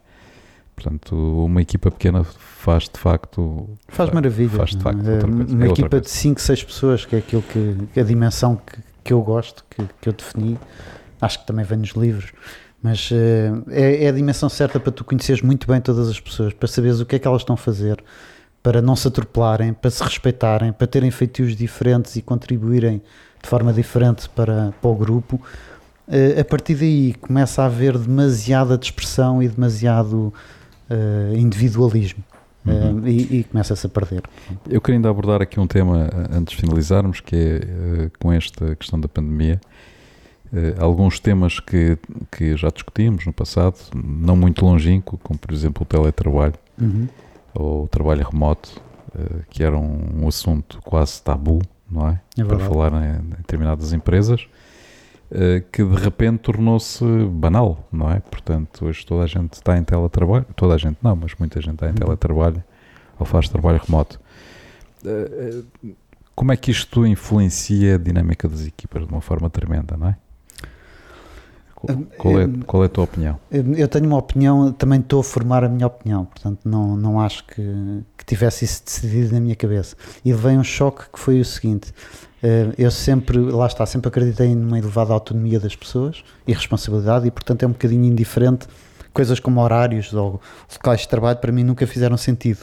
Portanto, 0.74 1.14
uma 1.14 1.62
equipa 1.62 1.92
pequena 1.92 2.24
faz 2.24 2.88
de 2.92 2.98
facto. 2.98 3.70
Faz 3.86 4.10
maravilha. 4.10 4.50
Faz 4.50 4.70
de 4.70 4.82
facto. 4.82 5.08
É, 5.08 5.24
uma 5.24 5.64
é 5.64 5.68
equipa 5.68 6.00
de 6.00 6.10
5, 6.10 6.40
6 6.40 6.64
pessoas, 6.64 7.06
que 7.06 7.14
é 7.14 7.20
aquilo 7.20 7.42
que, 7.42 8.00
a 8.00 8.02
dimensão 8.02 8.56
que, 8.56 8.78
que 9.04 9.12
eu 9.12 9.22
gosto, 9.22 9.64
que, 9.70 9.88
que 10.00 10.08
eu 10.08 10.12
defini, 10.12 10.58
acho 11.20 11.38
que 11.38 11.46
também 11.46 11.64
vem 11.64 11.78
nos 11.78 11.90
livros. 11.90 12.32
Mas 12.82 13.12
uh, 13.12 13.14
é, 13.70 14.06
é, 14.06 14.08
a 14.08 14.12
dimensão 14.12 14.48
certa 14.48 14.80
para 14.80 14.90
tu 14.90 15.04
conheceres 15.04 15.40
muito 15.40 15.68
bem 15.68 15.80
todas 15.80 16.08
as 16.08 16.18
pessoas, 16.18 16.52
para 16.52 16.66
saberes 16.66 16.98
o 16.98 17.06
que 17.06 17.14
é 17.14 17.18
que 17.20 17.28
elas 17.28 17.42
estão 17.42 17.54
a 17.54 17.56
fazer, 17.56 18.02
para 18.62 18.80
não 18.80 18.94
se 18.94 19.08
atropelarem, 19.08 19.72
para 19.72 19.90
se 19.90 20.02
respeitarem, 20.02 20.72
para 20.72 20.86
terem 20.86 21.10
feitios 21.10 21.56
diferentes 21.56 22.16
e 22.16 22.22
contribuírem 22.22 23.02
de 23.42 23.48
forma 23.48 23.72
diferente 23.72 24.28
para, 24.28 24.72
para 24.80 24.90
o 24.90 24.94
grupo. 24.94 25.40
Uh, 26.06 26.40
a 26.40 26.44
partir 26.44 26.76
daí 26.76 27.14
começa 27.14 27.62
a 27.62 27.66
haver 27.66 27.98
demasiada 27.98 28.78
dispersão 28.78 29.42
e 29.42 29.48
demasiado 29.48 30.32
uh, 30.88 31.34
individualismo. 31.34 32.22
Uhum. 32.64 33.00
Uh, 33.00 33.08
e, 33.08 33.40
e 33.40 33.44
começa-se 33.44 33.84
a 33.84 33.88
perder. 33.88 34.22
Eu 34.70 34.80
queria 34.80 34.98
ainda 34.98 35.10
abordar 35.10 35.42
aqui 35.42 35.58
um 35.58 35.66
tema 35.66 36.08
antes 36.30 36.54
de 36.54 36.60
finalizarmos, 36.60 37.20
que 37.20 37.34
é 37.34 38.10
com 38.20 38.32
esta 38.32 38.76
questão 38.76 39.00
da 39.00 39.08
pandemia. 39.08 39.60
alguns 40.78 41.18
temas 41.18 41.58
que, 41.58 41.98
que 42.30 42.56
já 42.56 42.68
discutimos 42.68 43.26
no 43.26 43.32
passado, 43.32 43.74
não 43.92 44.36
muito 44.36 44.64
longínquo, 44.64 45.18
como 45.18 45.36
por 45.36 45.52
exemplo 45.52 45.82
o 45.82 45.84
teletrabalho 45.84 46.54
uhum. 46.80 47.08
Ou 47.54 47.84
o 47.84 47.88
trabalho 47.88 48.26
remoto, 48.28 48.80
que 49.50 49.62
era 49.62 49.76
um, 49.78 50.26
assunto 50.26 50.80
quase 50.82 51.22
tabu, 51.22 51.60
não 51.90 52.08
é? 52.08 52.20
é 52.38 52.44
Para 52.44 52.58
falar 52.58 52.92
em, 52.92 53.18
em 53.18 53.28
determinadas 53.36 53.92
empresas. 53.92 54.48
Eh, 55.34 55.64
que 55.72 55.82
de 55.82 55.96
repente 55.96 56.40
tornou-se 56.40 57.02
banal, 57.30 57.88
não 57.90 58.10
é? 58.10 58.20
Portanto, 58.20 58.84
hoje 58.84 59.06
toda 59.06 59.24
a 59.24 59.26
gente 59.26 59.54
está 59.54 59.78
em 59.78 59.82
teletrabalho, 59.82 60.44
toda 60.54 60.74
a 60.74 60.78
gente 60.78 60.98
não, 61.00 61.16
mas 61.16 61.34
muita 61.38 61.58
gente 61.58 61.74
está 61.74 61.86
em 61.86 61.90
uhum. 61.90 61.94
teletrabalho, 61.94 62.62
ele 63.18 63.28
faz 63.28 63.48
trabalho 63.48 63.80
remoto. 63.82 64.20
Eh, 65.02 65.62
eh, 65.82 65.90
Como 66.34 66.52
é 66.52 66.56
que 66.56 66.70
isto 66.70 67.06
influencia 67.06 67.94
a 67.94 67.98
dinâmica 67.98 68.46
das 68.46 68.66
equipas 68.66 69.06
de 69.06 69.08
uma 69.10 69.22
forma 69.22 69.48
tremenda, 69.48 69.96
não 69.96 70.08
é? 70.08 70.16
Qual- 72.18 72.38
é, 72.40 72.48
qual 72.66 72.82
é 72.82 72.86
a 72.86 72.88
tua 72.88 73.04
opinião? 73.04 73.38
Eu 73.50 73.74
eu 73.74 73.88
tenho 73.88 74.06
uma 74.06 74.18
opinião, 74.18 74.72
também 74.72 75.00
estou 75.00 75.20
a 75.20 75.24
formar 75.24 75.64
a 75.64 75.68
minha 75.68 75.86
opinião, 75.86 76.24
portanto 76.24 76.60
não, 76.64 76.96
não 76.96 77.20
acho 77.20 77.44
que, 77.46 77.62
que 78.16 78.24
tivesse 78.24 78.64
isso 78.64 78.82
decidido 78.84 79.34
na 79.34 79.40
minha 79.40 79.56
cabeça. 79.56 79.96
E 80.24 80.32
veio 80.32 80.60
um 80.60 80.64
choque 80.64 81.04
que 81.12 81.18
foi 81.18 81.40
o 81.40 81.44
seguinte: 81.44 81.92
eh, 82.42 82.72
eu 82.78 82.90
sempre, 82.90 83.38
lá 83.38 83.66
está, 83.66 83.84
sempre 83.86 84.08
acreditei 84.08 84.54
numa 84.54 84.78
elevada 84.78 85.12
autonomia 85.12 85.58
das 85.58 85.74
pessoas 85.76 86.22
e 86.46 86.52
responsabilidade, 86.52 87.26
e 87.26 87.30
portanto 87.30 87.62
é 87.62 87.66
um 87.66 87.72
bocadinho 87.72 88.04
indiferente. 88.04 88.66
Coisas 89.12 89.38
como 89.38 89.60
horários 89.60 90.14
ou 90.14 90.40
locais 90.72 91.00
de 91.00 91.08
trabalho 91.08 91.38
para 91.38 91.52
mim 91.52 91.62
nunca 91.64 91.86
fizeram 91.86 92.16
sentido. 92.16 92.60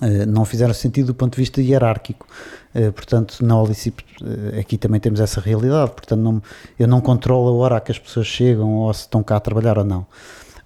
Eh, 0.00 0.24
não 0.24 0.44
fizeram 0.44 0.72
sentido 0.72 1.08
do 1.08 1.14
ponto 1.14 1.34
de 1.34 1.40
vista 1.40 1.60
hierárquico. 1.60 2.26
Eh, 2.74 2.90
portanto, 2.90 3.44
na 3.44 3.60
Olicip, 3.60 4.02
eh, 4.54 4.60
aqui 4.60 4.78
também 4.78 5.00
temos 5.00 5.20
essa 5.20 5.40
realidade. 5.40 5.90
Portanto, 5.90 6.20
não, 6.20 6.42
eu 6.78 6.88
não 6.88 7.00
controlo 7.00 7.48
a 7.48 7.52
hora 7.52 7.76
a 7.76 7.80
que 7.80 7.92
as 7.92 7.98
pessoas 7.98 8.26
chegam 8.26 8.74
ou 8.76 8.92
se 8.94 9.00
estão 9.00 9.22
cá 9.22 9.36
a 9.36 9.40
trabalhar 9.40 9.76
ou 9.78 9.84
não. 9.84 10.06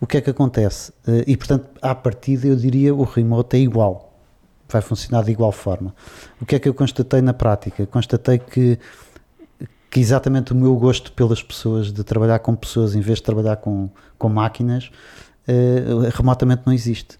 O 0.01 0.07
que 0.07 0.19
é 0.19 0.21
que 0.21 0.29
acontece? 0.29 0.93
E, 1.27 1.37
portanto, 1.39 1.69
à 1.81 1.95
partida, 1.95 2.47
eu 2.47 2.55
diria 2.55 2.95
o 2.95 3.03
remote 3.03 3.57
é 3.57 3.61
igual. 3.61 4.13
Vai 4.69 4.83
funcionar 4.83 5.25
de 5.25 5.31
igual 5.31 5.51
forma. 5.51 5.95
O 6.39 6.45
que 6.45 6.55
é 6.55 6.59
que 6.59 6.69
eu 6.69 6.75
constatei 6.75 7.23
na 7.23 7.33
prática? 7.33 7.87
Constatei 7.87 8.39
que, 8.39 8.79
que 9.91 9.99
exatamente 9.99 10.53
o 10.53 10.55
meu 10.55 10.77
gosto 10.77 11.11
pelas 11.13 11.43
pessoas, 11.43 11.91
de 11.91 12.05
trabalhar 12.05 12.41
com 12.41 12.55
pessoas 12.55 12.95
em 12.95 13.01
vez 13.01 13.19
de 13.19 13.25
trabalhar 13.25 13.57
com, 13.57 13.89
com 14.19 14.29
máquinas, 14.29 14.91
remotamente 16.13 16.65
não 16.67 16.75
existe. 16.75 17.19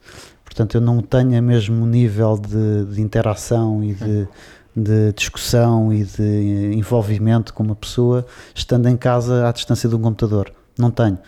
Portanto, 0.57 0.77
eu 0.77 0.81
não 0.81 1.03
tenho 1.03 1.39
o 1.39 1.43
mesmo 1.43 1.85
nível 1.85 2.39
de, 2.39 2.95
de 2.95 3.03
interação 3.03 3.85
e 3.85 3.93
de, 3.93 4.27
de 4.75 5.13
discussão 5.13 5.93
e 5.93 6.03
de 6.03 6.73
envolvimento 6.75 7.53
com 7.53 7.63
uma 7.63 7.77
pessoa 7.77 8.25
estando 8.55 8.89
em 8.89 8.97
casa 8.97 9.47
à 9.47 9.53
distância 9.53 9.87
de 9.87 9.95
um 9.95 10.01
computador. 10.01 10.51
Não 10.79 10.91
tenho. 10.91 11.19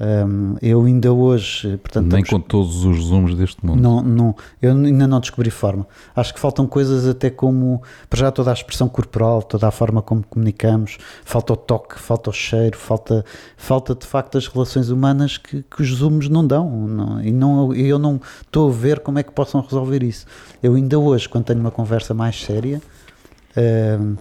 Hum, 0.00 0.54
eu 0.62 0.84
ainda 0.84 1.12
hoje, 1.12 1.76
portanto, 1.78 2.06
Nem 2.12 2.22
estamos- 2.22 2.44
com 2.44 2.48
todos 2.48 2.84
os 2.84 3.06
zooms 3.06 3.34
deste 3.34 3.66
mundo. 3.66 3.82
não, 3.82 4.00
não, 4.00 4.36
eu 4.62 4.70
ainda 4.70 5.08
não 5.08 5.18
descobri 5.18 5.50
forma. 5.50 5.84
Acho 6.14 6.32
que 6.32 6.38
faltam 6.38 6.68
coisas 6.68 7.04
até 7.04 7.30
como, 7.30 7.82
para 8.08 8.20
já 8.20 8.30
toda 8.30 8.50
a 8.50 8.52
expressão 8.52 8.88
corporal, 8.88 9.42
toda 9.42 9.66
a 9.66 9.72
forma 9.72 10.00
como 10.00 10.22
comunicamos, 10.22 10.98
falta 11.24 11.52
o 11.52 11.56
toque, 11.56 11.98
falta 11.98 12.30
o 12.30 12.32
cheiro, 12.32 12.78
falta, 12.78 13.24
falta 13.56 13.92
de 13.92 14.06
facto 14.06 14.38
as 14.38 14.46
relações 14.46 14.88
humanas 14.88 15.36
que, 15.36 15.64
que 15.64 15.82
os 15.82 15.88
zooms 15.88 16.28
não 16.28 16.46
dão. 16.46 16.70
Não, 16.86 17.20
e 17.20 17.32
não, 17.32 17.74
eu 17.74 17.98
não 17.98 18.20
estou 18.40 18.68
a 18.68 18.72
ver 18.72 19.00
como 19.00 19.18
é 19.18 19.24
que 19.24 19.32
possam 19.32 19.60
resolver 19.60 20.04
isso. 20.04 20.26
Eu 20.62 20.74
ainda 20.76 20.96
hoje, 20.96 21.28
quando 21.28 21.46
tenho 21.46 21.58
uma 21.58 21.72
conversa 21.72 22.14
mais 22.14 22.40
séria, 22.40 22.80
hum, 24.00 24.14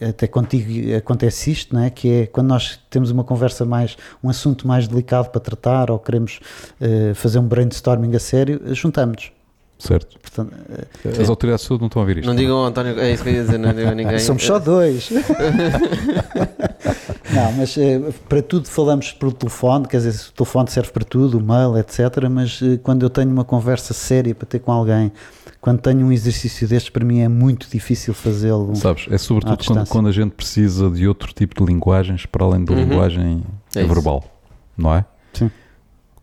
até 0.00 0.26
contigo 0.26 0.96
acontece 0.96 1.50
isto, 1.50 1.74
não 1.74 1.82
é? 1.82 1.90
Que 1.90 2.12
é 2.12 2.26
quando 2.26 2.48
nós 2.48 2.78
temos 2.90 3.10
uma 3.10 3.24
conversa 3.24 3.64
mais, 3.64 3.96
um 4.22 4.28
assunto 4.28 4.66
mais 4.66 4.86
delicado 4.88 5.30
para 5.30 5.40
tratar 5.40 5.90
ou 5.90 5.98
queremos 5.98 6.40
eh, 6.80 7.12
fazer 7.14 7.38
um 7.38 7.46
brainstorming 7.46 8.14
a 8.14 8.18
sério, 8.18 8.60
juntamos-nos. 8.74 9.37
Certo. 9.78 10.18
Portanto, 10.20 10.52
eh, 11.04 11.22
As 11.22 11.28
autoridades 11.28 11.62
de 11.62 11.68
saúde 11.68 11.82
não 11.82 11.86
estão 11.86 12.00
a 12.00 12.02
ouvir 12.02 12.18
isto. 12.18 12.26
Não 12.26 12.34
digam 12.34 12.56
ao 12.58 12.64
António, 12.66 12.98
é 12.98 13.12
isso 13.12 13.22
que 13.22 13.28
eu 13.28 13.34
ia 13.34 13.42
dizer, 13.44 13.58
não 13.58 13.72
digam 13.72 13.92
a 13.92 13.94
ninguém. 13.94 14.18
somos 14.22 14.44
só 14.44 14.58
dois. 14.58 15.08
não, 17.32 17.52
mas 17.52 17.76
eh, 17.78 18.00
para 18.28 18.42
tudo 18.42 18.68
falamos 18.68 19.12
por 19.12 19.32
telefone, 19.32 19.86
quer 19.86 19.98
dizer, 19.98 20.30
o 20.30 20.32
telefone 20.32 20.70
serve 20.70 20.90
para 20.90 21.04
tudo, 21.04 21.38
o 21.38 21.42
mail, 21.42 21.76
etc. 21.78 22.00
Mas 22.30 22.60
eh, 22.62 22.78
quando 22.82 23.02
eu 23.04 23.10
tenho 23.10 23.30
uma 23.30 23.44
conversa 23.44 23.94
séria 23.94 24.34
para 24.34 24.46
ter 24.46 24.58
com 24.58 24.72
alguém, 24.72 25.12
quando 25.60 25.80
tenho 25.80 26.06
um 26.06 26.12
exercício 26.12 26.66
destes, 26.68 26.90
para 26.90 27.04
mim 27.04 27.20
é 27.20 27.28
muito 27.28 27.68
difícil 27.70 28.14
fazê-lo. 28.14 28.74
Sabes, 28.76 29.06
é 29.10 29.18
sobretudo 29.18 29.64
quando, 29.64 29.88
quando 29.88 30.08
a 30.08 30.12
gente 30.12 30.32
precisa 30.32 30.90
de 30.90 31.06
outro 31.06 31.32
tipo 31.32 31.64
de 31.64 31.72
linguagens 31.72 32.26
para 32.26 32.44
além 32.44 32.64
da 32.64 32.72
Uhum. 32.72 32.80
linguagem 32.80 33.42
É 33.74 33.84
verbal, 33.84 34.24
não 34.76 34.94
é? 34.94 35.04
Sim. 35.32 35.50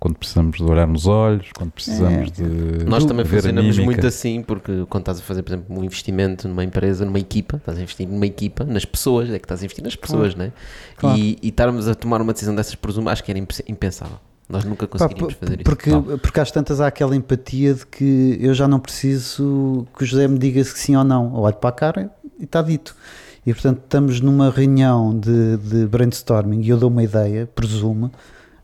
Quando 0.06 0.18
precisamos 0.18 0.58
de 0.58 0.64
olhar 0.64 0.86
nos 0.88 1.08
olhos, 1.08 1.47
quando 1.58 1.72
precisamos 1.72 2.30
É. 2.39 2.43
de 2.43 2.86
Nós 2.86 3.06
também 3.06 3.26
funcionamos 3.26 3.80
muito 3.80 4.06
assim, 4.06 4.43
porque 4.43 4.86
quando 4.88 5.01
estás 5.01 5.18
a 5.18 5.22
fazer, 5.24 5.41
por 5.41 5.49
exemplo, 5.53 5.76
um 5.80 5.84
investimento 5.84 6.47
numa 6.47 6.64
empresa, 6.64 7.03
numa 7.03 7.18
equipa, 7.18 7.58
estás 7.58 7.80
a 7.80 7.82
investir 7.82 8.08
numa 8.08 8.28
equipa, 8.28 8.64
nas 8.66 8.86
pessoas, 8.86 9.32
é 9.32 9.39
que 9.39 9.45
estás 9.45 9.62
a 9.62 9.66
investir 9.66 9.84
nas 9.84 9.95
pessoas, 9.95 10.36
né? 10.36 10.51
Claro. 10.97 11.18
E, 11.18 11.39
e 11.41 11.47
estarmos 11.47 11.88
a 11.88 11.95
tomar 11.95 12.22
uma 12.22 12.34
decisão 12.34 12.53
dessas 12.53 12.78
Zoom, 12.91 13.10
acho 13.10 13.24
que 13.24 13.32
era 13.32 13.39
impe- 13.39 13.64
impensável. 13.68 14.18
Nós 14.47 14.64
nunca 14.64 14.88
Pá, 14.88 15.10
por- 15.10 15.34
fazer 15.34 15.56
isso. 15.56 15.64
porque, 15.64 15.89
Não. 15.89 16.03
porque 16.20 16.39
às 16.39 16.51
tantas 16.51 16.80
há 16.80 16.86
aquela 16.86 17.16
empatia 17.16 17.74
de 17.74 17.84
que 17.88 18.38
eu 18.39 18.53
já 18.53 18.68
não 18.68 18.80
preciso 18.80 19.88
que 19.97 20.03
o 20.03 20.06
José 20.06 20.28
me 20.28 20.38
diga 20.38 20.64
se 20.64 20.78
sim 20.78 20.95
ou 20.95 21.03
não. 21.03 21.34
Eu 21.36 21.41
olho 21.41 21.56
para 21.56 21.70
a 21.72 21.74
cara 21.74 22.12
e 22.39 22.43
está 22.43 22.62
dito. 22.62 22.95
E 23.43 23.51
portanto 23.51 23.80
estamos 23.84 24.22
numa 24.22 24.51
reunião 24.51 25.18
de, 25.18 25.58
de 25.58 25.88
brainstorming 25.88 26.62
e 26.62 26.70
eu 26.70 26.78
dou 26.78 26.91
uma 26.91 27.01
ideia, 27.01 27.47
presumo, 27.56 28.12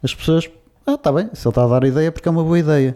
as 0.04 0.14
pessoas, 0.14 0.48
ah, 0.86 0.94
está 0.94 1.12
bem, 1.12 1.30
se 1.34 1.48
ele 1.48 1.52
está 1.52 1.64
a 1.64 1.68
dar 1.68 1.84
a 1.84 1.88
ideia 1.88 2.12
porque 2.12 2.28
é 2.28 2.32
uma 2.32 2.44
boa 2.44 2.58
ideia. 2.60 2.96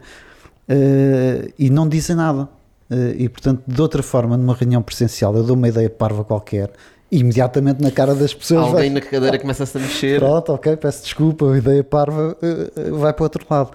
Eh, 0.67 1.51
e 1.59 1.69
não 1.69 1.87
dizem 1.87 2.15
nada. 2.15 2.47
Eh, 2.89 3.15
e 3.19 3.29
portanto, 3.29 3.61
de 3.67 3.81
outra 3.81 4.01
forma, 4.03 4.35
numa 4.37 4.53
reunião 4.55 4.81
presencial, 4.81 5.35
eu 5.35 5.43
dou 5.43 5.55
uma 5.55 5.67
ideia 5.67 5.89
parva 5.89 6.23
qualquer 6.23 6.71
e 7.11 7.19
imediatamente 7.19 7.81
na 7.81 7.91
cara 7.91 8.15
das 8.15 8.33
pessoas 8.33 8.61
vai- 8.65 8.71
Alguém 8.73 8.89
na 8.89 9.01
cadeira 9.01 9.37
começa-se 9.39 9.77
a 9.77 9.79
mexer. 9.81 10.19
Pronto, 10.19 10.51
ok, 10.53 10.75
peço 10.77 11.03
desculpa, 11.03 11.51
a 11.51 11.57
ideia 11.57 11.83
parva 11.83 12.35
eh, 12.41 12.89
vai 12.91 13.13
para 13.13 13.21
o 13.21 13.25
outro 13.25 13.45
lado. 13.49 13.71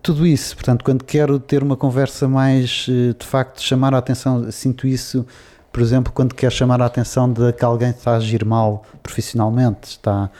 Tudo 0.00 0.24
isso, 0.24 0.54
portanto, 0.54 0.84
quando 0.84 1.02
quero 1.04 1.40
ter 1.40 1.60
uma 1.62 1.76
conversa 1.76 2.28
mais, 2.28 2.86
de 3.18 3.26
facto, 3.26 3.60
chamar 3.60 3.92
a 3.94 3.98
atenção, 3.98 4.48
sinto 4.52 4.86
isso, 4.86 5.26
por 5.72 5.82
exemplo, 5.82 6.12
quando 6.12 6.36
quero 6.36 6.54
chamar 6.54 6.80
a 6.80 6.86
atenção 6.86 7.30
de 7.32 7.52
que 7.52 7.64
alguém 7.64 7.90
está 7.90 8.12
a 8.12 8.16
agir 8.18 8.44
mal 8.44 8.84
profissionalmente, 9.02 9.88
está, 9.88 10.30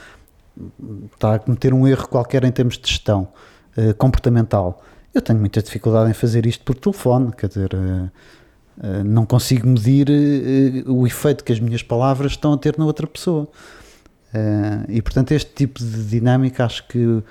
está 1.13 1.35
a 1.35 1.39
cometer 1.39 1.73
um 1.73 1.87
erro 1.87 2.07
qualquer 2.07 2.43
em 2.43 2.51
termos 2.51 2.77
de 2.77 2.87
gestão 2.87 3.27
eh, 3.75 3.93
comportamental. 3.93 4.81
Eu 5.13 5.21
tenho 5.21 5.39
muita 5.39 5.61
dificuldade 5.61 6.09
em 6.09 6.13
fazer 6.13 6.45
isto 6.45 6.63
por 6.63 6.75
telefone, 6.75 7.31
quer 7.31 7.47
dizer, 7.47 7.71
eh, 7.73 8.09
eh, 8.83 9.03
não 9.03 9.25
consigo 9.25 9.67
medir 9.67 10.07
o 10.87 11.05
efeito 11.07 11.43
que 11.43 11.51
as 11.51 11.59
minhas 11.59 11.81
palavras 11.81 12.33
estão 12.33 12.53
a 12.53 12.57
ter 12.57 12.77
na 12.77 12.85
outra 12.85 13.07
pessoa. 13.07 13.47
E 14.89 14.99
portanto, 14.99 15.31
este 15.31 15.53
tipo 15.53 15.79
de 15.79 16.05
dinâmica 16.05 16.65
acho 16.65 16.87
que 16.87 17.21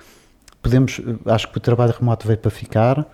podemos, 0.62 1.00
acho 1.26 1.50
que 1.50 1.58
o 1.58 1.60
trabalho 1.60 1.92
remoto 1.98 2.28
veio 2.28 2.38
para 2.38 2.50
ficar. 2.50 3.04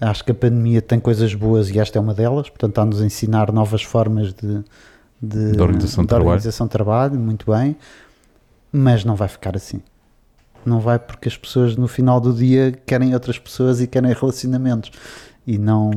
Acho 0.00 0.24
que 0.24 0.32
a 0.32 0.34
pandemia 0.34 0.82
tem 0.82 0.98
coisas 0.98 1.32
boas 1.34 1.70
e 1.70 1.78
esta 1.78 1.98
é 1.98 2.00
uma 2.00 2.14
delas, 2.14 2.48
portanto, 2.48 2.70
está-nos 2.70 3.00
a 3.00 3.06
ensinar 3.06 3.52
novas 3.52 3.82
formas 3.82 4.32
de, 4.32 4.64
de, 5.22 5.52
De 5.52 5.60
organização 5.60 6.02
de 6.02 6.08
trabalho. 6.08 6.28
organização 6.28 6.66
de 6.66 6.70
trabalho, 6.72 7.14
muito 7.14 7.50
bem, 7.50 7.76
mas 8.72 9.04
não 9.04 9.14
vai 9.16 9.28
ficar 9.28 9.56
assim. 9.56 9.80
Não 10.64 10.80
vai 10.80 10.98
porque 10.98 11.28
as 11.28 11.36
pessoas 11.36 11.76
no 11.76 11.88
final 11.88 12.20
do 12.20 12.32
dia 12.32 12.72
querem 12.86 13.14
outras 13.14 13.38
pessoas 13.38 13.80
e 13.80 13.86
querem 13.86 14.12
relacionamentos 14.12 14.90
e 15.46 15.56
não 15.56 15.90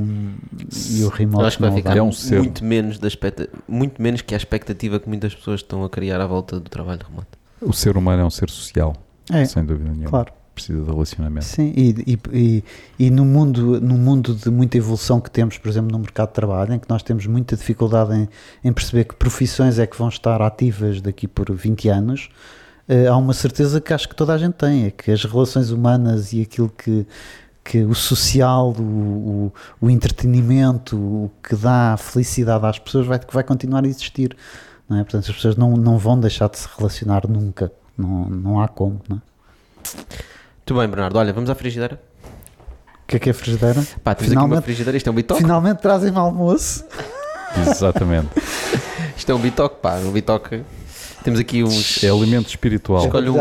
e 0.91 1.03
o 1.03 1.09
remote 1.09 1.41
Eu 1.41 1.47
acho 1.47 1.57
que 1.57 1.63
vai 1.63 1.71
ficar 1.73 1.97
É 1.97 2.01
um 2.01 2.11
ser. 2.11 2.37
muito, 2.39 2.63
menos 2.63 2.97
da 2.99 3.07
expecta- 3.07 3.49
muito 3.67 4.01
menos 4.01 4.21
que 4.21 4.33
a 4.33 4.37
expectativa 4.37 4.99
que 4.99 5.09
muitas 5.09 5.33
pessoas 5.35 5.59
estão 5.61 5.83
a 5.83 5.89
criar 5.89 6.21
à 6.21 6.27
volta 6.27 6.59
do 6.59 6.69
trabalho 6.69 7.01
remoto. 7.07 7.37
O 7.61 7.73
ser 7.73 7.97
humano 7.97 8.21
é 8.21 8.25
um 8.25 8.29
ser 8.29 8.49
social, 8.49 8.95
É, 9.29 9.43
sem 9.45 9.65
dúvida 9.65 9.89
nenhuma. 9.89 10.09
claro. 10.09 10.31
Precisa 10.53 10.81
de 10.81 10.85
relacionamento. 10.91 11.45
Sim, 11.45 11.73
e, 11.75 11.95
e, 12.05 12.19
e, 12.33 12.63
e 12.99 13.09
no, 13.09 13.23
mundo, 13.23 13.79
no 13.79 13.97
mundo 13.97 14.35
de 14.35 14.49
muita 14.49 14.77
evolução 14.77 15.19
que 15.21 15.31
temos, 15.31 15.57
por 15.57 15.69
exemplo, 15.69 15.89
no 15.91 15.97
mercado 15.99 16.27
de 16.27 16.33
trabalho, 16.35 16.73
em 16.73 16.79
que 16.79 16.89
nós 16.89 17.01
temos 17.01 17.25
muita 17.25 17.55
dificuldade 17.55 18.13
em, 18.13 18.27
em 18.63 18.71
perceber 18.73 19.05
que 19.05 19.15
profissões 19.15 19.79
é 19.79 19.87
que 19.87 19.97
vão 19.97 20.09
estar 20.09 20.41
ativas 20.41 20.99
daqui 21.01 21.25
por 21.25 21.51
20 21.53 21.87
anos, 21.87 22.29
há 23.07 23.15
uma 23.17 23.33
certeza 23.33 23.79
que 23.79 23.93
acho 23.93 24.07
que 24.09 24.15
toda 24.15 24.33
a 24.33 24.37
gente 24.37 24.53
tem, 24.53 24.85
é 24.85 24.91
que 24.91 25.11
as 25.11 25.23
relações 25.23 25.69
humanas 25.71 26.33
e 26.33 26.41
aquilo 26.41 26.69
que, 26.69 27.05
que 27.63 27.83
o 27.83 27.93
social, 27.95 28.73
o, 28.77 28.81
o, 28.81 29.53
o 29.85 29.89
entretenimento, 29.89 30.97
o 30.97 31.31
que 31.47 31.55
dá 31.55 31.95
felicidade 31.97 32.65
às 32.65 32.79
pessoas 32.79 33.05
vai, 33.07 33.19
que 33.19 33.33
vai 33.33 33.43
continuar 33.43 33.83
a 33.83 33.87
existir. 33.87 34.35
Não 34.89 34.97
é? 34.97 35.03
Portanto, 35.03 35.29
as 35.29 35.35
pessoas 35.35 35.55
não, 35.55 35.77
não 35.77 35.97
vão 35.97 36.19
deixar 36.19 36.49
de 36.49 36.57
se 36.59 36.67
relacionar 36.77 37.27
nunca. 37.27 37.71
Não, 37.97 38.25
não 38.29 38.61
há 38.61 38.67
como. 38.67 38.99
Não 39.07 39.17
é? 39.17 39.21
Muito 40.57 40.75
bem, 40.79 40.87
Bernardo. 40.87 41.17
Olha, 41.17 41.31
vamos 41.33 41.49
à 41.49 41.55
frigideira. 41.55 41.99
O 43.03 43.07
que 43.07 43.15
é 43.15 43.19
que 43.19 43.29
é 43.29 43.33
frigideira? 43.33 43.81
Pá, 44.03 44.15
temos 44.15 44.31
aqui 44.31 44.37
uma 44.37 44.45
Finalmente- 44.47 44.63
frigideira. 44.63 44.97
Isto 44.97 45.07
é 45.07 45.11
um 45.11 45.15
bitoque. 45.15 45.41
Finalmente 45.41 45.77
trazem-me 45.79 46.17
almoço. 46.17 46.85
Exatamente. 47.67 48.29
Isto 49.17 49.31
é 49.31 49.35
um 49.35 49.39
bitoque, 49.39 49.77
pá. 49.81 49.95
Um 49.97 50.11
bitoque. 50.11 50.63
Temos 51.23 51.39
aqui 51.39 51.63
uns. 51.63 52.03
É 52.03 52.09
alimento 52.09 52.47
espiritual. 52.49 53.05
Escolhe 53.05 53.29
um- 53.29 53.39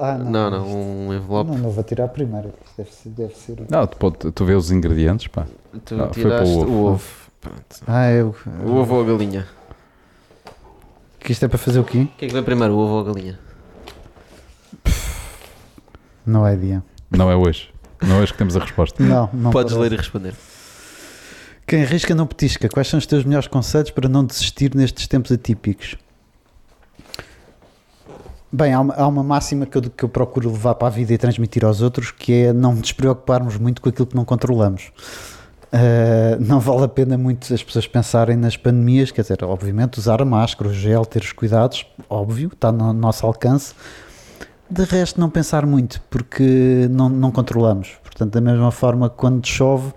ah, 0.00 0.18
Não, 0.18 0.50
não, 0.50 0.66
um 1.08 1.14
envelope. 1.14 1.50
Não, 1.50 1.58
não 1.58 1.70
vou 1.70 1.84
tirar 1.84 2.08
primeiro. 2.08 2.52
Isto 2.66 2.74
Deve 2.78 2.90
ser. 2.92 3.08
Deve 3.10 3.34
ser... 3.34 3.62
Não, 3.70 3.86
tu, 3.86 3.96
pode, 3.96 4.16
tu 4.32 4.44
vê 4.44 4.54
os 4.54 4.70
ingredientes, 4.70 5.28
pá. 5.28 5.46
Tu 5.84 5.94
Ah, 5.94 5.98
foi 5.98 5.98
para 5.98 6.06
o 6.06 6.10
tiraste 6.10 6.54
ovo. 6.56 6.70
o 6.72 6.86
ovo. 6.92 7.04
Ah, 7.86 8.10
eu. 8.10 8.34
O 8.66 8.72
ovo 8.76 8.94
ou 8.96 9.02
a 9.02 9.06
galinha? 9.06 9.46
Que 11.20 11.32
isto 11.32 11.44
é 11.44 11.48
para 11.48 11.58
fazer 11.58 11.78
o 11.78 11.84
quê? 11.84 12.00
O 12.02 12.06
que 12.18 12.24
é 12.24 12.28
que 12.28 12.34
vem 12.34 12.42
primeiro, 12.42 12.74
o 12.74 12.78
ovo 12.78 12.94
ou 12.94 13.00
a 13.00 13.04
galinha? 13.04 13.38
Não 16.26 16.46
é 16.46 16.56
dia. 16.56 16.82
Não 17.10 17.30
é 17.30 17.36
hoje. 17.36 17.70
Não 18.02 18.16
é 18.16 18.20
hoje 18.20 18.32
que 18.32 18.38
temos 18.38 18.56
a 18.56 18.60
resposta. 18.60 19.02
Não, 19.02 19.28
não. 19.32 19.50
Podes 19.50 19.72
parece. 19.72 19.90
ler 19.90 19.92
e 19.92 19.96
responder. 19.96 20.34
Quem 21.66 21.82
arrisca 21.82 22.14
não 22.14 22.26
petisca. 22.26 22.68
Quais 22.68 22.88
são 22.88 22.98
os 22.98 23.06
teus 23.06 23.24
melhores 23.24 23.46
conselhos 23.46 23.90
para 23.90 24.08
não 24.08 24.24
desistir 24.24 24.74
nestes 24.74 25.06
tempos 25.06 25.30
atípicos? 25.32 25.96
Bem, 28.52 28.74
há 28.74 28.80
uma, 28.80 28.94
há 28.94 29.06
uma 29.06 29.22
máxima 29.22 29.64
que 29.64 29.78
eu, 29.78 29.82
que 29.82 30.04
eu 30.04 30.08
procuro 30.08 30.50
levar 30.50 30.74
para 30.74 30.88
a 30.88 30.90
vida 30.90 31.12
e 31.12 31.18
transmitir 31.18 31.64
aos 31.64 31.80
outros, 31.80 32.10
que 32.10 32.46
é 32.46 32.52
não 32.52 32.74
nos 32.74 32.90
preocuparmos 32.90 33.56
muito 33.56 33.80
com 33.80 33.88
aquilo 33.88 34.06
que 34.06 34.16
não 34.16 34.24
controlamos. 34.24 34.90
Uh, 35.72 36.34
não 36.40 36.58
vale 36.58 36.82
a 36.82 36.88
pena 36.88 37.16
muito 37.16 37.54
as 37.54 37.62
pessoas 37.62 37.86
pensarem 37.86 38.36
nas 38.36 38.56
pandemias, 38.56 39.12
quer 39.12 39.22
dizer, 39.22 39.44
obviamente 39.44 39.98
usar 39.98 40.20
a 40.20 40.24
máscara, 40.24 40.68
o 40.68 40.74
gel, 40.74 41.06
ter 41.06 41.22
os 41.22 41.30
cuidados, 41.30 41.86
óbvio, 42.08 42.50
está 42.52 42.72
no 42.72 42.92
nosso 42.92 43.24
alcance. 43.24 43.72
De 44.68 44.82
resto, 44.82 45.20
não 45.20 45.30
pensar 45.30 45.64
muito, 45.64 46.00
porque 46.10 46.88
não, 46.90 47.08
não 47.08 47.30
controlamos. 47.30 47.98
Portanto, 48.02 48.32
da 48.32 48.40
mesma 48.40 48.72
forma, 48.72 49.08
quando 49.08 49.46
chove, 49.46 49.92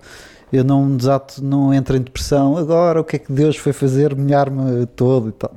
eu 0.56 0.64
não 0.64 0.96
desato, 0.96 1.42
não 1.42 1.72
entro 1.72 1.96
em 1.96 2.00
depressão. 2.00 2.56
Agora, 2.56 3.00
o 3.00 3.04
que 3.04 3.16
é 3.16 3.18
que 3.18 3.32
Deus 3.32 3.56
foi 3.56 3.72
fazer? 3.72 4.14
Molhar-me 4.14 4.86
todo 4.86 5.28
e 5.28 5.32
tal. 5.32 5.54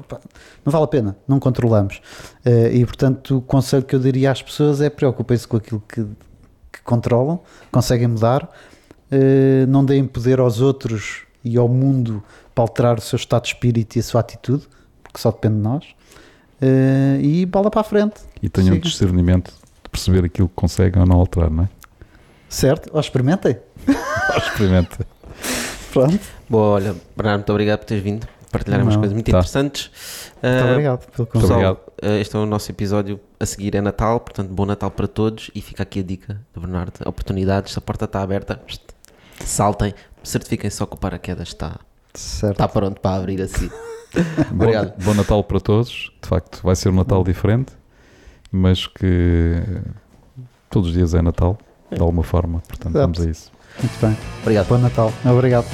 Não 0.66 0.72
vale 0.72 0.84
a 0.84 0.88
pena, 0.88 1.18
não 1.28 1.40
controlamos. 1.40 2.02
Uh, 2.46 2.74
e, 2.74 2.86
portanto, 2.86 3.38
o 3.38 3.42
conselho 3.42 3.84
que 3.84 3.96
eu 3.96 4.00
daria 4.00 4.32
às 4.32 4.42
pessoas 4.42 4.82
é 4.82 4.90
preocupem-se 4.90 5.48
com 5.48 5.58
aquilo 5.58 5.82
que, 5.88 6.04
que 6.72 6.82
controlam, 6.84 7.40
conseguem 7.72 8.08
mudar 8.08 8.50
eh, 9.10 9.66
não 9.68 9.86
deem 9.86 10.06
poder 10.06 10.40
aos 10.40 10.60
outros 10.60 11.24
e 11.44 11.58
ao 11.58 11.68
mundo 11.68 12.22
para 12.54 12.64
alterar 12.64 12.98
o 12.98 13.02
seu 13.02 13.16
estado 13.16 13.44
de 13.44 13.50
espírito 13.50 13.96
e 13.96 14.00
a 14.00 14.04
sua 14.04 14.22
atitude, 14.22 14.68
porque 15.02 15.20
só 15.20 15.32
depende 15.32 15.56
de 15.56 15.62
nós. 15.62 15.86
Uh, 16.60 17.22
e 17.22 17.46
bola 17.46 17.70
para 17.70 17.82
a 17.82 17.84
frente. 17.84 18.16
E 18.42 18.50
tenham 18.50 18.74
Siga. 18.74 18.90
discernimento 18.90 19.54
de 19.84 19.90
perceber 19.92 20.26
aquilo 20.26 20.50
que 20.50 20.56
conseguem 20.56 21.00
ou 21.00 21.08
não 21.08 21.18
alterar, 21.18 21.52
não 21.52 21.66
é? 21.66 21.70
Certo, 22.50 22.90
ou 22.92 23.00
experimentem. 23.00 23.58
ou 24.42 24.48
experimentem. 24.48 25.06
Pronto. 25.92 26.20
Boa, 26.50 26.68
olha, 26.76 26.96
Bernardo, 27.16 27.40
muito 27.40 27.52
obrigado 27.52 27.80
por 27.80 27.86
teres 27.86 28.04
vindo. 28.04 28.28
Partilhar 28.52 28.82
umas 28.82 28.96
coisas 28.96 29.14
muito 29.14 29.30
tá. 29.30 29.38
interessantes. 29.38 29.92
Muito 30.42 30.64
uh, 30.64 30.72
obrigado 30.72 31.12
pelo 31.12 31.28
convite. 31.28 31.50
Pessoal, 31.50 31.86
este 32.22 32.36
é 32.36 32.40
o 32.40 32.46
nosso 32.46 32.72
episódio 32.72 33.20
a 33.40 33.46
seguir 33.46 33.76
é 33.76 33.82
Natal, 33.82 34.20
portanto, 34.20 34.50
bom 34.50 34.66
Natal 34.66 34.90
para 34.90 35.08
todos. 35.08 35.52
E 35.54 35.62
fica 35.62 35.84
aqui 35.84 36.00
a 36.00 36.04
dica 36.04 36.42
do 36.54 36.62
Bernardo: 36.62 36.94
oportunidades, 37.06 37.78
a 37.78 37.82
porta 37.82 38.06
está 38.06 38.22
aberta 38.22 38.60
saltem, 39.46 39.94
certifiquem-se 40.24 40.78
só 40.78 40.86
que 40.86 40.96
o 40.96 40.98
paraquedas 40.98 41.50
está, 41.50 41.80
está 42.14 42.68
pronto 42.68 43.00
para 43.00 43.18
abrir 43.18 43.42
assim. 43.42 43.70
Obrigado. 44.52 44.94
Bom, 44.98 45.06
bom, 45.06 45.14
Natal 45.14 45.44
para 45.44 45.60
todos. 45.60 46.12
De 46.22 46.28
facto, 46.28 46.62
vai 46.64 46.76
ser 46.76 46.90
um 46.90 46.96
Natal 46.96 47.24
diferente, 47.24 47.74
mas 48.52 48.88
que 48.88 49.62
todos 50.70 50.90
os 50.90 50.96
dias 50.96 51.14
é 51.14 51.22
Natal, 51.22 51.58
de 51.92 52.02
alguma 52.02 52.24
forma. 52.24 52.62
Portanto, 52.68 52.96
Exato. 52.96 53.14
vamos 53.14 53.22
a 53.22 53.30
isso. 53.30 53.52
Muito 53.82 54.00
bem. 54.02 54.18
Obrigado. 54.42 54.68
Bom 54.68 54.78
Natal. 54.78 55.14
Obrigado. 55.26 55.66